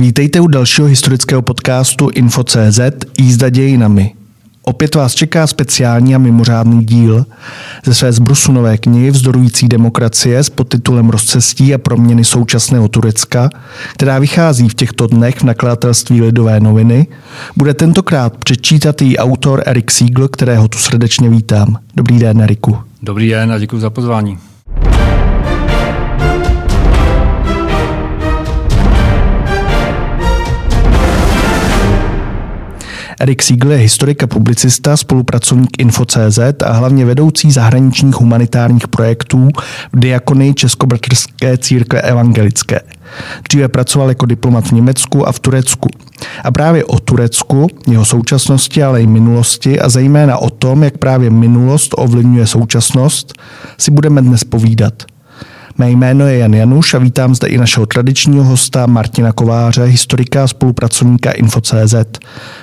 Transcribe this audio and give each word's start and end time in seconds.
Vítejte 0.00 0.40
u 0.40 0.46
dalšího 0.46 0.86
historického 0.86 1.42
podcastu 1.42 2.08
Info.cz 2.08 2.80
Jízda 3.18 3.48
dějinami. 3.48 4.14
Opět 4.62 4.94
vás 4.94 5.14
čeká 5.14 5.46
speciální 5.46 6.14
a 6.14 6.18
mimořádný 6.18 6.84
díl 6.84 7.26
ze 7.84 7.94
své 7.94 8.12
zbrusu 8.12 8.52
nové 8.52 8.78
knihy 8.78 9.10
Vzdorující 9.10 9.68
demokracie 9.68 10.44
s 10.44 10.50
podtitulem 10.50 11.10
Rozcestí 11.10 11.74
a 11.74 11.78
proměny 11.78 12.24
současného 12.24 12.88
Turecka, 12.88 13.50
která 13.92 14.18
vychází 14.18 14.68
v 14.68 14.74
těchto 14.74 15.06
dnech 15.06 15.36
v 15.36 15.42
nakladatelství 15.42 16.22
Lidové 16.22 16.60
noviny. 16.60 17.06
Bude 17.56 17.74
tentokrát 17.74 18.36
přečítat 18.36 19.02
její 19.02 19.18
autor 19.18 19.62
Erik 19.66 19.90
Siegel, 19.90 20.28
kterého 20.28 20.68
tu 20.68 20.78
srdečně 20.78 21.28
vítám. 21.28 21.76
Dobrý 21.96 22.18
den, 22.18 22.40
Eriku. 22.40 22.78
Dobrý 23.02 23.28
den 23.28 23.52
a 23.52 23.58
děkuji 23.58 23.80
za 23.80 23.90
pozvání. 23.90 24.38
Erik 33.20 33.42
Siegel 33.42 33.72
je 33.72 33.78
historik 33.78 34.22
a 34.22 34.26
publicista, 34.26 34.96
spolupracovník 34.96 35.70
Info.cz 35.78 36.38
a 36.64 36.72
hlavně 36.72 37.04
vedoucí 37.04 37.50
zahraničních 37.50 38.14
humanitárních 38.14 38.88
projektů 38.88 39.48
v 39.92 40.00
diakonii 40.00 40.54
Českobratrské 40.54 41.58
církve 41.58 42.00
evangelické. 42.00 42.80
Dříve 43.48 43.68
pracoval 43.68 44.08
jako 44.08 44.26
diplomat 44.26 44.66
v 44.66 44.72
Německu 44.72 45.28
a 45.28 45.32
v 45.32 45.38
Turecku. 45.38 45.88
A 46.44 46.50
právě 46.50 46.84
o 46.84 46.98
Turecku, 46.98 47.66
jeho 47.90 48.04
současnosti, 48.04 48.82
ale 48.82 49.02
i 49.02 49.06
minulosti 49.06 49.80
a 49.80 49.88
zejména 49.88 50.38
o 50.38 50.50
tom, 50.50 50.84
jak 50.84 50.98
právě 50.98 51.30
minulost 51.30 51.94
ovlivňuje 51.98 52.46
současnost, 52.46 53.32
si 53.78 53.90
budeme 53.90 54.22
dnes 54.22 54.44
povídat. 54.44 55.09
Mé 55.80 55.90
jméno 55.90 56.26
je 56.26 56.38
Jan 56.38 56.54
Januš 56.54 56.94
a 56.94 56.98
vítám 56.98 57.34
zde 57.34 57.48
i 57.48 57.58
našeho 57.58 57.86
tradičního 57.86 58.44
hosta 58.44 58.86
Martina 58.86 59.32
Kováře, 59.32 59.84
historika 59.84 60.44
a 60.44 60.48
spolupracovníka 60.48 61.30
Info.cz. 61.30 61.94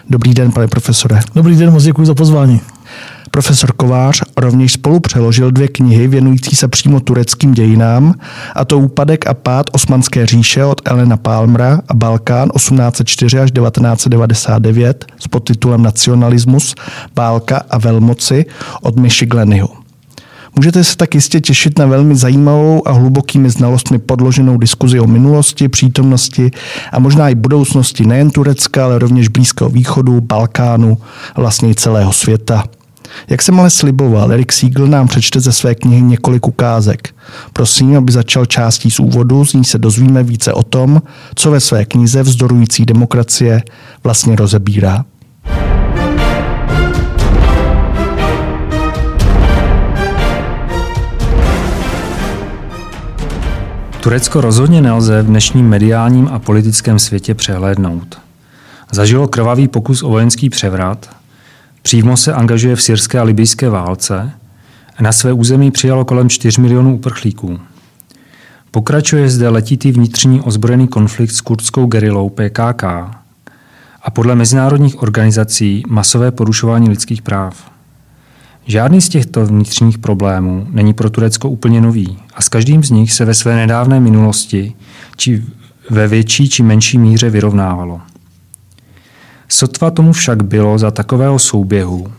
Dobrý 0.10 0.34
den, 0.34 0.52
pane 0.52 0.68
profesore. 0.68 1.20
Dobrý 1.36 1.56
den, 1.56 1.72
moc 1.72 1.84
děkuji 1.84 2.06
za 2.06 2.14
pozvání. 2.14 2.62
Profesor 3.32 3.74
Kovář 3.74 4.22
rovněž 4.38 4.74
spolu 4.74 5.00
přeložil 5.00 5.52
dvě 5.52 5.68
knihy 5.68 6.08
věnující 6.08 6.56
se 6.56 6.68
přímo 6.68 7.00
tureckým 7.00 7.54
dějinám, 7.54 8.14
a 8.56 8.66
to 8.66 8.80
Úpadek 8.80 9.28
a 9.28 9.34
pád 9.34 9.66
Osmanské 9.72 10.26
říše 10.26 10.66
od 10.66 10.82
Elena 10.86 11.18
Palmra 11.18 11.82
a 11.88 11.94
Balkán 11.94 12.50
1804 12.50 13.40
až 13.40 13.52
1999 13.52 15.06
s 15.20 15.28
podtitulem 15.28 15.84
Nacionalismus, 15.84 16.76
válka 17.16 17.62
a 17.70 17.78
velmoci 17.78 18.46
od 18.82 18.96
Miši 18.96 19.26
Glennyho. 19.26 19.87
Můžete 20.58 20.84
se 20.84 20.98
tak 20.98 21.16
jistě 21.16 21.42
těšit 21.42 21.80
na 21.80 21.86
velmi 21.86 22.16
zajímavou 22.16 22.88
a 22.88 22.92
hlubokými 22.92 23.50
znalostmi 23.50 24.00
podloženou 24.00 24.58
diskuzi 24.58 25.00
o 25.00 25.08
minulosti, 25.08 25.70
přítomnosti 25.70 26.52
a 26.92 27.00
možná 27.00 27.30
i 27.30 27.36
budoucnosti 27.36 28.06
nejen 28.06 28.32
Turecka, 28.32 28.86
ale 28.86 29.00
rovněž 29.00 29.28
Blízkého 29.28 29.70
východu, 29.70 30.22
Balkánu 30.22 30.98
vlastně 31.36 31.70
i 31.70 31.76
celého 31.76 32.14
světa. 32.14 32.64
Jak 33.30 33.42
jsem 33.42 33.60
ale 33.60 33.70
sliboval, 33.70 34.32
Erik 34.32 34.52
Siegel 34.52 34.88
nám 34.88 35.08
přečte 35.08 35.40
ze 35.40 35.52
své 35.52 35.76
knihy 35.76 36.02
několik 36.02 36.48
ukázek. 36.48 37.16
Prosím, 37.54 37.98
aby 37.98 38.12
začal 38.12 38.46
částí 38.46 38.92
z 38.92 39.00
úvodu, 39.00 39.46
z 39.46 39.54
ní 39.54 39.66
se 39.66 39.78
dozvíme 39.78 40.24
více 40.24 40.54
o 40.54 40.64
tom, 40.64 41.02
co 41.36 41.52
ve 41.52 41.60
své 41.60 41.86
knize 41.86 42.24
Vzdorující 42.24 42.86
demokracie 42.86 43.64
vlastně 44.04 44.36
rozebírá. 44.36 45.06
Turecko 54.08 54.42
rozhodně 54.42 54.82
nelze 54.82 55.22
v 55.22 55.26
dnešním 55.26 55.70
mediálním 55.70 56.28
a 56.28 56.40
politickém 56.40 57.00
světě 57.00 57.36
přehlédnout. 57.36 58.20
Zažilo 58.92 59.28
krvavý 59.28 59.68
pokus 59.68 60.04
o 60.04 60.10
vojenský 60.10 60.50
převrat, 60.50 61.10
přímo 61.82 62.18
se 62.18 62.34
angažuje 62.34 62.76
v 62.76 62.82
syrské 62.82 63.20
a 63.20 63.24
libijské 63.24 63.70
válce 63.70 64.32
a 64.98 65.04
na 65.04 65.12
své 65.12 65.34
území 65.34 65.72
přijalo 65.72 66.06
kolem 66.06 66.30
4 66.30 66.62
milionů 66.62 66.96
uprchlíků. 66.96 67.60
Pokračuje 68.72 69.30
zde 69.30 69.50
letitý 69.50 69.92
vnitřní 69.92 70.42
ozbrojený 70.42 70.88
konflikt 70.88 71.32
s 71.32 71.42
kurdskou 71.42 71.86
gerilou 71.86 72.30
PKK 72.30 72.84
a 74.04 74.12
podle 74.14 74.36
mezinárodních 74.36 75.02
organizací 75.02 75.84
masové 75.88 76.32
porušování 76.32 76.90
lidských 76.90 77.22
práv. 77.22 77.77
Žádný 78.68 79.02
z 79.02 79.10
těchto 79.10 79.46
vnitřních 79.46 79.98
problémů 79.98 80.68
není 80.70 80.94
pro 80.94 81.10
Turecko 81.10 81.50
úplně 81.50 81.82
nový 81.82 82.18
a 82.34 82.42
s 82.42 82.50
každým 82.50 82.84
z 82.84 82.90
nich 82.90 83.14
se 83.14 83.26
ve 83.26 83.34
své 83.34 83.56
nedávné 83.56 84.00
minulosti 84.00 84.74
či 85.16 85.44
ve 85.90 86.08
větší 86.08 86.50
či 86.50 86.64
menší 86.64 86.98
míře 86.98 87.30
vyrovnávalo. 87.30 88.02
Sotva 89.50 89.92
tomu 89.92 90.12
však 90.12 90.44
bylo 90.44 90.78
za 90.78 90.92
takového 90.92 91.40
souběhu 91.40 92.12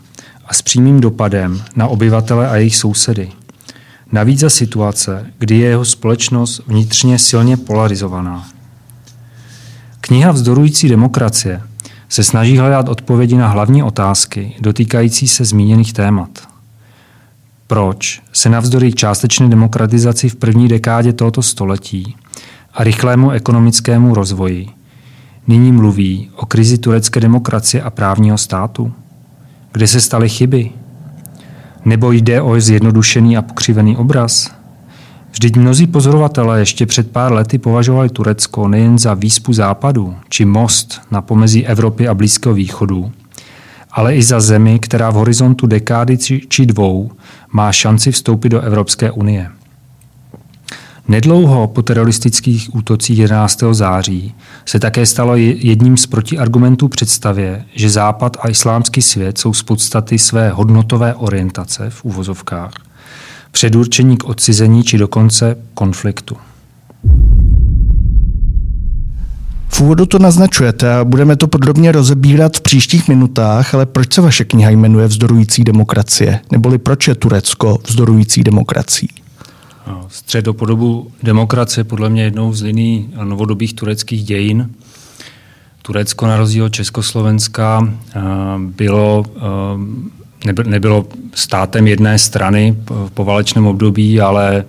a 0.47 0.55
s 0.55 0.63
přímým 0.63 1.01
dopadem 1.01 1.63
na 1.77 1.87
obyvatele 1.87 2.49
a 2.49 2.57
jejich 2.57 2.77
sousedy. 2.77 3.29
Navíc 4.13 4.41
za 4.41 4.51
situace, 4.51 5.27
kdy 5.39 5.59
je 5.59 5.69
jeho 5.69 5.85
společnost 5.85 6.61
vnitřně 6.67 7.19
silně 7.19 7.57
polarizovaná. 7.57 8.49
Kniha 10.01 10.33
Vzdorující 10.33 10.89
demokracie 10.89 11.63
se 12.09 12.25
snaží 12.25 12.59
hledat 12.59 12.89
odpovědi 12.89 13.37
na 13.37 13.49
hlavní 13.49 13.83
otázky 13.83 14.55
dotýkající 14.61 15.29
se 15.29 15.45
zmíněných 15.45 15.93
témat. 15.93 16.29
Proč 17.67 18.23
se 18.33 18.49
navzdory 18.49 18.93
částečné 18.93 19.49
demokratizaci 19.49 20.29
v 20.29 20.37
první 20.37 20.69
dekádě 20.69 21.13
tohoto 21.13 21.43
století 21.43 22.17
a 22.75 22.85
rychlému 22.85 23.31
ekonomickému 23.31 24.15
rozvoji 24.15 24.69
nyní 25.47 25.73
mluví 25.73 26.31
o 26.37 26.47
krizi 26.47 26.79
turecké 26.79 27.21
demokracie 27.21 27.83
a 27.83 27.91
právního 27.91 28.39
státu? 28.39 28.93
Kde 29.73 29.87
se 29.87 30.01
staly 30.01 30.29
chyby? 30.29 30.71
Nebo 31.85 32.13
jde 32.13 32.43
o 32.43 32.61
zjednodušený 32.61 33.37
a 33.37 33.43
pokřivený 33.43 33.97
obraz? 33.97 34.58
Vždyť 35.33 35.57
mnozí 35.57 35.87
pozorovatelé 35.87 36.59
ještě 36.59 36.87
před 36.87 37.11
pár 37.11 37.33
lety 37.33 37.59
považovali 37.59 38.09
Turecko 38.09 38.69
nejen 38.69 38.99
za 38.99 39.15
výspu 39.15 39.53
západu 39.53 40.17
či 40.29 40.45
most 40.45 41.01
na 41.11 41.23
pomezí 41.23 41.67
Evropy 41.67 42.09
a 42.09 42.15
Blízkého 42.15 42.55
východu, 42.55 43.13
ale 43.91 44.17
i 44.17 44.23
za 44.23 44.41
zemi, 44.41 44.79
která 44.79 45.11
v 45.11 45.15
horizontu 45.15 45.67
dekády 45.67 46.19
či 46.49 46.67
dvou 46.67 47.11
má 47.53 47.73
šanci 47.73 48.13
vstoupit 48.13 48.49
do 48.49 48.61
Evropské 48.61 49.11
unie. 49.11 49.51
Nedlouho 51.09 51.67
po 51.67 51.83
teroristických 51.83 52.75
útocích 52.75 53.19
11. 53.19 53.63
září 53.73 54.35
se 54.65 54.81
také 54.81 55.07
stalo 55.07 55.37
jedním 55.37 55.97
z 55.97 56.07
protiargumentů 56.07 56.89
představě, 56.89 57.65
že 57.75 57.91
Západ 57.91 58.37
a 58.41 58.49
islámský 58.49 59.03
svět 59.03 59.39
jsou 59.39 59.53
z 59.53 59.63
podstaty 59.63 60.19
své 60.19 60.51
hodnotové 60.51 61.15
orientace 61.15 61.91
v 61.91 62.05
úvozovkách 62.05 62.88
předurčení 63.59 64.17
k 64.17 64.25
odcizení 64.25 64.85
či 64.85 64.99
dokonce 64.99 65.57
konfliktu. 65.75 66.37
V 69.69 69.81
úvodu 69.81 70.07
to 70.07 70.19
naznačujete 70.19 70.95
a 70.95 71.05
budeme 71.05 71.37
to 71.37 71.49
podrobně 71.49 71.93
rozebírat 71.93 72.57
v 72.57 72.61
příštích 72.61 73.09
minutách, 73.09 73.75
ale 73.75 73.87
proč 73.87 74.15
se 74.15 74.21
vaše 74.21 74.45
kniha 74.45 74.71
jmenuje 74.71 75.07
Vzdorující 75.07 75.65
demokracie? 75.65 76.41
Neboli 76.53 76.79
proč 76.79 77.09
je 77.09 77.15
Turecko 77.15 77.79
vzdorující 77.87 78.45
demokracií? 78.45 79.09
No, 79.87 80.07
středopodobu 80.09 81.11
demokracie 81.23 81.85
podle 81.85 82.11
mě 82.11 82.23
jednou 82.23 82.53
z 82.53 82.63
liní 82.63 83.15
novodobých 83.25 83.75
tureckých 83.75 84.25
dějin. 84.25 84.71
Turecko 85.83 86.27
na 86.27 86.37
rozdíl 86.37 86.65
od 86.65 86.73
Československa 86.73 87.93
bylo 88.59 89.25
nebylo 90.65 91.07
státem 91.35 91.87
jedné 91.87 92.19
strany 92.19 92.77
v 92.91 93.11
poválečném 93.11 93.67
období, 93.67 94.21
ale 94.21 94.65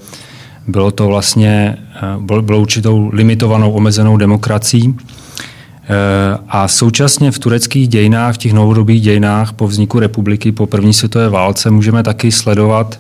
bylo 0.68 0.92
to 0.92 1.08
vlastně 1.08 1.78
eh, 1.96 2.42
bylo 2.42 2.62
určitou 2.62 3.10
limitovanou, 3.14 3.72
omezenou 3.72 4.18
demokracií. 4.18 4.98
Eh, 5.90 6.38
a 6.50 6.68
současně 6.68 7.32
v 7.32 7.40
tureckých 7.40 7.88
dějinách, 7.88 8.36
v 8.36 8.38
těch 8.38 8.54
novodobých 8.54 9.02
dějinách 9.02 9.54
po 9.54 9.68
vzniku 9.68 10.00
republiky, 10.00 10.52
po 10.52 10.66
první 10.68 10.94
světové 10.94 11.30
válce, 11.30 11.72
můžeme 11.72 12.04
taky 12.04 12.32
sledovat 12.32 13.00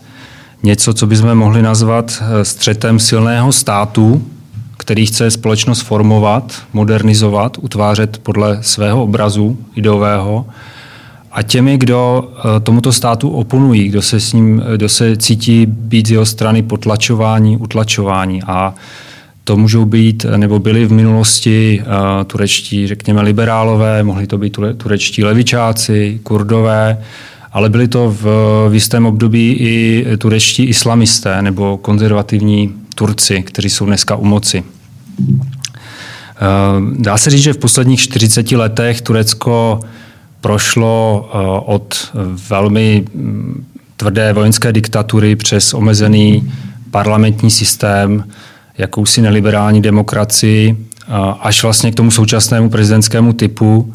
něco, 0.63 0.93
co 0.93 1.07
bychom 1.07 1.35
mohli 1.35 1.61
nazvat 1.61 2.23
eh, 2.23 2.45
střetem 2.45 2.99
silného 2.99 3.51
státu, 3.51 4.27
který 4.77 5.05
chce 5.05 5.31
společnost 5.31 5.81
formovat, 5.81 6.53
modernizovat, 6.73 7.57
utvářet 7.61 8.17
podle 8.17 8.57
svého 8.61 9.03
obrazu 9.03 9.57
ideového, 9.75 10.45
a 11.31 11.41
těmi, 11.43 11.77
kdo 11.77 12.31
eh, 12.37 12.59
tomuto 12.59 12.91
státu 12.91 13.29
oponují, 13.29 13.87
kdo 13.87 14.01
se, 14.01 14.19
s 14.19 14.33
ním, 14.33 14.63
kdo 14.75 14.89
se 14.89 15.17
cítí 15.17 15.65
být 15.65 16.07
z 16.07 16.11
jeho 16.11 16.25
strany 16.25 16.61
potlačování, 16.61 17.57
utlačování. 17.57 18.43
A 18.43 18.73
to 19.43 19.57
můžou 19.57 19.85
být, 19.85 20.25
nebo 20.37 20.59
byli 20.59 20.85
v 20.85 20.91
minulosti 20.91 21.81
uh, 21.81 22.23
turečtí, 22.23 22.87
řekněme, 22.87 23.21
liberálové, 23.21 24.03
mohli 24.03 24.27
to 24.27 24.37
být 24.37 24.57
turečtí 24.77 25.23
levičáci, 25.23 26.19
kurdové, 26.23 26.97
ale 27.51 27.69
byli 27.69 27.87
to 27.87 28.15
v, 28.21 28.23
v 28.69 28.73
jistém 28.73 29.05
období 29.05 29.51
i 29.59 30.05
turečtí 30.17 30.63
islamisté 30.63 31.41
nebo 31.41 31.77
konzervativní 31.77 32.73
Turci, 32.95 33.43
kteří 33.43 33.69
jsou 33.69 33.85
dneska 33.85 34.15
u 34.15 34.25
moci. 34.25 34.63
Dá 36.97 37.17
se 37.17 37.29
říct, 37.29 37.43
že 37.43 37.53
v 37.53 37.57
posledních 37.57 37.99
40 37.99 38.51
letech 38.51 39.01
Turecko 39.01 39.79
prošlo 40.41 41.29
od 41.65 42.11
velmi 42.49 43.05
mm, 43.13 43.65
tvrdé 43.97 44.33
vojenské 44.33 44.73
diktatury 44.73 45.35
přes 45.35 45.73
omezený 45.73 46.51
parlamentní 46.91 47.51
systém, 47.51 48.23
jakousi 48.77 49.21
neliberální 49.21 49.81
demokracii, 49.81 50.77
až 51.39 51.63
vlastně 51.63 51.91
k 51.91 51.95
tomu 51.95 52.11
současnému 52.11 52.69
prezidentskému 52.69 53.33
typu 53.33 53.93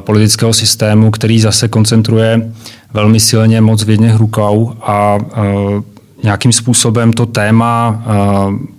politického 0.00 0.52
systému, 0.52 1.10
který 1.10 1.40
zase 1.40 1.68
koncentruje 1.68 2.52
velmi 2.92 3.20
silně 3.20 3.60
moc 3.60 3.84
v 3.84 3.90
jedných 3.90 4.16
rukou 4.16 4.74
a 4.82 5.18
nějakým 6.22 6.52
způsobem 6.52 7.12
to 7.12 7.26
téma 7.26 8.02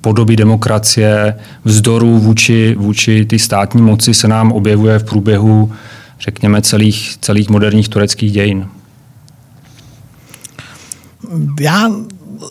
podoby 0.02 0.36
demokracie, 0.36 1.36
vzdoru 1.64 2.20
vůči, 2.20 2.76
vůči 2.80 3.26
ty 3.26 3.40
státní 3.40 3.82
moci 3.82 4.14
se 4.14 4.28
nám 4.28 4.52
objevuje 4.52 5.00
v 5.00 5.04
průběhu, 5.04 5.72
řekněme, 6.20 6.62
celých, 6.62 7.18
celých 7.22 7.50
moderních 7.50 7.90
tureckých 7.90 8.32
dějin. 8.32 8.68
Já 11.60 11.92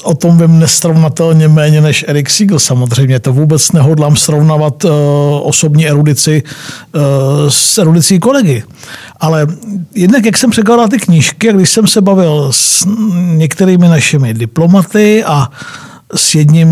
o 0.03 0.15
tom 0.15 0.39
vím 0.39 0.59
nesrovnatelně 0.59 1.49
méně 1.49 1.81
než 1.81 2.05
Erik 2.09 2.31
Siegel 2.31 2.59
samozřejmě. 2.59 3.21
To 3.21 3.33
vůbec 3.33 3.73
nehodlám 3.73 4.17
srovnávat 4.17 4.85
uh, 4.85 4.91
osobní 5.43 5.89
erudici 5.89 6.43
uh, 6.43 7.03
s 7.49 7.79
erudicí 7.79 8.19
kolegy. 8.19 8.65
Ale 9.21 9.47
jednak, 9.95 10.25
jak 10.25 10.37
jsem 10.37 10.51
překládal 10.51 10.89
ty 10.89 10.99
knížky, 10.99 11.53
když 11.53 11.71
jsem 11.71 11.87
se 11.87 12.01
bavil 12.01 12.49
s 12.53 12.87
některými 13.35 13.89
našimi 13.89 14.35
diplomaty 14.35 15.25
a 15.25 15.51
s 16.15 16.35
jedním 16.35 16.69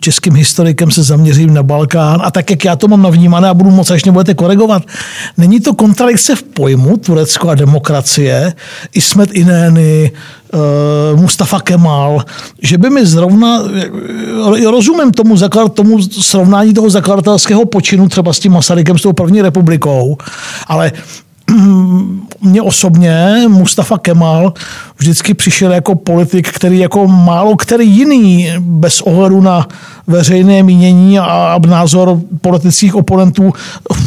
českým 0.00 0.34
historikem 0.34 0.90
se 0.90 1.02
zaměřím 1.02 1.54
na 1.54 1.62
Balkán. 1.62 2.20
A 2.24 2.30
tak, 2.30 2.50
jak 2.50 2.64
já 2.64 2.76
to 2.76 2.88
mám 2.88 3.02
navnímané 3.02 3.48
a 3.48 3.54
budu 3.54 3.70
moc, 3.70 3.90
až 3.90 4.04
mě 4.04 4.12
budete 4.12 4.34
koregovat, 4.34 4.82
není 5.36 5.60
to 5.60 5.74
kontradikce 5.74 6.36
v 6.36 6.42
pojmu 6.42 6.96
Turecko 6.96 7.48
a 7.48 7.54
demokracie, 7.54 8.52
Ismet 8.94 9.30
Inény, 9.32 10.10
uh, 11.14 11.20
Mustafa 11.20 11.60
Kemal, 11.60 12.24
že 12.62 12.78
by 12.78 12.90
mi 12.90 13.06
zrovna, 13.06 13.62
eh, 13.74 14.70
rozumím 14.70 15.12
tomu, 15.12 15.36
tomu 15.74 16.02
srovnání 16.02 16.74
toho 16.74 16.90
zakladatelského 16.90 17.64
počinu 17.64 18.08
třeba 18.08 18.32
s 18.32 18.38
tím 18.38 18.52
Masarykem, 18.52 18.98
s 18.98 19.02
tou 19.02 19.12
první 19.12 19.42
republikou, 19.42 20.16
ale 20.66 20.92
mě 22.40 22.62
osobně 22.62 23.34
Mustafa 23.48 23.98
Kemal 23.98 24.52
vždycky 24.98 25.34
přišel 25.34 25.72
jako 25.72 25.94
politik, 25.94 26.48
který 26.48 26.78
jako 26.78 27.06
málo 27.06 27.56
který 27.56 27.90
jiný 27.90 28.48
bez 28.58 29.00
ohledu 29.00 29.40
na 29.40 29.68
veřejné 30.06 30.62
mínění 30.62 31.18
a 31.18 31.58
názor 31.66 32.20
politických 32.40 32.94
oponentů 32.94 33.52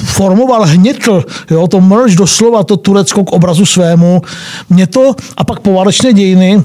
formoval, 0.06 0.66
hnětl, 0.66 1.24
jo, 1.52 1.68
to 1.68 1.82
merge 1.82 2.16
doslova, 2.16 2.64
to 2.64 2.78
Turecko 2.78 3.24
k 3.24 3.32
obrazu 3.32 3.66
svému. 3.66 4.22
Mě 4.70 4.88
to, 4.88 5.16
a 5.38 5.44
pak 5.44 5.60
poválečné 5.60 6.14
dějiny, 6.14 6.64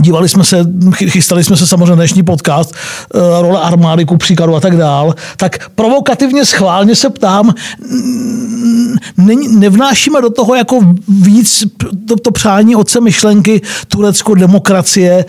Dívali 0.00 0.28
jsme 0.28 0.44
se, 0.44 0.66
chystali 0.94 1.44
jsme 1.44 1.56
se 1.56 1.66
samozřejmě 1.66 1.94
dnešní 1.94 2.22
podcast, 2.22 2.74
eh, 3.14 3.18
role 3.42 3.60
armády 3.60 4.04
ku 4.04 4.16
příkladu 4.16 4.56
a 4.56 4.60
tak 4.60 4.76
dál, 4.76 5.14
tak 5.36 5.68
provokativně 5.74 6.44
schválně 6.44 6.96
se 6.96 7.10
ptám, 7.10 7.54
ne, 9.16 9.34
nevnášíme 9.50 10.22
do 10.22 10.30
toho 10.30 10.54
jako 10.54 10.80
víc 11.08 11.64
to, 12.08 12.16
to 12.16 12.30
přání 12.30 12.76
otce 12.76 13.00
myšlenky 13.00 13.60
Turecko, 13.88 14.34
demokracie, 14.34 15.24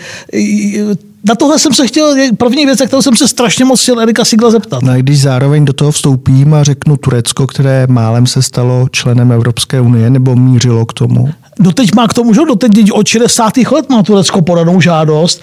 na 1.24 1.36
tohle 1.36 1.60
jsem 1.60 1.74
se 1.74 1.88
chtěl, 1.88 2.16
první 2.38 2.66
věc, 2.66 2.82
kterou 2.88 3.02
jsem 3.02 3.16
se 3.16 3.28
strašně 3.28 3.66
moc 3.66 3.82
chtěl 3.82 4.00
Erika 4.00 4.26
Sigla 4.26 4.52
zeptat. 4.52 4.84
No 4.84 4.94
když 4.96 5.22
zároveň 5.22 5.66
do 5.66 5.74
toho 5.74 5.92
vstoupím 5.92 6.54
a 6.54 6.64
řeknu 6.64 6.98
Turecko, 6.98 7.48
které 7.48 7.88
málem 7.90 8.28
se 8.28 8.42
stalo 8.42 8.88
členem 8.92 9.32
Evropské 9.32 9.82
unie, 9.82 10.10
nebo 10.10 10.36
mířilo 10.36 10.86
k 10.86 10.94
tomu? 10.94 11.30
Doteď 11.60 11.96
má 11.96 12.08
k 12.08 12.14
tomu, 12.14 12.34
že 12.34 12.42
doteď 12.48 12.92
od 12.92 13.08
60. 13.08 13.58
let 13.58 13.90
má 13.90 14.04
Turecko 14.04 14.42
podanou 14.42 14.82
žádost. 14.82 15.42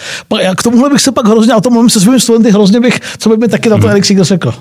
K 0.56 0.62
tomuhle 0.62 0.90
bych 0.90 1.00
se 1.00 1.12
pak 1.12 1.26
hrozně, 1.26 1.52
a 1.52 1.60
to 1.60 1.70
mluvím 1.70 1.90
se 1.90 2.00
svými 2.00 2.20
studenty, 2.20 2.50
hrozně 2.50 2.80
bych, 2.80 3.00
co 3.18 3.28
by 3.28 3.36
mi 3.36 3.48
taky 3.48 3.68
na 3.68 3.76
to 3.76 3.82
hmm. 3.82 3.90
Erik 3.90 4.04
Sigl 4.04 4.24
řekl. 4.24 4.54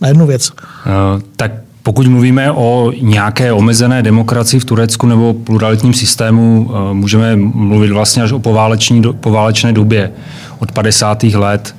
Na 0.00 0.08
jednu 0.08 0.26
věc. 0.26 0.50
Uh, 0.50 1.22
tak 1.36 1.52
pokud 1.82 2.06
mluvíme 2.06 2.52
o 2.52 2.92
nějaké 3.00 3.52
omezené 3.52 4.02
demokracii 4.02 4.60
v 4.60 4.64
Turecku 4.64 5.06
nebo 5.06 5.34
pluralitním 5.34 5.94
systému, 5.94 6.70
uh, 6.70 6.94
můžeme 6.94 7.36
mluvit 7.36 7.90
vlastně 7.90 8.22
až 8.22 8.32
o 8.32 8.38
pováleční, 8.38 9.02
poválečné 9.20 9.72
době 9.72 10.12
od 10.58 10.72
50. 10.72 11.22
let. 11.22 11.74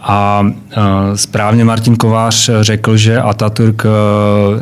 A 0.00 0.46
uh, 0.46 0.82
správně 1.14 1.64
Martin 1.64 1.96
Kovář 1.96 2.50
řekl, 2.60 2.96
že 2.96 3.20
Atatürk 3.20 3.82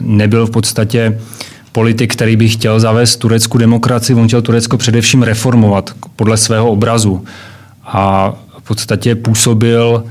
nebyl 0.00 0.46
v 0.46 0.50
podstatě 0.50 1.18
politik, 1.72 2.12
který 2.12 2.36
by 2.36 2.48
chtěl 2.48 2.80
zavést 2.80 3.16
tureckou 3.16 3.58
demokracii, 3.58 4.16
on 4.16 4.26
chtěl 4.26 4.42
Turecko 4.42 4.76
především 4.76 5.22
reformovat 5.22 5.90
podle 6.16 6.36
svého 6.36 6.70
obrazu. 6.70 7.24
A 7.84 8.32
v 8.58 8.68
podstatě 8.68 9.14
působil 9.14 10.04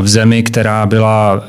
v 0.00 0.08
zemi, 0.08 0.42
která 0.42 0.86
byla 0.86 1.42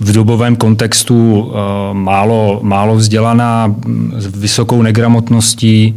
v 0.00 0.12
dobovém 0.12 0.56
kontextu 0.56 1.52
málo, 1.92 2.60
málo 2.62 2.96
vzdělaná, 2.96 3.74
s 4.16 4.26
vysokou 4.26 4.82
negramotností, 4.82 5.94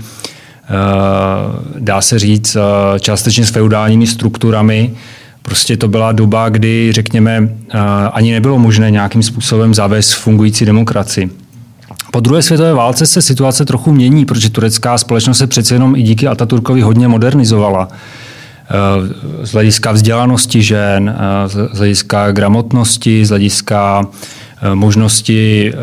Eh, 0.64 1.80
dá 1.80 2.02
se 2.02 2.20
říct, 2.20 2.56
eh, 2.56 3.00
částečně 3.00 3.46
s 3.46 3.50
feudálními 3.50 4.08
strukturami. 4.08 4.94
Prostě 5.42 5.78
to 5.78 5.88
byla 5.88 6.12
doba, 6.12 6.50
kdy, 6.50 6.92
řekněme, 6.92 7.50
eh, 7.70 7.80
ani 8.12 8.32
nebylo 8.32 8.60
možné 8.60 8.92
nějakým 8.92 9.24
způsobem 9.24 9.74
zavést 9.74 10.12
fungující 10.12 10.66
demokracii. 10.66 11.30
Po 12.14 12.20
druhé 12.20 12.42
světové 12.42 12.74
válce 12.74 13.06
se 13.06 13.22
situace 13.22 13.66
trochu 13.66 13.92
mění, 13.92 14.26
protože 14.26 14.50
turecká 14.50 14.98
společnost 14.98 15.38
se 15.38 15.48
přece 15.48 15.76
jenom 15.76 15.96
i 15.96 16.02
díky 16.02 16.28
Ataturkovi 16.28 16.82
hodně 16.82 17.08
modernizovala. 17.08 17.88
Z 19.44 19.52
hlediska 19.52 19.92
vzdělanosti 19.92 20.62
žen, 20.62 21.16
z 21.48 21.78
hlediska 21.78 22.32
gramotnosti, 22.32 23.26
z 23.26 23.30
hlediska 23.30 24.08
možnosti 24.74 25.74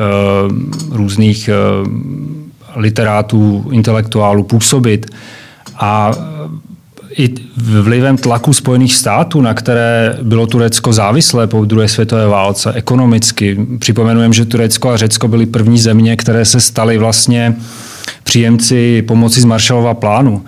různých 0.91 1.51
literátů, 2.77 3.69
intelektuálů 3.71 4.43
působit. 4.43 5.07
A 5.79 6.13
i 7.19 7.35
vlivem 7.57 8.17
tlaku 8.17 8.53
Spojených 8.53 8.95
států, 8.95 9.41
na 9.41 9.55
které 9.55 10.19
bylo 10.23 10.47
Turecko 10.47 10.93
závislé 10.93 11.47
po 11.47 11.65
druhé 11.65 11.89
světové 11.89 12.27
válce 12.27 12.73
ekonomicky. 12.73 13.67
Připomenujeme, 13.79 14.35
že 14.35 14.45
Turecko 14.45 14.91
a 14.91 14.97
Řecko 14.97 15.29
byly 15.29 15.47
první 15.47 15.79
země, 15.79 16.17
které 16.17 16.45
se 16.45 16.61
staly 16.61 16.99
vlastně 16.99 17.57
příjemci 18.23 19.03
pomoci 19.03 19.41
z 19.41 19.45
Marshallova 19.45 19.95
plánu 19.95 20.45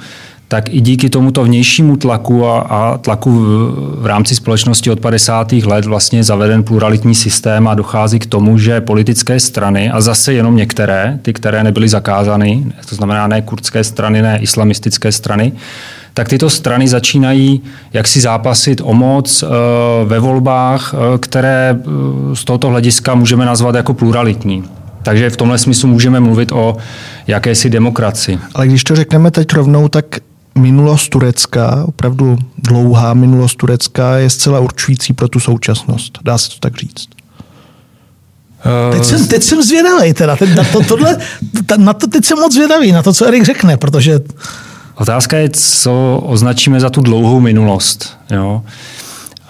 tak 0.52 0.74
i 0.74 0.80
díky 0.80 1.10
tomuto 1.10 1.44
vnějšímu 1.44 1.96
tlaku 1.96 2.46
a, 2.46 2.60
a 2.60 2.98
tlaku 2.98 3.30
v, 3.30 3.96
v 4.02 4.06
rámci 4.06 4.34
společnosti 4.34 4.90
od 4.90 5.00
50. 5.00 5.52
let 5.52 5.84
vlastně 5.84 6.24
zaveden 6.24 6.62
pluralitní 6.62 7.14
systém 7.14 7.68
a 7.68 7.74
dochází 7.74 8.18
k 8.18 8.26
tomu, 8.26 8.58
že 8.58 8.80
politické 8.80 9.40
strany, 9.40 9.90
a 9.90 10.00
zase 10.00 10.32
jenom 10.32 10.56
některé, 10.56 11.18
ty, 11.22 11.32
které 11.32 11.64
nebyly 11.64 11.88
zakázány, 11.88 12.64
to 12.88 12.94
znamená 12.94 13.26
ne 13.26 13.42
kurdské 13.42 13.84
strany, 13.84 14.22
ne 14.22 14.38
islamistické 14.42 15.12
strany, 15.12 15.52
tak 16.14 16.28
tyto 16.28 16.50
strany 16.50 16.88
začínají 16.88 17.62
jaksi 17.92 18.20
zápasit 18.20 18.80
o 18.84 18.94
moc 18.94 19.42
e, 19.42 19.46
ve 20.04 20.20
volbách, 20.20 20.94
e, 20.94 21.18
které 21.18 21.70
e, 21.70 22.36
z 22.36 22.44
tohoto 22.44 22.68
hlediska 22.68 23.14
můžeme 23.14 23.46
nazvat 23.46 23.74
jako 23.74 23.94
pluralitní. 23.94 24.64
Takže 25.02 25.30
v 25.30 25.36
tomhle 25.36 25.58
smyslu 25.58 25.88
můžeme 25.88 26.20
mluvit 26.20 26.52
o 26.52 26.76
jakési 27.26 27.70
demokracii. 27.70 28.38
Ale 28.54 28.66
když 28.66 28.84
to 28.84 28.96
řekneme 28.96 29.30
teď 29.30 29.52
rovnou, 29.52 29.88
tak 29.88 30.04
minulost 30.58 31.08
Turecka, 31.08 31.84
opravdu 31.86 32.38
dlouhá 32.58 33.14
minulost 33.14 33.56
Turecka 33.56 34.16
je 34.16 34.30
zcela 34.30 34.60
určující 34.60 35.12
pro 35.12 35.28
tu 35.28 35.40
současnost. 35.40 36.18
Dá 36.24 36.38
se 36.38 36.50
to 36.50 36.56
tak 36.60 36.76
říct. 36.76 37.08
Teď 38.92 39.04
jsem, 39.04 39.26
teď 39.26 39.42
jsem 39.42 39.62
zvědavý 39.62 40.14
teda. 40.14 40.36
Teď, 40.36 40.54
na, 40.54 40.64
to, 40.64 40.80
tohle, 40.84 41.16
na 41.76 41.92
to 41.92 42.06
teď 42.06 42.24
jsem 42.24 42.38
moc 42.38 42.52
zvědavý, 42.52 42.92
na 42.92 43.02
to, 43.02 43.12
co 43.12 43.26
Erik 43.26 43.44
řekne, 43.44 43.76
protože... 43.76 44.20
Otázka 44.94 45.36
je, 45.36 45.50
co 45.50 46.22
označíme 46.26 46.80
za 46.80 46.90
tu 46.90 47.00
dlouhou 47.00 47.40
minulost. 47.40 48.18
Jo? 48.30 48.62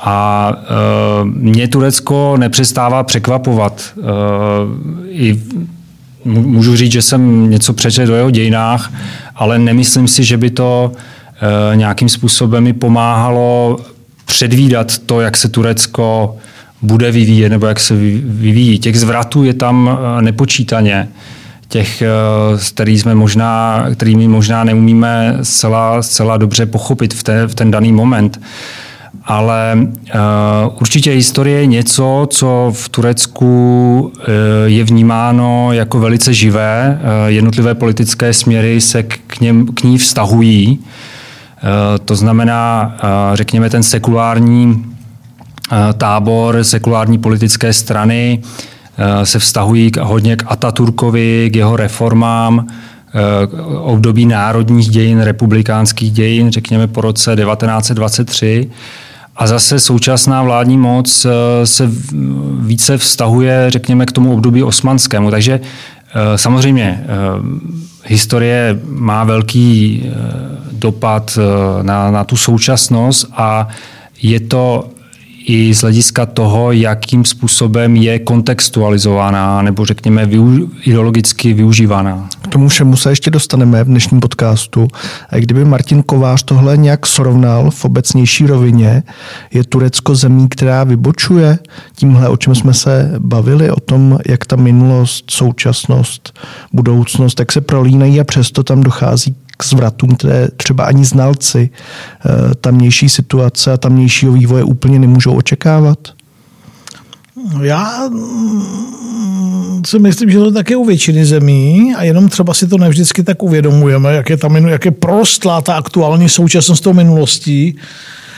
A 0.01 0.53
e, 0.53 1.25
mě 1.25 1.69
Turecko 1.69 2.37
nepřestává 2.37 3.03
překvapovat. 3.03 3.83
E, 3.99 4.03
I 5.09 5.43
můžu 6.25 6.77
říct, 6.77 6.93
že 6.93 7.03
jsem 7.03 7.51
něco 7.51 7.73
přečetl 7.73 8.13
o 8.13 8.17
jeho 8.17 8.31
dějinách, 8.31 8.93
ale 9.37 9.59
nemyslím 9.59 10.09
si, 10.09 10.25
že 10.25 10.37
by 10.37 10.51
to 10.51 10.93
e, 11.73 11.77
nějakým 11.77 12.09
způsobem 12.09 12.65
mi 12.65 12.73
pomáhalo 12.73 13.79
předvídat 14.25 14.99
to, 14.99 15.21
jak 15.21 15.37
se 15.37 15.49
Turecko 15.49 16.37
bude 16.83 17.11
vyvíjet 17.11 17.49
nebo 17.49 17.67
jak 17.67 17.81
se 17.81 17.95
vyvíjí. 18.25 18.79
Těch 18.79 19.01
zvratů 19.01 19.45
je 19.45 19.55
tam 19.55 19.99
e, 20.19 20.23
nepočítaně 20.23 21.09
těch, 21.69 22.03
e, 22.03 22.09
který 22.69 22.99
jsme 22.99 23.15
možná, 23.15 23.85
kterými 23.95 24.29
možná 24.29 24.65
neumíme 24.65 25.39
zcela, 25.43 26.03
zcela 26.03 26.37
dobře 26.37 26.67
pochopit 26.67 27.15
v, 27.15 27.23
te, 27.23 27.47
v 27.47 27.55
ten 27.55 27.71
daný 27.71 27.93
moment. 27.93 28.41
Ale 29.25 29.79
určitě 30.81 31.11
historie 31.11 31.61
je 31.61 31.67
něco, 31.67 32.27
co 32.31 32.73
v 32.77 32.89
Turecku 32.89 34.13
je 34.65 34.85
vnímáno 34.85 35.73
jako 35.73 35.99
velice 35.99 36.35
živé. 36.35 37.01
Jednotlivé 37.27 37.75
politické 37.75 38.33
směry 38.33 38.81
se 38.81 39.03
k, 39.03 39.41
něm, 39.41 39.67
k 39.67 39.83
ní 39.83 39.99
vztahují. 39.99 40.79
To 42.05 42.17
znamená, 42.17 42.97
řekněme, 43.35 43.71
ten 43.71 43.83
sekulární 43.83 44.85
tábor, 45.99 46.65
sekulární 46.65 47.19
politické 47.19 47.73
strany 47.73 48.43
se 49.25 49.39
vztahují 49.39 49.91
hodně 50.01 50.37
k 50.37 50.45
Ataturkovi, 50.47 51.51
k 51.53 51.57
jeho 51.57 51.77
reformám, 51.77 52.67
období 53.83 54.27
národních 54.27 54.89
dějin, 54.89 55.21
republikánských 55.21 56.13
dějin, 56.13 56.51
řekněme 56.51 56.87
po 56.87 57.01
roce 57.01 57.37
1923. 57.37 58.71
A 59.37 59.47
zase 59.47 59.81
současná 59.81 60.43
vládní 60.43 60.79
moc 60.79 61.27
se 61.65 61.91
více 62.61 62.99
vztahuje, 62.99 63.71
řekněme, 63.71 64.07
k 64.07 64.13
tomu 64.13 64.33
období 64.33 64.63
osmanskému. 64.63 65.31
Takže 65.31 65.61
samozřejmě 66.37 67.05
historie 68.05 68.81
má 68.87 69.25
velký 69.25 70.03
dopad 70.73 71.39
na, 71.83 72.11
na 72.11 72.25
tu 72.25 72.37
současnost 72.37 73.27
a 73.37 73.69
je 74.23 74.41
to 74.41 74.89
i 75.45 75.75
z 75.75 75.81
hlediska 75.81 76.27
toho, 76.27 76.73
jakým 76.73 77.25
způsobem 77.25 77.97
je 77.97 78.19
kontextualizovaná 78.19 79.63
nebo 79.63 79.87
řekněme 79.87 80.29
ideologicky 80.83 81.53
využívaná. 81.53 82.29
K 82.43 82.49
tomu 82.49 82.69
všemu 82.69 82.97
se 82.97 83.11
ještě 83.11 83.31
dostaneme 83.31 83.85
v 83.85 83.87
dnešním 83.87 84.21
podcastu. 84.21 84.89
A 85.31 85.37
kdyby 85.37 85.65
Martin 85.65 86.03
Kovář 86.03 86.43
tohle 86.43 86.77
nějak 86.77 87.07
srovnal 87.07 87.71
v 87.71 87.85
obecnější 87.85 88.47
rovině, 88.47 89.03
je 89.53 89.65
Turecko 89.65 90.15
zemí, 90.15 90.49
která 90.49 90.85
vybočuje 90.85 91.59
tímhle, 91.97 92.29
o 92.29 92.37
čem 92.37 92.55
jsme 92.55 92.75
se 92.75 93.15
bavili, 93.19 93.71
o 93.71 93.81
tom, 93.81 94.19
jak 94.29 94.47
ta 94.47 94.57
minulost, 94.57 95.31
současnost, 95.31 96.39
budoucnost, 96.73 97.39
jak 97.39 97.53
se 97.53 97.61
prolínají 97.61 98.21
a 98.21 98.25
přesto 98.25 98.63
tam 98.63 98.83
dochází 98.83 99.37
k 99.63 99.67
zvratům, 99.67 100.17
které 100.17 100.49
třeba 100.57 100.85
ani 100.85 101.05
znalci 101.05 101.71
eh, 101.71 102.55
tamnější 102.55 103.09
situace 103.09 103.73
a 103.73 103.77
tamnějšího 103.77 104.33
vývoje 104.33 104.65
úplně 104.65 104.99
nemůžou 104.99 105.33
očekávat? 105.33 105.99
Já 107.63 108.09
mm, 108.09 109.83
si 109.87 109.99
myslím, 109.99 110.31
že 110.31 110.39
to 110.39 110.45
je 110.45 110.53
také 110.53 110.77
u 110.77 110.85
většiny 110.85 111.25
zemí 111.25 111.95
a 111.97 112.03
jenom 112.03 112.29
třeba 112.29 112.55
si 112.55 112.69
to 112.69 112.79
nevždycky 112.79 113.23
tak 113.23 113.43
uvědomujeme, 113.43 114.15
jak 114.15 114.31
je, 114.31 114.37
tam, 114.37 114.57
jak 114.57 114.85
je 114.85 114.91
prostlá 114.91 115.63
ta 115.63 115.75
aktuální 115.75 116.29
současnost 116.29 116.85
tou 116.85 116.93
minulostí. 116.93 117.77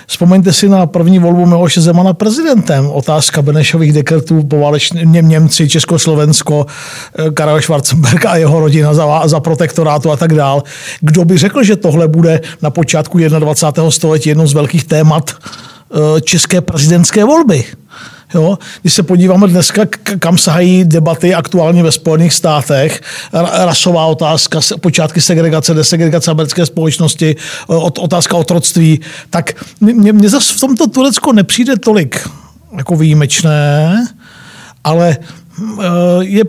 Vzpomeňte 0.07 0.53
si 0.53 0.69
na 0.69 0.87
první 0.87 1.19
volbu 1.19 1.47
Miloše 1.47 1.81
Zemana 1.81 2.13
prezidentem. 2.13 2.87
Otázka 2.91 3.43
Benešových 3.43 3.93
dekretů, 3.93 4.43
poválečně 4.43 5.05
Němci, 5.05 5.69
Československo, 5.69 6.67
eh, 7.19 7.31
Karel 7.31 7.61
Schwarzenberg 7.63 8.25
a 8.27 8.37
jeho 8.37 8.61
rodina 8.61 8.95
za, 8.95 9.29
za 9.29 9.41
protektorátu 9.41 10.11
a 10.11 10.17
tak 10.17 10.35
dál. 10.35 10.63
Kdo 11.01 11.25
by 11.25 11.39
řekl, 11.39 11.63
že 11.63 11.77
tohle 11.77 12.09
bude 12.09 12.41
na 12.63 12.71
počátku 12.71 13.19
21. 13.19 13.91
století 13.91 14.29
jedno 14.29 14.47
z 14.47 14.53
velkých 14.53 14.85
témat 14.85 15.31
eh, 15.31 16.21
české 16.21 16.61
prezidentské 16.61 17.25
volby? 17.25 17.65
Jo? 18.35 18.59
Když 18.83 18.95
se 18.95 19.03
podíváme 19.03 19.49
dneska, 19.49 19.87
kam 20.19 20.39
sahají 20.39 20.85
debaty 20.85 21.35
aktuálně 21.35 21.83
ve 21.83 21.93
Spojených 21.93 22.33
státech, 22.33 23.01
rasová 23.65 24.07
otázka, 24.07 24.61
počátky 24.81 25.21
segregace, 25.21 25.75
desegregace 25.75 26.31
americké 26.31 26.67
společnosti, 26.67 27.37
otázka 27.99 28.37
otroctví, 28.37 29.01
tak 29.31 29.65
mně, 29.81 30.13
mně 30.13 30.29
zase 30.29 30.55
v 30.55 30.61
tomto 30.61 30.87
Turecko 30.87 31.33
nepřijde 31.33 31.77
tolik 31.77 32.29
jako 32.77 32.97
výjimečné, 32.97 34.07
ale 34.85 35.09
e, 35.09 35.17
je 36.21 36.45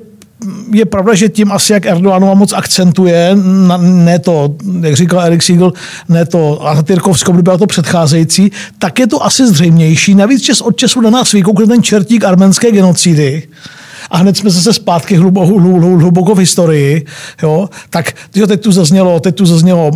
je 0.72 0.86
pravda, 0.86 1.13
že 1.13 1.30
tím 1.30 1.51
asi, 1.51 1.74
jak 1.74 1.86
Erdoganova 1.86 2.34
moc 2.34 2.54
akcentuje, 2.54 3.38
ne 3.80 4.20
to, 4.20 4.56
jak 4.82 4.96
říkal 4.96 5.22
Erik 5.22 5.44
Siegel, 5.44 5.74
ne 6.10 6.25
to 6.25 6.68
Atatürkovsko, 6.68 7.34
by 7.34 7.42
bylo 7.42 7.58
to 7.58 7.68
předcházející, 7.68 8.51
tak 8.80 9.00
je 9.00 9.08
to 9.08 9.25
asi 9.25 9.48
zřejmější. 9.48 10.15
Navíc 10.15 10.42
čas 10.42 10.62
od 10.62 10.77
času 10.77 11.01
na 11.01 11.10
nás 11.10 11.32
vykoukne 11.32 11.68
ten 11.68 11.84
čertík 11.84 12.24
arménské 12.24 12.72
genocidy, 12.72 13.48
a 14.09 14.17
hned 14.17 14.38
jsme 14.38 14.50
zase 14.50 14.74
zpátky 14.74 15.15
hluboko, 15.15 15.59
hluboko 15.79 16.35
v 16.35 16.39
historii, 16.39 17.05
jo, 17.43 17.69
tak 17.89 18.13
jo, 18.35 18.47
teď 18.47 18.62
tu 18.62 18.71
zaznělo, 18.71 19.19
teď 19.19 19.35
tu 19.35 19.45
zaznělo 19.45 19.91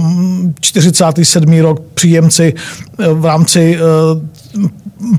47. 0.62 1.50
Mm, 1.50 1.60
rok 1.60 1.82
příjemci 1.94 2.54
eh, 3.00 3.14
v 3.14 3.26
rámci 3.26 3.78
eh, 3.78 4.50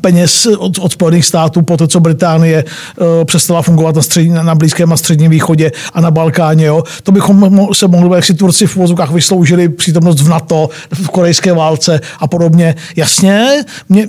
peněz 0.01 0.47
od, 0.59 0.79
od 0.79 0.93
Spojených 0.93 1.25
států, 1.25 1.63
po 1.63 1.77
to, 1.77 1.87
co 1.87 2.01
Británie 2.01 2.65
uh, 2.65 3.07
přestala 3.25 3.63
fungovat 3.63 3.97
na, 3.97 4.03
střední, 4.03 4.35
na 4.35 4.55
Blízkém 4.55 4.93
a 4.93 4.97
Středním 4.97 5.31
východě 5.31 5.73
a 5.93 6.01
na 6.01 6.11
Balkáně. 6.11 6.67
Jo. 6.67 6.83
To 7.03 7.13
bychom 7.13 7.69
se 7.73 7.89
mohli, 7.89 8.17
jak 8.17 8.25
si 8.25 8.35
Turci 8.35 8.67
v 8.67 8.77
vozovkách 8.77 9.11
vysloužili 9.11 9.69
přítomnost 9.69 10.21
v 10.21 10.29
NATO, 10.29 10.69
v 10.95 11.09
korejské 11.09 11.53
válce 11.53 12.01
a 12.19 12.27
podobně. 12.27 12.75
Jasně, 12.97 13.65
mě, 13.89 14.09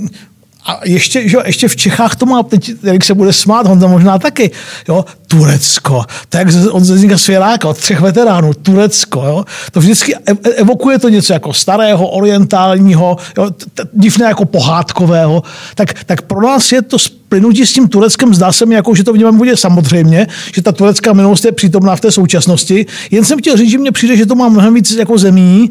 a 0.65 0.79
ještě, 0.85 1.29
že, 1.29 1.37
ještě 1.45 1.67
v 1.67 1.75
Čechách 1.75 2.15
to 2.15 2.25
má, 2.25 2.43
teď 2.43 2.71
jak 2.83 3.03
se 3.03 3.13
bude 3.13 3.33
smát, 3.33 3.67
Honza 3.67 3.87
možná 3.87 4.19
taky, 4.19 4.51
jo, 4.87 5.05
Turecko, 5.27 6.05
to 6.29 6.37
jak 6.37 6.47
od 6.71 6.83
Zdeňka 6.83 7.17
Svěráka, 7.17 7.69
od 7.69 7.77
třech 7.77 7.99
veteránů, 7.99 8.53
Turecko, 8.53 9.23
jo, 9.25 9.45
to 9.71 9.79
vždycky 9.79 10.15
evokuje 10.55 10.99
to 10.99 11.09
něco 11.09 11.33
jako 11.33 11.53
starého, 11.53 12.07
orientálního, 12.07 13.17
jo, 13.37 13.49
divné 13.93 14.25
jako 14.25 14.45
pohádkového, 14.45 15.43
tak, 15.75 16.03
tak 16.03 16.21
pro 16.21 16.41
nás 16.41 16.71
je 16.71 16.81
to 16.81 16.97
plynutí 17.31 17.65
s 17.65 17.73
tím 17.73 17.87
Tureckem 17.87 18.33
zdá 18.33 18.51
se 18.51 18.65
mi, 18.65 18.75
jako, 18.75 18.95
že 18.95 19.03
to 19.03 19.13
vnímám 19.13 19.37
bude 19.37 19.57
samozřejmě, 19.57 20.27
že 20.55 20.61
ta 20.61 20.71
turecká 20.71 21.13
minulost 21.13 21.45
je 21.45 21.51
přítomná 21.51 21.95
v 21.95 21.99
té 21.99 22.11
současnosti. 22.11 22.85
Jen 23.11 23.23
jsem 23.23 23.39
chtěl 23.39 23.57
říct, 23.57 23.71
že 23.71 23.77
mně 23.77 23.91
přijde, 23.91 24.17
že 24.17 24.25
to 24.25 24.35
má 24.35 24.49
mnohem 24.49 24.73
víc 24.73 24.91
jako 24.91 25.17
zemí, 25.17 25.69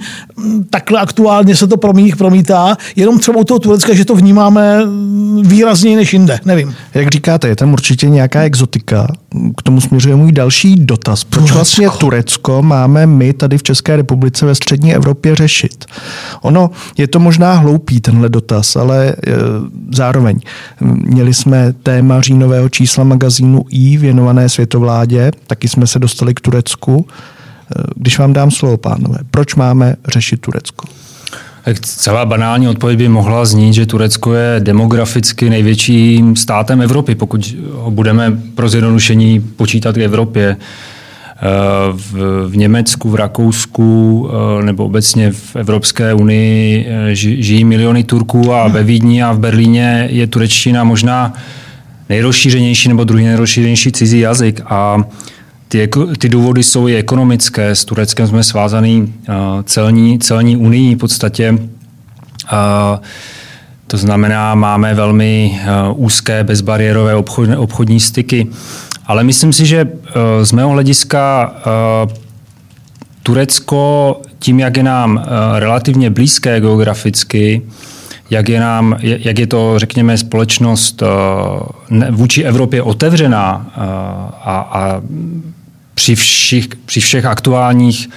takhle 0.70 1.00
aktuálně 1.00 1.56
se 1.56 1.66
to 1.66 1.76
promí, 1.76 2.12
promítá, 2.18 2.76
jenom 2.96 3.18
třeba 3.18 3.40
u 3.40 3.44
toho 3.44 3.58
Turecka, 3.58 3.94
že 3.94 4.04
to 4.04 4.14
vnímáme 4.14 4.80
výrazněji 5.42 5.96
než 5.96 6.12
jinde, 6.12 6.40
nevím. 6.44 6.74
Jak 6.94 7.08
říkáte, 7.08 7.48
je 7.48 7.56
tam 7.56 7.72
určitě 7.72 8.08
nějaká 8.08 8.42
exotika. 8.42 9.06
K 9.56 9.62
tomu 9.62 9.80
směřuje 9.80 10.16
můj 10.16 10.32
další 10.32 10.76
dotaz. 10.76 11.24
Proč 11.24 11.42
Turecko. 11.42 11.54
vlastně 11.54 11.88
Turecko 11.98 12.62
máme 12.62 13.06
my 13.06 13.32
tady 13.32 13.58
v 13.58 13.62
České 13.62 13.96
republice 13.96 14.46
ve 14.46 14.54
střední 14.54 14.94
Evropě 14.94 15.36
řešit? 15.36 15.84
Ono, 16.42 16.70
je 16.98 17.08
to 17.08 17.18
možná 17.18 17.54
hloupý 17.54 18.00
tenhle 18.00 18.28
dotaz, 18.28 18.76
ale 18.76 19.08
e, 19.08 19.14
zároveň 19.94 20.40
měli 20.80 21.34
jsme 21.34 21.49
jsme 21.50 21.72
téma 21.72 22.20
říjnového 22.20 22.68
čísla 22.68 23.04
magazínu 23.04 23.64
I 23.70 23.96
věnované 23.96 24.48
světovládě, 24.48 25.30
taky 25.46 25.68
jsme 25.68 25.86
se 25.86 25.98
dostali 25.98 26.34
k 26.34 26.40
Turecku. 26.40 27.06
Když 27.96 28.18
vám 28.18 28.32
dám 28.32 28.50
slovo, 28.50 28.76
pánové, 28.76 29.18
proč 29.30 29.54
máme 29.54 29.96
řešit 30.08 30.40
Turecko? 30.40 30.86
Tak 31.64 31.80
celá 31.80 32.26
banální 32.26 32.68
odpověď 32.68 32.98
by 32.98 33.08
mohla 33.08 33.44
znít, 33.44 33.74
že 33.74 33.86
Turecko 33.86 34.34
je 34.34 34.60
demograficky 34.60 35.50
největším 35.50 36.36
státem 36.36 36.80
Evropy, 36.80 37.14
pokud 37.14 37.54
ho 37.72 37.90
budeme 37.90 38.38
pro 38.54 38.68
zjednodušení 38.68 39.40
počítat 39.40 39.94
k 39.94 40.00
Evropě. 40.00 40.56
V, 41.92 42.12
v 42.48 42.56
Německu, 42.56 43.10
v 43.10 43.14
Rakousku 43.14 44.30
eh, 44.30 44.64
nebo 44.64 44.84
obecně 44.84 45.32
v 45.32 45.56
Evropské 45.56 46.14
unii 46.14 46.86
eh, 46.88 47.14
žijí 47.14 47.64
miliony 47.64 48.04
Turků 48.04 48.54
a 48.54 48.68
ve 48.68 48.82
Vídni 48.82 49.22
a 49.22 49.32
v 49.32 49.38
Berlíně 49.38 50.08
je 50.10 50.26
turečtina 50.26 50.84
možná 50.84 51.32
nejrozšířenější 52.08 52.88
nebo 52.88 53.04
druhý 53.04 53.24
nejrozšířenější 53.24 53.92
cizí 53.92 54.20
jazyk. 54.20 54.60
A 54.66 55.04
ty, 55.68 55.88
ty 56.18 56.28
důvody 56.28 56.62
jsou 56.62 56.88
i 56.88 56.96
ekonomické. 56.96 57.74
S 57.74 57.84
Tureckem 57.84 58.26
jsme 58.26 58.44
svázaný 58.44 59.14
eh, 59.28 59.32
celní, 59.64 60.18
celní 60.18 60.56
unii 60.56 60.94
v 60.94 60.98
podstatě. 60.98 61.58
To 63.86 63.96
znamená, 63.96 64.54
máme 64.54 64.94
velmi 64.94 65.60
úzké 65.94 66.44
bezbariérové 66.44 67.14
obchodní 67.56 68.00
styky. 68.00 68.46
Ale 69.10 69.24
myslím 69.24 69.52
si, 69.52 69.66
že 69.66 69.80
eh, 69.80 70.44
z 70.44 70.52
mého 70.52 70.70
hlediska 70.70 71.54
eh, 71.56 72.14
Turecko 73.22 74.16
tím, 74.38 74.60
jak 74.60 74.76
je 74.76 74.82
nám 74.82 75.18
eh, 75.18 75.60
relativně 75.60 76.10
blízké 76.10 76.60
geograficky, 76.60 77.62
jak 78.30 78.48
je, 78.48 78.60
nám, 78.60 78.96
jak 79.02 79.38
je 79.38 79.46
to, 79.46 79.78
řekněme, 79.78 80.18
společnost 80.18 81.02
vůči 82.10 82.42
Evropě 82.42 82.82
otevřená 82.82 83.70
a, 84.44 84.68
a 84.72 85.02
při, 85.94 86.14
všich, 86.14 86.68
při 86.86 87.00
všech 87.00 87.24
aktuálních 87.24 88.10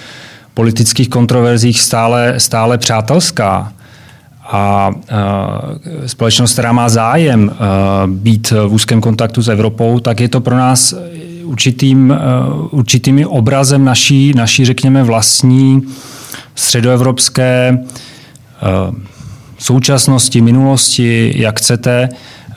politických 0.53 1.09
kontroverzích 1.09 1.81
stále, 1.81 2.33
stále 2.37 2.77
přátelská, 2.77 3.73
a 4.55 4.91
společnost, 6.05 6.53
která 6.53 6.71
má 6.71 6.89
zájem 6.89 7.51
být 8.07 8.51
v 8.51 8.73
úzkém 8.73 9.01
kontaktu 9.01 9.41
s 9.41 9.47
Evropou, 9.47 9.99
tak 9.99 10.19
je 10.19 10.29
to 10.29 10.41
pro 10.41 10.57
nás 10.57 10.93
určitým, 11.43 12.13
určitým 12.71 13.27
obrazem 13.27 13.85
naší, 13.85 14.33
naší, 14.35 14.65
řekněme, 14.65 15.03
vlastní 15.03 15.81
středoevropské 16.55 17.79
současnosti, 19.59 20.41
minulosti, 20.41 21.33
jak 21.35 21.59
chcete, 21.59 22.09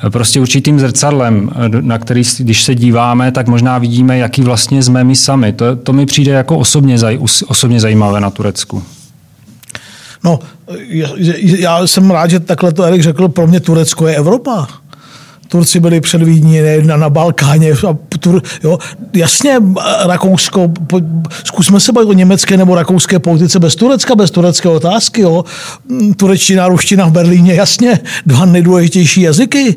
prostě 0.08 0.40
určitým 0.40 0.80
zrcadlem, 0.80 1.50
na 1.80 1.98
který, 1.98 2.22
když 2.38 2.62
se 2.62 2.74
díváme, 2.74 3.32
tak 3.32 3.48
možná 3.48 3.78
vidíme, 3.78 4.18
jaký 4.18 4.42
vlastně 4.42 4.82
jsme 4.82 5.04
my 5.04 5.16
sami. 5.16 5.52
To, 5.52 5.76
to 5.76 5.92
mi 5.92 6.06
přijde 6.06 6.32
jako 6.32 6.58
osobně, 6.58 6.96
osobně 7.46 7.80
zajímavé 7.80 8.20
na 8.20 8.30
Turecku. 8.30 8.82
No, 10.24 10.38
já 11.42 11.86
jsem 11.86 12.10
rád, 12.10 12.30
že 12.30 12.40
takhle 12.40 12.72
to 12.72 12.82
Erik 12.82 13.02
řekl, 13.02 13.28
pro 13.28 13.46
mě 13.46 13.60
Turecko 13.60 14.06
je 14.06 14.16
Evropa. 14.16 14.68
Turci 15.48 15.80
byli 15.80 16.00
před 16.00 16.22
Vídní, 16.22 16.58
na, 16.82 16.96
na 16.96 17.10
Balkáně. 17.10 17.72
A 17.72 17.96
tur, 18.20 18.42
jo. 18.64 18.78
Jasně, 19.12 19.58
Rakousko, 20.06 20.68
po, 20.86 21.00
zkusme 21.44 21.80
se 21.80 21.92
bavit 21.92 22.08
o 22.08 22.12
německé 22.12 22.56
nebo 22.56 22.74
rakouské 22.74 23.18
politice 23.18 23.58
bez 23.58 23.76
Turecka, 23.76 24.14
bez 24.14 24.30
turecké 24.30 24.68
otázky. 24.68 25.20
Jo. 25.20 25.44
Turečtina, 26.16 26.68
ruština 26.68 27.06
v 27.06 27.12
Berlíně, 27.12 27.54
jasně, 27.54 27.98
dva 28.26 28.44
nejdůležitější 28.44 29.20
jazyky. 29.20 29.76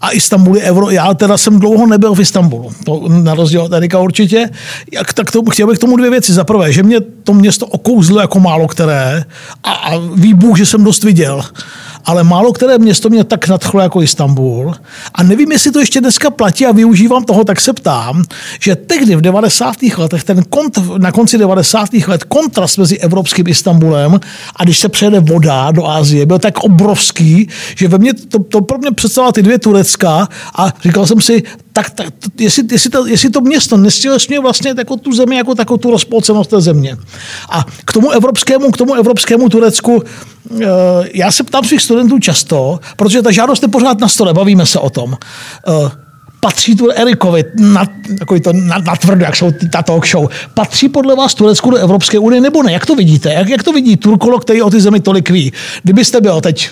A 0.00 0.10
Istanbul 0.10 0.56
je 0.56 0.62
euro. 0.62 0.90
Já 0.90 1.14
teda 1.14 1.38
jsem 1.38 1.58
dlouho 1.58 1.86
nebyl 1.86 2.14
v 2.14 2.20
Istanbulu, 2.20 2.72
to 2.84 3.04
na 3.08 3.34
rozdíl 3.34 3.62
od 3.62 3.72
Erika 3.72 3.98
určitě. 3.98 4.50
Jak, 4.92 5.12
tak 5.12 5.30
to, 5.30 5.42
chtěl 5.50 5.66
bych 5.66 5.78
tomu 5.78 5.96
dvě 5.96 6.10
věci. 6.10 6.32
Za 6.32 6.44
prvé, 6.44 6.72
že 6.72 6.82
mě 6.82 7.00
to 7.00 7.34
město 7.34 7.66
okouzlo 7.66 8.20
jako 8.20 8.40
málo 8.40 8.68
které 8.68 9.24
a, 9.64 9.72
a 9.72 9.98
výbuch, 10.14 10.58
že 10.58 10.66
jsem 10.66 10.84
dost 10.84 11.04
viděl 11.04 11.42
ale 12.04 12.24
málo 12.24 12.52
které 12.52 12.78
město 12.78 13.08
mě 13.08 13.24
tak 13.24 13.48
nadchlo 13.48 13.80
jako 13.80 14.02
Istanbul. 14.02 14.74
A 15.14 15.22
nevím, 15.22 15.52
jestli 15.52 15.70
to 15.70 15.80
ještě 15.80 16.00
dneska 16.00 16.30
platí 16.30 16.66
a 16.66 16.72
využívám 16.72 17.24
toho, 17.24 17.44
tak 17.44 17.60
se 17.60 17.72
ptám, 17.72 18.24
že 18.60 18.76
tehdy 18.76 19.16
v 19.16 19.20
90. 19.20 19.74
letech, 19.98 20.24
ten 20.24 20.42
kont, 20.44 20.78
na 20.98 21.12
konci 21.12 21.38
90. 21.38 21.88
let, 22.06 22.24
kontrast 22.24 22.78
mezi 22.78 22.98
evropským 22.98 23.48
Istanbulem 23.48 24.20
a 24.56 24.64
když 24.64 24.78
se 24.78 24.88
přejede 24.88 25.20
voda 25.20 25.70
do 25.70 25.86
Asie, 25.86 26.26
byl 26.26 26.38
tak 26.38 26.58
obrovský, 26.58 27.48
že 27.76 27.88
ve 27.88 27.98
mně 27.98 28.14
to, 28.14 28.38
to 28.38 28.60
pro 28.60 28.78
mě 28.78 28.90
představila 28.90 29.32
ty 29.32 29.42
dvě 29.42 29.58
Turecka 29.58 30.28
a 30.54 30.72
říkal 30.82 31.06
jsem 31.06 31.20
si, 31.20 31.42
tak, 31.72 31.90
tak 31.90 32.06
jestli, 32.38 32.64
jestli, 32.70 32.90
to, 32.90 33.06
jestli 33.06 33.30
to 33.30 33.40
město 33.40 33.76
nestělesňuje 33.76 34.40
vlastně 34.40 34.74
jako 34.78 34.96
tu 34.96 35.12
zemi, 35.12 35.36
jako 35.36 35.54
takovou 35.54 35.78
tu 35.78 35.90
rozpolcenost 35.90 36.50
té 36.50 36.60
země. 36.60 36.96
A 37.50 37.66
k 37.84 37.92
tomu 37.92 38.10
evropskému, 38.10 38.70
k 38.70 38.76
tomu 38.76 38.94
evropskému 38.94 39.48
Turecku, 39.48 40.02
já 41.14 41.32
se 41.32 41.44
ptám 41.44 41.64
svých 41.64 41.82
studentů 41.82 42.18
často, 42.18 42.80
protože 42.96 43.22
ta 43.22 43.30
žádost 43.30 43.62
je 43.62 43.68
pořád 43.68 44.00
na 44.00 44.08
stole, 44.08 44.34
bavíme 44.34 44.66
se 44.66 44.78
o 44.78 44.90
tom. 44.90 45.16
Eh, 45.68 45.90
patří 46.40 46.76
tu 46.76 46.90
Erikovi, 46.90 47.44
na, 47.58 47.84
takový 48.18 48.40
to 48.40 48.52
na, 48.52 48.78
na 48.78 48.96
tvrdo, 48.96 49.24
jak 49.24 49.36
jsou 49.36 49.50
ta 49.72 49.82
talk 49.82 50.06
show, 50.06 50.28
patří 50.54 50.88
podle 50.88 51.16
vás 51.16 51.34
Turecku 51.34 51.70
do 51.70 51.76
Evropské 51.76 52.18
unie 52.18 52.40
nebo 52.40 52.62
ne? 52.62 52.72
Jak 52.72 52.86
to 52.86 52.94
vidíte? 52.94 53.32
Jak, 53.32 53.48
jak 53.48 53.62
to 53.62 53.72
vidí 53.72 53.96
Turkolog, 53.96 54.44
který 54.44 54.62
o 54.62 54.70
ty 54.70 54.80
zemi 54.80 55.00
tolik 55.00 55.30
ví? 55.30 55.52
Kdybyste 55.82 56.20
byl 56.20 56.40
teď 56.40 56.70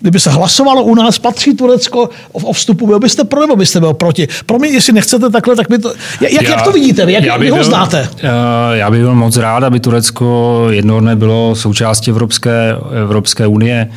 Kdyby 0.00 0.20
se 0.20 0.30
hlasovalo 0.30 0.82
u 0.82 0.94
nás, 0.94 1.18
patří 1.18 1.56
Turecko 1.56 2.10
o 2.32 2.52
vstupu, 2.52 2.86
byl 2.86 2.98
byste 2.98 3.24
pro 3.24 3.40
nebo 3.40 3.56
byste 3.56 3.80
byl 3.80 3.94
proti? 3.94 4.28
Pro 4.46 4.58
mě, 4.58 4.68
jestli 4.68 4.92
nechcete 4.92 5.30
takhle, 5.30 5.56
tak 5.56 5.68
by 5.70 5.78
to... 5.78 5.92
Jak, 6.20 6.32
já, 6.32 6.50
jak 6.50 6.62
to 6.62 6.72
vidíte? 6.72 7.12
Jak 7.12 7.24
já 7.24 7.36
vy 7.36 7.50
ho 7.50 7.56
byl, 7.56 7.64
znáte? 7.64 8.08
Já 8.72 8.90
bych 8.90 9.00
byl 9.00 9.14
moc 9.14 9.36
rád, 9.36 9.64
aby 9.64 9.80
Turecko 9.80 10.66
jednoho 10.70 11.00
dne 11.00 11.16
bylo 11.16 11.54
součástí 11.54 12.10
Evropské, 12.10 12.76
Evropské 13.02 13.46
unie. 13.46 13.88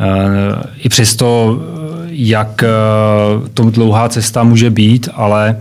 Eh, 0.00 0.62
I 0.78 0.88
přesto, 0.88 1.58
jak 2.16 2.62
eh, 2.62 2.68
to 3.54 3.70
dlouhá 3.70 4.08
cesta 4.08 4.42
může 4.42 4.70
být, 4.70 5.08
ale 5.14 5.56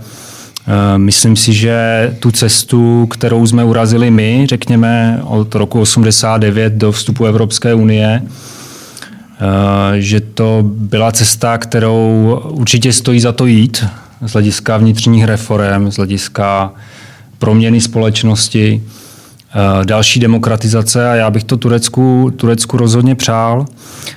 Myslím 0.98 1.36
si, 1.36 1.54
že 1.54 2.16
tu 2.20 2.32
cestu, 2.32 3.08
kterou 3.08 3.48
jsme 3.48 3.64
urazili 3.64 4.12
my, 4.12 4.46
řekněme 4.50 5.20
od 5.24 5.56
roku 5.56 5.82
89 5.82 6.74
do 6.74 6.92
vstupu 6.92 7.26
Evropské 7.26 7.74
unie, 7.74 8.22
Eh, 9.44 10.02
že 10.02 10.20
to 10.20 10.64
byla 10.66 11.12
cesta, 11.12 11.58
kterou 11.58 12.42
určitě 12.50 12.94
stojí 12.94 13.20
za 13.20 13.32
to 13.32 13.46
jít 13.46 13.86
z 14.22 14.32
hlediska 14.34 14.78
vnitřních 14.78 15.26
reform, 15.26 15.92
z 15.92 15.96
hlediska 15.96 16.72
proměny 17.40 17.82
společnosti, 17.82 18.84
eh, 18.86 19.03
další 19.84 20.20
demokratizace 20.20 21.10
a 21.10 21.16
já 21.16 21.30
bych 21.30 21.44
to 21.44 21.58
Turecku, 21.58 22.34
Turecku 22.36 22.78
rozhodně 22.78 23.16
přál. 23.16 23.66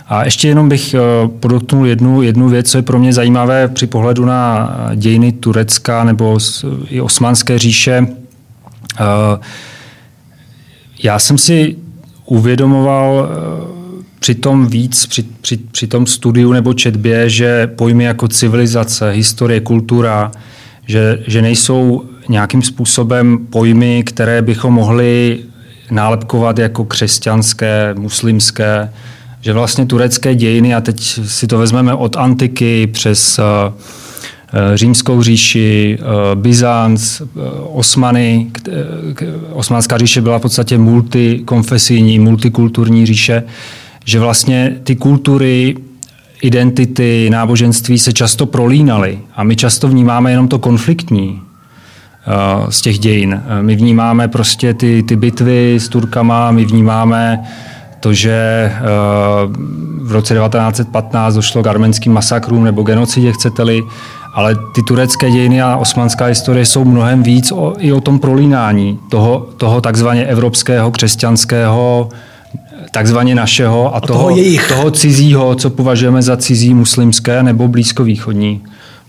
A 0.08 0.24
ještě 0.24 0.48
jenom 0.48 0.68
bych 0.68 0.94
eh, 0.94 1.00
podotknul 1.40 1.86
jednu, 1.86 2.22
jednu 2.22 2.48
věc, 2.48 2.70
co 2.70 2.78
je 2.78 2.82
pro 2.82 2.98
mě 2.98 3.12
zajímavé 3.12 3.68
při 3.68 3.86
pohledu 3.86 4.24
na 4.24 4.70
dějiny 4.94 5.32
Turecka 5.32 6.04
nebo 6.04 6.38
i 6.88 7.00
Osmanské 7.00 7.58
říše. 7.58 8.06
Já 11.02 11.18
jsem 11.18 11.38
si 11.38 11.76
uvědomoval 12.26 13.28
při 14.20 14.34
tom 14.34 14.66
víc, 14.66 15.06
při, 15.06 15.22
při, 15.40 15.56
při 15.56 15.86
tom 15.86 16.06
studiu 16.06 16.52
nebo 16.52 16.74
četbě, 16.74 17.30
že 17.30 17.66
pojmy 17.66 18.04
jako 18.04 18.28
civilizace, 18.28 19.10
historie, 19.10 19.60
kultura, 19.60 20.32
že, 20.86 21.18
že 21.26 21.42
nejsou 21.42 22.04
nějakým 22.28 22.62
způsobem 22.62 23.38
pojmy, 23.50 24.02
které 24.06 24.42
bychom 24.42 24.74
mohli 24.74 25.38
nálepkovat 25.90 26.58
jako 26.58 26.84
křesťanské, 26.84 27.94
muslimské, 27.98 28.92
že 29.40 29.52
vlastně 29.52 29.86
turecké 29.86 30.34
dějiny, 30.34 30.74
a 30.74 30.80
teď 30.80 31.00
si 31.26 31.46
to 31.46 31.58
vezmeme 31.58 31.94
od 31.94 32.16
antiky 32.16 32.86
přes 32.86 33.38
uh, 33.38 33.74
římskou 34.74 35.22
říši, 35.22 35.98
uh, 36.00 36.40
Byzanc, 36.40 37.22
Osmany. 37.72 38.46
Osmanská 39.52 39.98
říše 39.98 40.20
byla 40.20 40.38
v 40.38 40.42
podstatě 40.42 40.78
multikonfesijní, 40.78 42.18
multikulturní 42.18 43.06
říše 43.06 43.42
že 44.06 44.20
vlastně 44.20 44.76
ty 44.84 44.96
kultury, 44.96 45.76
identity, 46.42 47.28
náboženství 47.30 47.98
se 47.98 48.12
často 48.12 48.46
prolínaly 48.46 49.18
a 49.34 49.44
my 49.44 49.56
často 49.56 49.88
vnímáme 49.88 50.30
jenom 50.30 50.48
to 50.48 50.58
konfliktní 50.58 51.40
z 52.68 52.80
těch 52.80 52.98
dějin. 52.98 53.42
My 53.60 53.76
vnímáme 53.76 54.28
prostě 54.28 54.74
ty, 54.74 55.02
ty 55.02 55.16
bitvy 55.16 55.74
s 55.80 55.88
Turkama, 55.88 56.50
my 56.50 56.64
vnímáme 56.64 57.40
to, 58.00 58.12
že 58.12 58.72
uh, 58.80 59.52
v 60.06 60.12
roce 60.12 60.34
1915 60.34 61.34
došlo 61.34 61.62
k 61.62 61.66
arménským 61.66 62.12
masakrům 62.12 62.64
nebo 62.64 62.82
genocidě, 62.82 63.32
chcete-li, 63.32 63.82
ale 64.34 64.54
ty 64.74 64.82
turecké 64.82 65.30
dějiny 65.30 65.62
a 65.62 65.76
osmanská 65.76 66.24
historie 66.24 66.66
jsou 66.66 66.84
mnohem 66.84 67.22
víc 67.22 67.52
o, 67.52 67.74
i 67.78 67.92
o 67.92 68.00
tom 68.00 68.18
prolínání 68.18 68.98
toho, 69.10 69.46
toho 69.56 69.80
takzvaně 69.80 70.24
evropského, 70.24 70.90
křesťanského 70.90 72.08
takzvaně 72.90 73.34
našeho 73.34 73.94
a, 73.94 73.96
a 73.96 74.00
toho, 74.00 74.18
toho, 74.18 74.36
jejich. 74.36 74.68
toho 74.68 74.90
cizího, 74.90 75.54
co 75.54 75.70
považujeme 75.70 76.22
za 76.22 76.36
cizí 76.36 76.74
muslimské 76.74 77.42
nebo 77.42 77.68
blízkovýchodní. 77.68 78.62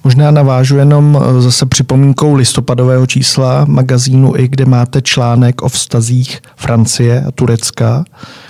Možná 0.03 0.31
navážu 0.31 0.77
jenom 0.77 1.19
eh, 1.21 1.41
zase 1.41 1.65
připomínkou 1.65 2.33
listopadového 2.33 3.07
čísla 3.07 3.65
magazínu 3.65 4.33
i, 4.38 4.47
kde 4.47 4.65
máte 4.65 5.01
článek 5.01 5.62
o 5.62 5.69
vztazích 5.69 6.41
Francie 6.55 7.23
a 7.27 7.31
Turecka, 7.31 8.03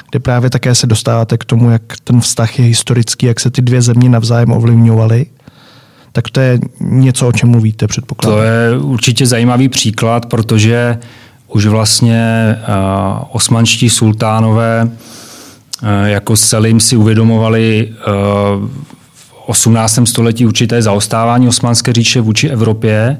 kde 0.10 0.20
právě 0.20 0.50
také 0.50 0.76
se 0.76 0.88
dostáváte 0.88 1.38
k 1.38 1.46
tomu, 1.46 1.72
jak 1.72 1.82
ten 2.04 2.22
vztah 2.22 2.60
je 2.60 2.66
historický, 2.66 3.26
jak 3.26 3.40
se 3.40 3.50
ty 3.50 3.62
dvě 3.62 3.82
země 3.82 4.10
navzájem 4.10 4.52
ovlivňovaly. 4.52 5.26
Tak 6.12 6.30
to 6.30 6.40
je 6.40 6.60
něco, 6.80 7.28
o 7.28 7.32
čem 7.32 7.50
mluvíte, 7.50 7.88
předpokládám. 7.88 8.40
To 8.40 8.44
je 8.44 8.78
určitě 8.78 9.26
zajímavý 9.26 9.70
příklad, 9.70 10.26
protože 10.26 10.98
už 11.48 11.66
vlastně 11.66 12.56
uh, 12.58 13.24
osmanští 13.32 13.90
sultánové 13.90 14.90
Eh, 15.84 16.10
jako 16.10 16.36
Selim 16.36 16.80
si 16.80 16.98
uvědomovali 16.98 17.94
v 18.58 19.07
18. 19.48 20.00
století 20.04 20.46
určité 20.46 20.82
zaostávání 20.82 21.48
Osmanské 21.48 21.94
říše 21.94 22.22
vůči 22.22 22.50
Evropě 22.50 23.18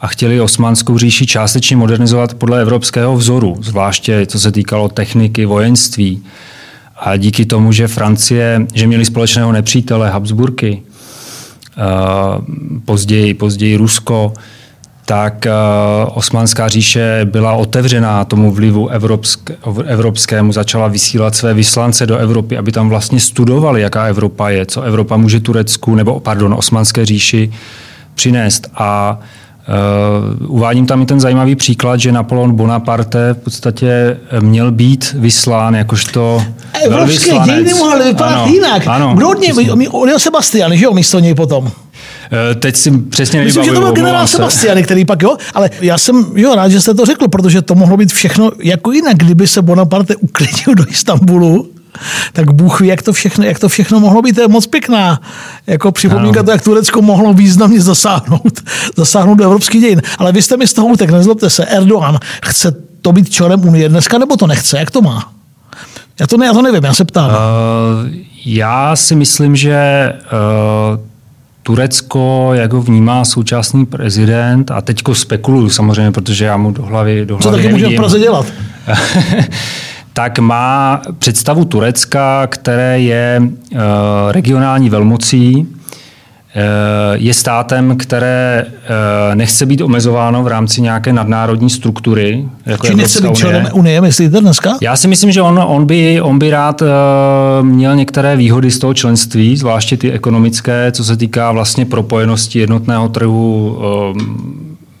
a 0.00 0.06
chtěli 0.06 0.40
Osmanskou 0.40 0.98
říši 0.98 1.26
částečně 1.26 1.76
modernizovat 1.76 2.34
podle 2.34 2.60
evropského 2.60 3.16
vzoru, 3.16 3.56
zvláště 3.60 4.26
co 4.26 4.40
se 4.40 4.52
týkalo 4.52 4.88
techniky, 4.88 5.46
vojenství. 5.46 6.22
A 6.96 7.16
díky 7.16 7.46
tomu, 7.46 7.72
že 7.72 7.88
Francie, 7.88 8.66
že 8.74 8.86
měli 8.86 9.04
společného 9.04 9.52
nepřítele 9.52 10.10
Habsburky, 10.10 10.82
později, 12.84 13.34
později 13.34 13.76
Rusko, 13.76 14.32
tak 15.10 15.46
uh, 15.46 16.18
Osmanská 16.18 16.68
říše 16.68 17.20
byla 17.24 17.52
otevřená 17.52 18.24
tomu 18.24 18.52
vlivu 18.52 18.88
evropsk, 18.88 19.50
evropskému, 19.86 20.52
začala 20.52 20.88
vysílat 20.88 21.34
své 21.34 21.54
vyslance 21.54 22.06
do 22.06 22.16
Evropy, 22.16 22.58
aby 22.58 22.72
tam 22.72 22.88
vlastně 22.88 23.20
studovali, 23.20 23.82
jaká 23.82 24.04
Evropa 24.04 24.50
je, 24.50 24.66
co 24.66 24.82
Evropa 24.82 25.16
může 25.16 25.40
Turecku, 25.40 25.94
nebo 25.94 26.20
pardon, 26.20 26.54
Osmanské 26.54 27.06
říši 27.06 27.52
přinést. 28.14 28.70
A 28.74 29.18
Uh, 30.40 30.50
uvádím 30.50 30.86
tam 30.86 31.02
i 31.02 31.06
ten 31.06 31.20
zajímavý 31.20 31.56
příklad, 31.56 32.00
že 32.00 32.12
Napoleon 32.12 32.56
Bonaparte 32.56 33.34
v 33.34 33.44
podstatě 33.44 34.16
měl 34.40 34.70
být 34.72 35.16
vyslán 35.18 35.74
jakožto 35.74 36.42
Evropské 36.84 37.38
dějiny 37.44 37.74
mohly 37.74 38.04
vypadat 38.04 38.34
ano, 38.34 38.52
jinak. 38.52 38.82
Ano, 38.86 39.14
Kdo 39.16 39.28
od 39.28 39.40
něj? 39.40 39.70
Odjel 39.90 40.18
Sebastian, 40.18 40.76
že 40.76 40.84
jo, 40.84 40.92
místo 40.92 41.18
něj 41.18 41.34
potom. 41.34 41.72
Eh, 42.32 42.54
teď 42.54 42.76
si 42.76 42.98
přesně 42.98 43.44
Myslím, 43.44 43.64
že 43.64 43.72
to 43.72 43.80
byl 43.80 43.92
generál 43.92 44.26
Sebastian, 44.26 44.82
který 44.82 45.04
pak, 45.04 45.22
jo, 45.22 45.36
ale 45.54 45.70
já 45.80 45.98
jsem 45.98 46.26
jo, 46.34 46.54
rád, 46.54 46.68
že 46.68 46.80
jste 46.80 46.94
to 46.94 47.04
řekl, 47.04 47.28
protože 47.28 47.62
to 47.62 47.74
mohlo 47.74 47.96
být 47.96 48.12
všechno 48.12 48.50
jako 48.62 48.92
jinak, 48.92 49.16
kdyby 49.16 49.46
se 49.46 49.62
Bonaparte 49.62 50.16
uklidil 50.16 50.74
do 50.76 50.84
Istanbulu 50.88 51.70
tak 52.32 52.52
Bůh 52.52 52.80
ví, 52.80 52.88
jak 52.88 53.02
to 53.02 53.12
všechno, 53.12 53.44
jak 53.44 53.58
to 53.58 53.68
všechno 53.68 54.00
mohlo 54.00 54.22
být. 54.22 54.32
To 54.32 54.40
je 54.40 54.48
moc 54.48 54.66
pěkná 54.66 55.20
jako 55.66 55.92
připomínka, 55.92 56.42
to, 56.42 56.50
jak 56.50 56.62
Turecko 56.62 57.02
mohlo 57.02 57.32
významně 57.32 57.80
zasáhnout, 57.80 58.60
zasáhnout 58.96 59.34
do 59.34 59.44
evropských 59.44 59.80
dějin. 59.80 60.02
Ale 60.18 60.32
vy 60.32 60.42
jste 60.42 60.56
mi 60.56 60.66
z 60.66 60.72
toho 60.72 60.88
utek, 60.88 61.10
nezlobte 61.10 61.50
se, 61.50 61.66
Erdogan 61.66 62.18
chce 62.44 62.74
to 63.02 63.12
být 63.12 63.30
členem 63.30 63.68
Unie 63.68 63.88
dneska, 63.88 64.18
nebo 64.18 64.36
to 64.36 64.46
nechce? 64.46 64.78
Jak 64.78 64.90
to 64.90 65.02
má? 65.02 65.32
Já 66.20 66.26
to, 66.26 66.36
ne, 66.36 66.46
já 66.46 66.52
to 66.52 66.62
nevím, 66.62 66.84
já 66.84 66.94
se 66.94 67.04
ptám. 67.04 67.30
Uh, 67.30 67.36
já 68.44 68.96
si 68.96 69.14
myslím, 69.14 69.56
že 69.56 70.12
uh, 70.92 71.09
Turecko, 71.70 72.50
jak 72.54 72.72
ho 72.72 72.82
vnímá 72.82 73.24
současný 73.24 73.86
prezident, 73.86 74.70
a 74.70 74.80
teďko 74.80 75.14
spekuluju 75.14 75.70
samozřejmě, 75.70 76.12
protože 76.12 76.44
já 76.44 76.56
mu 76.56 76.70
do 76.70 76.82
hlavy, 76.82 77.26
do 77.26 77.36
hlavy 77.36 77.56
Co 77.56 77.62
taky 77.62 77.72
může 77.72 77.88
v 77.88 77.96
Praze 77.96 78.18
dělat? 78.18 78.46
tak 80.12 80.38
má 80.38 81.00
představu 81.18 81.64
Turecka, 81.64 82.46
které 82.46 83.00
je 83.00 83.42
uh, 83.42 83.78
regionální 84.30 84.90
velmocí, 84.90 85.66
Eh, 85.79 85.79
je 87.14 87.34
státem, 87.34 87.96
které 87.96 88.66
eh, 88.66 89.34
nechce 89.34 89.66
být 89.66 89.80
omezováno 89.80 90.42
v 90.42 90.46
rámci 90.46 90.82
nějaké 90.82 91.12
nadnárodní 91.12 91.70
struktury. 91.70 92.44
Jako 92.66 92.86
Či 92.86 92.94
nechce 92.94 93.22
být 93.22 93.36
členem 93.36 93.66
Unie, 93.72 94.00
myslíte 94.00 94.40
dneska? 94.40 94.76
Já 94.80 94.96
si 94.96 95.08
myslím, 95.08 95.32
že 95.32 95.42
on, 95.42 95.64
on, 95.66 95.86
by, 95.86 96.20
on 96.20 96.38
by 96.38 96.50
rád 96.50 96.82
eh, 96.82 96.86
měl 97.62 97.96
některé 97.96 98.36
výhody 98.36 98.70
z 98.70 98.78
toho 98.78 98.94
členství, 98.94 99.56
zvláště 99.56 99.96
ty 99.96 100.12
ekonomické, 100.12 100.92
co 100.92 101.04
se 101.04 101.16
týká 101.16 101.52
vlastně 101.52 101.86
propojenosti 101.86 102.58
jednotného 102.58 103.08
trhu 103.08 103.78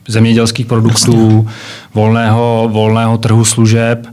zemědělských 0.08 0.66
produktů, 0.66 1.48
volného, 1.94 2.68
volného 2.72 3.18
trhu 3.18 3.44
služeb 3.44 4.06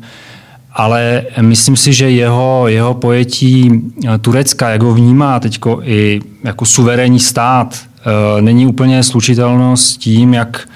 ale 0.77 1.23
myslím 1.41 1.75
si, 1.75 1.93
že 1.93 2.09
jeho, 2.09 2.67
jeho 2.67 2.93
pojetí 2.93 3.71
eh, 4.05 4.17
Turecka, 4.17 4.69
jak 4.69 4.83
ho 4.83 4.93
vnímá 4.93 5.39
teď 5.39 5.59
i 5.81 6.21
jako 6.43 6.65
suverénní 6.65 7.19
stát, 7.19 7.77
eh, 7.77 8.41
není 8.41 8.67
úplně 8.67 9.03
slučitelno 9.03 9.77
s 9.77 9.97
tím, 9.97 10.33
jak 10.33 10.69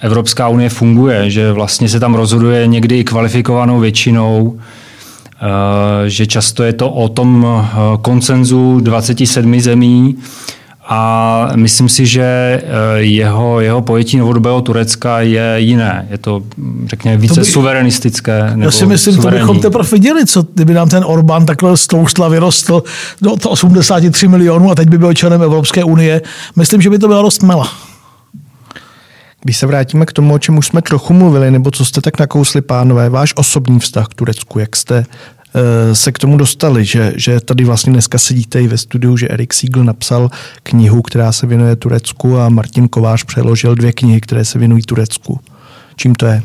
Evropská 0.00 0.48
unie 0.48 0.68
funguje, 0.68 1.30
že 1.30 1.52
vlastně 1.52 1.88
se 1.88 2.00
tam 2.00 2.14
rozhoduje 2.14 2.66
někdy 2.66 2.98
i 2.98 3.04
kvalifikovanou 3.04 3.80
většinou, 3.80 4.58
eh, 4.58 6.10
že 6.10 6.26
často 6.26 6.62
je 6.62 6.72
to 6.72 6.90
o 6.90 7.08
tom 7.08 7.46
koncenzu 8.02 8.80
27 8.80 9.60
zemí, 9.60 10.16
a 10.86 11.50
myslím 11.56 11.88
si, 11.88 12.06
že 12.06 12.22
eh, 12.24 12.62
jeho, 12.98 13.60
jeho 13.60 13.82
pojetí 13.82 14.16
novodobého 14.16 14.62
Turecka 14.62 15.20
je 15.20 15.54
jiné. 15.56 16.06
Je 16.10 16.18
to, 16.18 16.42
řekněme, 16.86 17.16
více 17.16 17.34
to 17.34 17.40
by, 17.40 17.46
suverenistické. 17.46 18.50
Nebo 18.50 18.64
já 18.64 18.70
si 18.70 18.86
myslím, 18.86 19.14
suverénní. 19.14 19.40
to 19.40 19.52
bychom 19.52 19.60
teprve 19.60 19.88
viděli, 19.92 20.26
co 20.26 20.42
kdyby 20.54 20.74
nám 20.74 20.88
ten 20.88 21.04
Orbán 21.06 21.46
takhle 21.46 21.76
stloustla 21.76 22.28
vyrostl 22.28 22.82
do 23.22 23.32
83 23.32 24.28
milionů 24.28 24.70
a 24.70 24.74
teď 24.74 24.88
by 24.88 24.98
byl 24.98 25.14
členem 25.14 25.42
Evropské 25.42 25.84
unie. 25.84 26.22
Myslím, 26.56 26.80
že 26.80 26.90
by 26.90 26.98
to 26.98 27.08
byla 27.08 27.22
dost 27.22 27.42
mela. 27.42 27.68
Když 29.40 29.56
se 29.56 29.66
vrátíme 29.66 30.06
k 30.06 30.12
tomu, 30.12 30.34
o 30.34 30.38
čem 30.38 30.58
už 30.58 30.66
jsme 30.66 30.82
trochu 30.82 31.14
mluvili, 31.14 31.50
nebo 31.50 31.70
co 31.70 31.84
jste 31.84 32.00
tak 32.00 32.18
nakousli, 32.18 32.60
pánové, 32.60 33.08
váš 33.08 33.32
osobní 33.36 33.80
vztah 33.80 34.08
k 34.08 34.14
Turecku, 34.14 34.58
jak 34.58 34.76
jste 34.76 35.04
se 35.92 36.12
k 36.12 36.18
tomu 36.18 36.36
dostali, 36.36 36.84
že, 36.84 37.12
že 37.16 37.40
tady 37.40 37.64
vlastně 37.64 37.92
dneska 37.92 38.18
sedíte 38.18 38.62
i 38.62 38.68
ve 38.68 38.78
studiu, 38.78 39.16
že 39.16 39.28
Erik 39.28 39.54
Siegel 39.54 39.84
napsal 39.84 40.30
knihu, 40.62 41.02
která 41.02 41.32
se 41.32 41.46
věnuje 41.46 41.76
Turecku 41.76 42.38
a 42.38 42.48
Martin 42.48 42.88
Kovář 42.88 43.24
přeložil 43.24 43.74
dvě 43.74 43.92
knihy, 43.92 44.20
které 44.20 44.44
se 44.44 44.58
věnují 44.58 44.82
Turecku. 44.82 45.40
Čím 45.96 46.14
to 46.14 46.26
je? 46.26 46.42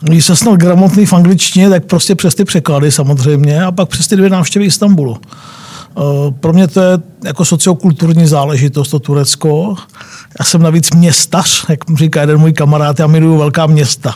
Když 0.00 0.24
se 0.24 0.36
snad 0.36 0.56
gramotný 0.56 1.06
v 1.06 1.12
angličtině, 1.12 1.70
tak 1.70 1.84
prostě 1.84 2.14
přes 2.14 2.34
ty 2.34 2.44
překlady 2.44 2.92
samozřejmě 2.92 3.64
a 3.64 3.72
pak 3.72 3.88
přes 3.88 4.08
ty 4.08 4.16
dvě 4.16 4.30
návštěvy 4.30 4.64
Istanbulu. 4.64 5.18
Eh, 5.98 6.02
pro 6.40 6.52
mě 6.52 6.68
to 6.68 6.80
je 6.80 6.98
jako 7.24 7.44
sociokulturní 7.44 8.26
záležitost, 8.26 8.90
to 8.90 8.98
Turecko. 8.98 9.74
Já 10.38 10.44
jsem 10.44 10.62
navíc 10.62 10.90
městař, 10.90 11.64
jak 11.68 11.78
říká 11.94 12.20
jeden 12.20 12.38
můj 12.38 12.52
kamarád, 12.52 12.98
já 12.98 13.06
miluju 13.06 13.38
velká 13.38 13.66
města. 13.66 14.14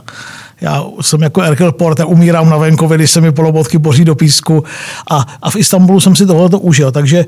Já 0.60 0.84
jsem 1.00 1.22
jako 1.22 1.42
Erkel 1.42 1.72
já 1.98 2.04
umírám 2.04 2.50
na 2.50 2.56
venkově, 2.56 2.98
když 2.98 3.10
se 3.10 3.20
mi 3.20 3.32
polobotky 3.32 3.78
boří 3.78 4.04
do 4.04 4.14
písku 4.14 4.64
a, 5.10 5.26
a 5.42 5.50
v 5.50 5.56
Istanbulu 5.56 6.00
jsem 6.00 6.16
si 6.16 6.26
tohle 6.26 6.58
užil. 6.58 6.92
Takže 6.92 7.26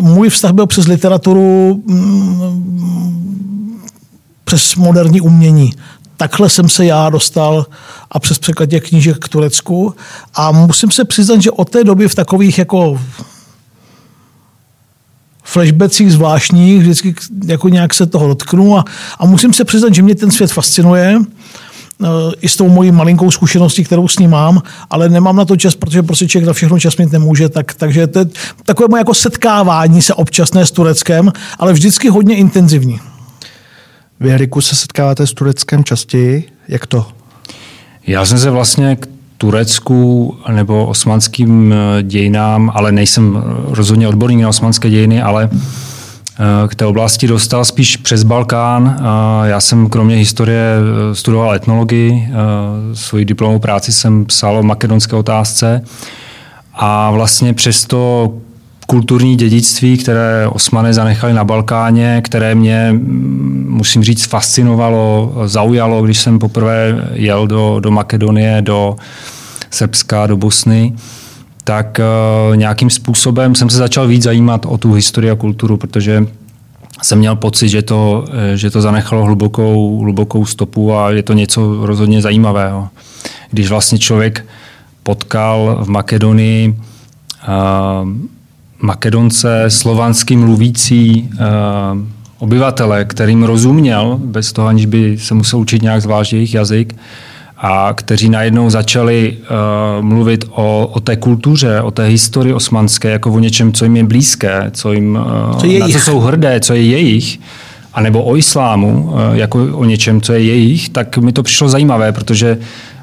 můj 0.00 0.28
vztah 0.28 0.52
byl 0.52 0.66
přes 0.66 0.86
literaturu, 0.86 1.82
mm, 1.86 3.82
přes 4.44 4.74
moderní 4.74 5.20
umění. 5.20 5.72
Takhle 6.16 6.48
jsem 6.48 6.68
se 6.68 6.84
já 6.84 7.10
dostal 7.10 7.66
a 8.10 8.18
přes 8.18 8.38
překladě 8.38 8.80
knížek 8.80 9.18
k 9.18 9.28
Turecku. 9.28 9.94
A 10.34 10.52
musím 10.52 10.90
se 10.90 11.04
přiznat, 11.04 11.42
že 11.42 11.50
od 11.50 11.70
té 11.70 11.84
doby 11.84 12.08
v 12.08 12.14
takových 12.14 12.58
jako 12.58 13.00
flashbackích 15.44 16.12
zvláštních, 16.12 16.80
vždycky 16.80 17.14
jako 17.46 17.68
nějak 17.68 17.94
se 17.94 18.06
toho 18.06 18.28
dotknu 18.28 18.78
a, 18.78 18.84
a 19.18 19.26
musím 19.26 19.52
se 19.52 19.64
přiznat, 19.64 19.94
že 19.94 20.02
mě 20.02 20.14
ten 20.14 20.30
svět 20.30 20.52
fascinuje 20.52 21.18
i 22.40 22.48
s 22.48 22.56
tou 22.56 22.68
mojí 22.68 22.92
malinkou 22.92 23.30
zkušeností, 23.30 23.84
kterou 23.84 24.08
s 24.08 24.18
ním 24.18 24.30
mám, 24.30 24.62
ale 24.90 25.08
nemám 25.08 25.36
na 25.36 25.44
to 25.44 25.56
čas, 25.56 25.74
protože 25.74 26.02
prostě 26.02 26.28
člověk 26.28 26.46
na 26.46 26.52
všechno 26.52 26.80
čas 26.80 26.96
mít 26.96 27.12
nemůže, 27.12 27.48
tak, 27.48 27.74
takže 27.74 28.06
to 28.06 28.18
je 28.18 28.26
takové 28.64 28.88
moje 28.90 29.00
jako 29.00 29.14
setkávání 29.14 30.02
se 30.02 30.14
občasné 30.14 30.66
s 30.66 30.70
Tureckem, 30.70 31.32
ale 31.58 31.72
vždycky 31.72 32.08
hodně 32.08 32.36
intenzivní. 32.36 33.00
Vy, 34.20 34.30
Heriku, 34.30 34.60
se 34.60 34.76
setkáváte 34.76 35.26
s 35.26 35.32
Tureckem 35.32 35.84
častěji? 35.84 36.48
Jak 36.68 36.86
to? 36.86 37.06
Já 38.06 38.26
jsem 38.26 38.38
se 38.38 38.50
vlastně 38.50 38.96
k 38.96 39.08
Turecku 39.38 40.36
nebo 40.52 40.86
osmanským 40.86 41.72
eh, 41.72 42.02
dějinám, 42.02 42.72
ale 42.74 42.92
nejsem 42.92 43.42
rozhodně 43.64 44.08
odborník 44.08 44.40
na 44.40 44.48
osmanské 44.48 44.90
dějiny, 44.90 45.22
ale 45.22 45.50
Eh, 45.52 45.89
k 46.68 46.74
té 46.74 46.86
oblasti 46.86 47.26
dostal 47.26 47.64
spíš 47.64 47.96
přes 47.96 48.22
Balkán. 48.22 48.96
Eh, 48.98 49.48
já 49.48 49.60
jsem 49.60 49.88
kromě 49.88 50.16
historie 50.16 50.60
eh, 50.60 51.14
studoval 51.14 51.54
etnologii, 51.54 52.28
svoji 52.94 53.24
diplomovou 53.24 53.58
práci 53.58 53.92
jsem 53.92 54.24
psal 54.24 54.58
o 54.58 54.62
makedonské 54.62 55.16
otázce 55.16 55.82
a 56.74 57.10
vlastně 57.10 57.54
přes 57.54 57.84
to 57.84 58.32
kulturní 58.86 59.36
dědictví, 59.36 59.98
které 59.98 60.48
Osmané 60.48 60.94
zanechali 60.94 61.32
na 61.32 61.44
Balkáně, 61.44 62.22
které 62.24 62.54
mě, 62.54 62.92
mm, 62.92 63.66
musím 63.68 64.04
říct, 64.04 64.24
fascinovalo, 64.24 65.34
zaujalo, 65.44 66.02
když 66.02 66.18
jsem 66.18 66.38
poprvé 66.38 67.08
jel 67.12 67.46
do, 67.46 67.80
do 67.80 67.90
Makedonie, 67.90 68.62
do 68.62 68.96
Srbska, 69.70 70.26
do 70.26 70.36
Bosny, 70.36 70.92
tak 71.64 72.00
uh, 72.50 72.56
nějakým 72.56 72.90
způsobem 72.90 73.54
jsem 73.54 73.70
se 73.70 73.76
začal 73.76 74.06
víc 74.06 74.22
zajímat 74.22 74.66
o 74.66 74.78
tu 74.78 74.92
historii 74.92 75.30
a 75.30 75.34
kulturu, 75.34 75.76
protože 75.76 76.26
jsem 77.02 77.18
měl 77.18 77.36
pocit, 77.36 77.68
že 77.68 77.82
to, 77.82 78.24
eh, 78.32 78.56
že 78.56 78.70
to 78.70 78.80
zanechalo 78.80 79.24
hlubokou, 79.24 80.00
hlubokou 80.00 80.46
stopu 80.46 80.94
a 80.96 81.10
je 81.10 81.22
to 81.22 81.32
něco 81.32 81.86
rozhodně 81.86 82.22
zajímavého. 82.22 82.88
Když 83.50 83.68
vlastně 83.68 83.98
člověk 83.98 84.46
potkal 85.02 85.78
v 85.82 85.88
Makedonii 85.88 86.68
uh, 86.68 88.08
Makedonce 88.80 89.64
slovanský 89.68 90.36
mluvící 90.36 91.30
uh, 91.32 91.38
obyvatele, 92.38 93.04
kterým 93.04 93.42
rozuměl, 93.42 94.20
bez 94.24 94.52
toho, 94.52 94.68
aniž 94.68 94.86
by 94.86 95.18
se 95.18 95.34
musel 95.34 95.58
učit 95.58 95.82
nějak 95.82 96.02
zvlášť 96.02 96.32
jejich 96.32 96.54
jazyk, 96.54 96.96
a 97.62 97.92
kteří 97.94 98.28
najednou 98.28 98.70
začali 98.70 99.36
uh, 99.40 100.04
mluvit 100.04 100.44
o, 100.50 100.90
o 100.92 101.00
té 101.00 101.16
kultuře, 101.16 101.80
o 101.80 101.90
té 101.90 102.06
historii 102.06 102.54
osmanské, 102.54 103.10
jako 103.10 103.32
o 103.32 103.38
něčem, 103.38 103.72
co 103.72 103.84
jim 103.84 103.96
je 103.96 104.04
blízké, 104.04 104.70
co 104.74 104.92
jim, 104.92 105.18
uh, 105.52 105.58
co 105.58 105.66
na 105.78 105.88
co 105.88 105.98
jsou 106.00 106.20
hrdé, 106.20 106.60
co 106.60 106.74
je 106.74 106.82
jejich, 106.82 107.40
anebo 107.94 108.24
o 108.24 108.36
islámu, 108.36 109.10
uh, 109.12 109.20
jako 109.32 109.68
o 109.72 109.84
něčem, 109.84 110.20
co 110.20 110.32
je 110.32 110.42
jejich, 110.42 110.88
tak 110.88 111.18
mi 111.18 111.32
to 111.32 111.42
přišlo 111.42 111.68
zajímavé, 111.68 112.12
protože 112.12 112.58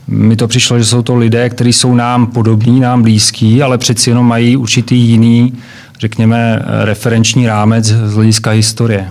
mi 0.08 0.36
to 0.36 0.48
přišlo, 0.48 0.80
že 0.80 0.86
jsou 0.86 1.02
to 1.02 1.16
lidé, 1.16 1.50
kteří 1.50 1.74
jsou 1.74 1.96
nám 1.96 2.28
podobní, 2.28 2.80
nám 2.80 3.02
blízkí, 3.02 3.62
ale 3.62 3.78
přeci 3.78 4.10
jenom 4.10 4.28
mají 4.28 4.58
určitý 4.58 4.96
jiný, 4.96 5.54
řekněme, 6.00 6.62
referenční 6.84 7.48
rámec 7.48 7.86
z 7.86 8.14
hlediska 8.14 8.52
historie. 8.52 9.10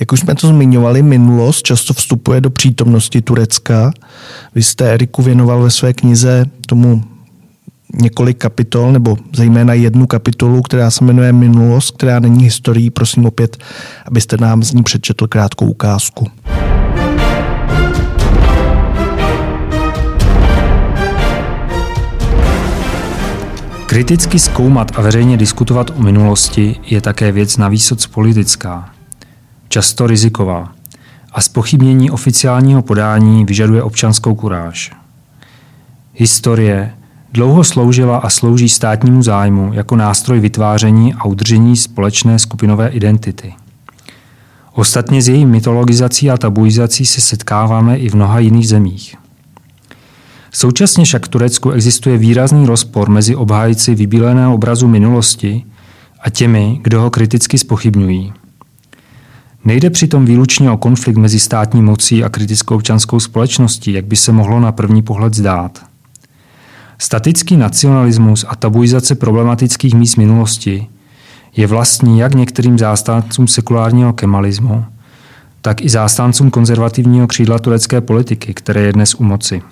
Jak 0.00 0.12
už 0.12 0.20
jsme 0.20 0.34
to 0.34 0.48
zmiňovali, 0.48 1.02
minulost 1.02 1.62
často 1.62 1.94
vstupuje 1.94 2.40
do 2.40 2.50
přítomnosti 2.50 3.22
Turecka. 3.22 3.92
Vy 4.54 4.62
jste 4.62 4.92
Eriku 4.92 5.22
věnoval 5.22 5.62
ve 5.62 5.70
své 5.70 5.92
knize 5.92 6.46
tomu 6.66 7.04
několik 8.00 8.38
kapitol, 8.38 8.92
nebo 8.92 9.16
zejména 9.34 9.74
jednu 9.74 10.06
kapitolu, 10.06 10.62
která 10.62 10.90
se 10.90 11.04
jmenuje 11.04 11.32
Minulost, 11.32 11.96
která 11.96 12.20
není 12.20 12.44
historií. 12.44 12.90
Prosím 12.90 13.26
opět, 13.26 13.56
abyste 14.06 14.36
nám 14.36 14.62
z 14.62 14.72
ní 14.72 14.82
přečetl 14.82 15.26
krátkou 15.26 15.66
ukázku. 15.66 16.26
Kriticky 23.86 24.38
zkoumat 24.38 24.92
a 24.98 25.00
veřejně 25.02 25.36
diskutovat 25.36 25.90
o 25.96 26.02
minulosti 26.02 26.76
je 26.86 27.00
také 27.00 27.32
věc 27.32 27.56
na 27.56 27.70
politická 28.12 28.93
často 29.74 30.06
riziková 30.06 30.72
a 31.32 31.40
spochybnění 31.40 32.10
oficiálního 32.10 32.82
podání 32.82 33.44
vyžaduje 33.44 33.82
občanskou 33.82 34.34
kuráž. 34.34 34.92
Historie 36.12 36.94
dlouho 37.32 37.64
sloužila 37.64 38.18
a 38.18 38.30
slouží 38.30 38.68
státnímu 38.68 39.22
zájmu 39.22 39.70
jako 39.72 39.96
nástroj 39.96 40.40
vytváření 40.40 41.14
a 41.14 41.24
udržení 41.24 41.76
společné 41.76 42.38
skupinové 42.38 42.88
identity. 42.88 43.54
Ostatně 44.72 45.22
s 45.22 45.28
její 45.28 45.46
mytologizací 45.46 46.30
a 46.30 46.36
tabuizací 46.36 47.06
se 47.06 47.20
setkáváme 47.20 47.96
i 47.96 48.08
v 48.08 48.14
mnoha 48.14 48.38
jiných 48.38 48.68
zemích. 48.68 49.16
Současně 50.50 51.04
však 51.04 51.26
v 51.26 51.28
Turecku 51.28 51.70
existuje 51.70 52.18
výrazný 52.18 52.66
rozpor 52.66 53.10
mezi 53.10 53.36
obhájci 53.36 53.94
vybíleného 53.94 54.54
obrazu 54.54 54.88
minulosti 54.88 55.64
a 56.20 56.30
těmi, 56.30 56.80
kdo 56.82 57.00
ho 57.00 57.10
kriticky 57.10 57.58
spochybňují. 57.58 58.32
Nejde 59.64 59.90
přitom 59.90 60.26
výlučně 60.26 60.70
o 60.70 60.76
konflikt 60.76 61.16
mezi 61.16 61.40
státní 61.40 61.82
mocí 61.82 62.24
a 62.24 62.28
kritickou 62.28 62.74
občanskou 62.74 63.20
společností, 63.20 63.92
jak 63.92 64.04
by 64.04 64.16
se 64.16 64.32
mohlo 64.32 64.60
na 64.60 64.72
první 64.72 65.02
pohled 65.02 65.34
zdát. 65.34 65.86
Statický 66.98 67.56
nacionalismus 67.56 68.44
a 68.48 68.56
tabuizace 68.56 69.14
problematických 69.14 69.94
míst 69.94 70.16
minulosti 70.16 70.86
je 71.56 71.66
vlastní 71.66 72.18
jak 72.18 72.34
některým 72.34 72.78
zástancům 72.78 73.48
sekulárního 73.48 74.12
kemalismu, 74.12 74.84
tak 75.60 75.82
i 75.82 75.88
zástancům 75.88 76.50
konzervativního 76.50 77.26
křídla 77.26 77.58
turecké 77.58 78.00
politiky, 78.00 78.54
které 78.54 78.80
je 78.80 78.92
dnes 78.92 79.14
u 79.14 79.24
moci. 79.24 79.62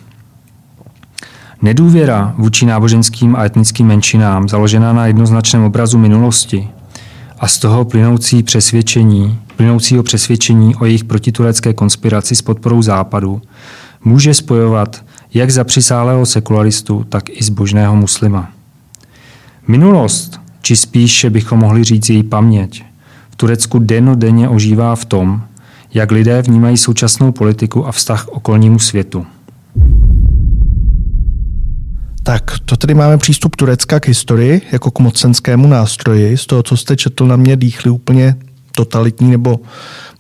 Nedůvěra 1.63 2.35
vůči 2.39 2.67
náboženským 2.67 3.37
a 3.37 3.45
etnickým 3.45 3.87
menšinám, 3.87 4.49
založená 4.49 4.93
na 4.93 5.07
jednoznačném 5.07 5.63
obrazu 5.63 5.99
minulosti 5.99 6.69
a 7.43 7.49
z 7.49 7.59
toho 7.59 7.85
plynoucí 7.85 8.43
přesvědčení, 8.43 9.39
plynoucího 9.57 10.03
přesvědčení 10.03 10.75
o 10.75 10.85
jejich 10.85 11.05
protiturecké 11.05 11.73
konspiraci 11.75 12.35
s 12.35 12.43
podporou 12.43 12.83
Západu, 12.83 13.43
může 14.05 14.35
spojovat 14.35 15.05
jak 15.35 15.51
za 15.51 15.65
přisálého 15.65 16.27
sekularistu, 16.27 17.07
tak 17.09 17.31
i 17.31 17.45
zbožného 17.45 17.97
muslima. 17.97 18.51
Minulost, 19.69 20.41
či 20.63 20.77
spíše 20.77 21.31
bychom 21.31 21.59
mohli 21.59 21.85
říct 21.85 22.11
její 22.11 22.23
paměť, 22.23 22.85
v 23.31 23.37
Turecku 23.37 23.79
denně 24.15 24.49
ožívá 24.49 24.97
v 24.97 25.05
tom, 25.05 25.43
jak 25.95 26.11
lidé 26.11 26.43
vnímají 26.43 26.77
současnou 26.77 27.33
politiku 27.33 27.87
a 27.87 27.93
vztah 27.93 28.25
k 28.25 28.29
okolnímu 28.29 28.79
světu. 28.79 29.27
Tak, 32.23 32.59
to 32.65 32.77
tedy 32.77 32.95
máme 32.95 33.19
přístup 33.19 33.57
Turecka 33.57 34.01
k 34.01 34.09
historii 34.09 34.61
jako 34.73 34.91
k 34.91 34.99
mocenskému 34.99 35.69
nástroji. 35.69 36.37
Z 36.37 36.47
toho, 36.47 36.63
co 36.63 36.77
jste 36.77 36.97
četl, 36.97 37.27
na 37.27 37.37
mě 37.37 37.57
dýchly 37.57 37.91
úplně 37.91 38.37
totalitní 38.75 39.31
nebo 39.31 39.61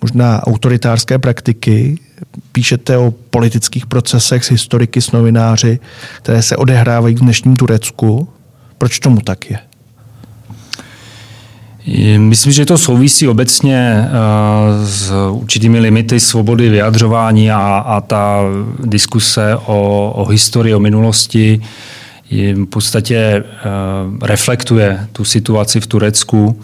možná 0.00 0.46
autoritářské 0.46 1.18
praktiky. 1.18 1.98
Píšete 2.52 2.98
o 2.98 3.10
politických 3.10 3.86
procesech 3.86 4.44
s 4.44 4.50
historiky, 4.50 5.02
s 5.02 5.12
novináři, 5.12 5.78
které 6.16 6.42
se 6.42 6.56
odehrávají 6.56 7.14
v 7.14 7.20
dnešním 7.20 7.56
Turecku. 7.56 8.28
Proč 8.78 8.98
tomu 8.98 9.20
tak 9.20 9.50
je? 9.50 9.58
Myslím, 12.18 12.52
že 12.52 12.66
to 12.66 12.78
souvisí 12.78 13.28
obecně 13.28 14.04
uh, 14.04 14.86
s 14.86 15.12
určitými 15.30 15.78
limity 15.78 16.20
svobody 16.20 16.68
vyjadřování 16.68 17.50
a, 17.50 17.58
a 17.86 18.00
ta 18.00 18.40
diskuse 18.84 19.56
o, 19.56 20.10
o 20.16 20.24
historii, 20.24 20.74
o 20.74 20.80
minulosti 20.80 21.60
v 22.30 22.66
podstatě 22.66 23.44
uh, 23.44 24.18
reflektuje 24.22 25.06
tu 25.12 25.24
situaci 25.24 25.80
v 25.80 25.86
Turecku. 25.86 26.60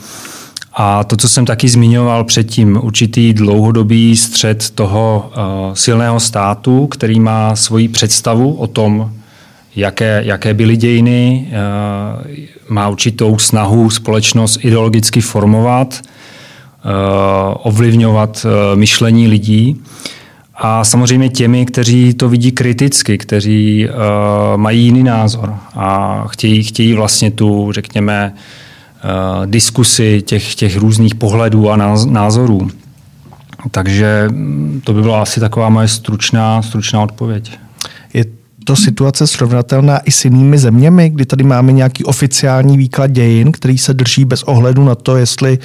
A 0.74 1.04
to, 1.04 1.16
co 1.16 1.28
jsem 1.28 1.46
taky 1.46 1.68
zmiňoval 1.68 2.24
předtím, 2.24 2.78
určitý 2.82 3.34
dlouhodobý 3.34 4.16
střed 4.16 4.70
toho 4.70 5.30
uh, 5.30 5.74
silného 5.74 6.20
státu, 6.20 6.86
který 6.86 7.20
má 7.20 7.56
svoji 7.56 7.88
představu 7.88 8.54
o 8.54 8.66
tom, 8.66 9.12
jaké, 9.76 10.22
jaké 10.24 10.54
byly 10.54 10.76
dějiny, 10.76 11.48
uh, 11.48 12.26
má 12.68 12.88
určitou 12.88 13.38
snahu 13.38 13.90
společnost 13.90 14.58
ideologicky 14.62 15.20
formovat, 15.20 16.00
uh, 16.00 16.90
ovlivňovat 17.62 18.46
uh, 18.46 18.78
myšlení 18.78 19.28
lidí. 19.28 19.82
A 20.54 20.84
samozřejmě 20.84 21.28
těmi, 21.28 21.66
kteří 21.66 22.14
to 22.14 22.28
vidí 22.28 22.52
kriticky, 22.52 23.18
kteří 23.18 23.88
mají 24.56 24.84
jiný 24.84 25.02
názor 25.02 25.54
a 25.74 26.24
chtějí, 26.28 26.62
chtějí 26.62 26.94
vlastně 26.94 27.30
tu, 27.30 27.72
řekněme, 27.72 28.34
diskusi 29.46 30.22
těch, 30.22 30.54
těch 30.54 30.76
různých 30.76 31.14
pohledů 31.14 31.70
a 31.70 31.76
názorů. 32.10 32.70
Takže 33.70 34.28
mm, 34.30 34.80
to 34.84 34.92
by 34.92 35.02
byla 35.02 35.22
asi 35.22 35.40
taková 35.40 35.68
moje 35.68 35.88
stručná, 35.88 36.62
stručná 36.62 37.02
odpověď. 37.02 37.58
To 38.68 38.76
situace 38.76 39.26
srovnatelná 39.26 39.98
i 39.98 40.10
s 40.10 40.24
jinými 40.24 40.58
zeměmi, 40.58 41.10
kdy 41.10 41.26
tady 41.26 41.44
máme 41.44 41.72
nějaký 41.72 42.04
oficiální 42.04 42.78
výklad 42.78 43.10
dějin, 43.10 43.52
který 43.52 43.78
se 43.78 43.94
drží 43.94 44.24
bez 44.24 44.42
ohledu 44.42 44.84
na 44.84 44.94
to, 44.94 45.16
jestli 45.16 45.58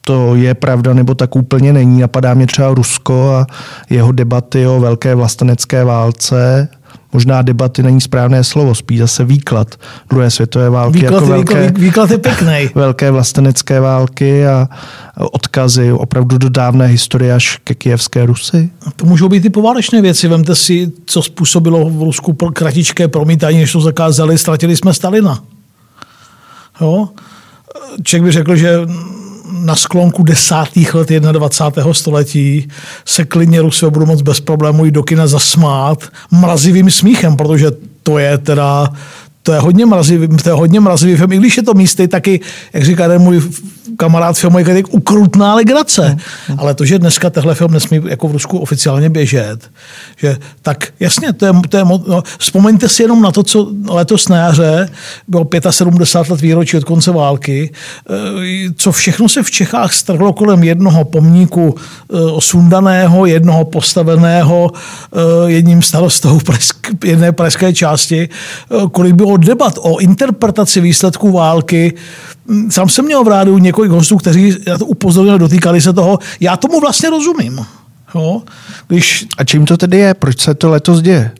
to 0.00 0.34
je 0.34 0.54
pravda 0.54 0.94
nebo 0.94 1.14
tak 1.14 1.36
úplně 1.36 1.72
není. 1.72 2.00
Napadá 2.00 2.34
mě 2.34 2.46
třeba 2.46 2.74
Rusko 2.74 3.30
a 3.30 3.46
jeho 3.90 4.12
debaty 4.12 4.66
o 4.66 4.80
velké 4.80 5.14
vlastenecké 5.14 5.84
válce 5.84 6.68
možná 7.12 7.42
debaty 7.42 7.82
není 7.82 8.00
správné 8.00 8.44
slovo, 8.44 8.74
spíš 8.74 8.98
zase 8.98 9.24
výklad 9.24 9.74
druhé 10.10 10.30
světové 10.30 10.70
války. 10.70 10.98
Výklad, 10.98 11.12
jako 11.12 11.26
velké, 11.26 11.72
výklad 11.76 12.10
je 12.10 12.18
pěkný. 12.18 12.70
Velké 12.74 13.10
vlastenecké 13.10 13.80
války 13.80 14.46
a 14.46 14.68
odkazy 15.16 15.92
opravdu 15.92 16.38
do 16.38 16.48
dávné 16.48 16.86
historie 16.86 17.34
až 17.34 17.58
ke 17.64 17.74
kijevské 17.74 18.26
Rusy. 18.26 18.70
To 18.96 19.06
můžou 19.06 19.28
být 19.28 19.44
i 19.44 19.50
poválečné 19.50 20.02
věci. 20.02 20.28
Vemte 20.28 20.54
si, 20.54 20.92
co 21.06 21.22
způsobilo 21.22 21.90
v 21.90 22.02
Rusku 22.02 22.32
kratičké 22.32 23.08
promítání, 23.08 23.58
než 23.58 23.72
to 23.72 23.80
zakázali, 23.80 24.38
ztratili 24.38 24.76
jsme 24.76 24.94
Stalina. 24.94 25.42
Jo? 26.80 27.08
Ček 28.02 28.22
by 28.22 28.32
řekl, 28.32 28.56
že 28.56 28.78
na 29.52 29.76
sklonku 29.76 30.22
desátých 30.22 30.94
let 30.94 31.08
21. 31.08 31.94
století 31.94 32.68
se 33.04 33.24
klidně 33.24 33.62
Rusové 33.62 33.90
budou 33.90 34.06
moc 34.06 34.22
bez 34.22 34.40
problémů 34.40 34.84
jít 34.84 34.90
do 34.90 35.02
kina 35.02 35.26
zasmát 35.26 36.08
mrazivým 36.30 36.90
smíchem, 36.90 37.36
protože 37.36 37.70
to 38.02 38.18
je 38.18 38.38
teda 38.38 38.92
to 39.42 39.52
je 39.52 39.58
hodně 39.58 39.86
mrazivý, 39.86 40.28
to 40.28 40.48
je 40.48 40.52
hodně 40.52 40.80
mrazivý 40.80 41.16
film, 41.16 41.32
i 41.32 41.36
když 41.36 41.56
je 41.56 41.62
to 41.62 41.74
místy 41.74 42.08
taky, 42.08 42.40
jak 42.72 42.84
říká 42.84 43.08
ten 43.08 43.22
můj 43.22 43.42
kamarád 43.96 44.38
filmový 44.38 44.84
ukrutná 44.84 45.54
legrace. 45.54 46.16
Mm. 46.48 46.58
Ale 46.58 46.74
to, 46.74 46.84
že 46.84 46.98
dneska 46.98 47.30
tehle 47.30 47.54
film 47.54 47.72
nesmí 47.72 48.00
jako 48.08 48.28
v 48.28 48.32
Rusku 48.32 48.58
oficiálně 48.58 49.10
běžet, 49.10 49.70
že 50.16 50.36
tak 50.62 50.88
jasně, 51.00 51.32
to 51.32 51.46
je, 51.46 51.52
to 51.68 51.76
je 51.76 51.84
no, 51.84 52.22
vzpomeňte 52.38 52.88
si 52.88 53.02
jenom 53.02 53.22
na 53.22 53.32
to, 53.32 53.42
co 53.42 53.72
letos 53.88 54.28
na 54.28 54.36
jaře 54.36 54.88
bylo 55.28 55.46
75 55.70 56.32
let 56.32 56.40
výročí 56.40 56.76
od 56.76 56.84
konce 56.84 57.12
války, 57.12 57.72
eh, 58.10 58.12
co 58.76 58.92
všechno 58.92 59.28
se 59.28 59.42
v 59.42 59.50
Čechách 59.50 59.92
strhlo 59.92 60.32
kolem 60.32 60.62
jednoho 60.62 61.04
pomníku 61.04 61.74
eh, 61.74 62.16
osundaného, 62.16 63.26
jednoho 63.26 63.64
postaveného 63.64 64.70
eh, 64.72 65.18
jedním 65.50 65.82
starostou 65.82 66.40
jedné 67.04 67.32
pražské 67.32 67.72
části, 67.72 68.28
kolik 68.92 69.14
bylo 69.14 69.36
debat 69.36 69.74
o 69.80 69.98
interpretaci 69.98 70.80
výsledků 70.80 71.32
války, 71.32 71.94
sám 72.70 72.88
jsem 72.88 73.04
měl 73.04 73.24
v 73.24 73.28
rádiu 73.28 73.58
několik 73.58 73.81
hostů, 73.90 74.16
kteří 74.16 74.56
na 74.66 74.78
to 74.78 74.86
upozornili, 74.86 75.38
dotýkali 75.38 75.80
se 75.80 75.92
toho. 75.92 76.18
Já 76.40 76.56
tomu 76.56 76.80
vlastně 76.80 77.10
rozumím. 77.10 77.66
Jo? 78.14 78.42
Když... 78.88 79.26
A 79.38 79.44
čím 79.44 79.66
to 79.66 79.76
tedy 79.76 79.98
je? 79.98 80.14
Proč 80.14 80.40
se 80.40 80.54
to 80.54 80.70
letos 80.70 81.02
děje? 81.02 81.30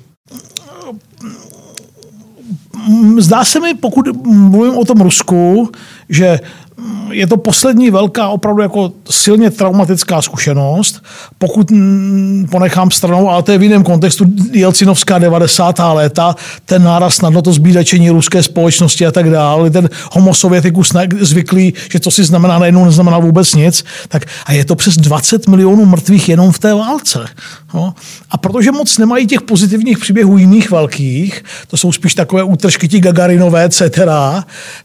Zdá 3.19 3.45
se 3.45 3.61
mi, 3.61 3.75
pokud 3.75 4.27
mluvím 4.27 4.77
o 4.77 4.85
tom 4.85 5.01
Rusku, 5.01 5.71
že 6.09 6.41
je 7.11 7.27
to 7.27 7.37
poslední 7.37 7.91
velká, 7.91 8.29
opravdu 8.29 8.63
jako 8.63 8.93
silně 9.11 9.51
traumatická 9.51 10.23
zkušenost. 10.23 11.03
Pokud 11.39 11.73
ponechám 12.51 12.91
stranou, 12.91 13.31
ale 13.31 13.43
to 13.43 13.53
je 13.53 13.59
v 13.59 13.63
jiném 13.63 13.83
kontextu, 13.83 14.27
Jelcinovská 14.53 15.19
90. 15.19 15.79
léta, 15.93 16.37
ten 16.65 16.83
náraz 16.83 17.21
na 17.21 17.43
to 17.43 17.53
zbídačení 17.53 18.11
ruské 18.11 18.43
společnosti 18.43 19.07
a 19.07 19.11
tak 19.11 19.31
dále, 19.31 19.71
ten 19.71 19.91
homo 20.13 20.35
sovětikus 20.35 20.93
zvyklý, 21.21 21.75
že 21.93 22.01
to 22.01 22.11
si 22.11 22.25
znamená 22.25 22.59
najednou 22.59 22.85
neznamená 22.85 23.19
vůbec 23.19 23.55
nic, 23.55 23.85
tak 24.09 24.25
a 24.47 24.53
je 24.53 24.65
to 24.65 24.77
přes 24.77 24.97
20 24.97 25.49
milionů 25.49 25.87
mrtvých 25.87 26.29
jenom 26.29 26.53
v 26.53 26.59
té 26.59 26.75
válce. 26.75 27.27
No. 27.75 27.95
A 28.31 28.39
protože 28.39 28.73
moc 28.73 28.99
nemají 28.99 29.27
těch 29.27 29.43
pozitivních 29.43 29.99
příběhů 29.99 30.39
jiných 30.39 30.71
velkých, 30.71 31.45
to 31.67 31.77
jsou 31.77 31.93
spíš 31.93 32.15
takové 32.15 32.43
útržky 32.43 32.89
ti 32.89 33.01
Gagarinové, 33.01 33.65
etc., 33.65 33.83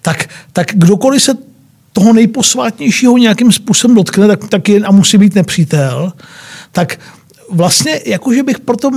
tak, 0.01 0.29
tak 0.53 0.67
kdokoliv 0.73 1.23
se 1.23 1.46
toho 1.97 2.13
nejposvátnějšího 2.13 3.17
nějakým 3.17 3.51
způsobem 3.51 3.95
dotkne, 3.95 4.27
tak, 4.27 4.47
tak 4.49 4.69
je 4.69 4.79
a 4.79 4.91
musí 4.91 5.17
být 5.17 5.35
nepřítel, 5.35 6.13
tak 6.71 6.99
vlastně 7.51 8.01
jakože 8.05 8.43
bych 8.43 8.59
proto, 8.59 8.91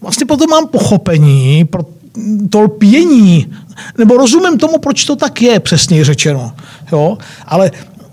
vlastně 0.00 0.26
proto 0.26 0.46
mám 0.46 0.68
pochopení, 0.68 1.64
pro 1.64 1.84
to 2.50 2.60
lpění, 2.60 3.52
nebo 3.98 4.16
rozumím 4.16 4.58
tomu, 4.58 4.78
proč 4.78 5.04
to 5.04 5.16
tak 5.16 5.42
je, 5.42 5.60
přesněji 5.60 6.04
řečeno. 6.04 6.52
Jo? 6.92 7.18
Ale 7.46 7.70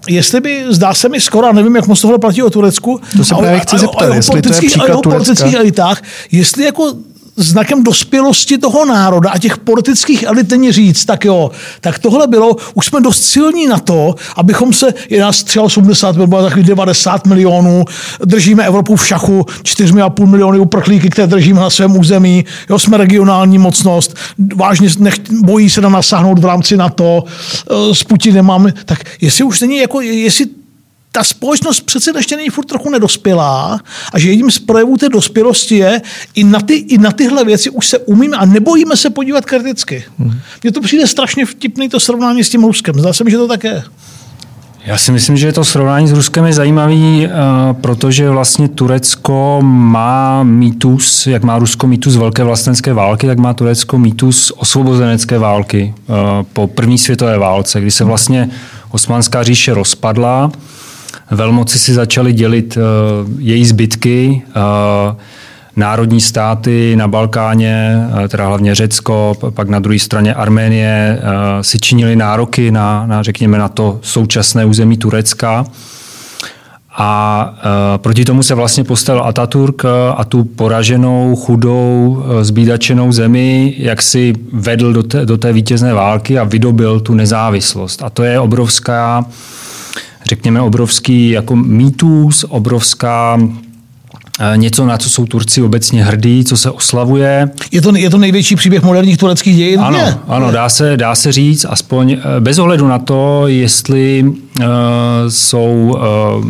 jestli 0.10 0.42
by, 0.42 0.66
zdá 0.70 0.94
se 0.94 1.10
mi 1.10 1.22
skoro, 1.22 1.54
nevím, 1.54 1.76
jak 1.76 1.88
moc 1.88 2.02
tohle 2.02 2.20
platí 2.20 2.44
o 2.44 2.50
Turecku, 2.50 3.00
to 3.18 3.24
se 3.24 3.36
právě 3.36 3.60
chci 3.60 3.78
zeptat, 3.78 4.10
o, 4.10 4.14
o, 4.14 4.18
o, 4.18 4.22
politických, 4.28 4.78
o 4.96 5.02
politických 5.02 5.54
elitách, 5.54 6.02
jestli 6.32 6.66
jako 6.66 6.94
znakem 7.36 7.84
dospělosti 7.84 8.58
toho 8.58 8.86
národa 8.86 9.30
a 9.30 9.38
těch 9.38 9.58
politických 9.58 10.24
elit 10.24 10.52
není 10.52 10.72
říct, 10.72 11.06
tak 11.06 11.26
jo, 11.26 11.52
tak 11.82 12.00
tohle 12.00 12.28
bylo, 12.28 12.56
už 12.74 12.86
jsme 12.86 13.02
dost 13.02 13.24
silní 13.24 13.68
na 13.68 13.80
to, 13.80 14.16
abychom 14.36 14.74
se, 14.74 14.94
je 15.10 15.22
nás 15.22 15.46
83 15.62 16.20
nebo 16.20 16.42
takových 16.42 16.66
90 16.66 17.28
milionů, 17.28 17.86
držíme 18.26 18.64
Evropu 18.64 18.96
v 18.96 19.08
šachu 19.08 19.46
4,5 19.64 20.26
miliony 20.26 20.60
uprchlíky, 20.60 21.10
které 21.10 21.28
držíme 21.28 21.60
na 21.60 21.70
svém 21.70 21.98
území, 21.98 22.46
jo, 22.70 22.80
jsme 22.80 22.98
regionální 22.98 23.58
mocnost, 23.58 24.16
vážně 24.56 24.90
nech, 25.00 25.16
bojí 25.42 25.70
se 25.70 25.82
na 25.82 25.90
nasáhnout 25.90 26.40
v 26.40 26.46
rámci 26.46 26.78
NATO, 26.78 27.24
eh, 27.24 27.96
s 27.96 28.04
Putinem 28.04 28.46
máme, 28.46 28.74
tak 28.86 29.00
jestli 29.22 29.44
už 29.44 29.62
není 29.62 29.78
jako, 29.78 30.02
jestli 30.02 30.46
ta 31.16 31.24
společnost 31.24 31.82
přece 31.82 32.12
ještě 32.16 32.36
není 32.38 32.50
furt 32.50 32.66
trochu 32.66 32.90
nedospělá 32.90 33.80
a 34.14 34.20
že 34.20 34.30
jedním 34.30 34.52
z 34.52 34.60
projevů 34.60 34.98
té 34.98 35.10
dospělosti 35.10 35.76
je, 35.76 36.02
i 36.36 36.44
na, 36.44 36.60
ty, 36.60 36.74
i 36.74 36.98
na 36.98 37.12
tyhle 37.12 37.46
věci 37.46 37.70
už 37.70 37.88
se 37.88 37.98
umíme 37.98 38.38
a 38.38 38.46
nebojíme 38.46 38.98
se 38.98 39.10
podívat 39.10 39.46
kriticky. 39.46 40.04
Hmm. 40.20 40.40
Mně 40.64 40.72
to 40.72 40.82
přijde 40.82 41.08
strašně 41.08 41.46
vtipný 41.46 41.90
to 41.90 42.00
srovnání 42.00 42.44
s 42.44 42.50
tím 42.50 42.64
Ruskem. 42.64 43.00
Zdá 43.00 43.14
se 43.14 43.24
mi, 43.24 43.32
že 43.32 43.38
to 43.38 43.48
tak 43.48 43.64
je. 43.64 43.84
Já 44.86 44.98
si 44.98 45.12
myslím, 45.12 45.38
že 45.38 45.52
to 45.52 45.64
srovnání 45.64 46.08
s 46.08 46.12
Ruskem 46.12 46.46
je 46.46 46.54
zajímavý, 46.54 47.28
uh, 47.28 47.32
protože 47.82 48.30
vlastně 48.30 48.68
Turecko 48.68 49.60
má 49.62 50.44
mýtus, 50.44 51.28
jak 51.28 51.44
má 51.44 51.60
Rusko 51.60 51.88
mýtus 51.88 52.16
velké 52.16 52.44
vlastenské 52.44 52.94
války, 52.94 53.28
tak 53.28 53.38
má 53.38 53.54
Turecko 53.54 53.98
mýtus 53.98 54.52
osvobozenecké 54.58 55.40
války 55.40 55.94
uh, 56.08 56.16
po 56.54 56.68
první 56.68 56.98
světové 56.98 57.38
válce, 57.38 57.82
kdy 57.82 57.92
se 57.92 58.04
vlastně 58.04 58.50
Osmanská 58.92 59.44
říše 59.44 59.74
rozpadla 59.74 60.52
velmoci 61.32 61.80
si 61.80 61.94
začaly 61.94 62.34
dělit 62.34 62.78
uh, 62.78 62.84
její 63.40 63.66
zbytky, 63.66 64.42
uh, 64.48 65.16
národní 65.76 66.22
státy 66.22 66.96
na 66.96 67.08
Balkáně, 67.08 68.08
uh, 68.10 68.28
teda 68.28 68.48
hlavně 68.48 68.76
Řecko, 68.76 69.38
pak 69.50 69.70
na 69.70 69.80
druhé 69.80 70.00
straně 70.00 70.34
Arménie, 70.34 71.20
si 71.62 71.80
činili 71.80 72.16
nároky 72.16 72.72
na, 72.72 73.06
na, 73.06 73.24
řekněme, 73.24 73.58
na 73.58 73.70
to 73.70 74.00
současné 74.02 74.66
území 74.66 74.98
Turecka. 74.98 75.66
A 76.98 77.54
proti 77.98 78.26
tomu 78.26 78.44
se 78.44 78.56
vlastně 78.56 78.84
postavil 78.84 79.24
Ataturk 79.24 79.86
a 80.16 80.26
tu 80.26 80.44
poraženou, 80.44 81.36
chudou, 81.36 82.24
zbídačenou 82.42 83.12
zemi, 83.12 83.76
jak 83.78 84.02
si 84.02 84.34
vedl 84.52 84.94
do 84.94 85.04
té, 85.04 85.26
do 85.26 85.38
té 85.38 85.54
vítězné 85.54 85.94
války 85.94 86.40
a 86.40 86.44
vydobil 86.44 87.00
tu 87.00 87.14
nezávislost. 87.14 88.04
A 88.04 88.10
to 88.10 88.24
je 88.24 88.40
obrovská 88.40 89.26
řekněme, 90.34 90.62
obrovský 90.62 91.30
jako 91.30 91.56
mýtus, 91.56 92.46
obrovská 92.50 93.40
eh, 94.40 94.58
něco, 94.58 94.86
na 94.86 94.98
co 94.98 95.10
jsou 95.10 95.26
Turci 95.26 95.62
obecně 95.62 96.04
hrdí, 96.04 96.44
co 96.44 96.58
se 96.58 96.72
oslavuje. 96.72 97.50
Je 97.72 97.82
to, 97.82 97.96
je 97.96 98.10
to 98.10 98.18
největší 98.18 98.56
příběh 98.56 98.84
moderních 98.84 99.18
tureckých 99.18 99.58
dějin? 99.58 99.80
Ano, 99.80 99.98
ne? 99.98 100.18
ano 100.28 100.52
dá, 100.52 100.70
se, 100.70 100.98
dá 100.98 101.16
se 101.16 101.32
říct, 101.32 101.66
aspoň 101.70 102.12
eh, 102.12 102.40
bez 102.40 102.60
ohledu 102.60 102.88
na 102.88 103.00
to, 103.00 103.48
jestli 103.48 104.26
uh, 104.26 104.66
jsou 105.30 105.98
uh, 105.98 106.46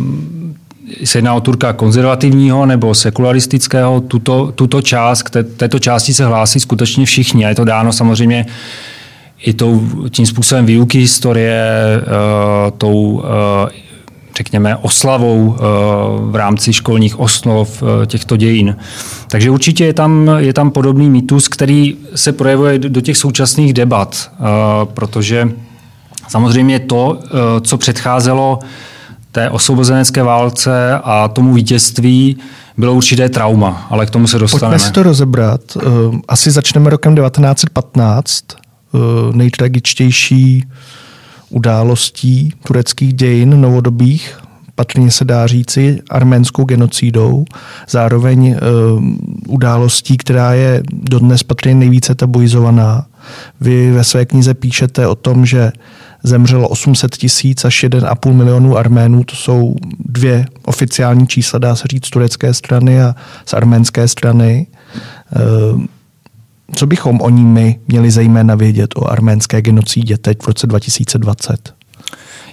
se 1.04 1.18
jedná 1.18 1.34
o 1.34 1.40
Turka 1.40 1.72
konzervativního 1.72 2.66
nebo 2.66 2.94
sekularistického, 2.94 4.00
tuto, 4.00 4.52
tuto 4.54 4.82
část, 4.82 5.22
k 5.22 5.30
té, 5.30 5.44
této 5.44 5.78
části 5.78 6.14
se 6.14 6.24
hlásí 6.24 6.60
skutečně 6.60 7.06
všichni. 7.06 7.46
A 7.46 7.48
je 7.48 7.54
to 7.54 7.64
dáno 7.64 7.92
samozřejmě 7.92 8.46
i 9.44 9.52
tou, 9.52 9.82
tím 10.10 10.26
způsobem 10.26 10.66
výuky 10.66 10.98
historie, 10.98 11.62
uh, 11.96 12.70
tou, 12.78 12.94
uh, 12.94 13.22
řekněme, 14.36 14.76
oslavou 14.76 15.46
uh, 15.46 15.56
v 16.30 16.36
rámci 16.36 16.72
školních 16.72 17.20
osnov 17.20 17.82
těchto 18.06 18.36
dějin. 18.36 18.76
Takže 19.28 19.50
určitě 19.50 19.84
je 19.84 19.94
tam, 19.94 20.30
je 20.38 20.52
tam 20.52 20.70
podobný 20.70 21.10
mýtus, 21.10 21.48
který 21.48 21.96
se 22.14 22.32
projevuje 22.32 22.78
do 22.78 23.00
těch 23.00 23.16
současných 23.16 23.72
debat, 23.72 24.30
protože 24.94 25.48
samozřejmě 26.28 26.80
to, 26.80 27.18
co 27.60 27.78
předcházelo 27.78 28.58
té 29.32 29.50
osvobozenecké 29.50 30.22
válce 30.22 31.00
a 31.04 31.28
tomu 31.28 31.54
vítězství, 31.54 32.36
bylo 32.76 32.94
určité 32.94 33.28
trauma, 33.28 33.86
ale 33.90 34.06
k 34.06 34.10
tomu 34.10 34.26
se 34.26 34.38
dostaneme. 34.38 34.74
Pojďme 34.74 34.86
si 34.86 34.92
to 34.92 35.02
rozebrat. 35.02 35.60
Asi 36.28 36.50
začneme 36.50 36.90
rokem 36.90 37.16
1915, 37.16 38.44
Eh, 38.58 38.63
nejtragičtější 39.32 40.64
událostí 41.50 42.52
tureckých 42.66 43.14
dějin 43.14 43.60
novodobých, 43.60 44.38
patrně 44.74 45.10
se 45.10 45.24
dá 45.24 45.46
říci, 45.46 46.02
arménskou 46.10 46.64
genocídou, 46.64 47.44
zároveň 47.88 48.46
e, 48.46 48.58
událostí, 49.48 50.16
která 50.16 50.52
je 50.52 50.82
dodnes 50.92 51.42
patrně 51.42 51.74
nejvíce 51.74 52.14
tabuizovaná. 52.14 53.06
Vy 53.60 53.92
ve 53.92 54.04
své 54.04 54.24
knize 54.24 54.54
píšete 54.54 55.06
o 55.06 55.14
tom, 55.14 55.46
že 55.46 55.72
zemřelo 56.22 56.68
800 56.68 57.16
tisíc 57.16 57.64
až 57.64 57.84
1,5 57.84 58.32
milionů 58.32 58.76
Arménů. 58.76 59.24
To 59.24 59.36
jsou 59.36 59.76
dvě 59.98 60.46
oficiální 60.64 61.26
čísla, 61.26 61.58
dá 61.58 61.76
se 61.76 61.88
říct, 61.90 62.06
z 62.06 62.10
turecké 62.10 62.54
strany 62.54 63.02
a 63.02 63.14
z 63.46 63.54
arménské 63.54 64.08
strany. 64.08 64.66
E, 65.36 65.93
co 66.74 66.86
bychom 66.86 67.20
o 67.20 67.30
ní 67.30 67.44
my 67.44 67.78
měli 67.88 68.10
zejména 68.10 68.54
vědět 68.54 68.90
o 68.96 69.10
arménské 69.10 69.62
genocidě 69.62 70.18
teď 70.18 70.42
v 70.42 70.46
roce 70.46 70.66
2020? 70.66 71.74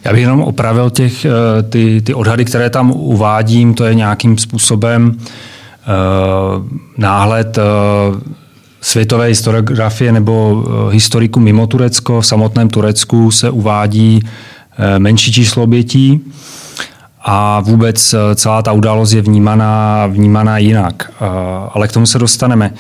Já 0.04 0.12
bych 0.12 0.22
jenom 0.22 0.42
opravil 0.42 0.90
těch, 0.90 1.26
eh, 1.26 1.64
ty, 1.64 2.02
ty 2.02 2.14
odhady, 2.14 2.46
které 2.46 2.70
tam 2.70 2.92
uvádím, 2.92 3.74
to 3.74 3.86
je 3.86 3.96
nějakým 3.96 4.38
způsobem 4.38 5.18
uh, 5.18 6.66
náhled 6.98 7.58
uh, 7.58 8.20
světové 8.82 9.26
historiografie 9.26 10.12
nebo 10.12 10.64
historiku 10.92 11.40
mimo 11.40 11.68
Turecko. 11.68 12.22
V 12.22 12.26
samotném 12.26 12.70
Turecku 12.70 13.32
se 13.32 13.50
uvádí 13.50 14.20
menší 14.98 15.34
číslo 15.34 15.64
obětí 15.64 16.22
a 17.22 17.60
vůbec 17.60 18.16
celá 18.36 18.62
ta 18.62 18.72
událost 18.72 19.14
je 19.14 19.22
vnímaná, 19.22 20.08
vnímaná 20.08 20.58
jinak. 20.58 21.12
Ale 21.74 21.88
k 21.88 21.92
tomu 21.92 22.06
se 22.06 22.20
dostaneme. 22.20 22.74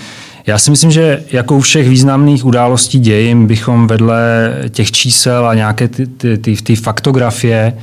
Já 0.47 0.58
si 0.58 0.71
myslím, 0.71 0.91
že 0.91 1.23
jako 1.32 1.58
u 1.58 1.62
všech 1.62 1.89
významných 1.89 2.45
událostí 2.45 2.99
dějin 2.99 3.47
bychom 3.47 3.88
vedle 3.88 4.54
těch 4.69 4.91
čísel 4.91 5.47
a 5.47 5.54
nějaké 5.54 5.88
ty, 5.88 6.08
ty, 6.08 6.38
ty, 6.38 6.56
ty 6.56 6.75
faktografie 6.75 7.77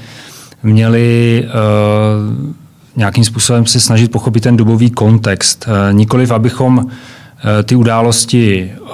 měli 0.63 1.45
uh, 1.47 2.55
nějakým 2.97 3.25
způsobem 3.25 3.67
se 3.67 3.81
snažit 3.81 4.13
pochopit 4.13 4.43
ten 4.43 4.57
dobový 4.57 4.91
kontext. 4.91 5.67
Uh, 5.69 5.97
nikoliv, 5.97 6.31
abychom 6.31 6.79
uh, 6.79 6.85
ty 7.65 7.77
události 7.77 8.73
uh, 8.81 8.91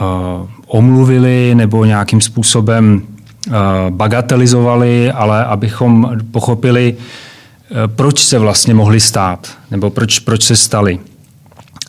omluvili 0.66 1.54
nebo 1.54 1.84
nějakým 1.84 2.20
způsobem 2.20 3.02
uh, 3.46 3.54
bagatelizovali, 3.90 5.12
ale 5.12 5.44
abychom 5.44 6.18
pochopili, 6.30 6.96
uh, 6.96 7.76
proč 7.86 8.24
se 8.24 8.38
vlastně 8.38 8.74
mohly 8.74 9.00
stát, 9.00 9.48
nebo 9.70 9.90
proč, 9.90 10.18
proč 10.18 10.42
se 10.42 10.56
staly. 10.56 10.98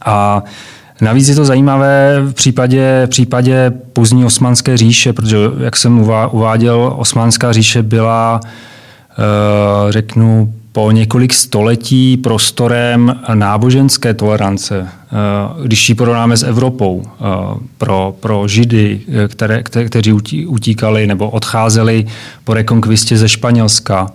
A 0.05 0.43
uh, 0.43 0.49
Navíc 1.01 1.29
je 1.29 1.35
to 1.35 1.45
zajímavé 1.45 2.21
v 2.21 2.33
případě, 2.33 3.03
v 3.05 3.09
případě 3.09 3.71
pozdní 3.93 4.25
osmanské 4.25 4.77
říše, 4.77 5.13
protože, 5.13 5.37
jak 5.59 5.75
jsem 5.75 5.99
uváděl, 6.31 6.93
osmanská 6.97 7.53
říše 7.53 7.83
byla, 7.83 8.39
eh, 8.43 9.91
řeknu, 9.91 10.53
po 10.71 10.91
několik 10.91 11.33
století 11.33 12.17
prostorem 12.17 13.19
náboženské 13.33 14.13
tolerance. 14.13 14.87
Eh, 14.87 15.63
když 15.63 15.89
ji 15.89 15.95
porovnáme 15.95 16.37
s 16.37 16.43
Evropou, 16.43 17.03
eh, 17.05 17.23
pro, 17.77 18.15
pro 18.19 18.47
Židy, 18.47 19.01
které, 19.27 19.63
kteří 19.63 20.13
utíkali 20.47 21.07
nebo 21.07 21.29
odcházeli 21.29 22.05
po 22.43 22.53
rekonkvistě 22.53 23.17
ze 23.17 23.29
Španělska, 23.29 24.07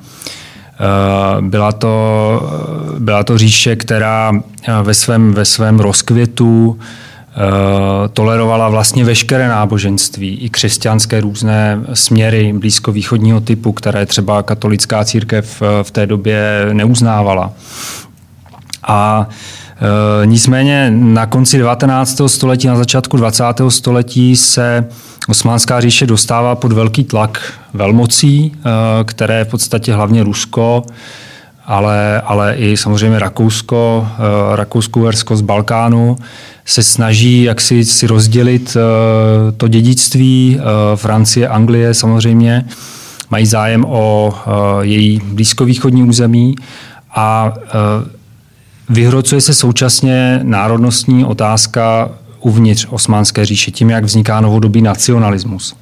byla 1.40 1.72
to, 1.72 2.50
byla 2.98 3.24
to 3.24 3.38
říše, 3.38 3.76
která 3.76 4.32
eh, 4.34 4.72
ve 4.82 4.94
svém, 4.94 5.32
ve 5.34 5.44
svém 5.44 5.80
rozkvětu 5.80 6.78
eh, 6.78 8.08
tolerovala 8.08 8.68
vlastně 8.68 9.04
veškeré 9.04 9.48
náboženství, 9.48 10.38
i 10.38 10.50
křesťanské 10.50 11.20
různé 11.20 11.80
směry 11.94 12.52
blízkovýchodního 12.52 13.40
typu, 13.40 13.72
které 13.72 14.06
třeba 14.06 14.42
katolická 14.42 15.04
církev 15.04 15.62
v 15.82 15.90
té 15.90 16.06
době 16.06 16.68
neuznávala. 16.72 17.52
A 18.82 19.28
nicméně 20.24 20.90
na 20.90 21.26
konci 21.26 21.58
19. 21.58 22.20
století, 22.26 22.66
na 22.66 22.76
začátku 22.76 23.16
20. 23.16 23.44
století 23.68 24.36
se 24.36 24.84
Osmanská 25.30 25.80
říše 25.80 26.06
dostává 26.06 26.54
pod 26.54 26.72
velký 26.72 27.04
tlak 27.04 27.52
velmocí, 27.74 28.52
eh, 28.54 28.60
které 29.04 29.44
v 29.44 29.48
podstatě 29.48 29.94
hlavně 29.94 30.22
Rusko, 30.22 30.82
ale, 31.66 32.20
ale 32.20 32.54
i 32.54 32.76
samozřejmě 32.76 33.18
Rakousko, 33.18 34.08
eh, 34.10 34.56
Rakousko-Uhersko 34.56 35.36
z 35.36 35.40
Balkánu, 35.40 36.16
se 36.64 36.82
snaží 36.82 37.42
jak 37.42 37.60
si, 37.60 37.84
si 37.84 38.06
rozdělit 38.06 38.76
eh, 38.76 39.52
to 39.52 39.68
dědictví. 39.68 40.60
Francie, 40.94 41.48
Anglie 41.48 41.94
samozřejmě 41.94 42.64
mají 43.30 43.46
zájem 43.46 43.84
o 43.88 44.34
její 44.80 45.20
blízkovýchodní 45.24 46.02
území 46.02 46.56
a 47.14 47.52
vyhrocuje 48.88 49.40
se 49.40 49.54
současně 49.54 50.40
národnostní 50.42 51.24
otázka 51.24 52.10
uvnitř 52.40 52.86
osmanské 52.90 53.46
říše, 53.46 53.70
tím, 53.70 53.90
jak 53.90 54.04
vzniká 54.04 54.40
novodobý 54.40 54.82
nacionalismus. 54.82 55.76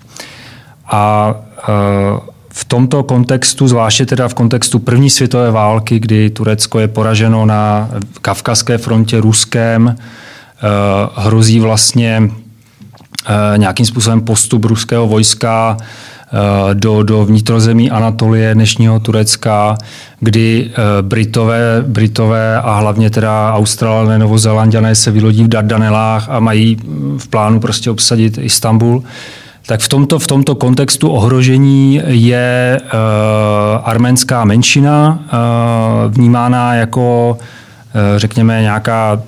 A 0.91 1.35
v 2.49 2.65
tomto 2.65 3.03
kontextu, 3.03 3.69
zvláště 3.69 4.07
teda 4.07 4.29
v 4.29 4.35
kontextu 4.35 4.79
první 4.79 5.11
světové 5.11 5.51
války, 5.51 5.99
kdy 5.99 6.31
Turecko 6.31 6.79
je 6.79 6.89
poraženo 6.89 7.47
na 7.47 7.89
Kavkazské 8.23 8.79
frontě 8.79 9.21
Ruskem, 9.21 9.97
hrozí 11.15 11.61
vlastně 11.61 12.31
nějakým 13.57 13.87
způsobem 13.87 14.21
postup 14.21 14.65
ruského 14.65 15.09
vojska 15.09 15.77
do, 16.73 17.03
do 17.03 17.25
vnitrozemí 17.25 17.91
Anatolie, 17.91 18.55
dnešního 18.55 19.01
Turecka, 19.01 19.79
kdy 20.21 20.71
eh, 20.71 21.03
Britové, 21.03 21.83
Britové 21.87 22.61
a 22.61 22.75
hlavně 22.75 23.11
teda 23.11 23.55
Australané, 23.55 24.19
Novozelandiané 24.19 24.95
se 24.95 25.11
vylodí 25.11 25.45
v 25.45 25.49
Dardanelách 25.49 26.29
a 26.31 26.41
mají 26.41 26.77
v 27.19 27.29
plánu 27.29 27.61
prostě 27.61 27.91
obsadit 27.91 28.39
Istanbul. 28.39 29.03
Tak 29.67 29.81
v 29.81 29.89
tomto, 29.89 30.19
v 30.19 30.27
tomto 30.27 30.55
kontextu 30.55 31.09
ohrožení 31.09 32.01
je 32.07 32.81
uh, 32.85 32.89
arménská 33.85 34.45
menšina 34.45 35.19
uh, 35.19 36.13
vnímána 36.15 36.75
jako, 36.75 37.37
uh, 37.39 38.19
řekněme, 38.19 38.63
nějaká 38.63 39.21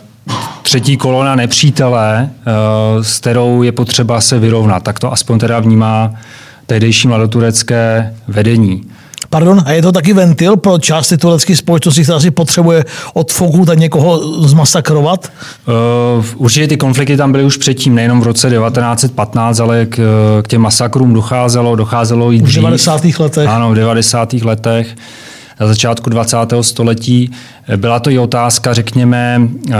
třetí 0.63 0.97
kolona 0.97 1.35
nepřítele, 1.35 2.31
uh, 2.31 3.03
s 3.03 3.19
kterou 3.19 3.63
je 3.63 3.73
potřeba 3.73 4.21
se 4.21 4.39
vyrovnat. 4.39 4.83
Tak 4.83 4.99
to 4.99 5.13
aspoň 5.13 5.39
teda 5.39 5.61
vnímá 5.61 6.11
tehdejší 6.71 7.09
mladoturecké 7.09 8.15
vedení. 8.29 8.83
Pardon, 9.31 9.63
a 9.67 9.73
je 9.73 9.83
to 9.83 9.93
taky 9.93 10.13
ventil 10.13 10.57
pro 10.57 10.79
část 10.79 11.13
turecké 11.21 11.57
společnosti, 11.57 12.03
která 12.03 12.21
si 12.21 12.31
potřebuje 12.31 12.85
odfouknout 13.15 13.69
a 13.69 13.75
někoho 13.75 14.19
zmasakrovat? 14.49 15.33
Uh, 16.19 16.25
určitě 16.37 16.69
ty 16.69 16.77
konflikty 16.77 17.17
tam 17.17 17.33
byly 17.33 17.45
už 17.45 17.57
předtím, 17.57 17.95
nejenom 17.95 18.21
v 18.21 18.23
roce 18.23 18.51
1915, 18.51 19.61
ale 19.61 19.87
k, 19.87 19.99
k 20.43 20.49
těm 20.49 20.63
masakrům 20.63 21.15
docházelo, 21.15 21.77
docházelo 21.77 22.33
i 22.33 22.43
Už 22.43 22.57
v 22.57 22.61
90. 22.61 23.05
letech. 23.19 23.49
Ano, 23.49 23.71
v 23.71 23.75
90. 23.75 24.33
letech 24.33 24.97
na 25.61 25.67
začátku 25.67 26.11
20. 26.11 26.37
století. 26.61 27.31
Byla 27.77 28.01
to 28.01 28.11
i 28.11 28.19
otázka, 28.19 28.75
řekněme, 28.75 29.41
uh, 29.69 29.75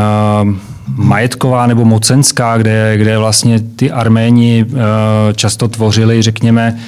majetková 0.97 1.67
nebo 1.67 1.85
mocenská, 1.85 2.59
kde, 2.59 2.97
kde 2.97 3.19
vlastně 3.19 3.61
ty 3.61 3.91
Arméni 3.91 4.65
uh, 4.65 4.79
často 5.35 5.69
tvořili, 5.69 6.23
řekněme, 6.23 6.79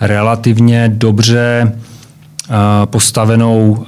relativně 0.00 0.88
dobře 0.94 1.72
uh, 1.72 2.54
postavenou 2.84 3.84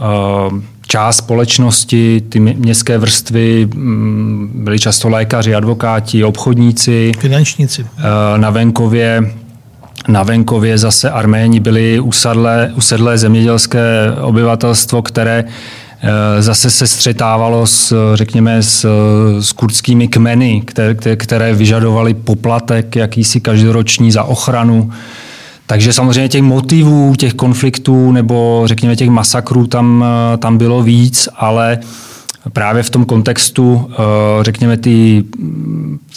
část 0.87 1.17
společnosti, 1.17 2.23
ty 2.29 2.41
městské 2.41 2.99
vrstvy, 2.99 3.69
mm, 3.75 4.51
byli 4.55 4.79
často 4.79 5.09
lékaři, 5.09 5.55
advokáti, 5.55 6.25
obchodníci. 6.25 7.13
Finančníci. 7.19 7.87
Na 8.37 8.51
venkově 8.51 9.33
na 10.09 10.23
venkově 10.23 10.79
zase 10.79 11.11
Arméni 11.11 11.61
byli 11.61 12.01
usadlé, 12.01 12.73
usedlé 12.77 13.19
zemědělské 13.19 14.13
obyvatelstvo, 14.21 15.03
které 15.03 15.45
eh, 15.47 15.53
zase 16.39 16.71
se 16.71 16.87
střetávalo 16.87 17.67
s, 17.67 17.95
řekněme, 18.15 18.63
s, 18.63 18.87
s 19.41 19.53
kurdskými 19.53 20.09
kmeny, 20.09 20.63
které, 20.65 21.17
které 21.17 21.55
vyžadovali 21.55 22.15
poplatek 22.15 22.97
jakýsi 22.97 23.41
každoroční 23.41 24.13
za 24.13 24.23
ochranu. 24.23 24.91
Takže 25.69 25.93
samozřejmě 25.93 26.29
těch 26.29 26.43
motivů, 26.43 27.15
těch 27.15 27.35
konfliktů 27.35 28.13
nebo 28.13 28.63
řekněme 28.67 28.97
těch 28.97 29.11
masakrů 29.11 29.67
tam, 29.67 30.05
eh, 30.05 30.37
tam 30.37 30.59
bylo 30.59 30.83
víc, 30.83 31.29
ale 31.37 31.79
právě 32.53 32.83
v 32.83 32.91
tom 32.91 33.05
kontextu, 33.05 33.91
eh, 33.91 33.95
řekněme, 34.43 34.77
ty 34.77 35.25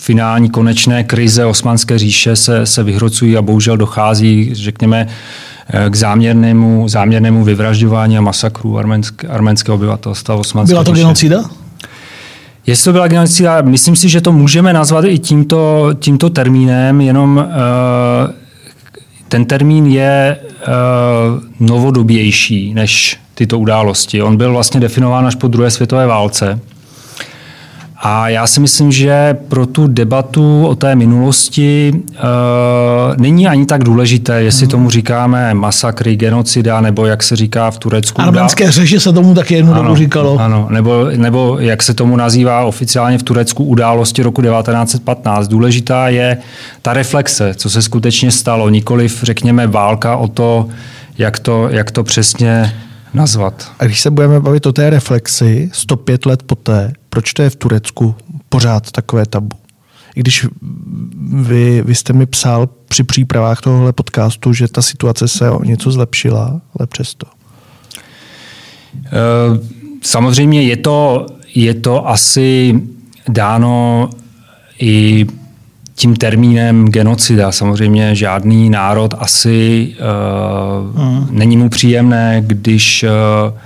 finální 0.02 0.50
konečné 0.50 1.04
krize 1.04 1.46
Osmanské 1.46 1.98
říše 1.98 2.36
se, 2.36 2.66
se 2.66 2.84
vyhrocují 2.84 3.38
a 3.38 3.42
bohužel 3.42 3.78
dochází, 3.78 4.50
řekněme, 4.54 5.08
eh, 5.08 5.61
k 5.90 5.96
záměrnému, 5.96 6.88
záměrnému 6.88 7.44
vyvražďování 7.44 8.18
a 8.18 8.22
masakru 8.22 8.78
arménské, 8.78 9.28
arménského 9.28 9.76
obyvatelstva 9.76 10.36
Osmanské 10.36 10.74
Byla 10.74 10.84
to 10.84 10.92
genocida? 10.92 11.44
Jestli 12.68 12.84
to 12.84 12.92
byla 12.92 13.08
genocida, 13.08 13.62
myslím 13.62 13.96
si, 13.96 14.10
že 14.10 14.22
to 14.22 14.32
můžeme 14.32 14.74
nazvat 14.74 15.06
i 15.06 15.20
tímto, 15.20 15.90
tímto 16.00 16.30
termínem, 16.30 17.02
jenom 17.02 17.38
uh, 17.38 18.32
ten 19.30 19.46
termín 19.46 19.86
je 19.86 20.38
uh, 20.40 21.68
novodobější 21.68 22.74
než 22.74 23.20
tyto 23.36 23.60
události. 23.60 24.22
On 24.22 24.38
byl 24.38 24.52
vlastně 24.52 24.80
definován 24.80 25.26
až 25.26 25.36
po 25.36 25.48
druhé 25.48 25.72
světové 25.72 26.08
válce. 26.08 26.60
A 28.04 28.30
já 28.30 28.48
si 28.48 28.60
myslím, 28.60 28.92
že 28.92 29.38
pro 29.48 29.66
tu 29.66 29.88
debatu 29.88 30.68
o 30.68 30.76
té 30.76 30.96
minulosti 30.96 31.92
uh, 31.94 32.20
není 33.18 33.48
ani 33.48 33.66
tak 33.66 33.84
důležité, 33.84 34.44
jestli 34.44 34.68
tomu 34.68 34.90
říkáme 34.90 35.54
masakry, 35.54 36.16
genocida, 36.16 36.82
nebo 36.82 37.06
jak 37.06 37.24
se 37.24 37.36
říká 37.36 37.72
v 37.72 37.78
Turecku. 37.78 38.22
Arménské 38.22 38.72
řeši 38.72 39.00
se 39.00 39.14
tomu 39.14 39.34
taky 39.34 39.54
jednu 39.54 39.74
dobu 39.74 39.96
říkalo. 39.96 40.38
Ano, 40.40 40.68
nebo, 40.70 41.06
nebo 41.16 41.58
jak 41.60 41.84
se 41.84 41.94
tomu 41.94 42.16
nazývá 42.16 42.64
oficiálně 42.64 43.18
v 43.18 43.24
Turecku 43.24 43.64
události 43.64 44.24
roku 44.24 44.42
1915. 44.42 45.48
Důležitá 45.48 46.10
je 46.10 46.38
ta 46.82 46.94
reflexe, 46.94 47.54
co 47.54 47.70
se 47.70 47.82
skutečně 47.82 48.32
stalo, 48.32 48.70
nikoliv, 48.70 49.20
řekněme, 49.24 49.68
válka 49.68 50.16
o 50.16 50.28
to, 50.28 50.68
jak 51.18 51.40
to, 51.40 51.70
jak 51.70 51.92
to 51.92 52.04
přesně 52.04 52.74
nazvat. 53.14 53.72
A 53.80 53.86
když 53.86 54.02
se 54.02 54.12
budeme 54.12 54.40
bavit 54.40 54.66
o 54.66 54.74
té 54.74 54.90
reflexi 54.90 55.70
105 55.74 56.26
let 56.26 56.44
poté, 56.44 56.94
proč 57.12 57.34
to 57.34 57.42
je 57.42 57.50
v 57.50 57.56
Turecku 57.56 58.16
pořád 58.50 58.92
takové 58.92 59.26
tabu? 59.26 59.58
I 60.16 60.20
když 60.20 60.46
vy, 61.34 61.82
vy 61.86 61.96
jste 61.96 62.14
mi 62.14 62.26
psal 62.26 62.70
při 62.88 63.04
přípravách 63.04 63.62
tohohle 63.62 63.94
podcastu, 63.94 64.54
že 64.54 64.68
ta 64.68 64.82
situace 64.82 65.28
se 65.28 65.50
o 65.50 65.64
něco 65.64 65.92
zlepšila, 65.92 66.62
ale 66.80 66.88
přesto. 66.88 67.28
Eh, 69.06 69.12
samozřejmě 70.02 70.62
je 70.62 70.78
to, 70.78 71.26
je 71.56 71.74
to 71.74 72.10
asi 72.10 72.82
dáno 73.28 74.10
i 74.80 75.26
tím 75.96 76.16
termínem 76.16 76.88
genocida. 76.88 77.52
Samozřejmě 77.52 78.16
žádný 78.16 78.70
národ 78.70 79.14
asi 79.18 79.88
uh, 80.96 81.04
mm. 81.04 81.28
není 81.32 81.58
mu 81.58 81.70
příjemné, 81.70 82.44
když 82.48 83.04
uh, 83.04 83.58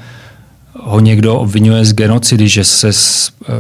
ho 0.85 0.99
někdo 0.99 1.35
obvinuje 1.35 1.85
z 1.85 1.93
genocidy, 1.93 2.47
že 2.47 2.63
se 2.63 2.87
uh, 2.87 3.55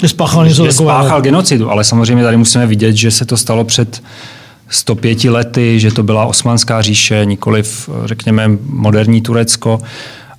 že 0.00 0.08
spáchal 0.08 0.46
něco 0.46 0.64
že 0.64 0.72
spáchal 0.72 1.22
genocidu, 1.22 1.70
ale 1.70 1.84
samozřejmě 1.84 2.24
tady 2.24 2.36
musíme 2.36 2.66
vidět, 2.66 2.92
že 2.92 3.10
se 3.10 3.24
to 3.24 3.36
stalo 3.36 3.64
před 3.64 4.02
105 4.68 5.24
lety, 5.24 5.80
že 5.80 5.90
to 5.92 6.02
byla 6.02 6.26
osmanská 6.26 6.82
říše, 6.82 7.24
nikoliv, 7.24 7.90
řekněme, 8.04 8.50
moderní 8.66 9.20
Turecko. 9.20 9.80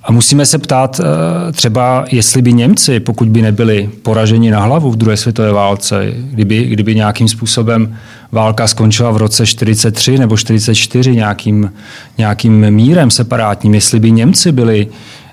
A 0.02 0.12
musíme 0.12 0.46
se 0.46 0.58
ptát 0.58 1.00
eh, 1.00 1.52
třeba, 1.52 2.04
jestli 2.10 2.42
by 2.42 2.52
Němci, 2.52 3.00
pokud 3.00 3.28
by 3.28 3.42
nebyli 3.42 3.90
poraženi 4.02 4.50
na 4.50 4.60
hlavu 4.60 4.90
v 4.90 4.96
druhé 4.96 5.16
světové 5.16 5.52
válce, 5.52 6.12
kdyby, 6.16 6.64
kdyby 6.64 6.94
nějakým 6.94 7.28
způsobem 7.28 7.96
válka 8.32 8.66
skončila 8.66 9.10
v 9.10 9.16
roce 9.16 9.46
43 9.46 10.18
nebo 10.18 10.36
44 10.36 11.16
nějakým, 11.16 11.72
nějakým 12.18 12.70
mírem 12.70 13.10
separátním, 13.10 13.74
jestli 13.74 14.00
by 14.00 14.10
Němci 14.10 14.52
byli 14.52 14.86
eh, 14.86 15.23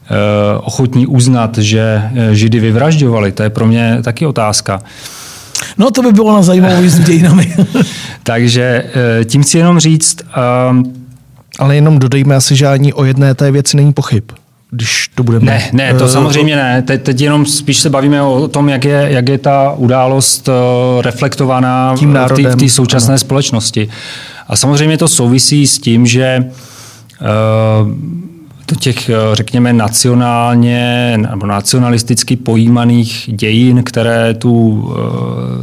ochotní 0.61 1.07
uznat, 1.07 1.57
že 1.57 2.01
eh, 2.15 2.35
Židy 2.35 2.59
vyvražďovali, 2.59 3.31
to 3.31 3.43
je 3.43 3.49
pro 3.49 3.67
mě 3.67 3.97
taky 4.03 4.25
otázka. 4.25 4.81
No 5.77 5.91
to 5.91 6.01
by 6.01 6.11
bylo 6.11 6.33
na 6.33 6.41
zajímavou 6.41 6.81
jízdu 6.81 7.03
dějinami. 7.03 7.55
Takže 8.23 8.83
tím 9.25 9.43
chci 9.43 9.57
jenom 9.57 9.79
říct... 9.79 10.17
Ale 11.59 11.75
jenom 11.75 11.99
dodejme 11.99 12.35
asi, 12.35 12.55
že 12.55 12.67
ani 12.67 12.93
o 12.93 13.03
jedné 13.03 13.35
té 13.35 13.51
věci 13.51 13.77
není 13.77 13.93
pochyb 13.93 14.23
když 14.71 15.07
to 15.15 15.23
budeme... 15.23 15.45
Ne, 15.45 15.69
ne, 15.73 15.93
to 15.93 16.07
samozřejmě 16.07 16.55
ne. 16.55 16.81
Teď, 16.81 17.03
teď 17.03 17.21
jenom 17.21 17.45
spíš 17.45 17.79
se 17.79 17.89
bavíme 17.89 18.21
o 18.21 18.47
tom, 18.47 18.69
jak 18.69 18.85
je, 18.85 19.07
jak 19.09 19.29
je 19.29 19.37
ta 19.37 19.73
událost 19.77 20.49
reflektovaná 21.01 21.95
tím 21.97 22.13
národem, 22.13 22.51
v 22.51 22.55
té 22.55 22.69
současné 22.69 23.13
ano. 23.13 23.19
společnosti. 23.19 23.89
A 24.47 24.55
samozřejmě 24.55 24.97
to 24.97 25.07
souvisí 25.07 25.67
s 25.67 25.79
tím, 25.79 26.05
že 26.05 26.45
uh, 27.21 27.27
do 28.71 28.75
těch, 28.79 29.09
řekněme, 29.33 29.73
nacionálně 29.73 31.13
nebo 31.17 31.45
nacionalisticky 31.45 32.35
pojímaných 32.35 33.29
dějin, 33.33 33.83
které 33.83 34.33
tu, 34.33 34.85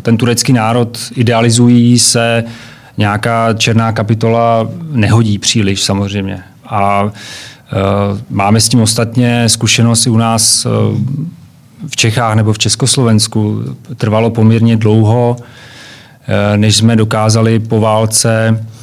ten 0.03 0.17
turecký 0.17 0.53
národ 0.53 0.99
idealizují, 1.15 1.99
se 1.99 2.45
nějaká 2.99 3.53
černá 3.53 3.93
kapitola 3.93 4.69
nehodí 4.93 5.39
příliš 5.39 5.83
samozřejmě. 5.83 6.43
A 6.67 7.11
Eh, 7.73 8.21
máme 8.31 8.61
s 8.61 8.69
tím 8.69 8.81
ostatně 8.81 9.49
zkušenosti 9.49 10.11
u 10.11 10.17
nás 10.17 10.67
eh, 10.67 10.71
v 11.89 11.97
Čechách 11.97 12.37
nebo 12.37 12.53
v 12.53 12.59
Československu. 12.59 13.63
Trvalo 13.97 14.31
poměrně 14.31 14.77
dlouho, 14.77 15.37
eh, 16.29 16.57
než 16.57 16.77
jsme 16.77 16.97
dokázali 16.97 17.59
po 17.59 17.81
válce 17.81 18.59
Eh, 18.59 18.78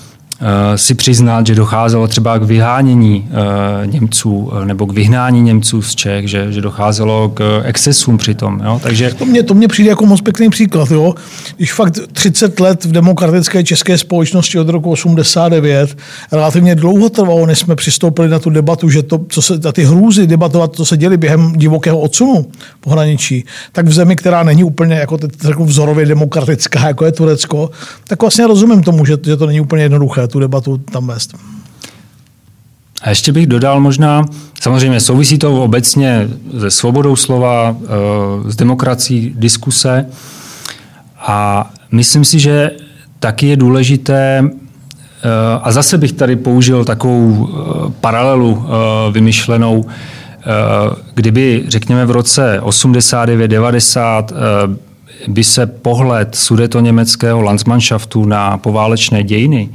si 0.76 0.96
přiznat, 0.96 1.48
že 1.48 1.56
docházelo 1.56 2.08
třeba 2.08 2.40
k 2.40 2.44
vyhánění 2.44 3.30
uh, 3.30 3.92
Němců 3.92 4.52
eh, 4.62 4.66
nebo 4.66 4.86
k 4.86 4.94
vyhnání 4.94 5.42
Němců 5.42 5.82
z 5.82 5.96
Čech, 5.96 6.28
že, 6.28 6.52
že 6.52 6.62
docházelo 6.62 7.30
k 7.30 7.62
excesům 7.66 8.18
přitom. 8.18 8.62
Jo? 8.64 8.80
Takže... 8.84 9.14
To 9.14 9.26
mně, 9.26 9.44
to 9.44 9.54
mně 9.54 9.68
přijde 9.68 9.90
jako 9.90 10.06
moc 10.06 10.22
pěkný 10.22 10.50
příklad. 10.50 10.92
Jo? 10.92 11.16
Když 11.58 11.74
fakt 11.74 12.00
30 12.12 12.60
let 12.60 12.86
v 12.86 12.92
demokratické 12.92 13.64
české 13.64 13.98
společnosti 13.98 14.60
od 14.60 14.70
roku 14.70 14.92
89 14.92 15.98
relativně 16.32 16.76
dlouho 16.76 17.10
trvalo, 17.10 17.46
než 17.46 17.60
jsme 17.60 17.76
přistoupili 17.76 18.30
na 18.30 18.40
tu 18.40 18.50
debatu, 18.50 18.90
že 18.90 19.04
to, 19.04 19.20
co 19.30 19.42
se, 19.42 19.60
ty 19.74 19.84
hrůzy 19.84 20.28
debatovat, 20.28 20.76
co 20.76 20.86
se 20.86 20.98
děli 20.98 21.18
během 21.18 21.54
divokého 21.56 22.00
odsunu 22.00 22.46
pohraničí, 22.80 23.46
tak 23.72 23.86
v 23.86 23.94
zemi, 23.94 24.16
která 24.16 24.44
není 24.44 24.64
úplně 24.64 24.96
jako 24.96 25.18
teď 25.18 25.32
řeknu, 25.42 25.66
vzorově 25.66 26.06
demokratická, 26.06 26.88
jako 26.88 27.06
je 27.06 27.12
Turecko, 27.12 27.70
tak 28.08 28.22
vlastně 28.22 28.48
rozumím 28.48 28.84
tomu, 28.84 29.06
že, 29.06 29.18
že 29.26 29.38
to 29.38 29.46
není 29.46 29.62
úplně 29.62 29.84
jednoduché 29.84 30.25
tu 30.28 30.40
debatu 30.40 30.78
tam 30.78 31.08
vést. 31.08 31.36
A 33.06 33.10
ještě 33.10 33.32
bych 33.32 33.48
dodal 33.48 33.80
možná, 33.80 34.26
samozřejmě 34.62 35.00
souvisí 35.00 35.38
to 35.38 35.64
obecně 35.64 36.28
se 36.60 36.72
svobodou 36.72 37.16
slova, 37.16 37.76
eh, 37.84 38.52
s 38.52 38.56
demokracií, 38.56 39.34
diskuse. 39.36 40.06
A 41.20 41.70
myslím 41.92 42.26
si, 42.26 42.40
že 42.40 42.72
taky 43.20 43.48
je 43.48 43.56
důležité, 43.56 44.44
eh, 44.44 45.30
a 45.64 45.72
zase 45.72 45.98
bych 45.98 46.12
tady 46.12 46.36
použil 46.36 46.86
takovou 46.86 47.50
eh, 47.50 47.92
paralelu 48.02 48.66
vymyšlenou, 49.12 49.86
kdyby, 51.14 51.64
řekněme, 51.68 52.06
v 52.06 52.12
roce 52.12 52.60
89-90 52.62 54.32
by 55.28 55.44
se 55.44 55.66
pohled 55.66 56.36
sudeto-německého 56.36 57.42
Landsmannschaftu 57.42 58.26
na 58.26 58.58
poválečné 58.58 59.24
dějiny 59.24 59.70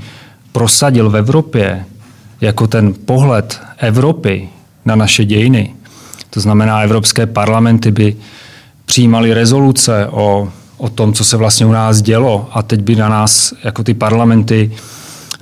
prosadil 0.52 1.10
v 1.10 1.16
Evropě 1.16 1.84
jako 2.40 2.66
ten 2.66 2.94
pohled 3.04 3.60
Evropy 3.78 4.48
na 4.84 4.96
naše 4.96 5.24
dějiny, 5.24 5.74
to 6.30 6.40
znamená, 6.40 6.80
evropské 6.80 7.26
parlamenty 7.26 7.90
by 7.90 8.16
přijímaly 8.84 9.34
rezoluce 9.34 10.06
o, 10.10 10.48
o 10.76 10.88
tom, 10.88 11.12
co 11.12 11.24
se 11.24 11.36
vlastně 11.36 11.66
u 11.66 11.72
nás 11.72 12.02
dělo 12.02 12.48
a 12.52 12.62
teď 12.62 12.80
by 12.80 12.96
na 12.96 13.08
nás, 13.08 13.54
jako 13.64 13.84
ty 13.84 13.94
parlamenty, 13.94 14.70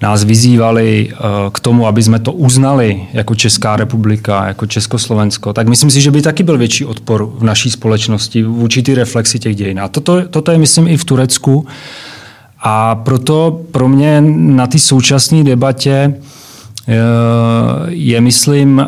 nás 0.03 0.25
vyzývali 0.25 1.11
eh, 1.13 1.17
k 1.53 1.61
tomu, 1.61 1.87
aby 1.87 2.03
jsme 2.03 2.19
to 2.19 2.33
uznali 2.33 3.03
jako 3.13 3.35
Česká 3.35 3.77
republika, 3.77 4.47
jako 4.47 4.67
Československo, 4.67 5.53
tak 5.53 5.69
myslím 5.69 5.91
si, 5.91 6.01
že 6.01 6.11
by 6.11 6.23
taky 6.23 6.43
byl 6.43 6.59
větší 6.59 6.85
odpor 6.85 7.31
v 7.39 7.45
naší 7.45 7.71
společnosti 7.71 8.43
vůči 8.43 8.83
ty 8.83 8.95
reflexi 8.95 9.39
těch 9.39 9.57
dějin. 9.57 9.81
A 9.81 9.89
toto, 9.89 10.29
toto 10.29 10.53
je, 10.53 10.59
myslím, 10.59 10.89
i 10.89 10.97
v 10.97 11.05
Turecku. 11.05 11.67
A 12.71 12.95
proto 12.95 13.61
pro 13.73 13.89
mě 13.89 14.21
na 14.37 14.67
té 14.67 14.79
současné 14.79 15.45
debatě 15.45 16.15
eh, 16.89 16.95
je, 17.89 18.21
myslím, 18.21 18.81
eh, 18.81 18.85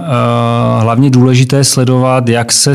hlavně 0.80 1.10
důležité 1.10 1.64
sledovat, 1.64 2.28
jak 2.28 2.52
se 2.52 2.72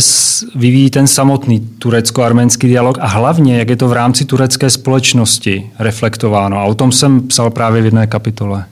vyvíjí 0.55 0.89
ten 0.89 1.07
samotný 1.07 1.59
turecko-arménský 1.59 2.67
dialog 2.67 2.97
a 3.01 3.07
hlavně, 3.07 3.57
jak 3.57 3.69
je 3.69 3.75
to 3.75 3.87
v 3.87 3.93
rámci 3.93 4.25
turecké 4.25 4.69
společnosti 4.69 5.69
reflektováno. 5.79 6.57
A 6.57 6.63
o 6.63 6.73
tom 6.73 6.91
jsem 6.91 7.27
psal 7.27 7.49
právě 7.49 7.81
v 7.81 7.85
jedné 7.85 8.07
kapitole. 8.07 8.65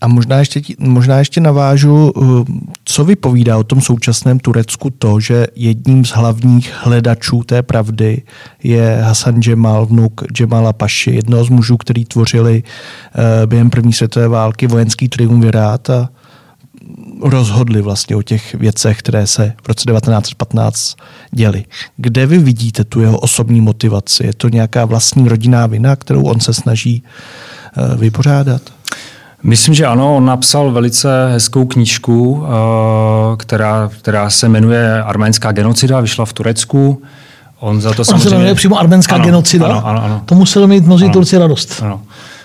A 0.00 0.08
možná 0.08 0.38
ještě, 0.38 0.60
možná 0.78 1.18
ještě 1.18 1.40
navážu, 1.40 2.10
uh, 2.10 2.44
co 2.84 3.04
vypovídá 3.04 3.58
o 3.58 3.64
tom 3.64 3.80
současném 3.80 4.38
Turecku 4.38 4.90
to, 4.90 5.20
že 5.20 5.46
jedním 5.56 6.04
z 6.04 6.10
hlavních 6.10 6.74
hledačů 6.80 7.42
té 7.42 7.62
pravdy 7.62 8.22
je 8.62 8.98
Hasan 9.02 9.42
Džemal, 9.42 9.86
vnuk 9.86 10.24
Džemala 10.32 10.72
Paši, 10.72 11.10
jednoho 11.10 11.44
z 11.44 11.48
mužů, 11.48 11.76
který 11.76 12.04
tvořili 12.04 12.62
uh, 12.62 13.22
během 13.46 13.70
první 13.70 13.92
světové 13.92 14.28
války 14.28 14.66
vojenský 14.66 15.08
triumvirát 15.08 15.90
a 15.90 16.08
rozhodli 17.22 17.82
vlastně 17.82 18.16
o 18.16 18.22
těch 18.22 18.54
věcech, 18.54 18.98
které 18.98 19.26
se 19.26 19.52
v 19.62 19.68
roce 19.68 19.84
1915 19.90 20.96
děly. 21.30 21.64
Kde 21.96 22.26
vy 22.26 22.38
vidíte 22.38 22.84
tu 22.84 23.00
jeho 23.00 23.18
osobní 23.18 23.60
motivaci? 23.60 24.26
Je 24.26 24.34
to 24.34 24.48
nějaká 24.48 24.84
vlastní 24.84 25.28
rodinná 25.28 25.66
vina, 25.66 25.96
kterou 25.96 26.22
on 26.22 26.40
se 26.40 26.54
snaží 26.54 27.02
uh, 27.76 28.00
vypořádat? 28.00 28.77
Myslím, 29.42 29.74
že 29.74 29.86
ano, 29.86 30.16
on 30.16 30.24
napsal 30.24 30.70
velice 30.70 31.28
hezkou 31.32 31.64
knížku, 31.64 32.44
eh, 32.44 33.36
která, 33.36 33.90
která 34.00 34.30
se 34.30 34.48
jmenuje 34.48 35.02
Arménská 35.02 35.52
genocida, 35.52 36.00
vyšla 36.00 36.24
v 36.24 36.32
Turecku. 36.32 37.02
On 37.60 37.80
za 37.80 37.94
to 37.94 38.00
on 38.00 38.04
samozřejmě... 38.04 38.28
se 38.28 38.34
jmenuje 38.34 38.54
přímo 38.54 38.78
arménská 38.78 39.14
ano, 39.14 39.24
genocida? 39.24 39.66
Ano, 39.66 39.86
ano, 39.86 40.04
ano. 40.04 40.22
To 40.24 40.34
museli 40.34 40.66
mít 40.66 40.86
mnozí 40.86 41.04
ano, 41.04 41.12
Turci 41.12 41.38
radost. 41.38 41.82
Ano. 41.82 42.00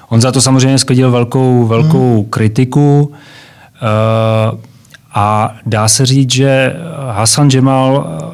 On 0.10 0.22
za 0.22 0.32
to 0.32 0.42
samozřejmě 0.42 0.78
sklidil 0.78 1.12
velkou, 1.12 1.68
velkou 1.68 2.16
hmm. 2.16 2.30
kritiku 2.30 3.12
uh, 3.12 4.60
a 5.14 5.56
dá 5.66 5.88
se 5.88 6.06
říct, 6.06 6.32
že 6.32 6.76
Hasan 7.12 7.50
Jemal 7.50 8.08
eh, 8.08 8.34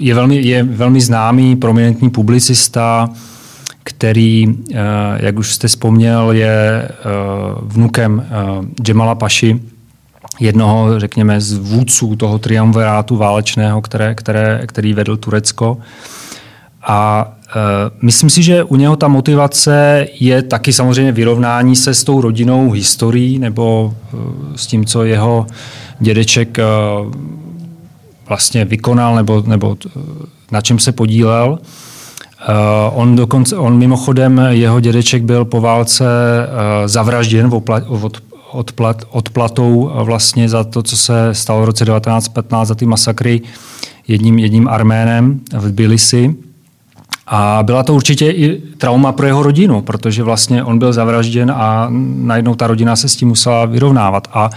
je 0.00 0.14
velmi, 0.14 0.36
je 0.36 0.62
velmi 0.62 1.00
známý, 1.00 1.56
prominentní 1.56 2.10
publicista, 2.10 3.08
který, 3.86 4.46
eh, 4.74 4.76
jak 5.16 5.38
už 5.38 5.54
jste 5.54 5.68
vzpomněl, 5.68 6.32
je 6.32 6.88
eh, 6.88 6.92
vnukem 7.62 8.26
eh, 8.26 8.82
Džemala 8.82 9.14
Paši, 9.14 9.60
jednoho, 10.40 11.00
řekněme, 11.00 11.40
z 11.40 11.58
vůdců 11.58 12.16
toho 12.16 12.38
triumvirátu 12.38 13.16
válečného, 13.16 13.82
které, 13.82 14.14
které, 14.14 14.62
který 14.66 14.92
vedl 14.92 15.16
Turecko. 15.16 15.78
A 16.82 17.32
myslím 18.02 18.30
si, 18.30 18.42
že 18.42 18.64
u 18.64 18.76
něho 18.76 18.96
ta 18.96 19.08
motivace 19.08 20.06
je 20.20 20.42
taky 20.42 20.72
samozřejmě 20.72 21.12
vyrovnání 21.12 21.76
se 21.76 21.94
s 21.94 22.04
tou 22.04 22.20
rodinou 22.20 22.70
historií 22.70 23.38
nebo 23.38 23.94
s 24.56 24.66
tím, 24.66 24.84
co 24.84 25.04
jeho 25.04 25.46
dědeček 26.00 26.58
vlastně 28.28 28.64
vykonal 28.64 29.14
nebo, 29.14 29.42
nebo 29.46 29.76
na 30.50 30.60
čem 30.60 30.78
se 30.78 30.92
podílel. 30.92 31.58
Uh, 32.48 33.00
on 33.00 33.16
dokonce, 33.16 33.56
on 33.56 33.78
mimochodem, 33.78 34.40
jeho 34.48 34.80
dědeček 34.80 35.22
byl 35.22 35.44
po 35.44 35.60
válce 35.60 36.04
uh, 36.04 36.88
zavražděn 36.88 37.48
opla, 37.52 37.80
od, 37.88 38.22
odplat, 38.52 39.04
odplatou 39.10 39.90
vlastně 39.94 40.48
za 40.48 40.64
to, 40.64 40.82
co 40.82 40.96
se 40.96 41.28
stalo 41.32 41.62
v 41.62 41.64
roce 41.64 41.84
1915, 41.84 42.68
za 42.68 42.74
ty 42.74 42.86
masakry 42.86 43.40
jedním, 44.08 44.38
jedním 44.38 44.68
Arménem 44.68 45.40
v 45.52 45.70
Tbilisi. 45.70 46.34
A 47.26 47.58
byla 47.62 47.82
to 47.82 47.94
určitě 47.94 48.30
i 48.30 48.62
trauma 48.78 49.12
pro 49.12 49.26
jeho 49.26 49.42
rodinu, 49.42 49.82
protože 49.82 50.22
vlastně 50.22 50.64
on 50.64 50.78
byl 50.78 50.92
zavražděn 50.92 51.50
a 51.50 51.86
najednou 52.16 52.54
ta 52.54 52.66
rodina 52.66 52.96
se 52.96 53.08
s 53.08 53.16
tím 53.16 53.28
musela 53.28 53.64
vyrovnávat. 53.64 54.28
A 54.32 54.50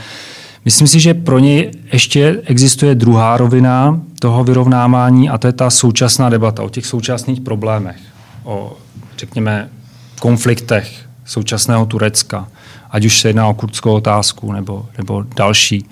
myslím 0.65 0.87
si, 0.87 0.99
že 0.99 1.13
pro 1.13 1.39
něj 1.39 1.71
ještě 1.93 2.41
existuje 2.45 2.95
druhá 2.95 3.37
rovina, 3.37 4.01
toho 4.19 4.43
vyrovnávání 4.43 5.29
a 5.29 5.37
to 5.37 5.47
je 5.47 5.53
ta 5.53 5.69
současná 5.69 6.29
debata 6.29 6.63
o 6.63 6.69
těch 6.69 6.85
současných 6.85 7.41
problémech, 7.41 7.97
o, 8.43 8.77
řekněme, 9.17 9.69
konfliktech 10.19 11.05
současného 11.25 11.85
Turecka, 11.85 12.47
ať 12.91 13.05
už 13.05 13.19
se 13.19 13.29
jedná 13.29 13.47
o 13.47 13.53
kurdskou 13.53 13.93
otázku 13.93 14.51
nebo, 14.51 14.85
nebo 14.97 15.23
další. 15.35 15.85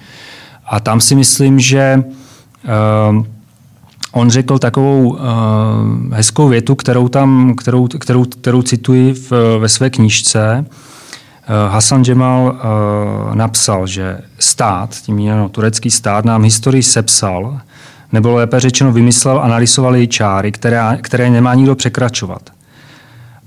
A 0.66 0.80
tam 0.80 1.02
si 1.02 1.16
myslím, 1.16 1.60
že 1.60 2.04
uh, 2.04 3.26
on 4.12 4.30
řekl 4.30 4.60
takovou 4.60 5.10
uh, 5.10 5.18
hezkou 6.12 6.48
větu, 6.48 6.76
kterou, 6.76 7.08
tam, 7.08 7.54
kterou, 7.56 7.88
kterou, 7.88 8.26
kterou 8.26 8.62
cituji 8.62 9.14
v, 9.14 9.58
ve 9.60 9.70
své 9.70 9.90
knížce. 9.90 10.66
Hasan 11.68 12.04
Jemal 12.08 12.42
uh, 12.46 13.36
napsal, 13.36 13.88
že 13.88 14.18
stát, 14.40 14.96
tím 14.96 15.20
jenom 15.20 15.50
turecký 15.50 15.92
stát, 15.92 16.26
nám 16.26 16.44
historii 16.44 16.84
sepsal 16.84 17.60
nebo 18.12 18.36
lépe 18.36 18.60
řečeno 18.60 18.92
vymyslel 18.92 19.40
a 19.40 19.48
narysoval 19.48 19.96
její 19.96 20.08
čáry, 20.08 20.52
které, 20.52 20.98
které 21.02 21.30
nemá 21.30 21.54
nikdo 21.54 21.76
překračovat. 21.76 22.50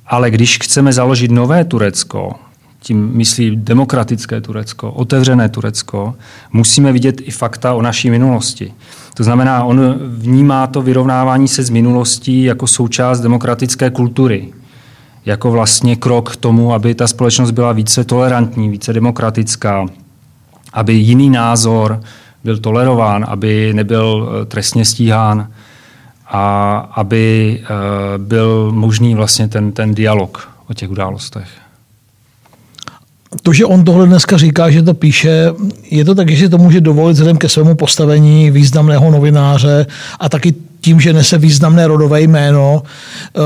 Ale 0.06 0.30
když 0.30 0.58
chceme 0.62 0.92
založit 0.92 1.30
nové 1.30 1.64
Turecko, 1.64 2.34
tím 2.82 3.10
myslí 3.14 3.56
demokratické 3.56 4.40
Turecko, 4.40 4.92
otevřené 4.92 5.48
Turecko, 5.48 6.14
musíme 6.52 6.92
vidět 6.92 7.20
i 7.20 7.30
fakta 7.30 7.74
o 7.74 7.82
naší 7.82 8.10
minulosti. 8.10 8.72
To 9.14 9.24
znamená, 9.24 9.64
on 9.64 9.94
vnímá 10.06 10.66
to 10.66 10.82
vyrovnávání 10.82 11.48
se 11.48 11.62
s 11.62 11.70
minulostí 11.70 12.44
jako 12.44 12.66
součást 12.66 13.20
demokratické 13.20 13.90
kultury, 13.90 14.52
jako 15.26 15.50
vlastně 15.50 15.96
krok 15.96 16.32
k 16.32 16.36
tomu, 16.36 16.74
aby 16.74 16.94
ta 16.94 17.06
společnost 17.06 17.50
byla 17.50 17.72
více 17.72 18.04
tolerantní, 18.04 18.68
více 18.68 18.92
demokratická, 18.92 19.86
aby 20.72 20.92
jiný 20.92 21.30
názor 21.30 22.00
byl 22.44 22.58
tolerován, 22.58 23.26
aby 23.28 23.74
nebyl 23.74 24.28
eh, 24.42 24.46
trestně 24.46 24.84
stíhán 24.84 25.48
a 26.26 26.76
aby 26.78 27.58
eh, 27.62 27.66
byl 28.18 28.72
možný 28.72 29.14
vlastně 29.14 29.48
ten, 29.48 29.72
ten 29.72 29.94
dialog 29.94 30.48
o 30.68 30.74
těch 30.74 30.90
událostech. 30.90 31.48
To, 33.42 33.52
že 33.52 33.64
on 33.64 33.84
tohle 33.84 34.06
dneska 34.06 34.36
říká, 34.36 34.70
že 34.70 34.82
to 34.82 34.94
píše, 34.94 35.52
je 35.90 36.04
to 36.04 36.14
tak, 36.14 36.30
že 36.30 36.36
si 36.36 36.48
to 36.48 36.58
může 36.58 36.80
dovolit 36.80 37.12
vzhledem 37.12 37.36
ke 37.36 37.48
svému 37.48 37.74
postavení 37.74 38.50
významného 38.50 39.10
novináře 39.10 39.86
a 40.20 40.28
taky 40.28 40.54
tím, 40.80 41.00
že 41.00 41.12
nese 41.12 41.38
významné 41.38 41.86
rodové 41.86 42.20
jméno, 42.20 42.82
eh, 42.82 43.40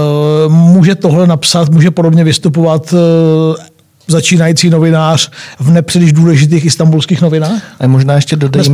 může 0.49 0.95
tohle 0.95 1.27
napsat, 1.27 1.69
může 1.69 1.91
podobně 1.91 2.25
vystupovat 2.25 2.95
začínající 4.09 4.71
novinář 4.71 5.31
v 5.61 5.71
nepříliš 5.71 6.13
důležitých 6.13 6.65
istambulských 6.65 7.23
novinách? 7.23 7.63
A 7.81 7.87
možná 7.87 8.15
ještě 8.15 8.37
dodejme, 8.37 8.65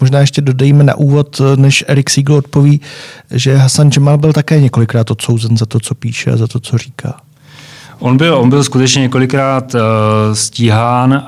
možná 0.00 0.20
ještě 0.20 0.40
dodejme 0.40 0.84
na 0.84 0.94
úvod, 0.94 1.40
než 1.56 1.84
Erik 1.88 2.10
Siegel 2.10 2.36
odpoví, 2.36 2.80
že 3.30 3.56
Hasan 3.56 3.90
Jamal 3.96 4.18
byl 4.18 4.32
také 4.32 4.60
několikrát 4.60 5.10
odsouzen 5.10 5.56
za 5.56 5.66
to, 5.66 5.80
co 5.80 5.94
píše 5.94 6.30
a 6.30 6.36
za 6.36 6.46
to, 6.46 6.60
co 6.60 6.78
říká. 6.78 7.16
On 8.02 8.16
byl, 8.16 8.34
on 8.36 8.50
byl 8.50 8.64
skutečně 8.64 9.02
několikrát 9.02 9.74
uh, 9.74 9.80
stíhán. 10.32 11.12
Uh, 11.12 11.18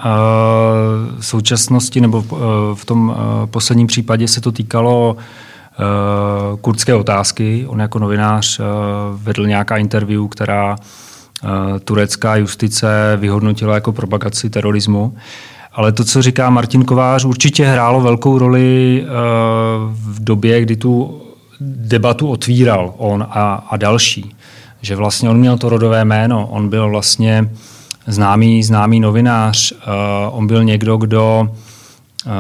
v 1.20 1.26
současnosti 1.26 2.00
nebo 2.00 2.18
uh, 2.18 2.38
v 2.74 2.84
tom 2.84 3.08
uh, 3.08 3.16
posledním 3.46 3.86
případě 3.86 4.28
se 4.28 4.40
to 4.40 4.52
týkalo 4.52 5.16
uh, 5.16 6.58
kurdské 6.60 6.94
otázky. 6.94 7.64
On 7.68 7.80
jako 7.80 7.98
novinář 7.98 8.58
uh, 8.58 8.66
vedl 9.22 9.46
nějaká 9.46 9.76
interview, 9.76 10.26
která 10.28 10.76
uh, 10.76 11.50
turecká 11.84 12.36
justice 12.36 13.16
vyhodnotila 13.16 13.74
jako 13.74 13.92
propagaci 13.92 14.50
terorismu. 14.50 15.14
Ale 15.72 15.92
to, 15.92 16.04
co 16.04 16.22
říká 16.22 16.50
Martin 16.50 16.84
Kovář, 16.84 17.24
určitě 17.24 17.66
hrálo 17.66 18.00
velkou 18.00 18.38
roli 18.38 19.02
uh, 19.02 19.08
v 19.92 20.24
době, 20.24 20.60
kdy 20.60 20.76
tu 20.76 21.20
debatu 21.60 22.28
otvíral 22.28 22.94
on 22.96 23.26
a, 23.30 23.66
a 23.70 23.76
další 23.76 24.34
že 24.85 24.97
vlastně 24.97 25.30
on 25.30 25.37
měl 25.37 25.59
to 25.59 25.68
rodové 25.68 26.05
jméno, 26.05 26.47
on 26.47 26.68
byl 26.68 26.91
vlastně 26.91 27.51
známý, 28.07 28.62
známý 28.62 29.01
novinář, 29.01 29.72
uh, 29.72 29.78
on 30.30 30.47
byl 30.47 30.64
někdo, 30.64 30.97
kdo, 30.97 31.49
uh, 32.26 32.32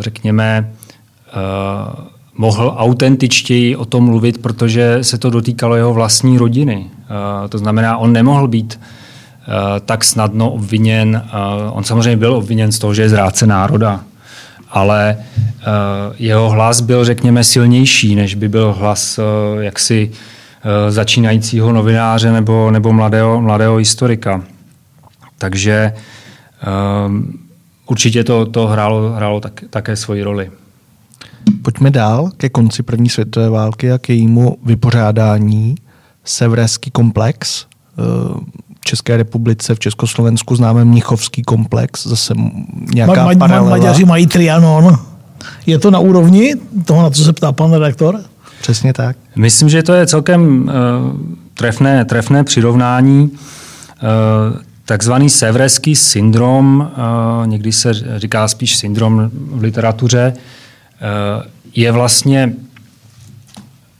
řekněme, 0.00 0.70
uh, 0.70 2.04
mohl 2.34 2.74
autentičtěji 2.76 3.76
o 3.76 3.84
tom 3.84 4.04
mluvit, 4.04 4.42
protože 4.42 5.04
se 5.04 5.18
to 5.18 5.30
dotýkalo 5.30 5.76
jeho 5.76 5.94
vlastní 5.94 6.38
rodiny. 6.38 6.76
Uh, 6.76 7.48
to 7.48 7.58
znamená, 7.58 7.96
on 7.96 8.12
nemohl 8.12 8.48
být 8.48 8.80
uh, 8.80 9.54
tak 9.84 10.04
snadno 10.04 10.50
obviněn. 10.50 11.22
Uh, 11.24 11.76
on 11.76 11.84
samozřejmě 11.84 12.16
byl 12.16 12.34
obviněn 12.34 12.72
z 12.72 12.78
toho, 12.78 12.94
že 12.94 13.02
je 13.02 13.08
zrádce 13.08 13.46
národa, 13.46 14.00
ale 14.70 15.16
jeho 16.18 16.50
hlas 16.50 16.80
byl, 16.80 17.04
řekněme, 17.04 17.44
silnější, 17.44 18.14
než 18.14 18.34
by 18.34 18.48
byl 18.48 18.72
hlas 18.78 19.20
jaksi 19.60 20.10
začínajícího 20.88 21.72
novináře 21.72 22.32
nebo, 22.32 22.70
nebo 22.70 22.92
mladého, 22.92 23.40
mladého 23.40 23.76
historika. 23.76 24.42
Takže 25.38 25.92
um, 27.06 27.38
určitě 27.86 28.24
to, 28.24 28.46
to 28.46 28.66
hrálo, 28.66 29.12
hrálo 29.12 29.40
tak, 29.40 29.60
také 29.70 29.96
svoji 29.96 30.22
roli. 30.22 30.50
Pojďme 31.62 31.90
dál 31.90 32.30
ke 32.36 32.48
konci 32.48 32.82
první 32.82 33.08
světové 33.08 33.50
války 33.50 33.92
a 33.92 33.98
k 33.98 34.08
jejímu 34.08 34.56
vypořádání. 34.64 35.74
Severský 36.24 36.90
komplex 36.90 37.66
eh, 37.66 38.02
v 38.80 38.84
České 38.84 39.16
republice, 39.16 39.74
v 39.74 39.78
Československu 39.78 40.56
známe 40.56 40.84
Mnichovský 40.84 41.42
komplex, 41.42 42.06
zase 42.06 42.34
nějaká 42.94 43.24
ma, 43.24 43.32
ma, 43.32 43.38
paralela. 43.38 43.70
Maďaři 43.70 44.04
mají 44.04 44.26
Trianon. 44.26 44.98
Je 45.66 45.78
to 45.78 45.90
na 45.90 45.98
úrovni 45.98 46.54
toho, 46.84 47.02
na 47.02 47.10
co 47.10 47.24
se 47.24 47.32
ptá 47.32 47.52
pan 47.52 47.72
redaktor? 47.72 48.20
Přesně 48.60 48.92
tak. 48.92 49.16
Myslím, 49.36 49.68
že 49.68 49.82
to 49.82 49.92
je 49.92 50.06
celkem 50.06 50.62
uh, 50.62 50.72
trefné, 51.54 52.04
trefné 52.04 52.44
přirovnání. 52.44 53.30
Uh, 53.30 54.58
takzvaný 54.84 55.30
severský 55.30 55.96
syndrom, 55.96 56.90
uh, 57.40 57.46
někdy 57.46 57.72
se 57.72 57.92
říká 58.16 58.48
spíš 58.48 58.76
syndrom 58.76 59.30
v 59.32 59.62
literatuře, 59.62 60.32
uh, 60.36 61.46
je 61.74 61.92
vlastně 61.92 62.52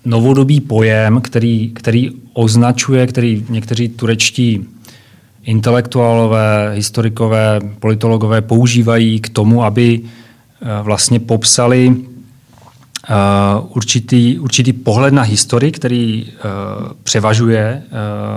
novodobý 0.05 0.61
pojem, 0.61 1.21
který, 1.21 1.71
který 1.75 2.11
označuje, 2.33 3.07
který 3.07 3.45
někteří 3.49 3.89
turečtí 3.89 4.69
intelektuálové, 5.45 6.73
historikové, 6.75 7.61
politologové 7.81 8.41
používají 8.41 9.21
k 9.21 9.29
tomu, 9.29 9.65
aby 9.65 10.01
vlastně 10.83 11.21
popsali 11.21 11.97
určitý, 13.69 14.39
určitý 14.39 14.73
pohled 14.73 15.15
na 15.15 15.23
historii, 15.23 15.73
který 15.73 16.25
uh, 16.25 16.31
převažuje, 17.03 17.83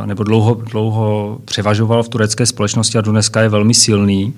uh, 0.02 0.08
nebo 0.08 0.24
dlouho, 0.24 0.54
dlouho 0.54 1.38
převažoval 1.46 2.04
v 2.04 2.10
turecké 2.10 2.46
společnosti 2.46 2.98
a 2.98 3.02
dneska 3.02 3.42
je 3.42 3.50
velmi 3.50 3.74
silný. 3.74 4.34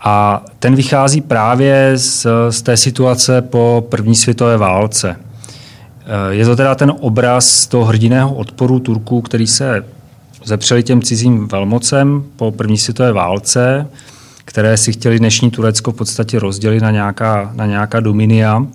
A 0.00 0.44
ten 0.58 0.74
vychází 0.74 1.20
právě 1.20 1.92
z, 1.96 2.26
z 2.50 2.62
té 2.62 2.76
situace 2.76 3.42
po 3.42 3.86
první 3.88 4.14
světové 4.14 4.56
válce. 4.56 5.16
Je 6.30 6.44
to 6.44 6.56
teda 6.56 6.74
ten 6.74 6.92
obraz 7.00 7.66
toho 7.66 7.84
hrdiného 7.84 8.34
odporu 8.34 8.78
Turků, 8.78 9.20
který 9.20 9.46
se 9.46 9.84
zepřeli 10.44 10.82
těm 10.82 11.02
cizím 11.02 11.48
velmocem 11.48 12.24
po 12.36 12.50
první 12.50 12.78
světové 12.78 13.12
válce, 13.12 13.86
které 14.44 14.76
si 14.76 14.92
chtěli 14.92 15.18
dnešní 15.18 15.50
Turecko 15.50 15.92
v 15.92 15.94
podstatě 15.94 16.38
rozdělit 16.38 16.80
na 16.80 16.90
nějaká, 16.90 17.50
na 17.54 17.66
nějaká 17.66 18.00
dominia 18.00 18.66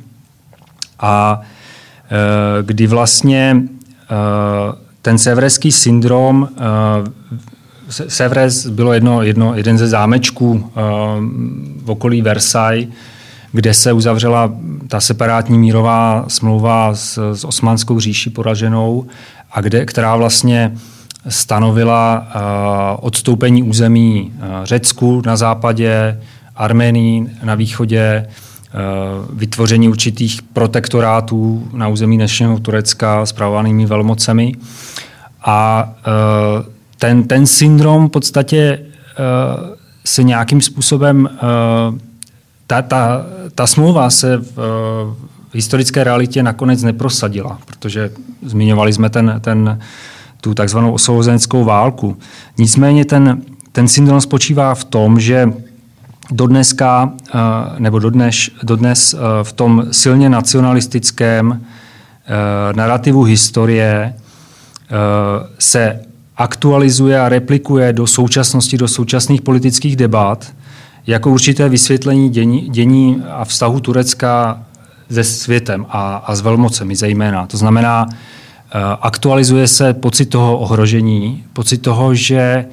a 0.99 1.41
e, 1.41 2.63
kdy 2.63 2.87
vlastně 2.87 3.57
e, 3.57 3.65
ten 5.01 5.17
severský 5.17 5.71
syndrom, 5.71 6.49
e, 6.57 7.23
Severes 7.89 8.67
bylo 8.67 8.93
jedno, 8.93 9.21
jedno, 9.23 9.55
jeden 9.55 9.77
ze 9.77 9.87
zámečků 9.87 10.71
v 11.83 11.89
okolí 11.89 12.21
Versailles, 12.21 12.87
kde 13.51 13.73
se 13.73 13.93
uzavřela 13.93 14.51
ta 14.87 15.01
separátní 15.01 15.59
mírová 15.59 16.25
smlouva 16.27 16.95
s, 16.95 17.33
s 17.33 17.43
osmanskou 17.43 17.99
říší 17.99 18.29
poraženou, 18.29 19.05
a 19.51 19.61
kde, 19.61 19.85
která 19.85 20.15
vlastně 20.15 20.73
stanovila 21.29 22.27
uh, 22.35 23.05
odstoupení 23.05 23.63
území 23.63 24.33
uh, 24.35 24.45
Řecku 24.63 25.21
na 25.25 25.35
západě, 25.35 26.21
Arménii 26.55 27.27
na 27.43 27.55
východě, 27.55 28.27
vytvoření 29.33 29.89
určitých 29.89 30.41
protektorátů 30.41 31.67
na 31.73 31.87
území 31.87 32.17
dnešního 32.17 32.59
Turecka 32.59 33.25
spravovanými 33.25 33.85
velmocemi. 33.85 34.53
A 35.45 35.89
eh, 35.97 36.71
ten, 36.97 37.23
ten 37.23 37.47
syndrom 37.47 38.07
v 38.07 38.11
podstatě 38.11 38.57
eh, 38.57 39.83
se 40.05 40.23
nějakým 40.23 40.61
způsobem, 40.61 41.29
ta, 42.67 42.81
ta, 42.81 43.25
ta 43.55 43.67
smlouva 43.67 44.09
se 44.09 44.37
v, 44.37 44.55
v 45.49 45.55
historické 45.55 46.03
realitě 46.03 46.43
nakonec 46.43 46.83
neprosadila, 46.83 47.59
protože 47.65 48.11
zmiňovali 48.41 48.93
jsme 48.93 49.09
ten, 49.09 49.39
ten, 49.41 49.79
tu 50.41 50.53
takzvanou 50.53 50.91
osvobozenskou 50.91 51.63
válku. 51.63 52.17
Nicméně 52.57 53.05
ten, 53.05 53.41
ten 53.71 53.87
syndrom 53.87 54.21
spočívá 54.21 54.75
v 54.75 54.83
tom, 54.83 55.19
že 55.19 55.53
dodneska, 56.31 57.13
eh, 57.27 57.39
nebo 57.79 57.99
dodnes, 57.99 58.49
dodnes 58.63 59.13
eh, 59.13 59.17
v 59.43 59.53
tom 59.53 59.85
silně 59.91 60.29
nacionalistickém 60.29 61.61
eh, 61.61 62.73
narrativu 62.73 63.23
historie 63.23 64.13
se 65.59 65.99
aktualizuje 66.37 67.19
a 67.19 67.29
replikuje 67.29 67.93
do 67.93 68.07
současnosti, 68.07 68.77
do 68.77 68.87
současných 68.87 69.41
politických 69.41 69.95
debat 69.95 70.53
jako 71.07 71.31
určité 71.31 71.69
vysvětlení 71.69 72.29
dění, 72.29 72.69
dění 72.69 73.23
a 73.29 73.45
vztahu 73.45 73.79
Turecka 73.79 74.63
se 75.11 75.23
světem 75.23 75.85
a, 75.89 76.15
a 76.15 76.35
s 76.35 76.41
velmocemi 76.41 76.95
zejména. 76.95 77.47
To 77.47 77.57
znamená, 77.57 78.09
aktualizuje 79.01 79.67
se 79.67 79.93
pocit 79.93 80.25
toho 80.25 80.57
ohrožení, 80.57 81.43
pocit 81.53 81.77
toho, 81.77 82.15
že 82.15 82.65
Eh, 82.65 82.67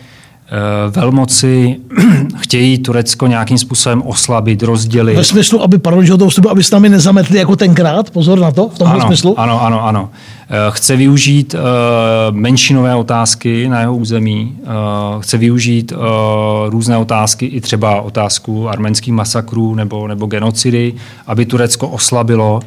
velmoci 0.90 1.76
chtějí 2.36 2.78
Turecko 2.78 3.26
nějakým 3.26 3.58
způsobem 3.58 4.02
oslabit, 4.02 4.62
rozdělit. 4.62 5.16
Ve 5.16 5.24
smyslu, 5.24 5.62
aby, 5.62 5.78
pardon, 5.78 6.06
že 6.06 6.16
to 6.16 6.28
vstupu, 6.28 6.50
aby 6.50 6.64
s 6.64 6.70
námi 6.70 6.88
nezametli 6.88 7.38
jako 7.38 7.56
tenkrát? 7.56 8.10
Pozor 8.10 8.38
na 8.38 8.50
to, 8.50 8.68
v 8.68 8.78
tomhle 8.78 8.96
ano, 8.96 9.06
smyslu? 9.06 9.40
Ano, 9.40 9.62
ano, 9.62 9.84
ano. 9.84 10.10
Eh, 10.50 10.56
chce 10.70 10.96
využít 10.96 11.54
uh, 11.54 11.60
menšinové 12.36 12.94
otázky 12.94 13.68
na 13.68 13.80
jeho 13.80 13.96
území, 13.96 14.56
chce 15.20 15.38
využít 15.38 15.92
různé 16.68 16.96
otázky, 16.96 17.46
i 17.46 17.60
třeba 17.60 18.00
otázku 18.00 18.68
arménských 18.68 19.14
masakrů 19.14 19.74
nebo, 19.74 20.08
nebo 20.08 20.26
genocidy, 20.26 20.94
aby 21.26 21.46
Turecko 21.46 21.88
oslabilo. 21.88 22.60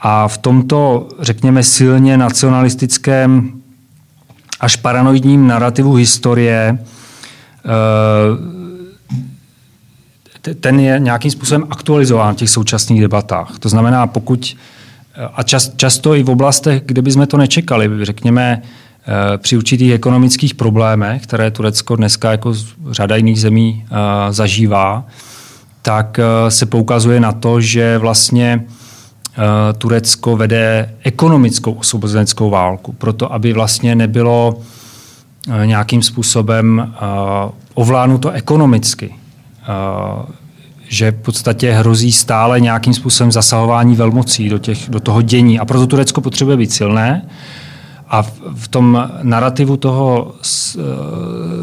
A 0.00 0.28
v 0.28 0.38
tomto, 0.38 1.08
řekněme, 1.20 1.62
silně 1.62 2.16
nacionalistickém 2.16 3.61
až 4.62 4.76
paranoidním 4.76 5.46
narrativu 5.46 5.94
historie, 5.94 6.78
eh, 6.78 6.80
ten 10.54 10.80
je 10.80 10.98
nějakým 10.98 11.30
způsobem 11.30 11.66
aktualizován 11.70 12.34
v 12.34 12.36
těch 12.36 12.50
současných 12.50 13.00
debatách. 13.00 13.58
To 13.58 13.68
znamená, 13.68 14.06
pokud, 14.06 14.56
eh, 15.14 15.28
a 15.34 15.42
čas, 15.42 15.72
často 15.76 16.14
i 16.14 16.22
v 16.22 16.30
oblastech, 16.30 16.82
kde 16.86 17.02
bychom 17.02 17.26
to 17.26 17.36
nečekali, 17.36 17.90
řekněme, 18.02 18.62
eh, 18.62 19.38
při 19.38 19.56
určitých 19.56 19.92
ekonomických 19.92 20.54
problémech, 20.54 21.22
které 21.22 21.50
Turecko 21.50 21.96
dneska 21.96 22.30
jako 22.30 22.54
řada 22.90 23.16
jiných 23.16 23.40
zemí 23.40 23.84
zažívá, 24.30 25.04
tak 25.82 26.20
se 26.48 26.66
poukazuje 26.66 27.20
na 27.20 27.32
to, 27.32 27.60
že 27.60 27.98
vlastně 27.98 28.64
Turecko 29.78 30.36
vede 30.36 30.94
ekonomickou 31.02 31.72
osvobozeneckou 31.72 32.50
válku, 32.50 32.92
proto 32.92 33.32
aby 33.32 33.52
vlastně 33.52 33.94
nebylo 33.94 34.60
nějakým 35.64 36.02
způsobem 36.02 36.94
ovládnuto 37.74 38.30
ekonomicky 38.30 39.14
že 40.92 41.10
v 41.10 41.14
podstatě 41.14 41.72
hrozí 41.72 42.12
stále 42.12 42.60
nějakým 42.60 42.94
způsobem 42.94 43.32
zasahování 43.32 43.96
velmocí 43.96 44.48
do, 44.48 44.58
těch, 44.58 44.90
do 44.90 45.00
toho 45.00 45.22
dění. 45.22 45.58
A 45.58 45.64
proto 45.64 45.86
Turecko 45.86 46.20
potřebuje 46.20 46.56
být 46.56 46.72
silné. 46.72 47.28
A 48.08 48.22
v 48.54 48.68
tom 48.68 49.10
narrativu 49.22 49.76
toho 49.76 50.34
eh, 50.34 50.80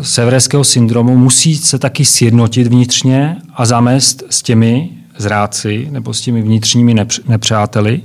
severského 0.01 0.63
syndromu 0.63 1.17
musí 1.17 1.57
se 1.57 1.79
taky 1.79 2.05
sjednotit 2.05 2.67
vnitřně 2.67 3.37
a 3.55 3.65
zamést 3.65 4.23
s 4.29 4.41
těmi 4.41 4.89
zráci 5.21 5.87
nebo 5.91 6.13
s 6.13 6.21
těmi 6.21 6.41
vnitřními 6.41 6.95
nepřáteli, 7.27 8.01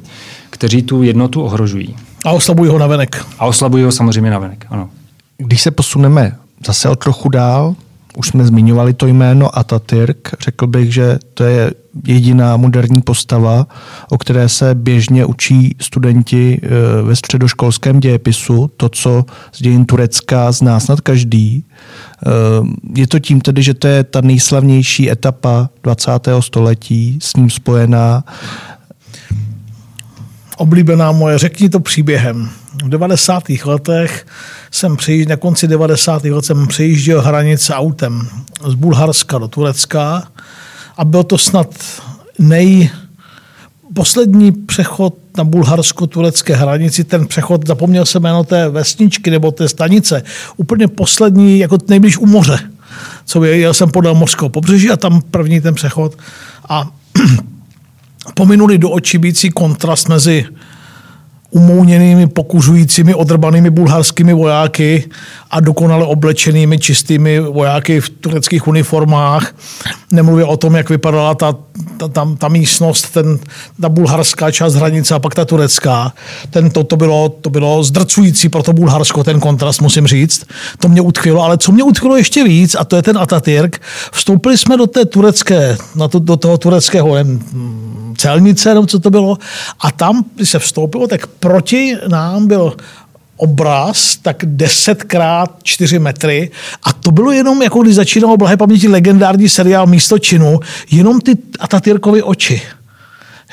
kteří 0.51 0.83
tu 0.83 1.03
jednotu 1.03 1.43
ohrožují. 1.43 1.97
A 2.25 2.31
oslabují 2.31 2.71
ho 2.71 2.79
navenek. 2.79 3.27
A 3.39 3.47
oslabují 3.47 3.85
ho 3.85 3.93
samozřejmě 3.93 4.31
navenek, 4.31 4.67
ano. 4.71 4.91
Když 5.39 5.63
se 5.63 5.71
posuneme 5.71 6.37
zase 6.67 6.89
o 6.89 6.97
trochu 6.97 7.29
dál, 7.29 7.75
už 8.17 8.29
jsme 8.29 8.47
zmiňovali 8.47 8.95
to 8.95 9.07
jméno 9.07 9.59
Atatürk. 9.59 10.35
Řekl 10.41 10.67
bych, 10.67 10.95
že 10.95 11.19
to 11.35 11.45
je 11.45 11.71
jediná 12.07 12.57
moderní 12.57 13.03
postava, 13.03 13.67
o 14.09 14.19
které 14.19 14.49
se 14.49 14.75
běžně 14.75 15.25
učí 15.27 15.77
studenti 15.81 16.61
eh, 16.63 16.69
ve 17.03 17.17
středoškolském 17.17 18.01
dějepisu. 18.01 18.71
To, 18.77 18.89
co 18.89 19.25
z 19.53 19.63
dějin 19.63 19.85
Turecka 19.85 20.53
zná 20.53 20.81
snad 20.81 21.01
každý. 21.01 21.65
Eh, 21.65 22.31
je 22.97 23.07
to 23.07 23.19
tím 23.19 23.41
tedy, 23.41 23.63
že 23.63 23.75
to 23.75 23.89
je 23.89 24.05
ta 24.05 24.21
nejslavnější 24.21 25.11
etapa 25.11 25.71
20. 25.83 26.11
století, 26.41 27.19
s 27.23 27.37
ním 27.37 27.51
spojená. 27.51 28.25
Oblíbená 30.57 31.13
moje, 31.13 31.39
řekni 31.39 31.69
to 31.69 31.81
příběhem. 31.81 32.51
V 32.85 32.89
90. 32.89 33.43
letech 33.65 34.27
jsem 34.71 34.97
přejížděl, 34.97 35.31
na 35.31 35.37
konci 35.37 35.69
90. 35.69 36.25
let 36.25 36.45
jsem 36.45 36.67
přejížděl 36.67 37.23
hranice 37.23 37.75
autem 37.75 38.29
z 38.67 38.75
Bulharska 38.75 39.39
do 39.39 39.49
Turecka 39.49 40.23
a 40.97 41.05
byl 41.05 41.25
to 41.25 41.39
snad 41.39 41.69
nej, 42.39 42.91
poslední 43.95 44.53
přechod 44.53 45.15
na 45.37 45.45
bulharsko-turecké 45.45 46.55
hranici, 46.55 47.05
ten 47.05 47.27
přechod, 47.27 47.67
zapomněl 47.67 48.07
jsem 48.07 48.23
jméno 48.23 48.45
té 48.45 48.69
vesničky 48.69 49.31
nebo 49.31 49.51
té 49.51 49.69
stanice, 49.69 50.23
úplně 50.57 50.89
poslední, 50.89 51.59
jako 51.59 51.79
nejblíž 51.89 52.19
u 52.19 52.27
moře. 52.27 52.59
Co 53.25 53.45
je, 53.45 53.57
jel 53.57 53.75
jsem 53.75 53.91
podél 53.91 54.15
mořského 54.15 54.49
pobřeží 54.49 54.91
a 54.91 54.97
tam 54.97 55.23
první 55.31 55.61
ten 55.61 55.75
přechod 55.75 56.19
a 56.69 56.91
pominuli 58.35 58.79
do 58.79 58.91
očí 58.91 59.19
bící 59.19 59.51
kontrast 59.51 60.09
mezi 60.09 60.47
umouněnými, 61.55 62.27
pokuřujícími, 62.27 63.15
odrbanými 63.15 63.71
bulharskými 63.71 64.35
vojáky 64.35 65.05
a 65.51 65.61
dokonale 65.61 66.05
oblečenými 66.05 66.79
čistými 66.79 67.41
vojáky 67.41 68.01
v 68.01 68.09
tureckých 68.09 68.67
uniformách. 68.69 69.55
Nemluvě 70.11 70.45
o 70.45 70.57
tom, 70.57 70.75
jak 70.75 70.91
vypadala 70.91 71.35
ta, 71.35 71.57
ta, 71.97 72.09
ta, 72.09 72.29
ta 72.39 72.49
místnost, 72.49 73.11
ten, 73.13 73.39
ta 73.81 73.89
bulharská 73.89 74.51
část 74.51 74.75
hranice 74.75 75.15
a 75.15 75.19
pak 75.19 75.35
ta 75.35 75.45
turecká. 75.45 76.13
Ten, 76.51 76.71
to, 76.71 76.85
to, 76.85 76.97
bylo, 76.97 77.29
to 77.29 77.51
bylo 77.51 77.85
zdrcující 77.85 78.49
pro 78.49 78.63
to 78.63 78.73
Bulharsko, 78.73 79.25
ten 79.25 79.41
kontrast, 79.41 79.81
musím 79.81 80.07
říct. 80.07 80.47
To 80.79 80.89
mě 80.89 81.01
utkvělo, 81.01 81.43
ale 81.43 81.59
co 81.59 81.73
mě 81.73 81.83
utkvělo 81.83 82.17
ještě 82.17 82.45
víc, 82.45 82.77
a 82.79 82.85
to 82.85 82.97
je 82.97 83.03
ten 83.03 83.19
Atatürk, 83.19 83.81
vstoupili 84.13 84.59
jsme 84.59 84.77
do 84.77 84.87
té 84.87 85.05
turecké, 85.05 85.77
na 85.95 86.09
to, 86.09 86.19
do 86.19 86.37
toho 86.37 86.59
tureckého 86.59 87.17
celnice, 88.17 88.75
nebo 88.75 88.87
co 88.87 88.99
to 88.99 89.11
bylo, 89.11 89.39
a 89.81 89.93
tam, 89.93 90.25
když 90.37 90.51
se 90.51 90.59
vstoupilo, 90.59 91.07
tak 91.07 91.27
proti 91.45 91.97
nám 92.09 92.47
byl 92.47 92.77
obraz, 93.37 94.17
tak 94.17 94.37
10 94.45 95.03
krát 95.03 95.51
4 95.63 95.99
metry 95.99 96.51
a 96.83 96.93
to 96.93 97.11
bylo 97.11 97.33
jenom, 97.33 97.63
jako 97.63 97.83
když 97.83 97.95
začínal 97.95 98.37
blahé 98.37 98.57
paměti 98.57 98.89
legendární 98.89 99.49
seriál 99.49 99.87
Místo 99.87 100.19
činu, 100.19 100.61
jenom 100.91 101.21
ty 101.21 101.37
Atatürkovy 101.61 102.23
oči. 102.23 102.63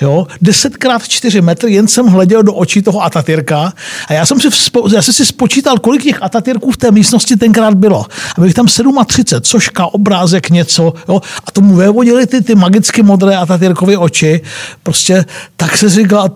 Jo? 0.01 0.27
10 0.41 0.77
krát 0.77 1.07
4 1.07 1.41
metry, 1.41 1.73
jen 1.73 1.87
jsem 1.87 2.07
hleděl 2.07 2.43
do 2.43 2.53
očí 2.53 2.81
toho 2.81 3.03
Atatürka 3.03 3.73
a 4.07 4.13
já 4.13 4.25
jsem 4.25 4.39
si, 4.39 4.49
vzpo, 4.49 4.87
já 4.93 5.01
jsem 5.01 5.13
si 5.13 5.25
spočítal, 5.25 5.77
kolik 5.77 6.03
těch 6.03 6.23
Atatürků 6.23 6.71
v 6.71 6.77
té 6.77 6.91
místnosti 6.91 7.35
tenkrát 7.35 7.73
bylo. 7.73 8.05
A 8.37 8.41
bylo 8.41 8.53
tam 8.53 8.65
37, 9.05 9.41
soška, 9.43 9.85
obrázek, 9.85 10.49
něco. 10.49 10.93
Jo? 11.09 11.21
A 11.47 11.51
tomu 11.51 11.75
vévodili 11.75 12.27
ty, 12.27 12.41
ty 12.41 12.55
magicky 12.55 13.03
modré 13.03 13.37
Atatürkovy 13.37 13.97
oči. 13.97 14.41
Prostě 14.83 15.25
tak 15.55 15.77
se 15.77 15.89
říkal, 15.89 16.29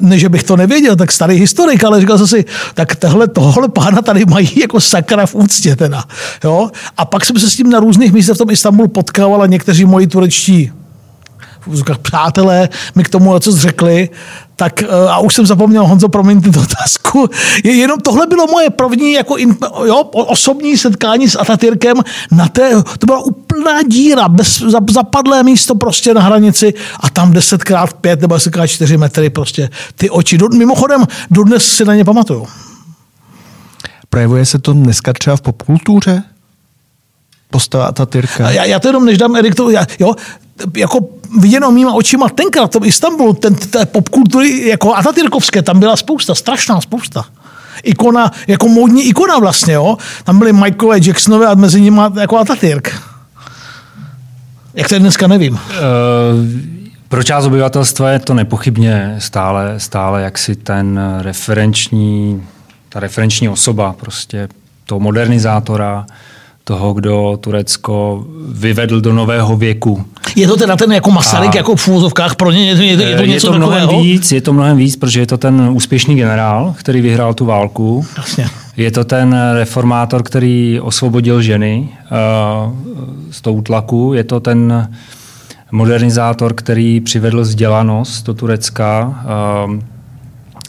ne, 0.00 0.18
že 0.18 0.28
bych 0.28 0.42
to 0.42 0.56
nevěděl, 0.56 0.96
tak 0.96 1.12
starý 1.12 1.36
historik, 1.36 1.84
ale 1.84 2.00
říkal 2.00 2.18
jsem 2.18 2.26
si, 2.26 2.44
tak 2.74 2.96
tohle, 2.96 3.28
tohle 3.28 3.68
pána 3.68 4.02
tady 4.02 4.24
mají 4.24 4.60
jako 4.60 4.80
sakra 4.80 5.26
v 5.26 5.34
úctě 5.34 5.76
teda. 5.76 6.04
Jo? 6.44 6.70
A 6.96 7.04
pak 7.04 7.24
jsem 7.24 7.38
se 7.38 7.50
s 7.50 7.56
tím 7.56 7.70
na 7.70 7.80
různých 7.80 8.12
místech 8.12 8.34
v 8.34 8.38
tom 8.38 8.50
Istanbulu 8.50 8.88
potkával 8.88 9.42
a 9.42 9.46
někteří 9.46 9.84
moji 9.84 10.06
turečtí 10.06 10.72
přátelé 12.02 12.68
mi 12.94 13.04
k 13.04 13.08
tomu 13.08 13.38
co 13.38 13.52
řekli, 13.52 14.08
tak 14.56 14.82
eh, 14.82 14.86
a 15.08 15.18
už 15.18 15.34
jsem 15.34 15.46
zapomněl, 15.46 15.86
Honzo, 15.86 16.08
promiň 16.08 16.42
tu 16.42 16.60
otázku. 16.60 17.28
Je, 17.64 17.74
jenom 17.74 18.00
tohle 18.00 18.26
bylo 18.26 18.46
moje 18.46 18.70
první 18.70 19.12
jako 19.12 19.36
in, 19.36 19.56
jo, 19.84 19.96
osobní 20.12 20.76
setkání 20.76 21.28
s 21.28 21.40
Atatürkem 21.40 21.96
na 22.30 22.48
té, 22.48 22.82
to 22.98 23.06
byla 23.06 23.18
úplná 23.18 23.82
díra, 23.82 24.28
bez, 24.28 24.62
zapadlé 24.90 25.42
místo 25.42 25.74
prostě 25.74 26.14
na 26.14 26.20
hranici 26.20 26.74
a 27.00 27.10
tam 27.10 27.32
10x5 27.32 28.20
nebo 28.20 28.34
10x4 28.34 28.98
metry 28.98 29.30
prostě 29.30 29.70
ty 29.96 30.10
oči. 30.10 30.38
Do, 30.38 30.48
mimochodem, 30.48 31.06
dodnes 31.30 31.64
si 31.76 31.84
na 31.84 31.94
ně 31.94 32.04
pamatuju. 32.04 32.46
Projevuje 34.10 34.46
se 34.46 34.58
to 34.58 34.72
dneska 34.72 35.12
třeba 35.12 35.36
v 35.36 35.40
popkultuře? 35.40 36.22
Postava 37.52 37.86
Atatürka. 37.86 38.50
Já, 38.50 38.64
já 38.64 38.80
to 38.80 38.88
jenom 38.88 39.04
než 39.04 39.18
dám 39.18 39.36
Erik, 39.36 39.54
to, 39.54 39.70
já, 39.70 39.86
jo, 39.98 40.14
jako 40.76 40.98
viděno 41.40 41.70
mýma 41.70 41.92
očima 41.92 42.28
tenkrát 42.28 42.66
v 42.66 42.70
tom 42.70 42.84
Istanbulu, 42.84 43.32
ten, 43.32 43.54
té 43.54 43.86
popkultury 43.86 44.68
jako 44.68 44.94
Atatürkovské, 44.94 45.62
tam 45.62 45.78
byla 45.78 45.96
spousta, 45.96 46.34
strašná 46.34 46.80
spousta. 46.80 47.24
Ikona, 47.82 48.32
jako 48.46 48.68
módní 48.68 49.02
ikona 49.02 49.38
vlastně, 49.38 49.74
jo. 49.74 49.96
Tam 50.24 50.38
byly 50.38 50.52
Michael 50.52 50.92
Jacksonové 50.92 51.46
a 51.46 51.54
mezi 51.54 51.80
nimi 51.80 52.00
jako 52.20 52.38
Atatürk. 52.38 53.02
Jak 54.74 54.88
to 54.88 54.94
je 54.94 55.00
dneska, 55.00 55.26
nevím. 55.26 55.52
Uh, 55.54 55.60
pro 57.08 57.22
část 57.22 57.44
obyvatelstva 57.44 58.10
je 58.10 58.18
to 58.18 58.34
nepochybně 58.34 59.16
stále, 59.18 59.80
stále 59.80 60.22
jaksi 60.22 60.56
ten 60.56 61.00
referenční, 61.20 62.42
ta 62.88 63.00
referenční 63.00 63.48
osoba 63.48 63.92
prostě 63.92 64.48
toho 64.86 65.00
modernizátora, 65.00 66.06
toho, 66.64 66.94
kdo 66.94 67.38
Turecko 67.40 68.24
vyvedl 68.48 69.00
do 69.00 69.12
nového 69.12 69.56
věku. 69.56 70.04
Je 70.36 70.46
to 70.46 70.56
teda 70.56 70.76
ten 70.76 70.92
jako 70.92 71.10
Masaryk, 71.10 71.54
a 71.54 71.56
jako 71.56 71.76
v 71.76 71.88
úvozovkách 71.88 72.34
pro 72.34 72.50
ně, 72.50 72.70
je 72.70 72.96
to, 72.96 73.02
je 73.02 73.16
to 73.16 73.24
něco 73.24 73.46
je 73.46 73.52
to 73.52 73.58
mnohem 73.58 73.80
takového? 73.80 74.02
víc, 74.02 74.32
je 74.32 74.40
to 74.40 74.52
mnohem 74.52 74.76
víc, 74.76 74.96
protože 74.96 75.20
je 75.20 75.26
to 75.26 75.38
ten 75.38 75.68
úspěšný 75.72 76.16
generál, 76.16 76.74
který 76.78 77.00
vyhrál 77.00 77.34
tu 77.34 77.44
válku. 77.44 78.06
Jasně. 78.16 78.46
Je 78.76 78.90
to 78.90 79.04
ten 79.04 79.36
reformátor, 79.54 80.22
který 80.22 80.80
osvobodil 80.80 81.42
ženy 81.42 81.88
uh, 81.88 82.72
z 83.30 83.40
toho 83.40 83.62
tlaku. 83.62 84.12
Je 84.14 84.24
to 84.24 84.40
ten 84.40 84.88
modernizátor, 85.72 86.54
který 86.54 87.00
přivedl 87.00 87.40
vzdělanost 87.40 88.26
do 88.26 88.34
Turecka. 88.34 89.22
Uh, 89.66 89.78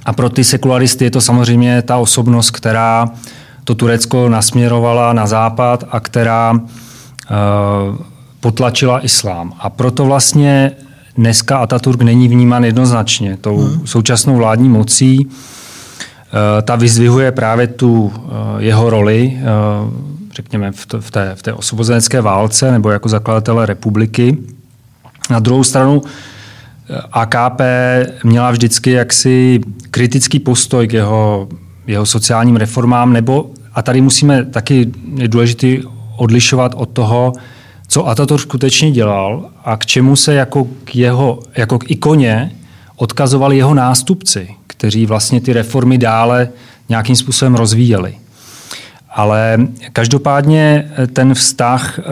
a 0.05 0.13
pro 0.13 0.29
ty 0.29 0.43
sekularisty 0.43 1.05
je 1.05 1.11
to 1.11 1.21
samozřejmě 1.21 1.81
ta 1.81 1.97
osobnost, 1.97 2.51
která 2.51 3.09
to 3.63 3.75
Turecko 3.75 4.29
nasměrovala 4.29 5.13
na 5.13 5.27
západ 5.27 5.83
a 5.91 5.99
která 5.99 6.53
eh, 6.59 7.35
potlačila 8.39 9.05
islám. 9.05 9.53
A 9.59 9.69
proto 9.69 10.05
vlastně 10.05 10.71
dneska 11.17 11.57
Ataturk 11.57 12.01
není 12.01 12.27
vnímán 12.27 12.63
jednoznačně 12.63 13.37
tou 13.37 13.57
hmm. 13.57 13.87
současnou 13.87 14.37
vládní 14.37 14.69
mocí. 14.69 15.27
Eh, 15.29 16.61
ta 16.61 16.75
vyzvihuje 16.75 17.31
právě 17.31 17.67
tu 17.67 18.13
eh, 18.15 18.63
jeho 18.63 18.89
roli, 18.89 19.37
řekněme, 20.35 20.71
v 20.99 21.11
té, 21.11 21.35
v 21.35 21.41
té 21.41 21.53
osvobozenecké 21.53 22.21
válce 22.21 22.71
nebo 22.71 22.89
jako 22.89 23.09
zakladatele 23.09 23.65
republiky. 23.65 24.37
Na 25.29 25.39
druhou 25.39 25.63
stranu 25.63 26.01
AKP 27.11 27.61
měla 28.23 28.51
vždycky 28.51 28.91
jaksi 28.91 29.61
kritický 29.91 30.39
postoj 30.39 30.87
k 30.87 30.93
jeho 30.93 31.47
jeho 31.87 32.05
sociálním 32.05 32.55
reformám, 32.55 33.13
nebo, 33.13 33.49
a 33.73 33.81
tady 33.81 34.01
musíme 34.01 34.45
taky 34.45 34.91
důležitý 35.27 35.79
odlišovat 36.17 36.73
od 36.75 36.89
toho, 36.89 37.33
co 37.87 38.07
Ataturk 38.07 38.41
skutečně 38.41 38.91
dělal 38.91 39.45
a 39.65 39.77
k 39.77 39.85
čemu 39.85 40.15
se 40.15 40.33
jako 40.33 40.67
k, 40.83 40.95
jeho, 40.95 41.39
jako 41.57 41.79
k 41.79 41.91
ikoně 41.91 42.51
odkazovali 42.95 43.57
jeho 43.57 43.73
nástupci, 43.73 44.49
kteří 44.67 45.05
vlastně 45.05 45.41
ty 45.41 45.53
reformy 45.53 45.97
dále 45.97 46.49
nějakým 46.89 47.15
způsobem 47.15 47.55
rozvíjeli. 47.55 48.15
Ale 49.15 49.57
každopádně 49.93 50.91
ten 51.13 51.33
vztah, 51.33 51.99
uh, 51.99 52.03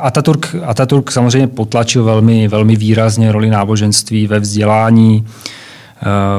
Ataturk, 0.00 0.56
Ataturk 0.66 1.10
samozřejmě 1.10 1.48
potlačil 1.48 2.04
velmi, 2.04 2.48
velmi 2.48 2.76
výrazně 2.76 3.32
roli 3.32 3.50
náboženství 3.50 4.26
ve 4.26 4.40
vzdělání, 4.40 5.24
Eh, 5.24 5.57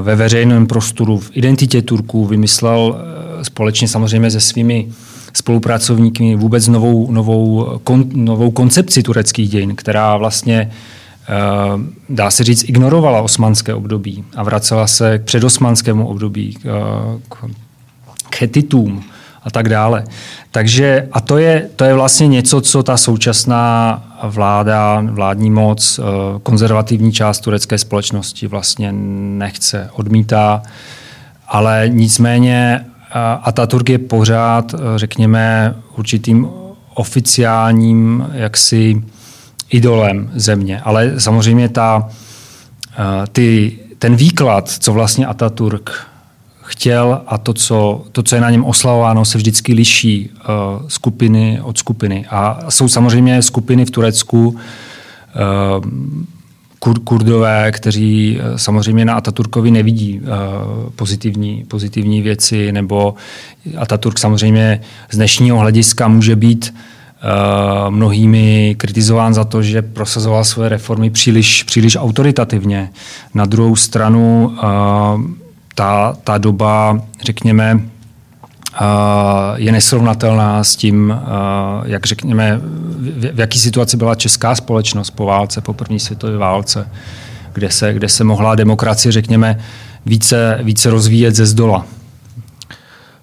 ve 0.01 0.15
veřejném 0.15 0.67
prostoru, 0.67 1.17
v 1.17 1.31
identitě 1.33 1.81
Turků, 1.81 2.25
vymyslel 2.25 2.99
eh, 3.39 3.45
společně 3.45 3.87
samozřejmě 3.87 4.31
se 4.31 4.39
svými 4.39 4.87
spolupracovníky 5.33 6.35
vůbec 6.35 6.67
novou, 6.67 7.11
novou, 7.11 7.79
kon, 7.83 8.05
novou 8.13 8.51
koncepci 8.51 9.03
tureckých 9.03 9.49
dějin, 9.49 9.75
která 9.75 10.17
vlastně 10.17 10.71
dá 12.09 12.31
se 12.31 12.43
říct, 12.43 12.69
ignorovala 12.69 13.21
osmanské 13.21 13.73
období 13.73 14.23
a 14.35 14.43
vracela 14.43 14.87
se 14.87 15.19
k 15.19 15.23
předosmanskému 15.23 16.07
období, 16.07 16.57
k, 17.29 17.45
k 18.29 18.41
hetitům 18.41 19.03
a 19.43 19.51
tak 19.51 19.69
dále. 19.69 20.03
Takže 20.51 21.07
a 21.11 21.21
to 21.21 21.37
je, 21.37 21.69
to 21.75 21.83
je 21.83 21.93
vlastně 21.93 22.27
něco, 22.27 22.61
co 22.61 22.83
ta 22.83 22.97
současná 22.97 24.03
vláda, 24.23 25.03
vládní 25.11 25.51
moc, 25.51 25.99
konzervativní 26.43 27.11
část 27.11 27.39
turecké 27.39 27.77
společnosti 27.77 28.47
vlastně 28.47 28.91
nechce, 28.91 29.89
odmítá, 29.93 30.61
ale 31.47 31.85
nicméně 31.87 32.85
Ataturk 33.41 33.89
je 33.89 33.97
pořád, 33.97 34.75
řekněme, 34.95 35.75
určitým 35.97 36.47
oficiálním 36.93 38.27
jaksi 38.33 39.03
idolem 39.69 40.31
země. 40.35 40.81
Ale 40.83 41.19
samozřejmě 41.19 41.69
ta, 41.69 42.09
ty, 43.31 43.79
ten 43.99 44.15
výklad, 44.15 44.69
co 44.69 44.93
vlastně 44.93 45.27
Ataturk 45.27 46.08
chtěl 46.69 47.21
a 47.27 47.37
to 47.37 47.53
co, 47.53 48.03
to, 48.11 48.23
co 48.23 48.35
je 48.35 48.41
na 48.41 48.49
něm 48.49 48.65
oslavováno, 48.65 49.25
se 49.25 49.37
vždycky 49.37 49.73
liší 49.73 50.29
uh, 50.29 50.87
skupiny 50.87 51.59
od 51.63 51.77
skupiny. 51.77 52.25
A 52.29 52.59
jsou 52.69 52.87
samozřejmě 52.87 53.41
skupiny 53.41 53.85
v 53.85 53.91
Turecku, 53.91 54.47
uh, 54.47 54.55
kur, 56.79 56.99
kurdové, 56.99 57.71
kteří 57.71 58.37
uh, 58.37 58.57
samozřejmě 58.57 59.05
na 59.05 59.13
Ataturkovi 59.13 59.71
nevidí 59.71 60.19
uh, 60.19 60.27
pozitivní, 60.95 61.65
pozitivní 61.67 62.21
věci, 62.21 62.71
nebo 62.71 63.13
Ataturk 63.77 64.19
samozřejmě 64.19 64.81
z 65.11 65.15
dnešního 65.15 65.59
hlediska 65.59 66.07
může 66.07 66.35
být 66.35 66.73
uh, 66.73 67.91
mnohými 67.91 68.75
kritizován 68.77 69.33
za 69.33 69.43
to, 69.43 69.61
že 69.63 69.81
prosazoval 69.81 70.43
své 70.43 70.69
reformy 70.69 71.09
příliš, 71.09 71.63
příliš 71.63 71.95
autoritativně. 71.95 72.89
Na 73.33 73.45
druhou 73.45 73.75
stranu 73.75 74.51
uh, 74.53 75.48
ta, 75.79 76.15
ta 76.23 76.37
doba, 76.37 77.01
řekněme, 77.21 77.79
je 79.55 79.71
nesrovnatelná 79.71 80.63
s 80.63 80.75
tím, 80.75 81.13
jak 81.85 82.05
řekněme, 82.05 82.59
v, 82.61 83.39
jaký 83.39 83.59
situaci 83.59 83.97
byla 83.97 84.15
česká 84.15 84.55
společnost 84.55 85.09
po 85.09 85.25
válce, 85.25 85.61
po 85.61 85.73
první 85.73 85.99
světové 85.99 86.37
válce, 86.37 86.87
kde 87.53 87.71
se, 87.71 87.93
kde 87.93 88.09
se 88.09 88.23
mohla 88.23 88.55
demokracie, 88.55 89.11
řekněme, 89.11 89.59
více, 90.05 90.59
více 90.63 90.89
rozvíjet 90.89 91.35
ze 91.35 91.45
zdola. 91.45 91.85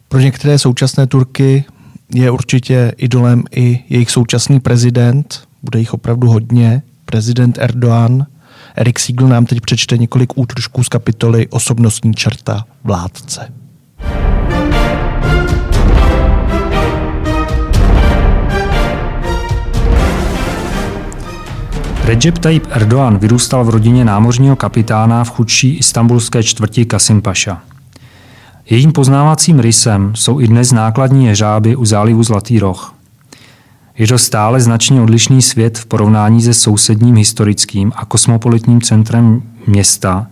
Pro 0.09 0.21
některé 0.21 0.59
současné 0.59 1.07
Turky 1.07 1.65
je 2.15 2.31
určitě 2.31 2.93
idolem 2.97 3.45
i 3.51 3.85
jejich 3.89 4.11
současný 4.11 4.61
prezident, 4.61 5.41
bude 5.63 5.79
jich 5.79 5.95
opravdu 5.95 6.29
hodně, 6.29 6.83
prezident 7.05 7.59
Erdoğan, 7.59 8.27
Erik 8.77 8.99
Siegel 8.99 9.29
nám 9.29 9.47
teď 9.47 9.61
přečte 9.61 9.99
několik 9.99 10.39
útržků 10.39 10.85
z 10.85 10.89
kapitoly 10.89 11.49
Osobnostní 11.49 12.15
čerta 12.15 12.65
vládce. 12.85 13.53
Recep 22.05 22.39
Tayyip 22.39 22.67
Erdoğan 22.71 23.19
vyrůstal 23.19 23.65
v 23.65 23.69
rodině 23.69 24.05
námořního 24.05 24.57
kapitána 24.57 25.25
v 25.25 25.31
chudší 25.31 25.77
istambulské 25.77 26.43
čtvrti 26.43 26.85
Kasim 26.85 27.23
Paša. 27.23 27.63
Jejím 28.71 28.93
poznávacím 28.93 29.61
rysem 29.61 30.13
jsou 30.15 30.41
i 30.41 30.47
dnes 30.47 30.73
nákladní 30.73 31.27
jeřáby 31.27 31.77
u 31.77 31.85
zálivu 31.85 32.23
Zlatý 32.23 32.59
roh. 32.59 32.96
Je 33.99 34.07
to 34.07 34.19
stále 34.19 34.61
značně 34.61 35.01
odlišný 35.01 35.43
svět 35.43 35.79
v 35.79 35.87
porovnání 35.87 36.43
se 36.43 36.55
sousedním 36.55 37.17
historickým 37.17 37.93
a 37.97 38.05
kosmopolitním 38.05 38.81
centrem 38.81 39.43
města, 39.67 40.27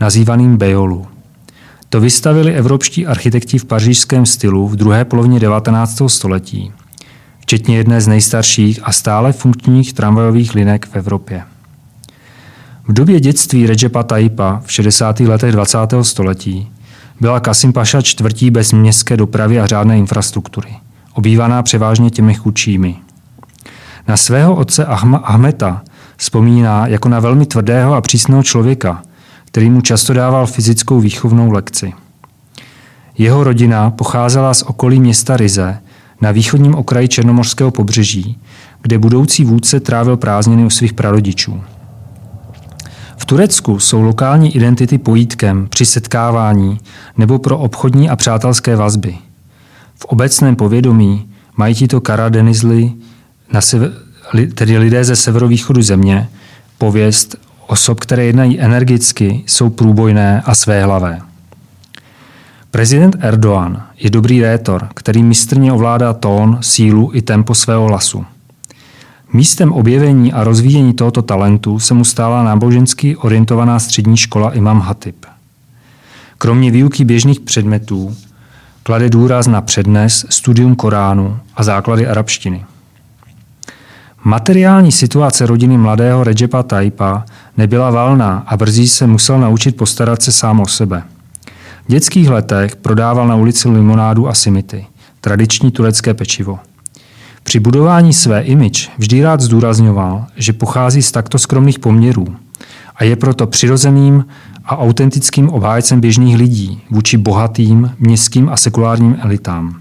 nazývaným 0.00 0.56
Bejolu. 0.56 1.06
To 1.88 2.00
vystavili 2.00 2.54
evropští 2.54 3.06
architekti 3.06 3.58
v 3.58 3.64
pařížském 3.64 4.26
stylu 4.26 4.68
v 4.68 4.76
druhé 4.76 5.04
polovině 5.04 5.40
19. 5.40 6.02
století, 6.06 6.72
včetně 7.38 7.76
jedné 7.76 8.00
z 8.00 8.08
nejstarších 8.08 8.80
a 8.82 8.92
stále 8.92 9.32
funkčních 9.32 9.92
tramvajových 9.92 10.54
linek 10.54 10.86
v 10.86 10.96
Evropě. 10.96 11.42
V 12.88 12.92
době 12.92 13.20
dětství 13.20 13.66
Recepa 13.66 14.02
Tayyipa 14.02 14.62
v 14.64 14.72
60. 14.72 15.20
letech 15.20 15.52
20. 15.52 15.78
století 16.02 16.70
byla 17.20 17.40
Kasim 17.40 17.72
Paša 17.72 18.02
čtvrtí 18.02 18.50
bez 18.50 18.72
městské 18.72 19.16
dopravy 19.16 19.60
a 19.60 19.66
řádné 19.66 19.98
infrastruktury 19.98 20.76
obývaná 21.14 21.62
převážně 21.62 22.10
těmi 22.10 22.34
chudšími. 22.34 22.96
Na 24.08 24.16
svého 24.16 24.54
otce 24.54 24.86
Ahmeta 25.22 25.82
vzpomíná 26.16 26.86
jako 26.86 27.08
na 27.08 27.20
velmi 27.20 27.46
tvrdého 27.46 27.94
a 27.94 28.00
přísného 28.00 28.42
člověka, 28.42 29.02
který 29.44 29.70
mu 29.70 29.80
často 29.80 30.12
dával 30.12 30.46
fyzickou 30.46 31.00
výchovnou 31.00 31.50
lekci. 31.50 31.92
Jeho 33.18 33.44
rodina 33.44 33.90
pocházela 33.90 34.54
z 34.54 34.62
okolí 34.62 35.00
města 35.00 35.36
Rize 35.36 35.78
na 36.20 36.30
východním 36.30 36.74
okraji 36.74 37.08
Černomorského 37.08 37.70
pobřeží, 37.70 38.38
kde 38.82 38.98
budoucí 38.98 39.44
vůdce 39.44 39.80
trávil 39.80 40.16
prázdniny 40.16 40.64
u 40.64 40.70
svých 40.70 40.92
prarodičů. 40.92 41.62
V 43.16 43.24
Turecku 43.24 43.78
jsou 43.78 44.02
lokální 44.02 44.56
identity 44.56 44.98
pojítkem 44.98 45.66
při 45.70 45.86
setkávání 45.86 46.78
nebo 47.16 47.38
pro 47.38 47.58
obchodní 47.58 48.10
a 48.10 48.16
přátelské 48.16 48.76
vazby– 48.76 49.16
v 50.04 50.06
obecném 50.06 50.56
povědomí 50.56 51.28
mají 51.56 51.74
tito 51.74 52.00
karadenizli, 52.00 52.92
tedy 54.54 54.78
lidé 54.78 55.04
ze 55.04 55.16
severovýchodu 55.16 55.82
země, 55.82 56.28
pověst 56.78 57.36
osob, 57.66 58.00
které 58.00 58.24
jednají 58.24 58.60
energicky, 58.60 59.44
jsou 59.46 59.70
průbojné 59.70 60.42
a 60.44 60.54
svéhlavé. 60.54 61.20
Prezident 62.70 63.16
Erdoğan 63.20 63.82
je 63.98 64.10
dobrý 64.10 64.42
rétor, 64.42 64.88
který 64.94 65.22
mistrně 65.22 65.72
ovládá 65.72 66.12
tón, 66.12 66.58
sílu 66.60 67.10
i 67.14 67.22
tempo 67.22 67.54
svého 67.54 67.84
hlasu. 67.86 68.24
Místem 69.32 69.72
objevení 69.72 70.32
a 70.32 70.44
rozvíjení 70.44 70.94
tohoto 70.94 71.22
talentu 71.22 71.78
se 71.78 71.94
mu 71.94 72.04
stála 72.04 72.42
nábožensky 72.42 73.16
orientovaná 73.16 73.78
střední 73.78 74.16
škola 74.16 74.50
Imam 74.50 74.80
Hatib. 74.80 75.26
Kromě 76.38 76.70
výuky 76.70 77.04
běžných 77.04 77.40
předmětů 77.40 78.16
klade 78.86 79.10
důraz 79.10 79.46
na 79.46 79.60
přednes, 79.60 80.26
studium 80.30 80.76
Koránu 80.76 81.38
a 81.54 81.62
základy 81.62 82.06
arabštiny. 82.06 82.64
Materiální 84.24 84.92
situace 84.92 85.46
rodiny 85.46 85.78
mladého 85.78 86.24
Recepa 86.24 86.62
Taipa 86.62 87.24
nebyla 87.56 87.90
valná 87.90 88.44
a 88.46 88.56
brzy 88.56 88.88
se 88.88 89.06
musel 89.06 89.40
naučit 89.40 89.76
postarat 89.76 90.22
se 90.22 90.32
sám 90.32 90.60
o 90.60 90.66
sebe. 90.66 91.02
V 91.84 91.88
dětských 91.88 92.28
letech 92.28 92.76
prodával 92.76 93.28
na 93.28 93.36
ulici 93.36 93.68
limonádu 93.68 94.28
a 94.28 94.34
simity, 94.34 94.86
tradiční 95.20 95.70
turecké 95.70 96.14
pečivo. 96.14 96.58
Při 97.42 97.60
budování 97.60 98.12
své 98.12 98.42
imič 98.42 98.90
vždy 98.98 99.22
rád 99.22 99.40
zdůrazňoval, 99.40 100.26
že 100.36 100.52
pochází 100.52 101.02
z 101.02 101.12
takto 101.12 101.38
skromných 101.38 101.78
poměrů 101.78 102.36
a 102.96 103.04
je 103.04 103.16
proto 103.16 103.46
přirozeným 103.46 104.24
a 104.64 104.78
autentickým 104.78 105.48
obhájcem 105.48 106.00
běžných 106.00 106.36
lidí 106.36 106.82
vůči 106.90 107.16
bohatým, 107.16 107.90
městským 107.98 108.48
a 108.48 108.56
sekulárním 108.56 109.16
elitám. 109.20 109.80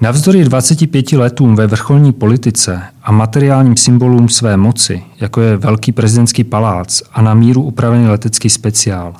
Navzdory 0.00 0.44
25 0.44 1.12
letům 1.12 1.56
ve 1.56 1.66
vrcholní 1.66 2.12
politice 2.12 2.82
a 3.02 3.12
materiálním 3.12 3.76
symbolům 3.76 4.28
své 4.28 4.56
moci, 4.56 5.02
jako 5.20 5.40
je 5.40 5.56
velký 5.56 5.92
prezidentský 5.92 6.44
palác 6.44 7.02
a 7.12 7.22
na 7.22 7.34
míru 7.34 7.62
upravený 7.62 8.08
letecký 8.08 8.50
speciál, 8.50 9.14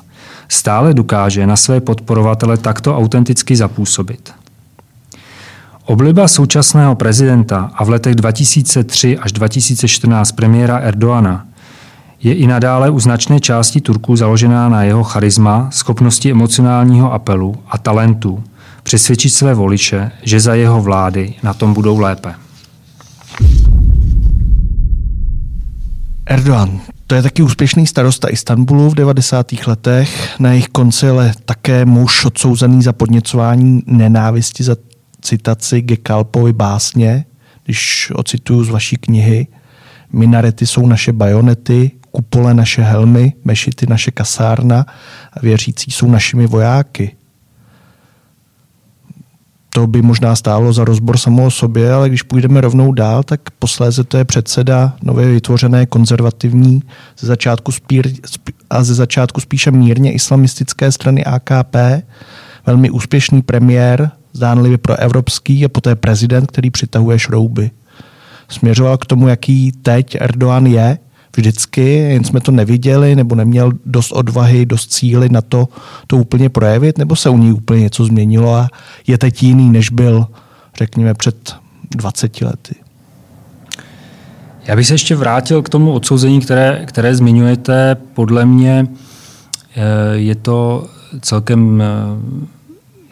stále 0.49 0.93
dokáže 0.93 1.47
na 1.47 1.55
své 1.55 1.81
podporovatele 1.81 2.57
takto 2.57 2.97
autenticky 2.97 3.55
zapůsobit. 3.55 4.33
Obliba 5.85 6.27
současného 6.27 6.95
prezidenta 6.95 7.71
a 7.73 7.83
v 7.83 7.89
letech 7.89 8.15
2003 8.15 9.17
až 9.17 9.31
2014 9.31 10.31
premiéra 10.31 10.77
Erdoana 10.77 11.47
je 12.19 12.33
i 12.33 12.47
nadále 12.47 12.89
u 12.89 12.99
značné 12.99 13.39
části 13.39 13.81
Turků 13.81 14.15
založená 14.15 14.69
na 14.69 14.83
jeho 14.83 15.03
charisma, 15.03 15.69
schopnosti 15.71 16.31
emocionálního 16.31 17.13
apelu 17.13 17.55
a 17.67 17.77
talentu 17.77 18.43
přesvědčit 18.83 19.29
své 19.29 19.53
voliče, 19.53 20.11
že 20.23 20.39
za 20.39 20.55
jeho 20.55 20.81
vlády 20.81 21.33
na 21.43 21.53
tom 21.53 21.73
budou 21.73 21.99
lépe. 21.99 22.33
Erdogan, 26.25 26.79
to 27.07 27.15
je 27.15 27.21
taky 27.21 27.43
úspěšný 27.43 27.87
starosta 27.87 28.29
Istanbulu 28.29 28.89
v 28.89 28.95
90. 28.95 29.47
letech. 29.67 30.39
Na 30.39 30.51
jejich 30.51 30.67
konci 30.67 31.09
ale 31.09 31.33
také 31.45 31.85
muž 31.85 32.25
odsouzený 32.25 32.81
za 32.81 32.93
podněcování 32.93 33.81
nenávisti 33.85 34.63
za 34.63 34.75
citaci 35.21 35.81
Gekalpovy 35.81 36.53
básně, 36.53 37.25
když 37.65 38.11
ocituju 38.15 38.63
z 38.63 38.69
vaší 38.69 38.95
knihy. 38.95 39.47
Minarety 40.13 40.67
jsou 40.67 40.87
naše 40.87 41.13
bajonety, 41.13 41.91
kupole 42.11 42.53
naše 42.53 42.81
helmy, 42.81 43.33
mešity 43.43 43.85
naše 43.89 44.11
kasárna 44.11 44.85
a 45.33 45.39
věřící 45.41 45.91
jsou 45.91 46.07
našimi 46.07 46.47
vojáky. 46.47 47.15
to 49.77 49.87
by 49.87 50.01
možná 50.01 50.35
stálo 50.35 50.73
za 50.73 50.85
rozbor 50.85 51.17
samo 51.17 51.45
o 51.45 51.51
sobě, 51.51 51.93
ale 51.93 52.09
když 52.09 52.21
půjdeme 52.21 52.61
rovnou 52.61 52.91
dál, 52.91 53.23
tak 53.23 53.41
posléze 53.59 54.03
to 54.03 54.17
je 54.17 54.25
předseda 54.25 54.95
nově 55.03 55.27
vytvořené 55.27 55.85
konzervativní 55.85 56.83
ze 57.19 57.27
začátku 57.27 57.71
spír, 57.71 58.07
a 58.69 58.83
ze 58.83 58.93
začátku 58.93 59.41
spíše 59.41 59.71
mírně 59.71 60.11
islamistické 60.11 60.91
strany 60.91 61.25
AKP, 61.25 61.75
velmi 62.65 62.89
úspěšný 62.89 63.41
premiér, 63.41 64.11
zdánlivě 64.33 64.77
pro 64.77 64.95
evropský 64.95 65.65
a 65.65 65.69
poté 65.69 65.95
prezident, 65.95 66.45
který 66.47 66.69
přitahuje 66.71 67.19
šrouby. 67.19 67.71
Směřoval 68.49 68.97
k 68.97 69.05
tomu, 69.05 69.27
jaký 69.27 69.71
teď 69.71 70.17
Erdogan 70.19 70.65
je, 70.65 70.97
vždycky, 71.37 71.93
jen 71.93 72.23
jsme 72.23 72.39
to 72.39 72.51
neviděli, 72.51 73.15
nebo 73.15 73.35
neměl 73.35 73.71
dost 73.85 74.11
odvahy, 74.11 74.65
dost 74.65 74.91
cíly 74.91 75.29
na 75.29 75.41
to, 75.41 75.67
to 76.07 76.17
úplně 76.17 76.49
projevit, 76.49 76.97
nebo 76.97 77.15
se 77.15 77.29
u 77.29 77.37
ní 77.37 77.53
úplně 77.53 77.81
něco 77.81 78.05
změnilo 78.05 78.55
a 78.55 78.67
je 79.07 79.17
teď 79.17 79.43
jiný, 79.43 79.69
než 79.69 79.89
byl, 79.89 80.27
řekněme, 80.77 81.13
před 81.13 81.55
20 81.91 82.41
lety. 82.41 82.75
Já 84.67 84.75
bych 84.75 84.87
se 84.87 84.93
ještě 84.93 85.15
vrátil 85.15 85.61
k 85.61 85.69
tomu 85.69 85.91
odsouzení, 85.91 86.41
které, 86.41 86.83
které 86.85 87.15
zmiňujete. 87.15 87.95
Podle 88.13 88.45
mě 88.45 88.87
eh, 89.75 89.81
je 90.13 90.35
to 90.35 90.87
celkem 91.21 91.81
eh, 91.81 91.87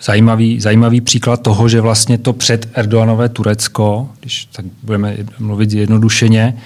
zajímavý, 0.02 0.60
zajímavý 0.60 1.02
příklad 1.02 1.42
toho, 1.42 1.70
že 1.70 1.82
vlastně 1.82 2.18
to 2.18 2.34
před 2.34 2.70
Erdoganové 2.74 3.30
Turecko, 3.30 4.10
když 4.20 4.46
tak 4.46 4.66
budeme 4.84 5.18
mluvit 5.40 5.74
jednodušeně, 5.74 6.58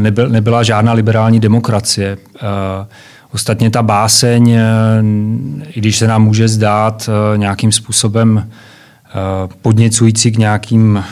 nebyl, 0.00 0.28
nebyla 0.28 0.62
žádná 0.62 0.92
liberální 0.92 1.40
demokracie. 1.40 2.18
Eh, 2.36 2.86
ostatně 3.32 3.70
ta 3.70 3.82
báseň, 3.82 4.50
eh, 4.50 4.62
i 5.74 5.80
když 5.80 5.96
se 5.96 6.06
nám 6.06 6.24
může 6.24 6.48
zdát 6.48 7.10
nějakým 7.36 7.72
způsobem 7.72 8.50
podněcující 9.62 10.32
k 10.32 10.38
nějakým 10.38 11.04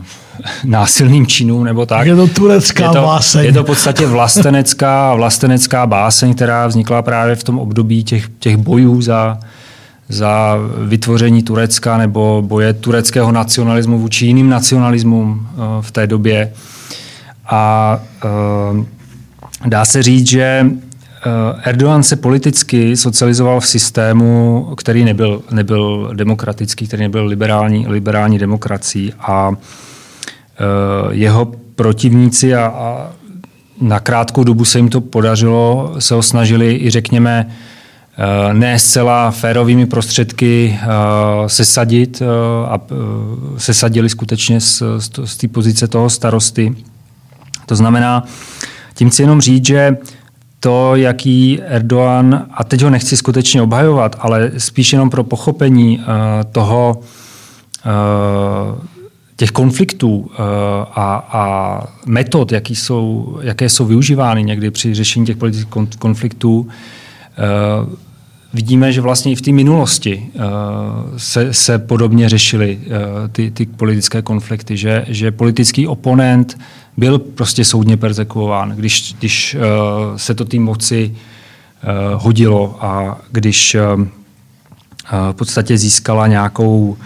násilným 0.64 1.26
činům 1.26 1.64
nebo 1.64 1.86
tak. 1.86 2.06
Je 2.06 2.16
to 2.16 2.26
turecká 2.26 2.84
je 2.84 2.90
to, 2.90 3.02
báseň. 3.02 3.44
Je 3.44 3.52
to 3.52 3.62
v 3.62 3.66
podstatě 3.66 4.06
vlastenecká, 4.06 5.14
vlastenecká 5.16 5.86
báseň, 5.86 6.34
která 6.34 6.66
vznikla 6.66 7.02
právě 7.02 7.36
v 7.36 7.44
tom 7.44 7.58
období 7.58 8.04
těch, 8.04 8.28
těch 8.38 8.56
bojů 8.56 9.02
za, 9.02 9.38
za 10.08 10.56
vytvoření 10.86 11.42
Turecka 11.42 11.98
nebo 11.98 12.42
boje 12.46 12.72
tureckého 12.72 13.32
nacionalismu 13.32 13.98
vůči 13.98 14.26
jiným 14.26 14.48
nacionalismům 14.48 15.48
v 15.80 15.90
té 15.90 16.06
době. 16.06 16.52
A 17.48 18.00
uh, 18.74 18.84
dá 19.66 19.84
se 19.84 20.02
říct, 20.02 20.26
že 20.26 20.66
uh, 20.66 20.72
Erdogan 21.62 22.02
se 22.02 22.16
politicky 22.16 22.96
socializoval 22.96 23.60
v 23.60 23.66
systému, 23.66 24.64
který 24.76 25.04
nebyl, 25.04 25.42
nebyl 25.50 26.10
demokratický, 26.14 26.86
který 26.86 27.02
nebyl 27.02 27.26
liberální, 27.26 27.86
liberální 27.88 28.38
demokracií 28.38 29.12
a 29.20 29.48
uh, 29.48 29.56
jeho 31.10 31.52
protivníci 31.74 32.54
a, 32.54 32.66
a 32.66 33.10
na 33.80 34.00
krátkou 34.00 34.44
dobu 34.44 34.64
se 34.64 34.78
jim 34.78 34.88
to 34.88 35.00
podařilo, 35.00 35.94
se 35.98 36.14
ho 36.14 36.22
snažili 36.22 36.74
i 36.82 36.90
řekněme 36.90 37.46
ne 38.52 38.78
zcela 38.78 39.30
férovými 39.30 39.86
prostředky 39.86 40.78
sesadit 41.46 42.22
a 42.66 42.80
sesadili 43.56 44.08
skutečně 44.08 44.60
z, 44.60 44.82
z 45.24 45.36
té 45.36 45.48
pozice 45.48 45.88
toho 45.88 46.10
starosty. 46.10 46.76
To 47.68 47.76
znamená, 47.76 48.24
tím 48.94 49.10
chci 49.10 49.22
jenom 49.22 49.40
říct, 49.40 49.66
že 49.66 49.96
to, 50.60 50.96
jaký 50.96 51.62
Erdogan, 51.62 52.46
a 52.50 52.64
teď 52.64 52.82
ho 52.82 52.90
nechci 52.90 53.16
skutečně 53.16 53.62
obhajovat, 53.62 54.16
ale 54.18 54.50
spíš 54.58 54.92
jenom 54.92 55.10
pro 55.10 55.24
pochopení 55.24 55.98
uh, 55.98 56.04
toho, 56.52 57.00
uh, 57.00 58.78
těch 59.36 59.50
konfliktů 59.50 60.16
uh, 60.16 60.26
a, 60.94 61.28
a 61.32 61.82
metod, 62.06 62.52
jaký 62.52 62.76
jsou, 62.76 63.38
jaké 63.42 63.68
jsou 63.68 63.86
využívány 63.86 64.44
někdy 64.44 64.70
při 64.70 64.94
řešení 64.94 65.26
těch 65.26 65.36
politických 65.36 65.98
konfliktů, 65.98 66.60
uh, 66.60 67.94
vidíme, 68.52 68.92
že 68.92 69.00
vlastně 69.00 69.32
i 69.32 69.34
v 69.34 69.42
té 69.42 69.52
minulosti 69.52 70.30
uh, 70.34 70.42
se, 71.16 71.52
se 71.54 71.78
podobně 71.78 72.28
řešily 72.28 72.80
uh, 72.86 72.92
ty, 73.32 73.50
ty 73.50 73.66
politické 73.66 74.22
konflikty, 74.22 74.76
že, 74.76 75.04
že 75.08 75.30
politický 75.30 75.86
oponent 75.86 76.58
byl 76.96 77.18
prostě 77.18 77.64
soudně 77.64 77.96
persekuován, 77.96 78.70
když, 78.70 79.14
když 79.18 79.54
uh, 79.54 80.16
se 80.16 80.34
to 80.34 80.44
té 80.44 80.58
moci 80.58 81.14
uh, 81.14 82.22
hodilo 82.22 82.84
a 82.84 83.18
když 83.32 83.76
uh, 83.96 84.04
v 85.32 85.34
podstatě 85.34 85.78
získala 85.78 86.26
nějakou, 86.26 86.88
uh, 86.88 86.96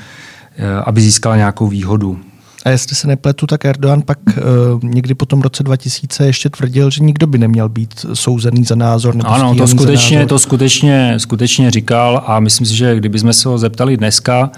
aby 0.85 1.01
získala 1.01 1.37
nějakou 1.37 1.67
výhodu. 1.67 2.21
A 2.65 2.71
jestli 2.71 2.97
se 2.97 3.09
nepletu, 3.09 3.47
tak 3.47 3.65
Erdogan 3.65 4.03
pak 4.03 4.19
uh, 4.27 4.85
někdy 4.85 5.15
po 5.15 5.27
tom 5.27 5.41
roce 5.41 5.63
2000 5.63 6.27
ještě 6.27 6.51
tvrdil, 6.51 6.91
že 6.91 7.05
nikdo 7.05 7.27
by 7.27 7.39
neměl 7.39 7.69
být 7.69 8.07
souzený 8.15 8.65
za 8.65 8.75
názor. 8.75 9.15
Nebo 9.15 9.31
ano, 9.31 9.55
to 9.55 9.67
skutečně, 9.67 10.17
názor. 10.17 10.29
to 10.29 10.39
skutečně, 10.39 11.15
skutečně 11.17 11.71
říkal 11.71 12.25
a 12.27 12.41
myslím 12.41 12.67
si, 12.67 12.77
že 12.77 12.97
kdybychom 12.97 13.33
se 13.33 13.49
ho 13.49 13.59
zeptali 13.59 13.97
dneska, 13.97 14.51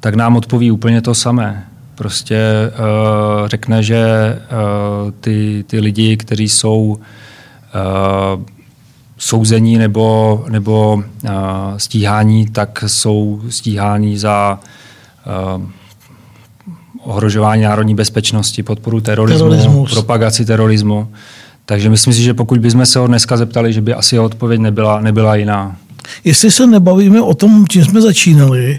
tak 0.00 0.14
nám 0.14 0.36
odpoví 0.36 0.70
úplně 0.70 1.02
to 1.02 1.14
samé. 1.14 1.66
Prostě 1.94 2.40
uh, 2.70 3.48
řekne, 3.48 3.82
že 3.82 4.04
uh, 5.04 5.10
ty, 5.20 5.64
ty 5.66 5.80
lidi, 5.80 6.16
kteří 6.16 6.48
jsou 6.48 6.80
uh, 6.80 8.42
souzení 9.18 9.78
nebo, 9.78 10.44
nebo 10.48 10.94
uh, 10.94 11.30
stíhání, 11.76 12.46
tak 12.46 12.84
jsou 12.86 13.42
stíháni 13.48 14.18
za 14.18 14.60
uh, 15.56 15.62
ohrožování 17.04 17.62
národní 17.62 17.94
bezpečnosti, 17.94 18.62
podporu 18.62 19.00
terorismu, 19.00 19.38
Terorismus. 19.38 19.90
propagaci 19.92 20.44
terorismu. 20.44 21.08
Takže 21.66 21.90
myslím 21.90 22.14
si, 22.14 22.22
že 22.22 22.34
pokud 22.34 22.58
bychom 22.58 22.86
se 22.86 22.98
ho 22.98 23.06
dneska 23.06 23.36
zeptali, 23.36 23.72
že 23.72 23.80
by 23.80 23.94
asi 23.94 24.14
jeho 24.14 24.24
odpověď 24.24 24.60
nebyla, 24.60 25.00
nebyla 25.00 25.36
jiná. 25.36 25.76
Jestli 26.24 26.50
se 26.50 26.66
nebavíme 26.66 27.20
o 27.22 27.34
tom, 27.34 27.64
čím 27.68 27.84
jsme 27.84 28.00
začínali, 28.00 28.78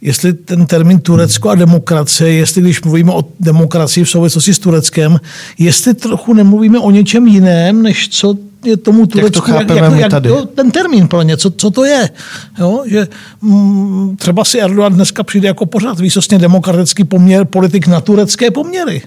jestli 0.00 0.32
ten 0.32 0.66
termín 0.66 0.98
Turecko 1.00 1.48
a 1.50 1.54
demokracie, 1.54 2.32
jestli 2.32 2.62
když 2.62 2.82
mluvíme 2.82 3.12
o 3.12 3.24
demokracii 3.40 4.04
v 4.04 4.10
souvislosti 4.10 4.54
s 4.54 4.58
Tureckem, 4.58 5.20
jestli 5.58 5.94
trochu 5.94 6.34
nemluvíme 6.34 6.78
o 6.78 6.90
něčem 6.90 7.26
jiném, 7.26 7.82
než 7.82 8.08
co 8.08 8.34
je 8.64 8.76
tomu 8.76 9.06
Turecku, 9.06 9.50
jak, 9.50 9.66
to 9.66 9.74
jak, 9.74 9.92
jak, 9.92 10.10
tady? 10.10 10.28
Jo, 10.28 10.46
ten 10.54 10.70
termín 10.70 11.08
pro 11.08 11.22
ně, 11.22 11.36
co, 11.36 11.50
co 11.50 11.70
to 11.70 11.84
je. 11.84 12.10
Jo, 12.58 12.82
že 12.86 13.08
m, 13.42 14.16
třeba 14.18 14.44
si 14.44 14.60
Erdogan 14.60 14.94
dneska 14.94 15.22
přijde 15.22 15.48
jako 15.48 15.66
pořád 15.66 16.00
výsostně 16.00 16.38
demokratický 16.38 17.04
poměr, 17.04 17.44
politik 17.44 17.86
na 17.86 18.00
turecké 18.00 18.50
poměry. 18.50 19.02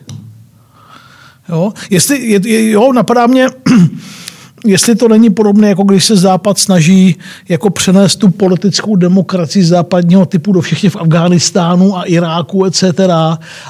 Jo, 1.49 1.73
jestli, 1.89 2.27
je, 2.27 2.39
je, 2.47 2.71
jo 2.71 2.93
napadá 2.93 3.27
mě, 3.27 3.47
jestli 4.66 4.95
to 4.95 5.07
není 5.07 5.30
podobné, 5.30 5.70
jako 5.70 5.84
když 5.84 6.05
se 6.05 6.16
Západ 6.16 6.59
snaží 6.59 7.16
jako 7.49 7.70
přenést 7.70 8.16
tu 8.16 8.30
politickou 8.30 8.95
demokracii 8.95 9.66
západního 9.66 10.26
typu 10.26 10.51
do 10.51 10.61
všech 10.61 10.91
v 10.93 10.95
Afghánistánu 10.95 11.97
a 11.97 12.03
Iráku, 12.03 12.66
etc. 12.66 12.84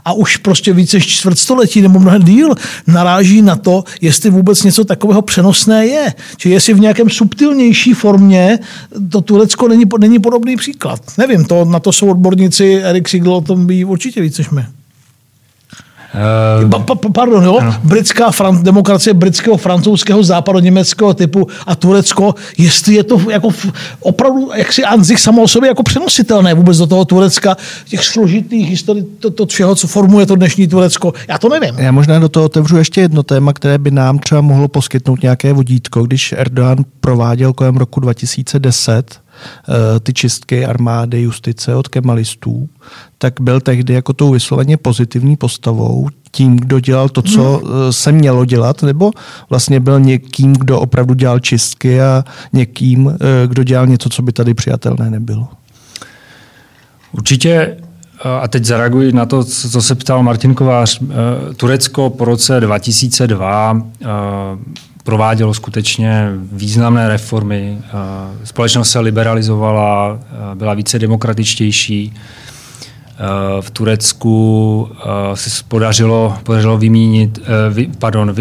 A 0.06 0.14
už 0.14 0.38
prostě 0.38 0.74
více 0.74 0.98
než 0.98 1.08
čtvrtstoletí 1.08 1.82
nebo 1.82 2.00
mnohem 2.00 2.24
díl 2.24 2.54
naráží 2.88 3.42
na 3.42 3.56
to, 3.56 3.84
jestli 4.02 4.30
vůbec 4.30 4.64
něco 4.64 4.86
takového 4.86 5.22
přenosné 5.22 5.86
je. 5.86 6.14
Či 6.38 6.50
jestli 6.50 6.74
v 6.74 6.80
nějakém 6.80 7.10
subtilnější 7.10 7.94
formě 7.94 8.60
to 9.10 9.22
Turecko 9.22 9.68
není, 9.68 9.86
není 10.00 10.20
podobný 10.20 10.56
příklad. 10.56 11.00
Nevím, 11.18 11.46
to, 11.46 11.66
na 11.66 11.80
to 11.80 11.92
jsou 11.92 12.10
odborníci, 12.10 12.82
Erik 12.84 13.10
Sigl 13.10 13.34
o 13.34 13.42
tom 13.42 13.68
ví 13.68 13.86
určitě 13.86 14.22
víc 14.22 14.38
než 14.38 14.50
my. 14.50 14.66
Uh, 16.16 16.70
pa, 16.70 16.96
pa, 16.96 17.10
pardon, 17.14 17.44
jo? 17.44 17.58
Ano. 17.62 17.76
Britská 17.84 18.32
fran, 18.32 18.64
demokracie 18.64 19.14
britského, 19.14 19.58
francouzského, 19.58 20.24
západoněmeckého 20.24 21.14
typu 21.14 21.48
a 21.68 21.76
Turecko, 21.76 22.36
jestli 22.58 22.96
je 22.96 23.04
to 23.04 23.22
jako 23.30 23.50
opravdu, 24.00 24.50
jak 24.56 24.74
si 24.74 24.84
Anzich 24.84 25.20
samo 25.20 25.42
o 25.42 25.48
sobě 25.48 25.68
jako 25.68 25.84
přenositelné 25.84 26.54
vůbec 26.54 26.78
do 26.78 26.88
toho 26.88 27.06
Turecka, 27.06 27.58
těch 27.90 28.04
složitých 28.06 28.70
historií, 28.70 29.06
to, 29.20 29.30
to 29.30 29.46
všeho, 29.46 29.76
co 29.76 29.88
formuje 29.88 30.26
to 30.26 30.36
dnešní 30.36 30.68
Turecko, 30.68 31.14
já 31.28 31.38
to 31.38 31.50
nevím. 31.50 31.76
Já 31.78 31.92
možná 31.92 32.20
do 32.20 32.30
toho 32.30 32.46
otevřu 32.46 32.78
ještě 32.78 33.02
jedno 33.02 33.24
téma, 33.24 33.54
které 33.54 33.78
by 33.78 33.92
nám 33.92 34.20
třeba 34.20 34.42
mohlo 34.42 34.68
poskytnout 34.68 35.22
nějaké 35.22 35.54
vodítko, 35.54 36.04
když 36.04 36.34
Erdogan 36.38 36.78
prováděl 37.02 37.54
kolem 37.54 37.78
roku 37.78 38.00
2010 38.00 39.25
Eh, 39.25 39.25
ty 40.04 40.14
čistky 40.14 40.66
armády, 40.66 41.22
justice 41.22 41.76
od 41.76 41.88
kemalistů, 41.88 42.70
tak 43.18 43.42
byl 43.42 43.62
tehdy 43.62 43.94
jako 43.94 44.14
tou 44.14 44.32
vysloveně 44.32 44.78
pozitivní 44.78 45.36
postavou, 45.36 46.10
tím, 46.32 46.58
kdo 46.58 46.80
dělal 46.80 47.10
to, 47.10 47.22
co 47.22 47.62
hmm. 47.64 47.72
Eh, 47.90 47.94
se 47.94 48.12
mělo 48.12 48.46
dělat, 48.46 48.84
nebo 48.84 49.12
vlastně 49.50 49.80
byl 49.80 50.00
někým, 50.00 50.54
kdo 50.54 50.80
opravdu 50.80 51.14
dělal 51.14 51.40
čistky 51.40 52.02
a 52.02 52.24
někým, 52.54 53.10
eh, 53.10 53.48
kdo 53.48 53.64
dělal 53.64 53.88
něco, 53.88 54.10
co 54.10 54.22
by 54.22 54.32
tady 54.32 54.54
přijatelné 54.54 55.10
nebylo? 55.10 55.48
Určitě 57.12 57.78
a 58.42 58.48
teď 58.48 58.66
zareaguji 58.66 59.12
na 59.12 59.26
to, 59.26 59.44
co 59.44 59.82
se 59.82 59.96
ptal 59.96 60.24
Martin 60.24 60.56
Kovář. 60.56 61.02
Turecko 61.58 62.10
po 62.10 62.26
roce 62.26 62.60
2002 62.60 63.82
provádělo 65.06 65.54
skutečně 65.54 66.30
významné 66.52 67.08
reformy. 67.08 67.78
Společnost 68.44 68.92
se 68.92 69.00
liberalizovala, 69.00 70.20
byla 70.56 70.74
více 70.74 71.00
demokratičtější 71.00 72.14
v 73.62 73.70
Turecku 73.70 74.90
se 75.34 75.64
podařilo, 75.68 76.38
podařilo 76.44 76.78
vymínit, 76.78 77.40
pardon, 78.00 78.36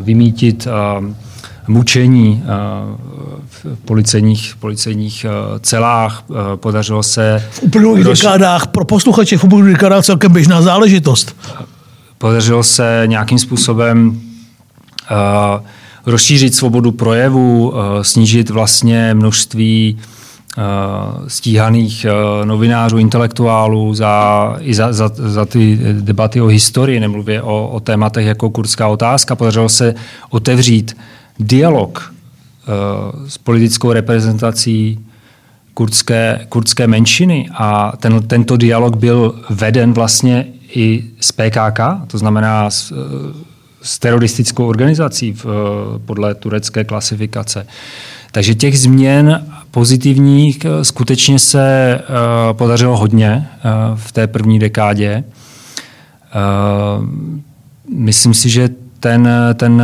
vymítit 0.00 0.68
mučení 1.68 2.42
v 3.46 3.66
policejních, 3.84 4.56
policejních 4.60 5.26
celách. 5.60 6.24
Podařilo 6.56 7.02
se... 7.02 7.44
V 7.50 7.62
uplynulých 7.62 8.06
roz... 8.06 8.18
dekádách, 8.18 8.66
pro 8.66 8.84
posluchače 8.84 9.38
v 9.38 9.44
uplynulých 9.44 9.74
dekádách 9.74 10.04
celkem 10.04 10.32
běžná 10.32 10.62
záležitost. 10.62 11.36
Podařilo 12.18 12.62
se 12.62 13.02
nějakým 13.06 13.38
způsobem 13.38 14.08
uh, 14.08 15.66
rozšířit 16.06 16.54
svobodu 16.54 16.92
projevu, 16.92 17.68
uh, 17.70 17.76
snížit 18.02 18.50
vlastně 18.50 19.14
množství 19.14 19.98
uh, 19.98 20.64
stíhaných 21.28 22.06
uh, 22.08 22.46
novinářů, 22.46 22.98
intelektuálů 22.98 23.94
za, 23.94 24.56
i 24.60 24.74
za, 24.74 24.92
za, 24.92 25.10
za 25.14 25.44
ty 25.44 25.78
debaty 25.92 26.40
o 26.40 26.46
historii, 26.46 27.00
nemluvě 27.00 27.42
o, 27.42 27.68
o 27.68 27.80
tématech 27.80 28.26
jako 28.26 28.50
kurdská 28.50 28.88
otázka. 28.88 29.36
Podařilo 29.36 29.68
se 29.68 29.94
otevřít 30.30 30.96
dialog 31.38 32.14
s 33.28 33.38
politickou 33.38 33.92
reprezentací 33.92 34.98
kurdské, 35.74 36.46
kurdské 36.48 36.86
menšiny 36.86 37.48
a 37.54 37.92
ten, 37.96 38.22
tento 38.22 38.56
dialog 38.56 38.96
byl 38.96 39.34
veden 39.50 39.92
vlastně 39.92 40.46
i 40.74 41.04
z 41.20 41.32
PKK, 41.32 41.80
to 42.06 42.18
znamená 42.18 42.70
s, 42.70 42.92
s 43.88 43.98
teroristickou 43.98 44.66
organizací 44.66 45.32
v, 45.32 45.46
podle 46.06 46.34
turecké 46.34 46.84
klasifikace. 46.84 47.66
Takže 48.32 48.54
těch 48.54 48.78
změn 48.78 49.46
pozitivních 49.70 50.64
eh, 50.64 50.84
skutečně 50.84 51.38
se 51.38 51.98
uh, 52.00 52.56
podařilo 52.56 52.96
hodně 52.96 53.48
uh, 53.64 53.98
v 53.98 54.12
té 54.12 54.26
první 54.26 54.58
dekádě. 54.58 55.24
Uh, 56.34 57.06
myslím 57.94 58.34
si, 58.34 58.50
že 58.50 58.68
ten, 59.00 59.28
ten 59.54 59.82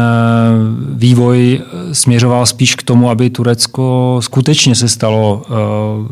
vývoj 0.95 1.61
směřoval 1.93 2.47
spíš 2.47 2.75
k 2.75 2.83
tomu, 2.83 3.11
aby 3.11 3.31
Turecko 3.31 4.19
skutečně 4.23 4.75
se 4.75 4.89
stalo 4.89 5.43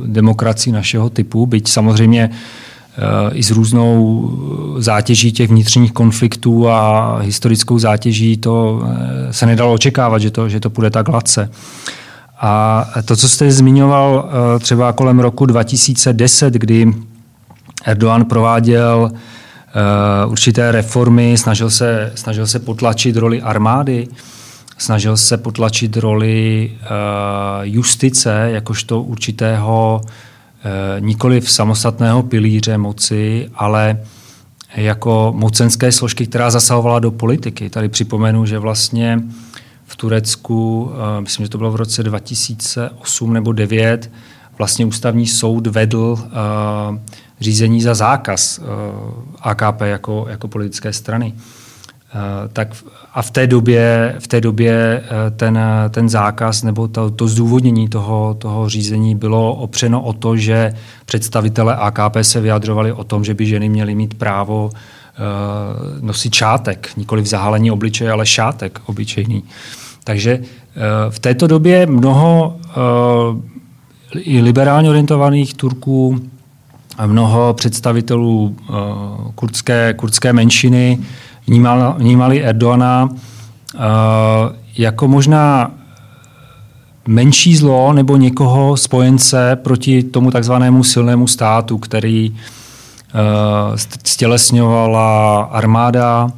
demokracií 0.07 0.73
našeho 0.73 1.11
typu, 1.11 1.47
byť 1.47 1.69
samozřejmě 1.69 2.31
uh, 2.33 2.37
Eh, 2.37 2.72
i 3.33 3.43
s 3.43 3.51
různou 3.51 4.31
zátěží 4.79 5.33
těch 5.33 5.51
vnitřních 5.51 5.93
konfliktů 5.93 6.69
a 6.69 7.19
historickou 7.19 7.79
zátěží 7.79 8.37
to 8.37 8.83
eh, 8.85 9.33
se 9.33 9.47
nedalo 9.47 9.73
očekávat, 9.73 10.19
že 10.19 10.31
to, 10.31 10.49
že 10.49 10.61
to 10.61 10.71
půjde 10.71 10.91
tak 10.91 11.09
hladce. 11.09 11.51
A 12.41 12.85
to, 13.05 13.17
co 13.17 13.29
jste 13.29 13.51
zmiňoval 13.51 14.29
eh, 14.29 14.59
třeba 14.59 14.93
kolem 14.93 15.21
roku 15.21 15.47
2010, 15.47 16.55
kdy 16.55 16.93
Erdogan 17.85 18.25
prováděl 18.25 19.13
určité 20.27 20.73
reformy, 20.73 21.39
snažil 21.39 21.71
se, 21.71 22.13
snažil 22.15 22.47
se 22.47 22.59
potlačit 22.59 23.17
roli 23.17 23.43
armády, 23.43 24.09
snažil 24.79 25.17
se 25.17 25.37
potlačit 25.37 25.97
roli 25.97 26.71
justice 27.63 28.49
jakožto 28.53 29.03
určitého 29.03 30.01
Eh, 30.05 30.09
nikoli 31.01 31.41
v 31.41 31.51
samostatného 31.51 32.23
pilíře 32.23 32.79
moci, 32.79 33.51
ale 33.55 33.99
jako 34.77 35.33
mocenské 35.37 35.93
složky, 35.93 36.27
která 36.27 36.51
zasahovala 36.51 36.99
do 36.99 37.11
politiky. 37.11 37.71
Tady 37.71 37.89
připomenu, 37.89 38.47
že 38.47 38.59
vlastně 38.59 39.23
v 39.87 39.97
Turecku, 39.97 40.91
eh, 40.93 41.21
myslím, 41.21 41.47
že 41.47 41.51
to 41.51 41.59
bylo 41.59 41.71
v 41.71 41.77
roce 41.77 42.03
2008 42.03 43.33
nebo 43.33 43.53
2009, 43.53 44.11
vlastně 44.59 44.87
ústavní 44.87 45.27
soud 45.27 45.67
vedl 45.67 46.19
eh, 46.23 47.01
řízení 47.41 47.83
za 47.83 47.95
zákaz 47.95 48.61
AKP 49.41 49.81
jako, 49.81 50.27
jako 50.29 50.49
politické 50.49 50.93
strany. 50.93 51.35
Eh, 52.15 52.49
tak 52.53 52.69
a 53.15 53.23
v 53.23 53.31
té 53.31 53.47
době, 53.47 54.15
v 54.19 54.29
té 54.29 54.41
době 54.41 55.03
eh, 55.05 55.31
ten, 55.31 55.59
ten 55.91 56.09
zákaz 56.09 56.63
nebo 56.63 56.89
to, 56.89 57.11
to 57.11 57.29
zdůvodnění 57.29 57.89
toho, 57.89 58.35
toho 58.39 58.69
řízení 58.69 59.15
bylo 59.15 59.55
opřeno 59.55 60.03
o 60.03 60.13
to, 60.13 60.37
že 60.37 60.75
představitelé 61.07 61.77
AKP 61.77 62.17
se 62.23 62.41
vyjadřovali 62.41 62.93
o 62.93 63.05
tom, 63.05 63.25
že 63.25 63.35
by 63.35 63.47
ženy 63.47 63.69
měly 63.69 63.95
mít 63.95 64.15
právo 64.15 64.71
uh, 64.73 66.05
nosit 66.05 66.35
šátek, 66.35 66.91
nikoli 66.97 67.23
v 67.23 67.27
zahalení 67.27 67.71
obličeje, 67.71 68.11
ale 68.11 68.27
šátek 68.27 68.81
obyčejný. 68.87 69.45
Takže 70.05 70.39
uh, 70.39 70.45
v 71.11 71.19
této 71.19 71.47
době 71.47 71.87
mnoho 71.87 72.57
uh, 72.57 73.41
i 74.15 74.41
liberálně 74.41 74.89
orientovaných 74.89 75.55
Turků 75.55 76.21
a 76.99 77.07
mnoho 77.07 77.55
představitelů 77.55 78.57
uh, 78.69 78.77
kurdské, 79.35 79.95
kurdské 79.95 80.33
menšiny 80.33 80.99
vnímal, 81.47 81.95
vnímali 81.99 82.45
Erdoana 82.45 83.05
uh, 83.05 83.81
jako 84.79 85.09
možná 85.09 85.71
menší 87.09 87.57
zlo 87.57 87.93
nebo 87.93 88.17
někoho 88.17 88.77
spojence 88.77 89.57
proti 89.57 90.03
tomu 90.03 90.31
takzvanému 90.31 90.85
silnému 90.85 91.27
státu, 91.27 91.79
který 91.79 92.31
uh, 92.31 92.37
stělesňovala 94.05 95.43
armáda, 95.43 96.25
uh, 96.25 96.33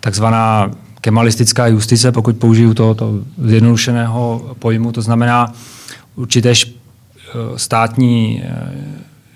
takzvaná 0.00 0.70
kemalistická 1.00 1.66
justice, 1.66 2.12
pokud 2.12 2.36
použiju 2.36 2.74
tohoto 2.74 3.12
zjednodušeného 3.38 4.42
pojmu, 4.58 4.92
to 4.92 5.02
znamená 5.02 5.52
určité 6.16 6.52
státní 7.56 8.42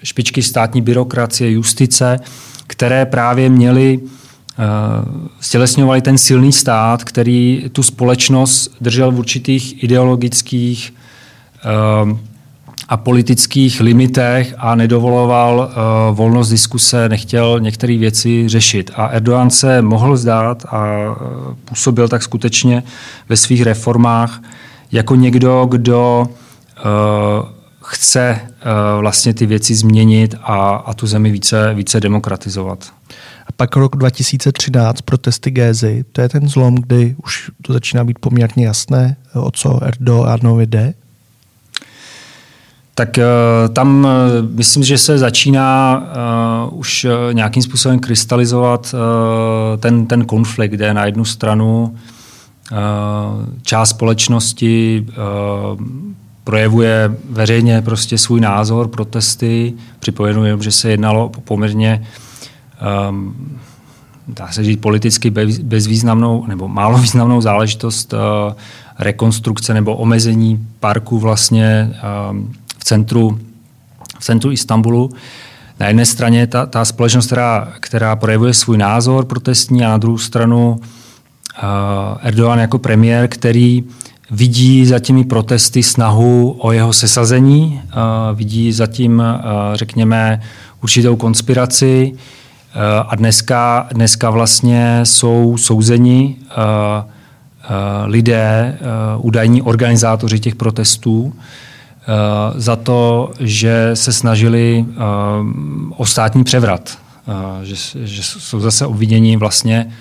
špičky 0.03 0.43
státní 0.43 0.83
byrokracie, 0.83 1.51
justice, 1.51 2.21
které 2.67 3.07
právě 3.07 3.49
měly 3.49 4.01
eh, 4.03 4.63
stělesňovali 5.41 6.03
ten 6.03 6.19
silný 6.19 6.53
stát, 6.53 7.05
který 7.05 7.65
tu 7.73 7.83
společnost 7.83 8.77
držel 8.81 9.13
v 9.13 9.19
určitých 9.19 9.85
ideologických 9.85 10.95
eh, 11.65 12.35
a 12.89 12.97
politických 12.97 13.81
limitech 13.81 14.55
a 14.59 14.75
nedovoloval 14.75 15.59
uh, 15.59 16.17
volnost 16.17 16.49
diskuse, 16.49 17.09
nechtěl 17.09 17.61
některé 17.61 17.99
věci 17.99 18.49
řešit. 18.49 18.91
A 18.95 19.07
Erdogan 19.07 19.51
se 19.51 19.83
mohl 19.83 20.17
zdát 20.17 20.67
a 20.71 20.87
působil 21.65 22.09
tak 22.09 22.23
skutečně 22.23 22.83
ve 23.29 23.37
svých 23.37 23.63
reformách 23.63 24.43
jako 24.93 25.15
někdo, 25.15 25.67
kdo 25.71 26.29
chce 27.85 28.41
uh, 28.41 29.01
vlastně 29.01 29.35
ty 29.35 29.47
věci 29.47 29.75
změnit 29.75 30.35
a, 30.43 30.71
a 30.71 30.95
tu 30.95 31.07
zemi 31.07 31.31
více, 31.31 31.75
více 31.75 32.01
demokratizovat. 32.01 32.93
A 33.47 33.53
pak 33.57 33.77
rok 33.77 33.97
2013, 33.97 35.01
protesty 35.01 35.51
Gézy, 35.51 36.05
to 36.13 36.21
je 36.21 36.29
ten 36.29 36.49
zlom, 36.49 36.75
kdy 36.75 37.15
už 37.25 37.51
to 37.63 37.73
začíná 37.73 38.05
být 38.05 38.19
poměrně 38.19 38.67
jasné, 38.67 39.17
o 39.35 39.51
co 39.51 39.83
Erdoganovi 39.83 40.67
jde? 40.67 40.95
Tak 42.95 43.19
uh, 43.19 43.75
tam 43.75 44.05
uh, 44.05 44.11
myslím, 44.49 44.83
že 44.83 44.99
se 44.99 45.19
začíná 45.19 46.03
uh, 46.71 46.79
už 46.79 47.07
nějakým 47.33 47.63
způsobem 47.63 47.99
krystalizovat 47.99 48.95
ten, 49.79 50.07
ten 50.07 50.25
konflikt, 50.25 50.71
kde 50.71 50.95
na 50.95 51.05
jednu 51.05 51.25
stranu 51.25 51.97
část 53.63 53.89
společnosti 53.89 55.07
projevuje 56.45 57.17
veřejně 57.31 57.83
prostě 57.83 58.19
svůj 58.19 58.41
názor, 58.41 58.89
protesty. 58.89 59.75
Připomenu 59.99 60.63
že 60.63 60.71
se 60.71 60.91
jednalo 60.91 61.29
poměrně 61.45 62.07
um, 63.09 63.59
dá 64.29 64.53
se 64.53 64.65
říct 64.65 64.81
politicky 64.81 65.31
bezvýznamnou 65.63 66.47
nebo 66.47 66.69
málo 66.69 66.99
významnou 66.99 67.41
záležitost 67.41 68.13
uh, 68.13 68.19
rekonstrukce 68.99 69.75
nebo 69.75 69.97
omezení 69.97 70.67
parku 70.81 71.19
vlastně 71.19 71.95
um, 72.31 72.53
v 72.79 72.85
centru, 72.85 73.39
v 74.19 74.25
centru 74.25 74.53
Istanbulu. 74.53 75.11
Na 75.81 75.87
jedné 75.87 76.07
straně 76.07 76.47
ta, 76.47 76.67
ta 76.67 76.85
společnost, 76.85 77.27
která, 77.27 77.73
která 77.81 78.17
projevuje 78.17 78.55
svůj 78.55 78.79
názor 78.79 79.25
protestní 79.25 79.85
a 79.85 79.89
na 79.89 79.99
druhou 79.99 80.19
stranu 80.19 80.71
uh, 80.73 82.19
Erdogan 82.21 82.59
jako 82.59 82.79
premiér, 82.79 83.29
který 83.29 83.85
vidí 84.31 84.87
za 84.87 84.99
těmi 84.99 85.25
protesty 85.25 85.83
snahu 85.83 86.57
o 86.59 86.73
jeho 86.73 86.93
sesazení, 86.93 87.81
vidí 88.35 88.73
zatím, 88.73 89.23
řekněme, 89.75 90.41
určitou 90.83 91.17
konspiraci 91.17 92.13
a 93.09 93.17
dneska, 93.17 93.89
dneska 93.93 94.31
vlastně 94.31 95.01
jsou 95.03 95.57
souzeni 95.57 96.37
lidé, 98.05 98.79
údajní 99.19 99.63
organizátoři 99.63 100.41
těch 100.41 100.55
protestů, 100.55 101.33
za 102.57 102.77
to, 102.77 103.31
že 103.41 103.91
se 103.95 104.13
snažili 104.13 104.87
o 105.97 106.07
státní 106.07 106.45
převrat, 106.45 106.99
že, 107.63 107.75
že 108.05 108.23
jsou 108.23 108.61
zase 108.61 108.87
obviněni 108.87 109.37
vlastně 109.37 109.93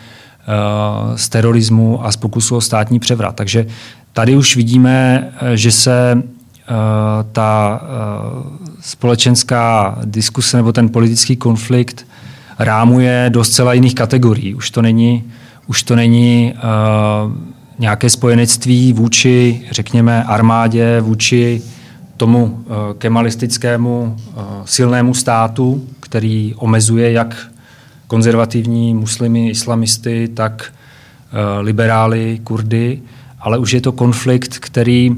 z 1.16 1.30
terorismu 1.30 2.06
a 2.06 2.12
z 2.12 2.18
pokusu 2.18 2.56
o 2.56 2.62
státní 2.62 3.00
převrat. 3.00 3.36
Takže 3.36 3.66
Tady 4.14 4.36
už 4.36 4.56
vidíme, 4.56 5.28
eh, 5.42 5.58
že 5.58 5.72
se 5.72 6.24
eh, 6.24 6.74
ta 7.32 7.82
eh, 7.84 7.88
společenská 8.82 9.98
diskuse 10.06 10.58
nebo 10.58 10.72
ten 10.72 10.90
politický 10.90 11.36
konflikt 11.36 12.08
rámuje 12.60 13.26
do 13.30 13.44
zcela 13.44 13.74
jiných 13.74 13.96
kategorií. 13.96 14.56
Už 14.56 14.70
to 14.70 14.82
není, 14.82 15.24
už 15.68 15.84
to 15.84 15.96
není 15.96 16.54
nějaké 17.80 18.10
spojenectví 18.10 18.94
vůči, 18.94 19.62
řekněme, 19.72 20.24
armádě, 20.24 21.02
vůči 21.02 21.62
tomu 22.18 22.66
kemalistickému 22.98 24.18
silnému 24.66 25.14
státu, 25.14 25.88
který 26.00 26.54
omezuje 26.58 27.12
jak 27.12 27.48
konzervativní 28.08 28.94
muslimy, 28.94 29.50
islamisty, 29.50 30.30
tak 30.34 30.74
liberály, 31.62 32.40
kurdy, 32.44 33.02
ale 33.44 33.58
už 33.58 33.74
je 33.74 33.82
to 33.82 33.92
konflikt, 33.92 34.58
který 34.60 35.10
uh, 35.10 35.18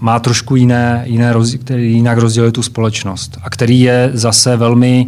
má 0.00 0.18
trošku 0.18 0.56
jiné, 0.56 1.02
jiné 1.06 1.32
roz, 1.32 1.54
který 1.54 1.92
jinak 1.92 2.18
rozděluje 2.18 2.52
tu 2.52 2.62
společnost 2.62 3.38
a 3.42 3.50
který 3.50 3.80
je 3.80 4.10
zase 4.12 4.56
velmi, 4.56 5.06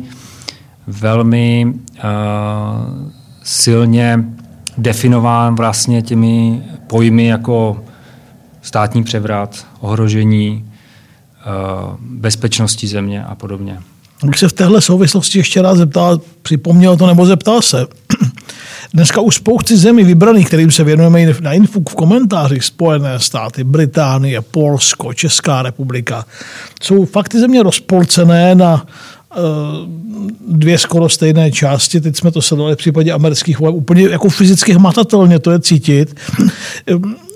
velmi 0.86 1.66
uh, 1.66 2.00
silně 3.42 4.24
definován 4.78 5.54
vlastně 5.54 6.02
těmi 6.02 6.62
pojmy 6.86 7.26
jako 7.26 7.84
státní 8.62 9.04
převrat, 9.04 9.66
ohrožení 9.80 10.64
uh, 10.64 11.96
bezpečnosti 12.00 12.86
země 12.86 13.24
a 13.24 13.34
podobně. 13.34 13.78
Bych 14.24 14.38
se 14.38 14.48
v 14.48 14.52
téhle 14.52 14.80
souvislosti 14.80 15.38
ještě 15.38 15.62
rád 15.62 15.76
zeptal, 15.76 16.20
připomněl 16.42 16.96
to 16.96 17.06
nebo 17.06 17.26
zeptal 17.26 17.62
se. 17.62 17.86
Dneska 18.94 19.20
už 19.20 19.34
spousty 19.34 19.76
zemí 19.76 20.04
vybraných, 20.04 20.46
kterým 20.46 20.70
se 20.70 20.84
věnujeme 20.84 21.26
na 21.40 21.52
info 21.52 21.80
v 21.80 21.94
komentářích, 21.94 22.64
Spojené 22.64 23.18
státy, 23.18 23.64
Británie, 23.64 24.40
Polsko, 24.40 25.14
Česká 25.14 25.62
republika, 25.62 26.26
jsou 26.82 27.04
fakt 27.04 27.28
ty 27.28 27.40
země 27.40 27.62
rozpolcené 27.62 28.54
na 28.54 28.86
eh, 28.86 29.36
dvě 30.48 30.78
skoro 30.78 31.08
stejné 31.08 31.52
části. 31.52 32.00
Teď 32.00 32.16
jsme 32.16 32.30
to 32.30 32.42
sledovali 32.42 32.74
v 32.74 32.78
případě 32.78 33.12
amerických 33.12 33.58
voleb 33.58 33.74
úplně 33.74 34.02
jako 34.02 34.28
fyzicky 34.28 34.72
hmatatelně, 34.72 35.38
to 35.38 35.50
je 35.50 35.60
cítit. 35.60 36.16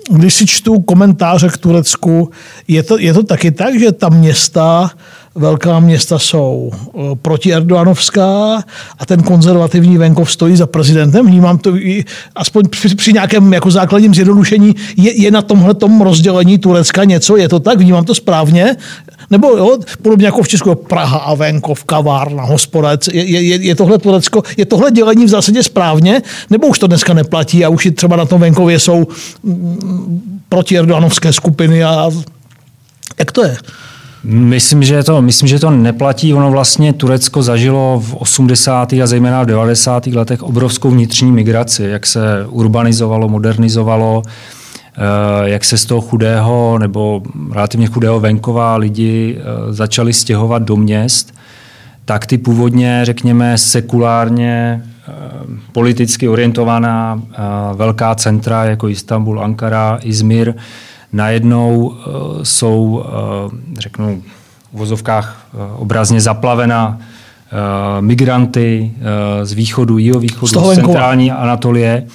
Když 0.09 0.33
si 0.33 0.45
čtu 0.47 0.81
komentáře 0.81 1.49
k 1.49 1.57
Turecku, 1.57 2.31
je 2.67 2.83
to, 2.83 2.99
je 2.99 3.13
to 3.13 3.23
taky 3.23 3.51
tak, 3.51 3.79
že 3.79 3.91
ta 3.91 4.09
města 4.09 4.91
velká 5.35 5.79
města 5.79 6.19
jsou 6.19 6.71
eh, 6.73 6.99
proti 7.21 7.53
Erdoganovská 7.53 8.63
a 8.99 9.05
ten 9.05 9.23
konzervativní 9.23 9.97
venkov 9.97 10.31
stojí 10.31 10.55
za 10.55 10.67
prezidentem. 10.67 11.27
Vnímám 11.27 11.57
to 11.57 11.75
i, 11.75 12.05
aspoň 12.35 12.63
při, 12.69 12.95
při 12.95 13.13
nějakém 13.13 13.53
jako 13.53 13.71
základním 13.71 14.13
zjednodušení. 14.13 14.75
Je, 14.97 15.21
je 15.21 15.31
na 15.31 15.41
tomhle 15.41 15.73
tom 15.73 16.01
rozdělení 16.01 16.57
Turecka 16.57 17.03
něco? 17.03 17.37
Je 17.37 17.49
to 17.49 17.59
tak? 17.59 17.79
Vnímám 17.79 18.05
to 18.05 18.15
správně? 18.15 18.75
Nebo 19.29 19.47
jo, 19.47 19.77
podobně 20.01 20.25
jako 20.25 20.43
v 20.43 20.47
Česku 20.47 20.75
Praha 20.75 21.17
a 21.17 21.33
venkov, 21.33 21.83
kavárna, 21.83 22.43
hospodec. 22.43 23.07
Je, 23.07 23.23
je, 23.23 23.55
je, 23.55 23.75
tohle 23.75 23.97
Turecko, 23.97 24.43
je 24.57 24.65
tohle 24.65 24.91
dělení 24.91 25.25
v 25.25 25.29
zásadě 25.29 25.63
správně? 25.63 26.21
Nebo 26.49 26.67
už 26.67 26.79
to 26.79 26.87
dneska 26.87 27.13
neplatí 27.13 27.65
a 27.65 27.69
už 27.69 27.85
i 27.85 27.91
třeba 27.91 28.15
na 28.15 28.25
tom 28.25 28.41
venkově 28.41 28.79
jsou 28.79 29.07
mm, 29.43 30.41
proti 30.49 30.77
Erdoganovské 30.77 31.33
skupiny 31.33 31.83
a 31.83 32.11
jak 33.19 33.31
to 33.31 33.45
je? 33.45 33.57
Myslím 34.27 34.83
že, 34.83 35.03
to, 35.03 35.21
myslím, 35.21 35.47
že 35.47 35.59
to 35.59 35.69
neplatí. 35.71 36.33
Ono 36.33 36.51
vlastně 36.51 36.93
Turecko 36.93 37.43
zažilo 37.43 38.01
v 38.05 38.15
80. 38.15 38.93
a 38.93 39.07
zejména 39.07 39.43
v 39.43 39.45
90. 39.45 40.07
letech 40.07 40.43
obrovskou 40.43 40.89
vnitřní 40.89 41.31
migraci, 41.31 41.83
jak 41.83 42.05
se 42.05 42.45
urbanizovalo, 42.49 43.29
modernizovalo, 43.29 44.23
eh, 44.25 45.49
jak 45.49 45.65
se 45.65 45.77
z 45.77 45.85
toho 45.85 46.01
chudého 46.01 46.77
nebo 46.79 47.21
relativně 47.51 47.87
chudého 47.87 48.19
venkova 48.19 48.75
lidi 48.75 49.37
eh, 49.37 49.73
začali 49.73 50.13
stěhovat 50.13 50.63
do 50.63 50.75
měst, 50.75 51.33
tak 52.05 52.25
ty 52.25 52.37
původně, 52.37 52.99
řekněme, 53.03 53.57
sekulárně 53.57 54.83
eh, 54.83 55.11
politicky 55.71 56.27
orientovaná 56.27 57.21
velká 57.73 58.15
centra 58.15 58.65
jako 58.65 58.89
Istanbul, 58.89 59.43
Ankara, 59.43 59.99
Izmir, 60.01 60.53
najednou 61.15 61.87
uh, 61.87 61.93
jsou, 62.43 63.03
uh, 63.45 63.59
řeknu, 63.79 64.23
v 64.73 64.77
vozovkách 64.77 65.47
uh, 65.53 65.81
obrazně 65.81 66.21
zaplavena 66.21 66.99
migranty 67.99 68.91
z 69.43 69.53
východu, 69.53 69.97
jihovýchodu, 69.97 70.47
z 70.47 70.75
centrální 70.75 71.31
Anatolie, 71.31 72.07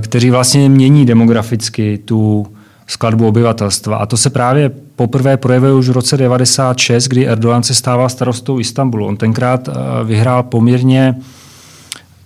kteří 0.00 0.30
vlastně 0.30 0.68
mění 0.68 1.06
demograficky 1.06 1.98
tu 2.04 2.46
skladbu 2.86 3.28
obyvatelstva. 3.28 3.96
A 3.96 4.06
to 4.06 4.16
se 4.16 4.30
právě 4.30 4.70
poprvé 4.96 5.36
projevuje 5.36 5.72
už 5.72 5.88
v 5.88 5.92
roce 5.92 6.16
96, 6.16 7.08
kdy 7.08 7.28
Erdogan 7.28 7.62
se 7.62 7.74
stává 7.74 8.08
starostou 8.08 8.60
Istanbulu. 8.60 9.06
On 9.06 9.16
tenkrát 9.16 9.68
vyhrál 10.04 10.42
poměrně 10.42 11.14
uh, 11.18 11.24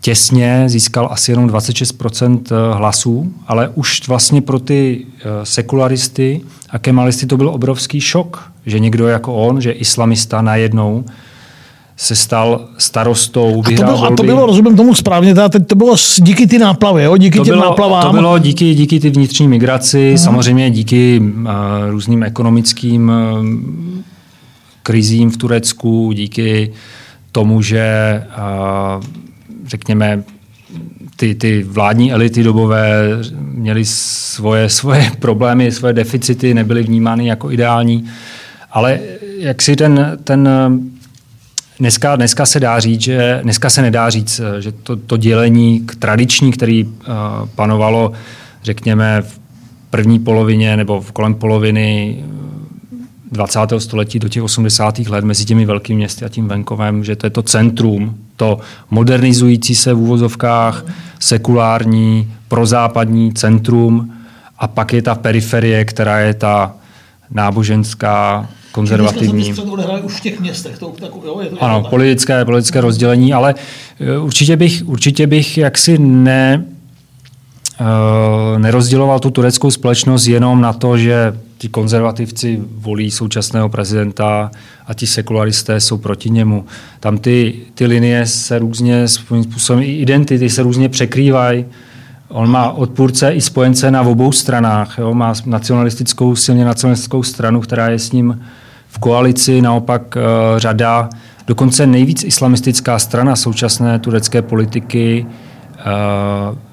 těsně, 0.04 0.64
získal 0.66 1.08
asi 1.12 1.32
jenom 1.32 1.46
26 1.46 2.02
eh, 2.02 2.54
hlasů, 2.74 3.32
ale 3.46 3.68
už 3.74 4.08
vlastně 4.08 4.42
pro 4.42 4.58
ty 4.58 5.06
eh, 5.18 5.22
sekularisty 5.42 6.40
a 6.70 6.78
kemalisty 6.78 7.26
to 7.26 7.36
byl 7.36 7.48
obrovský 7.48 8.00
šok, 8.00 8.50
že 8.66 8.78
někdo 8.78 9.08
jako 9.08 9.34
on, 9.34 9.60
že 9.60 9.72
islamista 9.72 10.42
najednou 10.42 11.04
se 11.96 12.16
stal 12.16 12.68
starostou, 12.78 13.62
a 13.66 13.76
to, 13.76 13.84
bylo, 13.84 14.04
a 14.04 14.16
to 14.16 14.22
bylo, 14.22 14.46
rozumím 14.46 14.76
tomu 14.76 14.94
správně, 14.94 15.34
teda 15.34 15.48
teď 15.48 15.66
to 15.66 15.74
bylo 15.74 15.96
díky 16.18 16.46
ty 16.46 16.58
náplavy, 16.58 17.04
jo? 17.04 17.16
díky 17.16 17.38
to 17.38 17.44
těm 17.44 17.54
bylo, 17.54 17.64
náplavám. 17.64 18.02
To 18.02 18.12
bylo 18.12 18.38
díky, 18.38 18.74
díky 18.74 19.00
ty 19.00 19.10
vnitřní 19.10 19.48
migraci, 19.48 20.08
hmm. 20.08 20.18
samozřejmě 20.18 20.70
díky 20.70 21.20
uh, 21.20 21.46
různým 21.90 22.22
ekonomickým 22.22 23.08
uh, 23.08 23.46
krizím 24.82 25.30
v 25.30 25.36
Turecku, 25.36 26.12
díky 26.12 26.72
tomu, 27.32 27.62
že 27.62 28.22
uh, 28.98 29.23
řekněme, 29.74 30.22
ty, 31.16 31.34
ty 31.34 31.62
vládní 31.62 32.12
elity 32.12 32.42
dobové 32.42 33.02
měly 33.40 33.84
svoje, 33.84 34.68
svoje 34.68 35.10
problémy, 35.18 35.72
svoje 35.72 35.92
deficity, 35.92 36.54
nebyly 36.54 36.82
vnímány 36.82 37.26
jako 37.26 37.50
ideální. 37.50 38.04
Ale 38.70 39.00
jak 39.38 39.62
si 39.62 39.76
ten, 39.76 40.18
ten 40.24 40.48
dneska, 41.78 42.16
dneska 42.16 42.46
se 42.46 42.60
dá 42.60 42.80
říct, 42.80 43.00
že 43.00 43.40
dneska 43.42 43.70
se 43.70 43.82
nedá 43.82 44.10
říct, 44.10 44.40
že 44.58 44.72
to, 44.72 44.96
to 44.96 45.16
dělení 45.16 45.80
k 45.80 45.94
tradiční, 45.96 46.52
který 46.52 46.84
uh, 46.84 46.92
panovalo, 47.54 48.12
řekněme, 48.62 49.22
v 49.22 49.38
první 49.90 50.18
polovině 50.18 50.76
nebo 50.76 51.00
v 51.00 51.12
kolem 51.12 51.34
poloviny 51.34 52.24
20. 53.32 53.60
století 53.78 54.18
do 54.18 54.28
těch 54.28 54.42
80. 54.42 54.98
let 54.98 55.24
mezi 55.24 55.44
těmi 55.44 55.66
velkými 55.66 55.96
městy 55.96 56.24
a 56.24 56.28
tím 56.28 56.48
venkovem, 56.48 57.04
že 57.04 57.16
to 57.16 57.26
je 57.26 57.30
to 57.30 57.42
centrum, 57.42 58.23
to 58.36 58.58
modernizující 58.90 59.74
se 59.74 59.94
v 59.94 59.98
úvozovkách, 59.98 60.84
sekulární, 61.20 62.32
prozápadní 62.48 63.32
centrum 63.32 64.12
a 64.58 64.68
pak 64.68 64.92
je 64.92 65.02
ta 65.02 65.14
periferie, 65.14 65.84
která 65.84 66.18
je 66.18 66.34
ta 66.34 66.74
náboženská, 67.30 68.48
konzervativní. 68.72 69.54
už 70.04 70.12
v 70.12 70.20
těch 70.20 70.40
městech. 70.40 70.78
To, 70.78 70.94
tak, 71.00 71.10
jo, 71.24 71.40
je 71.40 71.48
to, 71.48 71.62
ano, 71.64 71.86
politické, 71.90 72.44
politické 72.44 72.80
rozdělení, 72.80 73.32
ale 73.32 73.54
eh, 74.00 74.18
určitě 74.18 74.56
bych, 74.56 74.82
určitě 74.86 75.26
bych 75.26 75.58
jaksi 75.58 75.98
ne, 75.98 76.64
nerozděloval 78.58 79.20
tu 79.20 79.30
tureckou 79.30 79.70
společnost 79.70 80.26
jenom 80.26 80.60
na 80.60 80.72
to, 80.72 80.98
že 80.98 81.32
ti 81.58 81.68
konzervativci 81.68 82.60
volí 82.76 83.10
současného 83.10 83.68
prezidenta 83.68 84.50
a 84.86 84.94
ti 84.94 85.06
sekularisté 85.06 85.80
jsou 85.80 85.98
proti 85.98 86.30
němu. 86.30 86.64
Tam 87.00 87.18
ty, 87.18 87.54
ty 87.74 87.86
linie 87.86 88.26
se 88.26 88.58
různě, 88.58 89.08
svým 89.08 89.44
způsobem 89.44 89.82
i 89.82 89.86
identity 89.86 90.50
se 90.50 90.62
různě 90.62 90.88
překrývají. 90.88 91.64
On 92.28 92.50
má 92.50 92.70
odpůrce 92.70 93.32
i 93.32 93.40
spojence 93.40 93.90
na 93.90 94.02
obou 94.02 94.32
stranách. 94.32 94.98
Jo? 94.98 95.14
Má 95.14 95.34
nacionalistickou, 95.46 96.36
silně 96.36 96.64
nacionalistickou 96.64 97.22
stranu, 97.22 97.60
která 97.60 97.88
je 97.88 97.98
s 97.98 98.12
ním 98.12 98.40
v 98.88 98.98
koalici, 98.98 99.62
naopak 99.62 100.16
uh, 100.16 100.58
řada, 100.58 101.08
dokonce 101.46 101.86
nejvíc 101.86 102.24
islamistická 102.24 102.98
strana 102.98 103.36
současné 103.36 103.98
turecké 103.98 104.42
politiky 104.42 105.26
Eh, 105.26 105.53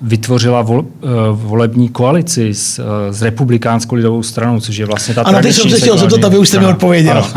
vytvořila 0.01 0.61
vol, 0.61 0.85
eh, 0.85 1.07
volební 1.31 1.89
koalici 1.89 2.53
s, 2.53 2.79
eh, 2.79 3.13
s 3.13 3.21
republikánskou 3.21 3.95
lidovou 3.95 4.23
stranou, 4.23 4.59
což 4.59 4.77
je 4.77 4.85
vlastně 4.85 5.13
ta 5.13 5.21
Ano, 5.21 5.41
ty 5.41 5.53
jsem 5.53 5.69
se 5.69 5.79
chtěl 5.79 5.97
zeptat, 5.97 6.23
aby 6.23 6.37
už 6.37 6.47
jste 6.47 6.59
mi 6.59 6.65
odpověděl. 6.65 7.25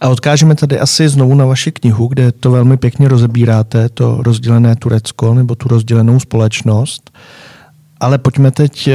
A 0.00 0.08
odkážeme 0.08 0.54
tady 0.54 0.80
asi 0.80 1.08
znovu 1.08 1.34
na 1.34 1.44
vaši 1.44 1.72
knihu, 1.72 2.06
kde 2.06 2.32
to 2.32 2.50
velmi 2.50 2.76
pěkně 2.76 3.08
rozebíráte, 3.08 3.88
to 3.88 4.18
rozdělené 4.22 4.76
Turecko 4.76 5.34
nebo 5.34 5.54
tu 5.54 5.68
rozdělenou 5.68 6.20
společnost. 6.20 7.10
Ale 8.00 8.18
pojďme 8.18 8.50
teď 8.50 8.88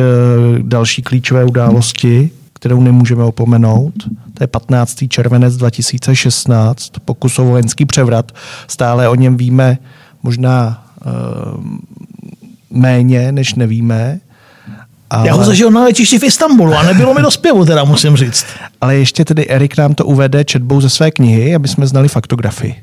k 0.57 0.61
další 0.61 1.01
klíčové 1.01 1.45
události, 1.45 2.29
kterou 2.53 2.81
nemůžeme 2.81 3.23
opomenout. 3.23 3.93
To 4.33 4.43
je 4.43 4.47
15. 4.47 5.07
červenec 5.07 5.57
2016, 5.57 6.91
pokus 7.05 7.39
o 7.39 7.45
vojenský 7.45 7.85
převrat. 7.85 8.31
Stále 8.67 9.09
o 9.09 9.15
něm 9.15 9.37
víme 9.37 9.77
možná 10.23 10.83
Eh, 10.90 10.90
méně, 12.69 13.31
než 13.31 13.55
nevíme. 13.55 14.19
Ale... 15.09 15.27
Já 15.27 15.33
ho 15.33 15.43
zažil 15.43 15.71
na 15.71 15.83
letišti 15.83 16.19
v 16.19 16.23
Istanbulu 16.23 16.73
a 16.73 16.83
nebylo 16.83 17.13
mi 17.13 17.21
do 17.21 17.31
zpěvu, 17.31 17.65
teda 17.65 17.83
musím 17.83 18.17
říct. 18.17 18.45
Ale 18.81 18.95
ještě 18.95 19.25
tedy 19.25 19.49
Erik 19.49 19.77
nám 19.77 19.93
to 19.93 20.05
uvede 20.05 20.43
četbou 20.43 20.81
ze 20.81 20.89
své 20.89 21.11
knihy, 21.11 21.55
aby 21.55 21.67
jsme 21.67 21.87
znali 21.87 22.07
faktografii. 22.07 22.75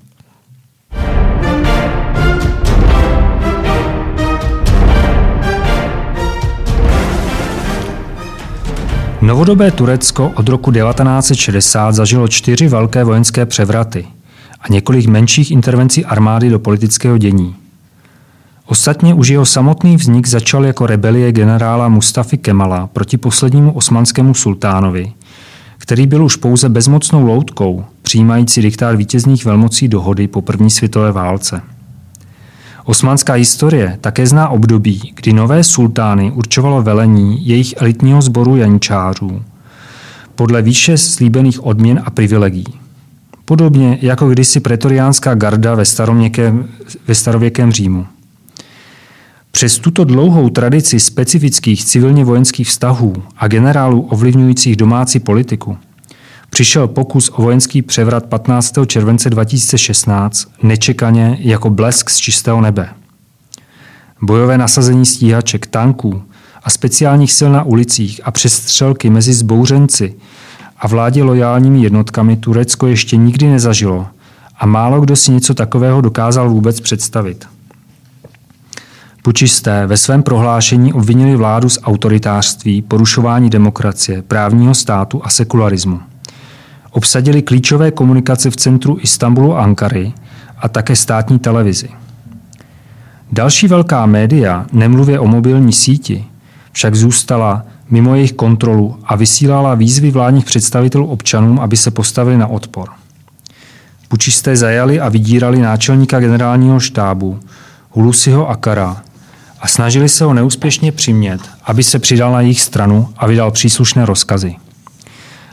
Novodobé 9.20 9.70
Turecko 9.70 10.32
od 10.34 10.48
roku 10.48 10.72
1960 10.72 11.92
zažilo 11.92 12.28
čtyři 12.28 12.68
velké 12.68 13.04
vojenské 13.04 13.46
převraty 13.46 14.06
a 14.60 14.64
několik 14.70 15.06
menších 15.06 15.50
intervencí 15.50 16.04
armády 16.04 16.50
do 16.50 16.58
politického 16.58 17.18
dění. 17.18 17.54
Ostatně 18.70 19.14
už 19.14 19.28
jeho 19.28 19.46
samotný 19.46 19.96
vznik 19.96 20.26
začal 20.26 20.64
jako 20.64 20.86
rebelie 20.86 21.32
generála 21.32 21.88
Mustafy 21.88 22.38
Kemala 22.38 22.86
proti 22.86 23.16
poslednímu 23.16 23.72
osmanskému 23.72 24.34
sultánovi, 24.34 25.12
který 25.78 26.06
byl 26.06 26.24
už 26.24 26.36
pouze 26.36 26.68
bezmocnou 26.68 27.26
loutkou, 27.26 27.84
přijímající 28.02 28.62
diktát 28.62 28.96
vítězných 28.96 29.44
velmocí 29.44 29.88
dohody 29.88 30.28
po 30.28 30.42
první 30.42 30.70
světové 30.70 31.12
válce. 31.12 31.62
Osmanská 32.84 33.32
historie 33.32 33.98
také 34.00 34.26
zná 34.26 34.48
období, 34.48 35.12
kdy 35.14 35.32
nové 35.32 35.64
sultány 35.64 36.32
určovalo 36.32 36.82
velení 36.82 37.46
jejich 37.46 37.74
elitního 37.76 38.22
sboru 38.22 38.56
janičářů 38.56 39.42
podle 40.34 40.62
výše 40.62 40.98
slíbených 40.98 41.66
odměn 41.66 42.00
a 42.04 42.10
privilegií. 42.10 42.74
Podobně 43.44 43.98
jako 44.02 44.28
kdysi 44.28 44.60
pretoriánská 44.60 45.34
garda 45.34 45.74
ve, 45.74 45.84
ve 47.06 47.14
starověkém 47.14 47.72
Římu. 47.72 48.06
Přes 49.58 49.78
tuto 49.78 50.04
dlouhou 50.04 50.50
tradici 50.50 51.00
specifických 51.00 51.84
civilně 51.84 52.24
vojenských 52.24 52.68
vztahů 52.68 53.12
a 53.36 53.48
generálů 53.48 54.00
ovlivňujících 54.00 54.76
domácí 54.76 55.20
politiku 55.20 55.78
přišel 56.50 56.88
pokus 56.88 57.30
o 57.34 57.42
vojenský 57.42 57.82
převrat 57.82 58.26
15. 58.26 58.74
července 58.86 59.30
2016 59.30 60.48
nečekaně 60.62 61.38
jako 61.40 61.70
blesk 61.70 62.10
z 62.10 62.16
čistého 62.16 62.60
nebe. 62.60 62.88
Bojové 64.22 64.58
nasazení 64.58 65.06
stíhaček, 65.06 65.66
tanků 65.66 66.22
a 66.62 66.70
speciálních 66.70 67.32
sil 67.38 67.50
na 67.52 67.62
ulicích 67.62 68.20
a 68.24 68.30
přestřelky 68.30 69.10
mezi 69.10 69.32
zbouřenci 69.32 70.14
a 70.76 70.88
vládě 70.88 71.22
lojálními 71.22 71.82
jednotkami 71.82 72.36
Turecko 72.36 72.86
ještě 72.86 73.16
nikdy 73.16 73.46
nezažilo 73.46 74.06
a 74.58 74.66
málo 74.66 75.00
kdo 75.00 75.16
si 75.16 75.32
něco 75.32 75.54
takového 75.54 76.00
dokázal 76.00 76.50
vůbec 76.50 76.80
představit. 76.80 77.57
Pučisté 79.22 79.86
ve 79.86 79.96
svém 79.96 80.22
prohlášení 80.22 80.92
obvinili 80.92 81.36
vládu 81.36 81.68
z 81.68 81.78
autoritářství, 81.82 82.82
porušování 82.82 83.50
demokracie, 83.50 84.22
právního 84.22 84.74
státu 84.74 85.20
a 85.24 85.30
sekularismu. 85.30 86.00
Obsadili 86.90 87.42
klíčové 87.42 87.90
komunikace 87.90 88.50
v 88.50 88.56
centru 88.56 88.98
Istanbulu 89.00 89.56
a 89.56 89.62
Ankary 89.62 90.12
a 90.58 90.68
také 90.68 90.96
státní 90.96 91.38
televizi. 91.38 91.88
Další 93.32 93.68
velká 93.68 94.06
média, 94.06 94.66
nemluvě 94.72 95.20
o 95.20 95.26
mobilní 95.26 95.72
síti, 95.72 96.24
však 96.72 96.94
zůstala 96.94 97.62
mimo 97.90 98.14
jejich 98.14 98.32
kontrolu 98.32 98.98
a 99.04 99.16
vysílala 99.16 99.74
výzvy 99.74 100.10
vládních 100.10 100.44
představitelů 100.44 101.06
občanům, 101.06 101.60
aby 101.60 101.76
se 101.76 101.90
postavili 101.90 102.36
na 102.36 102.46
odpor. 102.46 102.88
Pučisté 104.08 104.56
zajali 104.56 105.00
a 105.00 105.08
vydírali 105.08 105.60
náčelníka 105.60 106.20
generálního 106.20 106.80
štábu 106.80 107.40
Hulusiho 107.90 108.48
Akara 108.48 109.02
a 109.60 109.68
snažili 109.68 110.08
se 110.08 110.24
ho 110.24 110.34
neúspěšně 110.34 110.92
přimět, 110.92 111.40
aby 111.64 111.82
se 111.82 111.98
přidal 111.98 112.32
na 112.32 112.40
jejich 112.40 112.60
stranu 112.60 113.08
a 113.16 113.26
vydal 113.26 113.50
příslušné 113.50 114.06
rozkazy. 114.06 114.56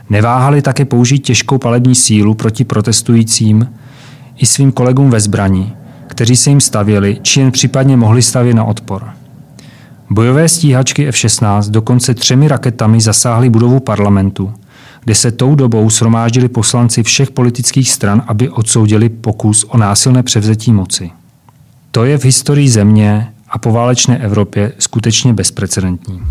Neváhali 0.09 0.61
také 0.61 0.85
použít 0.85 1.19
těžkou 1.19 1.57
palební 1.57 1.95
sílu 1.95 2.33
proti 2.33 2.63
protestujícím 2.63 3.69
i 4.37 4.45
svým 4.45 4.71
kolegům 4.71 5.09
ve 5.09 5.19
zbrani, 5.19 5.73
kteří 6.07 6.35
se 6.35 6.49
jim 6.49 6.61
stavěli, 6.61 7.17
či 7.21 7.39
jen 7.39 7.51
případně 7.51 7.97
mohli 7.97 8.21
stavět 8.21 8.53
na 8.53 8.63
odpor. 8.63 9.09
Bojové 10.09 10.49
stíhačky 10.49 11.07
F-16 11.07 11.69
dokonce 11.69 12.13
třemi 12.13 12.47
raketami 12.47 13.01
zasáhly 13.01 13.49
budovu 13.49 13.79
parlamentu, 13.79 14.53
kde 15.03 15.15
se 15.15 15.31
tou 15.31 15.55
dobou 15.55 15.89
shromáždili 15.89 16.47
poslanci 16.47 17.03
všech 17.03 17.31
politických 17.31 17.91
stran, 17.91 18.23
aby 18.27 18.49
odsoudili 18.49 19.09
pokus 19.09 19.63
o 19.63 19.77
násilné 19.77 20.23
převzetí 20.23 20.71
moci. 20.71 21.11
To 21.91 22.05
je 22.05 22.17
v 22.17 22.25
historii 22.25 22.69
země 22.69 23.27
a 23.55 23.57
poválečné 23.57 24.17
Evropě 24.17 24.71
skutečně 24.79 25.33
bezprecedentní. 25.33 26.21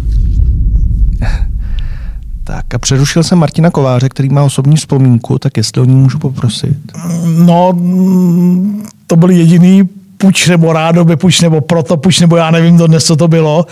Tak 2.47 2.75
a 2.75 2.79
přerušil 2.79 3.23
jsem 3.23 3.39
Martina 3.39 3.71
Kováře, 3.71 4.09
který 4.09 4.29
má 4.29 4.43
osobní 4.43 4.77
vzpomínku, 4.77 5.39
tak 5.39 5.57
jestli 5.57 5.83
o 5.83 5.85
ní 5.85 5.95
můžu 5.95 6.19
poprosit. 6.19 6.77
No, 7.25 7.79
to 9.07 9.17
byl 9.17 9.31
jediný 9.31 9.89
puč 10.17 10.49
nebo 10.49 10.73
rádoby 10.73 11.17
puč 11.17 11.41
nebo 11.41 11.61
proto 11.61 11.97
puč 11.97 12.21
nebo 12.21 12.37
já 12.37 12.51
nevím 12.51 12.77
dnes, 12.77 13.05
co 13.05 13.17
to 13.17 13.29
bylo, 13.29 13.67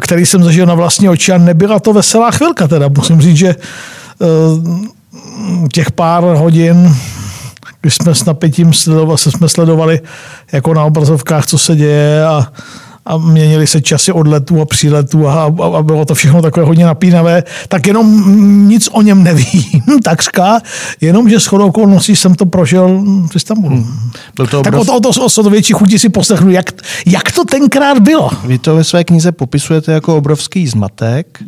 který 0.00 0.26
jsem 0.26 0.44
zažil 0.44 0.66
na 0.66 0.74
vlastní 0.74 1.08
oči 1.08 1.32
a 1.32 1.38
nebyla 1.38 1.80
to 1.80 1.92
veselá 1.92 2.30
chvilka 2.30 2.68
teda. 2.68 2.88
Musím 2.96 3.20
říct, 3.20 3.36
že 3.36 3.48
eh, 3.48 3.56
těch 5.72 5.90
pár 5.92 6.24
hodin, 6.24 6.96
když 7.82 7.94
jsme 7.94 8.14
s 8.14 8.24
napětím 8.24 8.72
sledovali, 8.72 9.18
jsme 9.18 9.48
sledovali 9.48 10.00
jako 10.52 10.74
na 10.74 10.84
obrazovkách, 10.84 11.46
co 11.46 11.58
se 11.58 11.76
děje 11.76 12.24
a 12.24 12.52
a 13.06 13.16
měnili 13.16 13.66
se 13.66 13.80
časy 13.80 14.12
odletů 14.12 14.60
a 14.60 14.64
příletů 14.64 15.28
a, 15.28 15.44
a, 15.44 15.78
a 15.78 15.82
bylo 15.82 16.04
to 16.04 16.14
všechno 16.14 16.42
takové 16.42 16.66
hodně 16.66 16.84
napínavé, 16.84 17.42
tak 17.68 17.86
jenom 17.86 18.22
nic 18.68 18.88
o 18.92 19.02
něm 19.02 19.22
nevím, 19.22 19.82
takřka, 20.04 20.60
jenom, 21.00 21.28
že 21.28 21.38
shodou 21.38 21.66
okolností 21.66 22.16
jsem 22.16 22.34
to 22.34 22.46
prožil 22.46 23.04
v 23.30 23.36
Istanbulu. 23.36 23.76
Hmm. 23.76 24.10
Byl 24.36 24.46
to 24.46 24.60
obrov... 24.60 24.86
Tak 24.86 24.96
o 24.96 25.00
to, 25.00 25.10
o, 25.10 25.12
to, 25.12 25.40
o 25.40 25.42
to 25.42 25.50
větší 25.50 25.72
chutí 25.72 25.98
si 25.98 26.08
poslechnu, 26.08 26.50
jak, 26.50 26.72
jak 27.06 27.32
to 27.32 27.44
tenkrát 27.44 27.98
bylo. 27.98 28.30
Vy 28.44 28.58
to 28.58 28.76
ve 28.76 28.84
své 28.84 29.04
knize 29.04 29.32
popisujete 29.32 29.92
jako 29.92 30.16
obrovský 30.16 30.66
zmatek, 30.66 31.42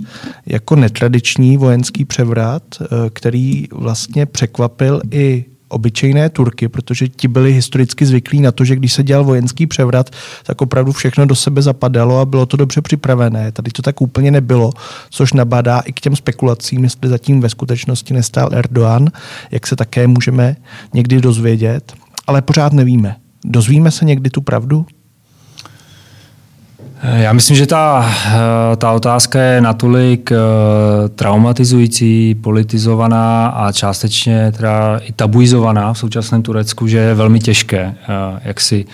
jako 0.46 0.76
netradiční 0.76 1.56
vojenský 1.56 2.04
převrat, 2.04 2.62
eh, 2.80 2.86
který 3.12 3.66
vlastně 3.72 4.26
překvapil 4.26 5.00
i 5.10 5.44
obyčejné 5.74 6.28
Turky, 6.28 6.68
protože 6.68 7.08
ti 7.08 7.28
byli 7.28 7.52
historicky 7.52 8.06
zvyklí 8.06 8.40
na 8.40 8.52
to, 8.52 8.64
že 8.64 8.76
když 8.76 8.92
se 8.92 9.02
dělal 9.02 9.24
vojenský 9.24 9.66
převrat, 9.66 10.10
tak 10.46 10.62
opravdu 10.62 10.92
všechno 10.92 11.26
do 11.26 11.34
sebe 11.34 11.62
zapadalo 11.62 12.18
a 12.18 12.24
bylo 12.24 12.46
to 12.46 12.56
dobře 12.56 12.80
připravené. 12.82 13.52
Tady 13.52 13.70
to 13.70 13.82
tak 13.82 14.00
úplně 14.00 14.30
nebylo, 14.30 14.70
což 15.10 15.32
nabádá 15.32 15.80
i 15.80 15.92
k 15.92 16.00
těm 16.00 16.16
spekulacím, 16.16 16.84
jestli 16.84 17.08
zatím 17.08 17.40
ve 17.40 17.48
skutečnosti 17.48 18.14
nestál 18.14 18.48
Erdogan, 18.52 19.08
jak 19.50 19.66
se 19.66 19.76
také 19.76 20.06
můžeme 20.06 20.56
někdy 20.94 21.20
dozvědět, 21.20 21.92
ale 22.26 22.42
pořád 22.42 22.72
nevíme. 22.72 23.16
Dozvíme 23.44 23.90
se 23.90 24.04
někdy 24.04 24.30
tu 24.30 24.40
pravdu? 24.40 24.86
Já 27.12 27.32
myslím, 27.32 27.56
že 27.56 27.66
ta, 27.66 28.14
eh, 28.26 28.76
ta 28.76 28.92
otázka 28.92 29.40
je 29.40 29.60
natolik 29.60 30.32
eh, 30.32 30.36
traumatizující, 31.08 32.34
politizovaná 32.34 33.46
a 33.46 33.72
částečně 33.72 34.52
teda 34.52 34.98
i 34.98 35.12
tabuizovaná 35.12 35.92
v 35.92 35.98
současném 35.98 36.42
Turecku, 36.42 36.86
že 36.86 36.98
je 36.98 37.14
velmi 37.14 37.40
těžké 37.40 37.78
eh, 37.78 38.40
jak 38.44 38.60
si 38.60 38.84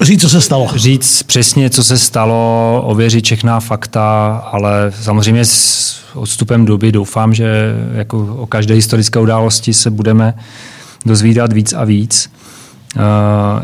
Říct, 0.00 0.20
co 0.20 0.28
se 0.28 0.40
stalo. 0.40 0.70
Říct 0.74 1.22
přesně, 1.22 1.70
co 1.70 1.84
se 1.84 1.98
stalo, 1.98 2.82
ověřit 2.86 3.24
všechna 3.24 3.60
fakta, 3.60 4.36
ale 4.52 4.92
samozřejmě 5.00 5.44
s 5.44 6.00
odstupem 6.14 6.64
doby 6.64 6.92
doufám, 6.92 7.34
že 7.34 7.74
jako 7.94 8.36
o 8.38 8.46
každé 8.46 8.74
historické 8.74 9.18
události 9.18 9.74
se 9.74 9.90
budeme 9.90 10.34
dozvídat 11.06 11.52
víc 11.52 11.72
a 11.72 11.84
víc. 11.84 12.30
Eh, 12.96 13.00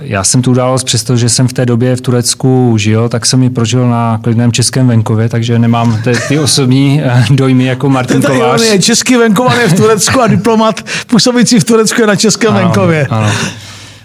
já 0.01 0.25
jsem 0.25 0.43
tu 0.43 0.51
událost, 0.51 0.85
přesto, 0.85 1.17
že 1.17 1.29
jsem 1.29 1.49
v 1.49 1.53
té 1.53 1.67
době 1.67 1.97
v 1.97 2.01
Turecku 2.01 2.75
žil, 2.79 3.09
tak 3.09 3.27
jsem 3.27 3.43
ji 3.43 3.51
prožil 3.51 3.89
na 3.89 4.21
klidném 4.23 4.53
českém 4.53 4.89
venkově, 4.89 5.29
takže 5.29 5.59
nemám 5.59 6.01
ty, 6.05 6.13
ty 6.29 6.39
osobní 6.39 7.03
eh, 7.05 7.25
dojmy 7.31 7.65
jako 7.65 7.91
Martin 7.91 8.23
Tady 8.23 8.35
Kovář. 8.35 8.63
Je 8.63 8.83
český 8.83 9.17
venkovan 9.17 9.61
je 9.61 9.69
v 9.69 9.77
Turecku 9.77 10.21
a 10.21 10.27
diplomat 10.27 10.81
působící 11.07 11.61
v 11.61 11.65
Turecku 11.65 12.01
je 12.01 12.07
na 12.07 12.17
českém 12.17 12.51
ano, 12.51 12.61
venkově. 12.61 13.07
Ano, 13.11 13.31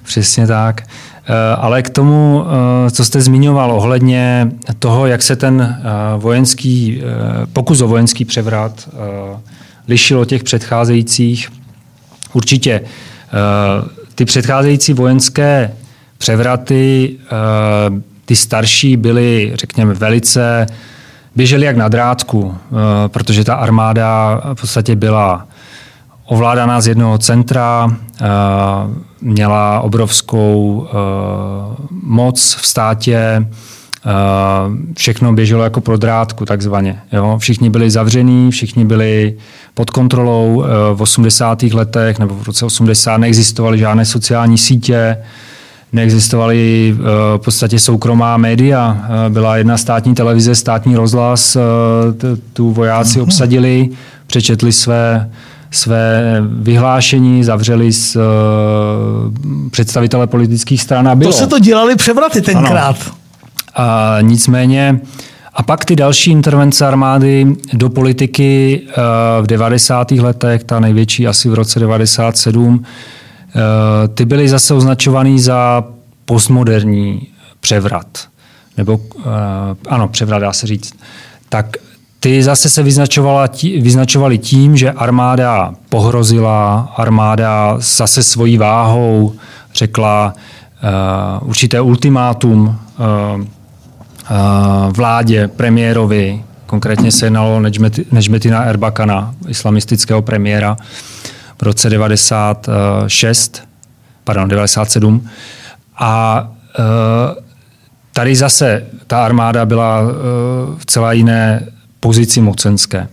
přesně 0.04 0.48
tak. 0.48 0.82
Eh, 0.82 1.34
ale 1.58 1.82
k 1.82 1.90
tomu, 1.90 2.46
co 2.91 3.06
jste 3.06 3.22
zmiňoval 3.22 3.72
ohledně 3.72 4.52
toho, 4.80 5.08
jak 5.08 5.22
se 5.22 5.36
ten 5.36 5.84
vojenský, 6.18 7.02
pokus 7.54 7.82
o 7.82 7.88
vojenský 7.88 8.26
převrat 8.26 8.90
lišil 9.88 10.20
od 10.20 10.26
těch 10.26 10.44
předcházejících, 10.44 11.50
určitě 12.34 12.82
ty 14.20 14.26
předcházející 14.26 14.94
vojenské 14.94 15.72
převraty, 16.18 17.16
eh, 17.26 18.02
ty 18.26 18.36
starší 18.36 18.98
byly, 18.98 19.52
řekněme, 19.56 19.94
velice, 19.94 20.68
běžely 21.36 21.66
jak 21.66 21.78
na 21.78 21.88
drátku, 21.88 22.56
eh, 22.56 23.10
protože 23.10 23.44
ta 23.44 23.56
armáda 23.56 24.41
v 24.54 24.62
podstatě 24.62 24.96
byla 24.96 25.48
ovládaná 26.26 26.82
z 26.82 26.88
jednoho 26.88 27.18
centra, 27.18 27.88
eh, 27.91 28.26
měla 29.22 29.80
obrovskou 29.80 30.88
moc 31.91 32.56
v 32.62 32.66
státě, 32.66 33.48
všechno 34.98 35.34
běželo 35.34 35.64
jako 35.64 35.82
pro 35.82 35.98
drátku 35.98 36.46
takzvaně. 36.46 37.02
Jo? 37.12 37.38
Všichni 37.40 37.70
byli 37.70 37.90
zavření, 37.90 38.52
všichni 38.52 38.86
byli 38.86 39.36
pod 39.74 39.90
kontrolou. 39.90 40.64
V 40.94 41.02
80. 41.02 41.64
letech 41.64 42.20
nebo 42.20 42.36
v 42.36 42.44
roce 42.44 42.66
80 42.66 43.18
neexistovaly 43.18 43.78
žádné 43.78 44.06
sociální 44.06 44.58
sítě, 44.58 45.18
neexistovaly 45.94 46.96
v 47.38 47.38
podstatě 47.38 47.80
soukromá 47.80 48.38
média. 48.38 48.98
Byla 49.30 49.58
jedna 49.58 49.78
státní 49.78 50.16
televize, 50.16 50.56
státní 50.56 50.96
rozhlas, 50.96 51.58
tu 52.54 52.72
vojáci 52.72 53.22
obsadili, 53.22 53.90
přečetli 54.28 54.72
své 54.72 55.30
své 55.72 56.42
vyhlášení, 56.50 57.44
zavřeli 57.44 57.94
s 57.94 58.16
uh, 58.16 58.22
představitele 59.70 60.28
politických 60.28 60.82
stran 60.82 61.08
a 61.08 61.16
bylo. 61.16 61.32
To 61.32 61.38
se 61.38 61.48
to 61.48 61.60
dělali 61.60 61.96
převraty 61.96 62.42
tenkrát. 62.42 62.96
Ano. 63.08 63.19
A 63.76 64.18
nicméně, 64.22 65.00
a 65.54 65.64
pak 65.64 65.86
ty 65.86 65.96
další 65.96 66.32
intervence 66.32 66.88
armády 66.88 67.48
do 67.74 67.90
politiky 67.90 68.82
uh, 68.88 68.94
v 69.44 69.48
90. 69.48 70.12
letech, 70.12 70.64
ta 70.64 70.80
největší 70.80 71.28
asi 71.28 71.50
v 71.50 71.54
roce 71.54 71.80
97, 71.80 72.76
uh, 72.76 72.84
ty 74.14 74.26
byly 74.26 74.50
zase 74.50 74.74
označovaný 74.74 75.40
za 75.40 75.84
postmoderní 76.26 77.28
převrat. 77.60 78.08
Nebo, 78.78 78.94
uh, 78.98 79.24
ano, 79.90 80.08
převrat 80.08 80.41
dá 80.41 80.54
se 80.54 80.68
říct. 80.68 80.94
Tak 81.50 81.66
ty 82.20 82.44
zase 82.44 82.70
se 82.70 82.84
vyznačovaly 83.64 84.38
tím, 84.38 84.78
že 84.78 84.91
armáda 84.91 85.74
pohrozila, 85.90 86.94
armáda 86.98 87.76
zase 87.80 88.24
svojí 88.24 88.58
váhou 88.58 89.34
řekla 89.76 90.34
uh, 91.44 91.50
určité 91.50 91.82
ultimátum 91.82 92.68
uh, 92.68 93.46
vládě, 94.90 95.48
premiérovi, 95.48 96.44
konkrétně 96.66 97.12
se 97.12 97.26
jednalo 97.26 97.62
Nežmetina 98.12 98.64
Erbakana, 98.64 99.36
islamistického 99.48 100.22
premiéra 100.22 100.78
v 101.60 101.64
roce 101.64 101.90
96, 101.90 103.64
pardon, 104.24 104.50
97. 104.50 105.30
A 105.98 106.42
uh, 106.80 106.86
tady 108.14 108.36
zase 108.36 108.86
ta 109.08 109.26
armáda 109.26 109.66
byla 109.66 110.02
uh, 110.02 110.10
v 110.78 110.86
celé 110.86 111.16
jiné 111.16 111.68
pozici 112.00 112.42
mocenské. 112.42 113.08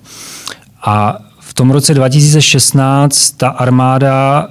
A 0.83 1.19
v 1.41 1.55
tom 1.55 1.71
roce 1.71 1.95
2016 1.95 3.31
ta 3.31 3.49
armáda 3.49 4.49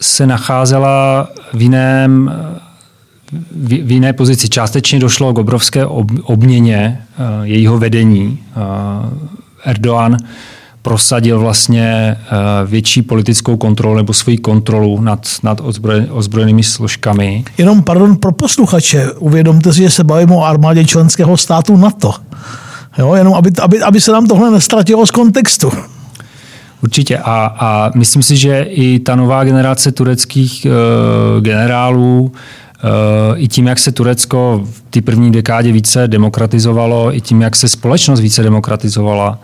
se 0.00 0.26
nacházela 0.26 1.28
v 1.52 1.62
jiném 1.62 2.32
v 3.52 3.90
jiné 3.90 4.12
pozici. 4.12 4.48
Částečně 4.48 4.98
došlo 4.98 5.32
k 5.32 5.38
obrovské 5.38 5.86
obměně 6.22 6.98
eh, 7.00 7.22
jejího 7.42 7.78
vedení. 7.78 8.38
Eh, 8.56 9.70
Erdoğan 9.70 10.16
prosadil 10.82 11.40
vlastně 11.40 11.84
eh, 11.86 12.16
větší 12.66 13.02
politickou 13.02 13.56
kontrolu 13.56 13.96
nebo 13.96 14.12
svoji 14.12 14.38
kontrolu 14.38 15.00
nad, 15.00 15.26
nad 15.42 15.60
ozbrojenými 16.10 16.62
složkami. 16.62 17.44
Jenom, 17.58 17.82
pardon, 17.82 18.16
pro 18.16 18.32
posluchače, 18.32 19.12
uvědomte 19.12 19.72
si, 19.72 19.82
že 19.82 19.90
se 19.90 20.04
bavíme 20.04 20.34
o 20.34 20.44
armádě 20.44 20.84
členského 20.84 21.36
státu 21.36 21.76
NATO. 21.76 22.14
Jo, 22.98 23.14
jenom 23.14 23.34
aby, 23.34 23.50
aby, 23.62 23.82
aby 23.82 24.00
se 24.00 24.12
nám 24.12 24.26
tohle 24.26 24.50
nestratilo 24.50 25.06
z 25.06 25.10
kontextu. 25.10 25.72
Určitě 26.82 27.18
a, 27.18 27.54
a 27.58 27.90
myslím 27.94 28.22
si, 28.22 28.36
že 28.36 28.62
i 28.62 28.98
ta 28.98 29.16
nová 29.16 29.44
generace 29.44 29.92
tureckých 29.92 30.66
uh, 30.66 31.42
generálů, 31.42 32.20
uh, 32.20 32.30
i 33.36 33.48
tím, 33.48 33.66
jak 33.66 33.78
se 33.78 33.92
Turecko 33.92 34.62
v 34.72 34.82
té 34.90 35.02
první 35.02 35.32
dekádě 35.32 35.72
více 35.72 36.08
demokratizovalo, 36.08 37.16
i 37.16 37.20
tím, 37.20 37.42
jak 37.42 37.56
se 37.56 37.68
společnost 37.68 38.20
více 38.20 38.42
demokratizovala, 38.42 39.38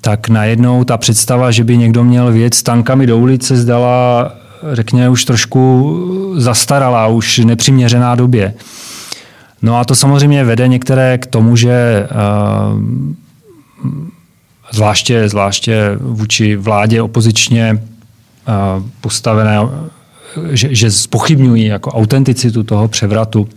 tak 0.00 0.28
najednou 0.28 0.84
ta 0.84 0.96
představa, 0.96 1.50
že 1.50 1.64
by 1.64 1.76
někdo 1.76 2.04
měl 2.04 2.32
věc 2.32 2.62
tankami 2.62 3.06
do 3.06 3.18
ulice, 3.18 3.56
zdala, 3.56 4.32
řekněme, 4.72 5.08
už 5.08 5.24
trošku 5.24 5.96
zastaralá, 6.36 7.06
už 7.06 7.38
nepřiměřená 7.38 8.14
době. 8.14 8.54
No 9.62 9.76
a 9.76 9.84
to 9.84 9.94
samozřejmě 9.94 10.44
vede 10.44 10.68
některé 10.68 11.18
k 11.18 11.26
tomu, 11.26 11.56
že 11.56 12.08
uh, 12.74 12.80
zvláště, 14.72 15.28
zvláště 15.28 15.96
vůči 16.00 16.56
vládě 16.56 17.02
opozičně 17.02 17.72
uh, 17.78 18.82
postavené, 19.00 19.60
že, 20.50 20.74
že 20.74 20.90
spochybňují 20.90 21.66
jako 21.66 21.90
autenticitu 21.90 22.62
toho 22.62 22.88
převratu 22.88 23.48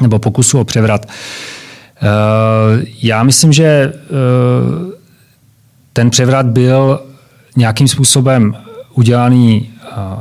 nebo 0.00 0.18
pokusu 0.18 0.60
o 0.60 0.64
převrat. 0.64 1.06
Uh, 1.06 2.82
já 3.02 3.22
myslím, 3.22 3.52
že 3.52 3.92
uh, 3.92 4.90
ten 5.92 6.10
převrat 6.10 6.46
byl 6.46 7.00
nějakým 7.56 7.88
způsobem 7.88 8.56
udělaný 8.94 9.70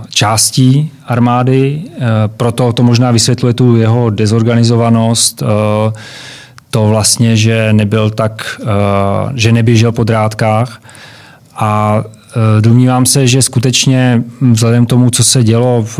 částí 0.10 0.91
armády, 1.06 1.82
proto 2.38 2.74
to 2.74 2.84
možná 2.84 3.11
vysvětluje 3.11 3.53
tu 3.53 3.78
jeho 3.78 4.10
dezorganizovanost, 4.10 5.44
to 6.70 6.88
vlastně, 6.88 7.38
že 7.38 7.74
nebyl 7.74 8.10
tak, 8.10 8.61
že 9.36 9.52
neběžel 9.52 9.91
po 9.91 10.03
drátkách 10.03 10.82
a 11.56 12.03
Domnívám 12.61 13.05
se, 13.05 13.27
že 13.27 13.41
skutečně 13.41 14.23
vzhledem 14.51 14.85
k 14.85 14.89
tomu, 14.89 15.10
co 15.10 15.23
se 15.23 15.43
dělo 15.43 15.85
v 15.97 15.99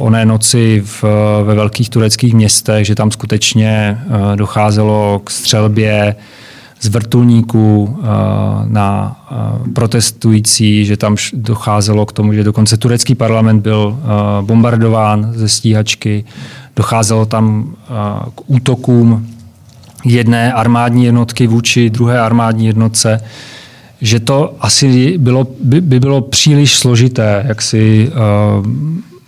oné 0.00 0.26
noci 0.26 0.82
v, 0.84 1.04
ve 1.44 1.54
velkých 1.54 1.90
tureckých 1.90 2.34
městech, 2.34 2.86
že 2.86 2.94
tam 2.94 3.10
skutečně 3.10 3.98
docházelo 4.36 5.20
k 5.24 5.30
střelbě, 5.30 6.16
z 6.80 6.88
vrtulníků 6.88 7.98
eh, 7.98 8.06
na 8.64 9.16
eh, 9.30 9.34
protestující, 9.72 10.84
že 10.84 10.96
tam 10.96 11.16
docházelo 11.32 12.06
k 12.06 12.12
tomu, 12.12 12.32
že 12.32 12.44
dokonce 12.44 12.76
turecký 12.76 13.14
parlament 13.14 13.60
byl 13.60 13.98
eh, 13.98 14.06
bombardován 14.42 15.32
ze 15.34 15.48
stíhačky, 15.48 16.24
docházelo 16.76 17.26
tam 17.26 17.74
k 18.34 18.40
útokům 18.46 19.26
jedné 20.04 20.52
armádní 20.52 21.04
jednotky 21.04 21.46
vůči 21.46 21.90
druhé 21.90 22.20
armádní 22.20 22.66
jednotce, 22.66 23.20
že 24.00 24.20
to 24.20 24.56
asi 24.60 25.18
bylo, 25.18 25.46
by, 25.60 25.80
by 25.80 26.00
bylo 26.00 26.20
příliš 26.20 26.76
složité, 26.76 27.44
jak 27.48 27.62
si 27.62 28.10
uh, 28.60 28.66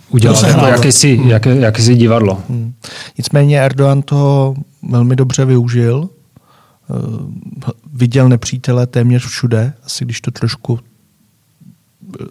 udělat 0.09 0.43
jako 0.43 0.65
jakési, 0.65 1.15
hmm. 1.15 1.29
jaké, 1.29 1.55
jakési 1.55 1.95
divadlo. 1.95 2.43
Hmm. 2.49 2.73
Nicméně 3.17 3.61
Erdogan 3.61 4.01
to 4.01 4.53
velmi 4.83 5.15
dobře 5.15 5.45
využil 5.45 6.09
Eh, 6.91 7.73
viděl 7.93 8.29
nepřítele 8.29 8.87
téměř 8.87 9.25
všude, 9.25 9.73
asi 9.83 10.05
když 10.05 10.21
to 10.21 10.31
trošku 10.31 10.79
eh, 10.79 12.25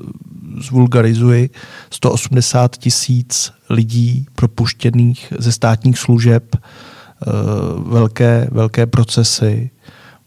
zvulgarizuji, 0.61 1.51
180 1.91 2.77
tisíc 2.77 3.53
lidí 3.71 4.27
propuštěných 4.35 5.33
ze 5.39 5.53
státních 5.53 5.99
služeb, 5.99 6.57
velké, 7.87 8.49
velké 8.51 8.87
procesy, 8.87 9.71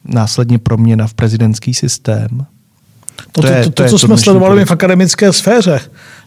následně 0.06 0.60
proměna 0.60 1.08
v 1.08 1.14
prezidentský 1.14 1.74
systém. 1.74 2.46
To, 3.32 3.42
to, 3.42 3.48
to, 3.48 3.48
to, 3.48 3.70
to, 3.72 3.84
to 3.84 3.90
co 3.90 4.00
jsme 4.00 4.18
sledovali 4.18 4.66
v 4.66 4.72
akademické 4.72 5.34
sféře. 5.34 5.80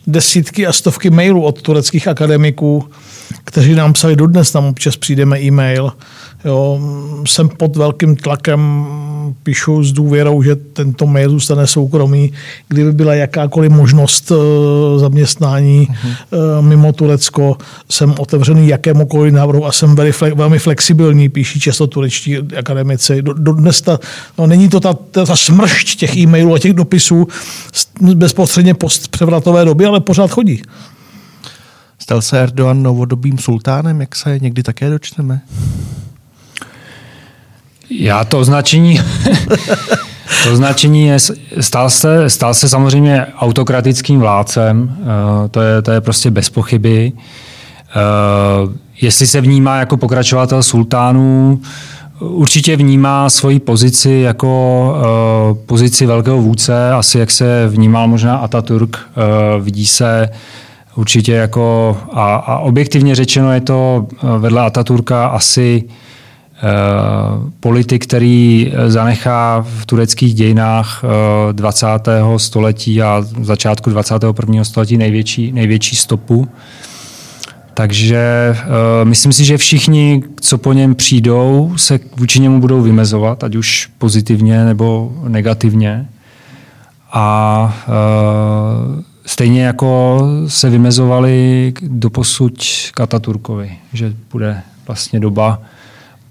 Desítky 0.07 0.67
a 0.67 0.73
stovky 0.73 1.11
mailů 1.11 1.43
od 1.43 1.63
tureckých 1.63 2.09
akademiků, 2.09 2.91
kteří 3.45 3.75
nám 3.75 3.93
psali 3.93 4.17
dodnes, 4.17 4.53
tam 4.53 4.65
občas 4.65 4.97
přijdeme 4.97 5.41
e-mail, 5.41 5.93
Jo, 6.47 6.81
jsem 7.27 7.49
pod 7.49 7.77
velkým 7.77 8.17
tlakem, 8.17 8.87
píšu 9.43 9.83
s 9.83 9.93
důvěrou, 9.93 10.43
že 10.43 10.57
tento 10.57 11.07
mail 11.07 11.31
zůstane 11.31 11.67
soukromý, 11.67 12.33
kdyby 12.69 12.93
byla 12.93 13.15
jakákoliv 13.15 13.73
možnost 13.73 14.31
uh, 14.31 14.37
zaměstnání 15.01 15.89
uh-huh. 15.89 16.63
mimo 16.63 16.93
Turecko, 16.93 17.57
jsem 17.91 18.15
otevřený 18.19 18.69
jakémukoliv 18.69 19.35
návrhu 19.35 19.67
a 19.67 19.73
jsem 19.73 19.97
velmi, 19.97 20.13
velmi 20.35 20.59
flexibilní, 20.59 21.29
píší 21.29 21.61
často 21.61 21.87
turečtí 21.87 22.37
akademici. 22.37 23.23
Do, 23.23 23.33
do 23.33 23.53
dnes 23.53 23.83
ta, 23.83 23.99
no, 24.39 24.47
není 24.47 24.69
to 24.69 24.81
ta, 24.81 24.95
ta, 24.95 25.27
ta 25.27 25.37
smršť 25.37 25.99
těch 25.99 26.17
e-mailů 26.17 26.55
a 26.55 26.59
těch 26.59 26.73
dopisů 26.73 27.29
bezprostředně 28.15 28.75
post 28.75 29.09
převratové 29.09 29.65
doby, 29.65 29.87
ale 29.87 30.01
pořád 30.01 30.31
chodí. 30.31 30.63
Stal 32.07 32.23
se 32.23 32.41
Erdogan 32.41 32.83
novodobým 32.83 33.39
sultánem, 33.39 34.01
jak 34.01 34.17
se 34.17 34.39
někdy 34.39 34.63
také 34.63 34.91
dočteme? 34.91 35.41
Já 37.91 38.25
to 38.25 38.39
označení, 38.39 39.01
to 40.45 40.53
označení 40.53 41.07
je, 41.07 41.19
stal 41.61 41.91
se, 41.91 42.31
stal 42.31 42.55
se 42.55 42.69
samozřejmě 42.69 43.27
autokratickým 43.39 44.21
vládcem, 44.21 44.97
eh, 45.01 45.49
to 45.49 45.61
je, 45.61 45.83
to 45.83 45.91
je 45.91 46.01
prostě 46.01 46.31
bez 46.31 46.51
pochyby. 46.51 47.13
Eh, 47.17 47.93
jestli 49.01 49.27
se 49.27 49.41
vnímá 49.41 49.77
jako 49.77 49.97
pokračovatel 49.97 50.63
sultánů, 50.63 51.61
určitě 52.21 52.77
vnímá 52.77 53.31
svoji 53.31 53.61
pozici 53.61 54.11
jako 54.11 54.95
eh, 54.99 55.55
pozici 55.67 56.07
velkého 56.07 56.43
vůdce, 56.43 56.93
asi 56.93 57.19
jak 57.19 57.31
se 57.31 57.69
vnímal 57.69 58.09
možná 58.09 58.37
Ataturk, 58.37 58.97
vidí 59.61 59.87
se 59.87 60.29
určitě 60.97 61.33
jako, 61.33 61.97
a, 62.13 62.37
a 62.37 62.59
objektivně 62.59 63.15
řečeno 63.15 63.53
je 63.53 63.61
to 63.61 64.07
vedle 64.39 64.63
Ataturka 64.63 65.27
asi 65.27 65.85
politik, 67.61 68.07
který 68.07 68.73
zanechá 68.87 69.67
v 69.69 69.87
tureckých 69.87 70.35
dějinách 70.35 71.05
20. 71.53 71.87
století 72.37 73.03
a 73.03 73.23
začátku 73.43 73.91
21. 73.91 74.65
století 74.65 74.97
největší, 74.97 75.53
největší 75.53 75.97
stopu. 75.97 76.49
Takže 77.75 78.57
myslím 79.05 79.33
si, 79.33 79.45
že 79.45 79.59
všichni, 79.59 80.23
co 80.41 80.59
po 80.59 80.73
něm 80.73 80.95
přijdou, 80.95 81.73
se 81.77 82.01
vůči 82.17 82.41
němu 82.41 82.61
budou 82.61 82.81
vymezovat, 82.81 83.45
ať 83.45 83.55
už 83.55 83.89
pozitivně 83.99 84.65
nebo 84.65 85.13
negativně. 85.29 86.09
A 87.13 87.77
stejně 89.27 89.65
jako 89.65 90.21
se 90.49 90.71
vymezovali 90.71 91.73
do 91.83 92.11
posud 92.11 92.53
k 92.95 93.01
Ataturkovi, 93.01 93.79
že 93.93 94.13
bude 94.33 94.63
vlastně 94.87 95.21
doba 95.21 95.63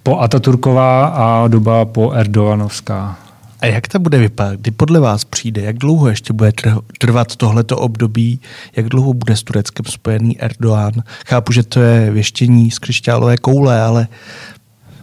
po 0.03 0.19
Ataturková 0.19 1.05
a 1.05 1.47
doba 1.47 1.85
po 1.85 2.11
Erdoganovská. 2.11 3.17
A 3.61 3.65
jak 3.65 3.87
to 3.87 3.99
bude 3.99 4.17
vypadat? 4.17 4.59
Kdy 4.59 4.71
podle 4.71 4.99
vás 4.99 5.23
přijde? 5.23 5.61
Jak 5.61 5.77
dlouho 5.77 6.07
ještě 6.07 6.33
bude 6.33 6.51
trvat 6.99 7.35
tohleto 7.35 7.77
období? 7.77 8.39
Jak 8.75 8.89
dlouho 8.89 9.13
bude 9.13 9.35
s 9.35 9.43
Tureckem 9.43 9.85
spojený 9.85 10.39
Erdoğan? 10.39 11.01
Chápu, 11.27 11.51
že 11.51 11.63
to 11.63 11.79
je 11.79 12.11
věštění 12.11 12.71
z 12.71 12.79
křišťálové 12.79 13.37
koule, 13.37 13.81
ale 13.81 14.07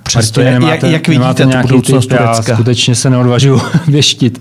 přesto, 0.02 0.40
jak, 0.40 0.52
nemáte, 0.52 0.90
jak 0.90 1.08
vidíte 1.08 1.46
tu 1.46 1.58
budoucnost 1.58 2.06
Turecka? 2.06 2.44
Já 2.48 2.54
skutečně 2.54 2.94
se 2.94 3.10
neodvažuji 3.10 3.60
věštit. 3.88 4.40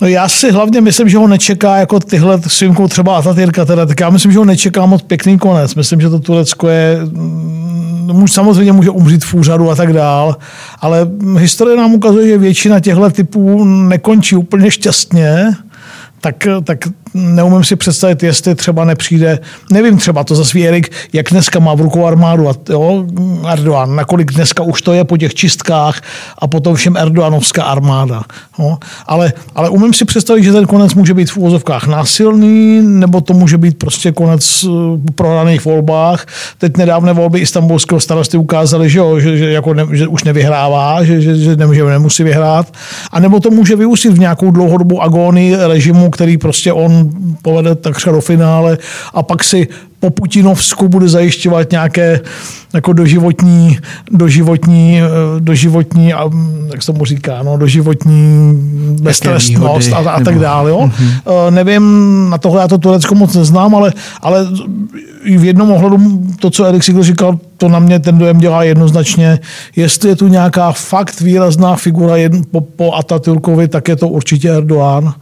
No 0.00 0.08
já 0.08 0.28
si 0.28 0.50
hlavně 0.50 0.80
myslím, 0.80 1.08
že 1.08 1.18
ho 1.18 1.28
nečeká 1.28 1.76
jako 1.76 2.00
tyhle 2.00 2.40
s 2.46 2.60
výjimkou 2.60 2.88
třeba 2.88 3.16
Atatürka, 3.16 3.64
teda, 3.64 3.86
tak 3.86 4.00
já 4.00 4.10
myslím, 4.10 4.32
že 4.32 4.38
ho 4.38 4.44
nečeká 4.44 4.86
moc 4.86 5.02
pěkný 5.02 5.38
konec. 5.38 5.74
Myslím, 5.74 6.00
že 6.00 6.10
to 6.10 6.18
Turecko 6.18 6.68
je 6.68 6.98
mm, 7.04 8.28
samozřejmě 8.28 8.72
může 8.72 8.90
umřít 8.90 9.24
v 9.24 9.34
úřadu 9.34 9.70
a 9.70 9.74
tak 9.74 9.92
dál, 9.92 10.36
ale 10.80 11.08
historie 11.38 11.76
nám 11.76 11.94
ukazuje, 11.94 12.28
že 12.28 12.38
většina 12.38 12.80
těchto 12.80 13.10
typů 13.10 13.64
nekončí 13.64 14.36
úplně 14.36 14.70
šťastně 14.70 15.56
tak, 16.20 16.48
tak 16.64 16.78
neumím 17.14 17.64
si 17.64 17.76
představit, 17.76 18.22
jestli 18.22 18.54
třeba 18.54 18.84
nepřijde, 18.84 19.38
nevím 19.72 19.98
třeba 19.98 20.24
to 20.24 20.34
za 20.34 20.44
svý 20.44 20.68
Erik, 20.68 20.92
jak 21.12 21.30
dneska 21.30 21.58
má 21.58 21.74
v 21.74 21.80
rukou 21.80 22.06
armádu 22.06 22.48
a 22.48 22.54
jo, 22.70 23.04
Erdogan, 23.48 23.96
nakolik 23.96 24.32
dneska 24.32 24.62
už 24.62 24.82
to 24.82 24.92
je 24.92 25.04
po 25.04 25.16
těch 25.16 25.34
čistkách 25.34 26.00
a 26.38 26.46
potom 26.46 26.74
všem 26.74 26.96
Erdoganovská 26.96 27.64
armáda. 27.64 28.22
Jo. 28.58 28.78
Ale, 29.06 29.32
ale 29.54 29.68
umím 29.68 29.94
si 29.94 30.04
představit, 30.04 30.42
že 30.42 30.52
ten 30.52 30.66
konec 30.66 30.94
může 30.94 31.14
být 31.14 31.30
v 31.30 31.36
úvozovkách 31.36 31.86
násilný, 31.86 32.80
nebo 32.82 33.20
to 33.20 33.34
může 33.34 33.58
být 33.58 33.78
prostě 33.78 34.12
konec 34.12 34.64
eh, 34.64 34.68
prohraných 35.14 35.64
volbách. 35.64 36.26
Teď 36.58 36.76
nedávné 36.76 37.12
volby 37.12 37.40
istambulského 37.40 38.00
starosty 38.00 38.36
ukázaly, 38.36 38.90
že, 38.90 38.98
jo, 38.98 39.20
že, 39.20 39.36
že, 39.36 39.50
jako 39.50 39.74
ne, 39.74 39.86
že 39.92 40.06
už 40.06 40.24
nevyhrává, 40.24 41.04
že, 41.04 41.20
že, 41.20 41.36
že, 41.36 41.56
nemůže, 41.56 41.84
nemusí 41.84 42.22
vyhrát. 42.22 42.74
A 43.10 43.20
nebo 43.20 43.40
to 43.40 43.50
může 43.50 43.76
vyústit 43.76 44.12
v 44.12 44.18
nějakou 44.18 44.50
dlouhodobou 44.50 45.02
agónii 45.02 45.56
režimu, 45.56 46.10
který 46.10 46.38
prostě 46.38 46.72
on 46.72 47.01
povede 47.42 47.74
takřka 47.74 48.12
do 48.12 48.20
finále 48.20 48.78
a 49.14 49.22
pak 49.22 49.44
si 49.44 49.68
po 50.00 50.10
Putinovsku 50.10 50.88
bude 50.88 51.08
zajišťovat 51.08 51.70
nějaké 51.70 52.20
jako 52.74 52.92
doživotní, 52.92 53.78
doživotní, 54.10 55.00
eh, 55.00 55.06
doživotní, 55.40 56.08
jak 56.72 56.82
se 56.82 56.92
tomu 56.92 57.04
říká, 57.04 57.42
no, 57.42 57.56
doživotní 57.56 58.52
beztrestnost 59.02 59.92
a, 59.92 59.96
a 59.96 60.20
tak 60.20 60.38
dále. 60.38 60.70
Jo. 60.70 60.78
Mm-hmm. 60.78 61.50
Nevím, 61.50 62.26
na 62.30 62.38
tohle 62.38 62.60
já 62.60 62.68
to 62.68 62.78
Turecko 62.78 63.14
moc 63.14 63.34
neznám, 63.34 63.74
ale, 63.74 63.92
ale 64.20 64.46
v 65.24 65.44
jednom 65.44 65.70
ohledu 65.70 65.98
to, 66.40 66.50
co 66.50 66.64
Erik 66.64 66.82
Sigl 66.82 67.02
říkal, 67.02 67.38
to 67.56 67.68
na 67.68 67.78
mě 67.78 67.98
ten 67.98 68.18
dojem 68.18 68.38
dělá 68.38 68.62
jednoznačně. 68.62 69.38
Jestli 69.76 70.08
je 70.08 70.16
tu 70.16 70.28
nějaká 70.28 70.72
fakt 70.72 71.20
výrazná 71.20 71.76
figura 71.76 72.16
jedn, 72.16 72.40
po, 72.50 72.60
po 72.60 72.94
Atatürkovi, 72.94 73.68
tak 73.68 73.88
je 73.88 73.96
to 73.96 74.08
určitě 74.08 74.50
Erdoğan. 74.52 75.14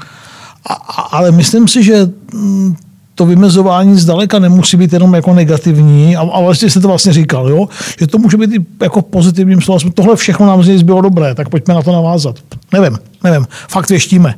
A, 0.67 0.73
ale 1.13 1.31
myslím 1.33 1.69
si, 1.69 1.83
že 1.83 2.11
mm, 2.33 2.77
to 3.15 3.27
vymezování 3.27 3.97
zdaleka 3.97 4.39
nemusí 4.39 4.77
být 4.77 4.93
jenom 4.93 5.15
jako 5.15 5.35
negativní, 5.35 6.17
a, 6.17 6.21
a 6.21 6.41
vlastně 6.41 6.71
jste 6.71 6.81
to 6.81 6.89
vlastně 6.89 7.13
říkal, 7.13 7.49
jo? 7.49 7.69
že 7.99 8.07
to 8.07 8.19
může 8.19 8.37
být 8.37 8.53
i 8.53 8.67
jako 8.83 9.03
pozitivním 9.03 9.61
slovem. 9.61 9.93
Tohle 9.93 10.17
všechno 10.17 10.47
nám 10.47 10.63
z 10.63 10.69
něj 10.69 10.85
bylo 10.85 11.01
dobré, 11.01 11.35
tak 11.35 11.49
pojďme 11.49 11.75
na 11.75 11.83
to 11.83 11.93
navázat. 11.93 12.37
Nevím, 12.73 12.99
nevím, 13.25 13.47
fakt 13.69 13.91
věštíme. 13.91 14.35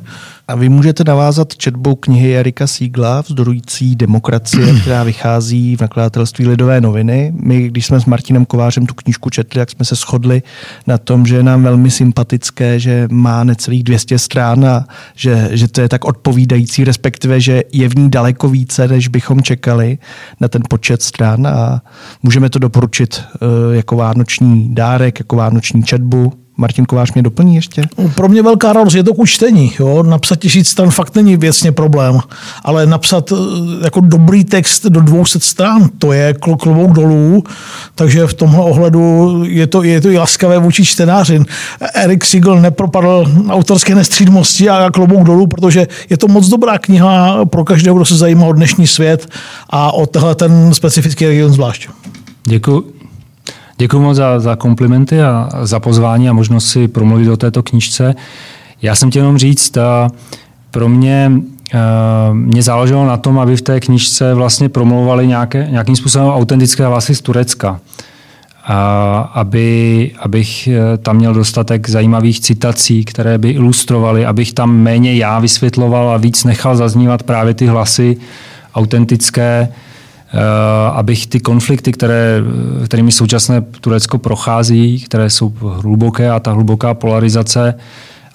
A 0.47 0.55
vy 0.55 0.69
můžete 0.69 1.03
navázat 1.03 1.55
četbou 1.55 1.95
knihy 1.95 2.37
Erika 2.37 2.67
Sígla, 2.67 3.21
Vzdorující 3.21 3.95
demokracie, 3.95 4.73
která 4.81 5.03
vychází 5.03 5.75
v 5.75 5.81
nakladatelství 5.81 6.47
Lidové 6.47 6.81
noviny. 6.81 7.33
My, 7.35 7.67
když 7.67 7.85
jsme 7.85 7.99
s 7.99 8.05
Martinem 8.05 8.45
Kovářem 8.45 8.85
tu 8.85 8.93
knížku 8.93 9.29
četli, 9.29 9.59
jak 9.59 9.69
jsme 9.69 9.85
se 9.85 9.95
shodli 9.95 10.41
na 10.87 10.97
tom, 10.97 11.25
že 11.25 11.35
je 11.35 11.43
nám 11.43 11.63
velmi 11.63 11.91
sympatické, 11.91 12.79
že 12.79 13.07
má 13.11 13.43
necelých 13.43 13.83
200 13.83 14.19
strán 14.19 14.65
a 14.65 14.85
že, 15.15 15.49
že 15.51 15.67
to 15.67 15.81
je 15.81 15.89
tak 15.89 16.05
odpovídající, 16.05 16.83
respektive, 16.83 17.41
že 17.41 17.63
je 17.73 17.89
v 17.89 17.95
ní 17.95 18.09
daleko 18.09 18.49
více, 18.49 18.87
než 18.87 19.07
bychom 19.07 19.41
čekali 19.41 19.97
na 20.39 20.47
ten 20.47 20.61
počet 20.69 21.01
stran 21.01 21.47
a 21.47 21.81
můžeme 22.23 22.49
to 22.49 22.59
doporučit 22.59 23.21
uh, 23.21 23.75
jako 23.75 23.95
vánoční 23.95 24.75
dárek, 24.75 25.19
jako 25.19 25.35
vánoční 25.35 25.83
četbu 25.83 26.42
Martin 26.57 26.85
Kovář 26.85 27.13
mě 27.13 27.23
doplní 27.23 27.55
ještě? 27.55 27.83
No, 27.97 28.09
pro 28.09 28.29
mě 28.29 28.41
velká 28.41 28.73
radost 28.73 28.93
je 28.93 29.03
to 29.03 29.13
k 29.13 29.25
čtení. 29.25 29.73
Jo? 29.79 30.03
Napsat 30.03 30.35
tisíc 30.35 30.69
stran 30.69 30.91
fakt 30.91 31.15
není 31.15 31.37
věcně 31.37 31.71
problém, 31.71 32.19
ale 32.63 32.85
napsat 32.85 33.31
eh, 33.31 33.35
jako 33.83 33.99
dobrý 33.99 34.43
text 34.43 34.85
do 34.85 35.01
200 35.01 35.39
stran, 35.39 35.89
to 35.97 36.13
je 36.13 36.33
klobouk 36.33 36.91
dolů, 36.91 37.43
takže 37.95 38.27
v 38.27 38.33
tomhle 38.33 38.63
ohledu 38.63 39.43
je 39.47 39.67
to, 39.67 39.83
je 39.83 40.01
to 40.01 40.09
i 40.09 40.17
laskavé 40.17 40.59
vůči 40.59 40.85
čtenáři. 40.85 41.41
Erik 41.93 42.25
Siegel 42.25 42.61
nepropadl 42.61 43.25
autorské 43.49 43.95
nestřídmosti 43.95 44.69
a 44.69 44.91
klobouk 44.91 45.23
dolů, 45.23 45.47
protože 45.47 45.87
je 46.09 46.17
to 46.17 46.27
moc 46.27 46.47
dobrá 46.47 46.77
kniha 46.79 47.45
pro 47.45 47.63
každého, 47.63 47.95
kdo 47.95 48.05
se 48.05 48.15
zajímá 48.15 48.45
o 48.45 48.53
dnešní 48.53 48.87
svět 48.87 49.27
a 49.69 49.91
o 49.91 50.05
tenhle 50.05 50.35
ten 50.35 50.73
specifický 50.73 51.25
region 51.25 51.53
zvlášť. 51.53 51.89
Děkuji. 52.45 53.02
Děkuji 53.77 53.99
moc 53.99 54.17
za, 54.17 54.39
za 54.39 54.55
komplimenty 54.55 55.21
a 55.21 55.49
za 55.61 55.79
pozvání 55.79 56.29
a 56.29 56.33
možnost 56.33 56.69
si 56.69 56.87
promluvit 56.87 57.29
o 57.29 57.37
této 57.37 57.63
knížce. 57.63 58.15
Já 58.81 58.95
jsem 58.95 59.09
chtěl 59.09 59.21
jenom 59.21 59.37
říct, 59.37 59.77
a 59.77 60.09
pro 60.71 60.89
mě 60.89 61.31
mě 62.33 62.63
záleželo 62.63 63.05
na 63.05 63.17
tom, 63.17 63.39
aby 63.39 63.55
v 63.55 63.61
té 63.61 63.79
knižce 63.79 64.33
vlastně 64.33 64.69
promlouvali 64.69 65.27
nějaké, 65.27 65.67
nějakým 65.71 65.95
způsobem 65.95 66.27
autentické 66.27 66.85
hlasy 66.85 67.15
z 67.15 67.21
Turecka. 67.21 67.79
A 68.65 69.17
aby, 69.33 70.11
abych 70.19 70.67
e, 70.67 70.97
tam 70.97 71.15
měl 71.15 71.33
dostatek 71.33 71.89
zajímavých 71.89 72.39
citací, 72.39 73.05
které 73.05 73.37
by 73.37 73.49
ilustrovaly, 73.49 74.25
abych 74.25 74.53
tam 74.53 74.77
méně 74.77 75.15
já 75.15 75.39
vysvětloval 75.39 76.09
a 76.09 76.17
víc 76.17 76.43
nechal 76.43 76.75
zaznívat 76.75 77.23
právě 77.23 77.53
ty 77.53 77.67
hlasy 77.67 78.17
autentické, 78.75 79.69
abych 80.93 81.27
ty 81.27 81.39
konflikty, 81.39 81.91
které, 81.91 82.41
kterými 82.85 83.11
současné 83.11 83.61
Turecko 83.61 84.17
prochází, 84.17 84.99
které 84.99 85.29
jsou 85.29 85.53
hluboké 85.59 86.31
a 86.31 86.39
ta 86.39 86.51
hluboká 86.51 86.93
polarizace, 86.93 87.75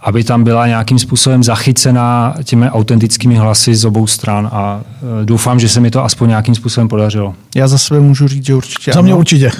aby 0.01 0.25
tam 0.25 0.45
byla 0.45 0.67
nějakým 0.67 0.99
způsobem 0.99 1.43
zachycená 1.45 2.35
těmi 2.45 2.71
autentickými 2.71 3.35
hlasy 3.35 3.75
z 3.75 3.85
obou 3.85 4.07
stran 4.07 4.49
a 4.53 4.81
eh, 4.83 5.25
doufám, 5.25 5.61
že 5.61 5.69
se 5.69 5.81
mi 5.81 5.91
to 5.91 6.05
aspoň 6.05 6.29
nějakým 6.29 6.55
způsobem 6.55 6.89
podařilo. 6.89 7.35
Já 7.57 7.69
za 7.69 7.79
sebe 7.79 8.01
můžu 8.01 8.29
říct, 8.29 8.47
že 8.47 8.55
určitě 8.55 8.93
Za 8.93 9.01
mě 9.01 9.13
ano. 9.13 9.19
určitě. 9.19 9.51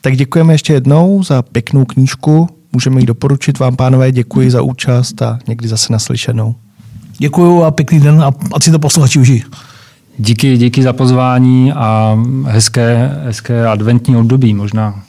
Tak 0.00 0.16
děkujeme 0.16 0.54
ještě 0.54 0.72
jednou 0.72 1.22
za 1.22 1.42
pěknou 1.42 1.84
knížku. 1.84 2.48
Můžeme 2.72 3.00
ji 3.00 3.06
doporučit 3.06 3.58
vám, 3.58 3.76
pánové. 3.76 4.12
Děkuji 4.12 4.50
za 4.50 4.62
účast 4.62 5.22
a 5.22 5.38
někdy 5.48 5.68
zase 5.68 5.92
naslyšenou. 5.92 6.54
Děkuji 7.18 7.64
a 7.64 7.70
pěkný 7.70 8.00
den 8.00 8.22
a 8.22 8.32
ať 8.54 8.62
si 8.62 8.70
to 8.70 8.78
posluchači 8.78 9.18
užijí. 9.18 9.44
Díky, 10.22 10.56
díky 10.56 10.82
za 10.82 10.92
pozvání 10.92 11.72
a 11.72 12.18
hezké, 12.44 13.20
hezké 13.24 13.66
adventní 13.66 14.16
období 14.16 14.54
možná. 14.54 15.02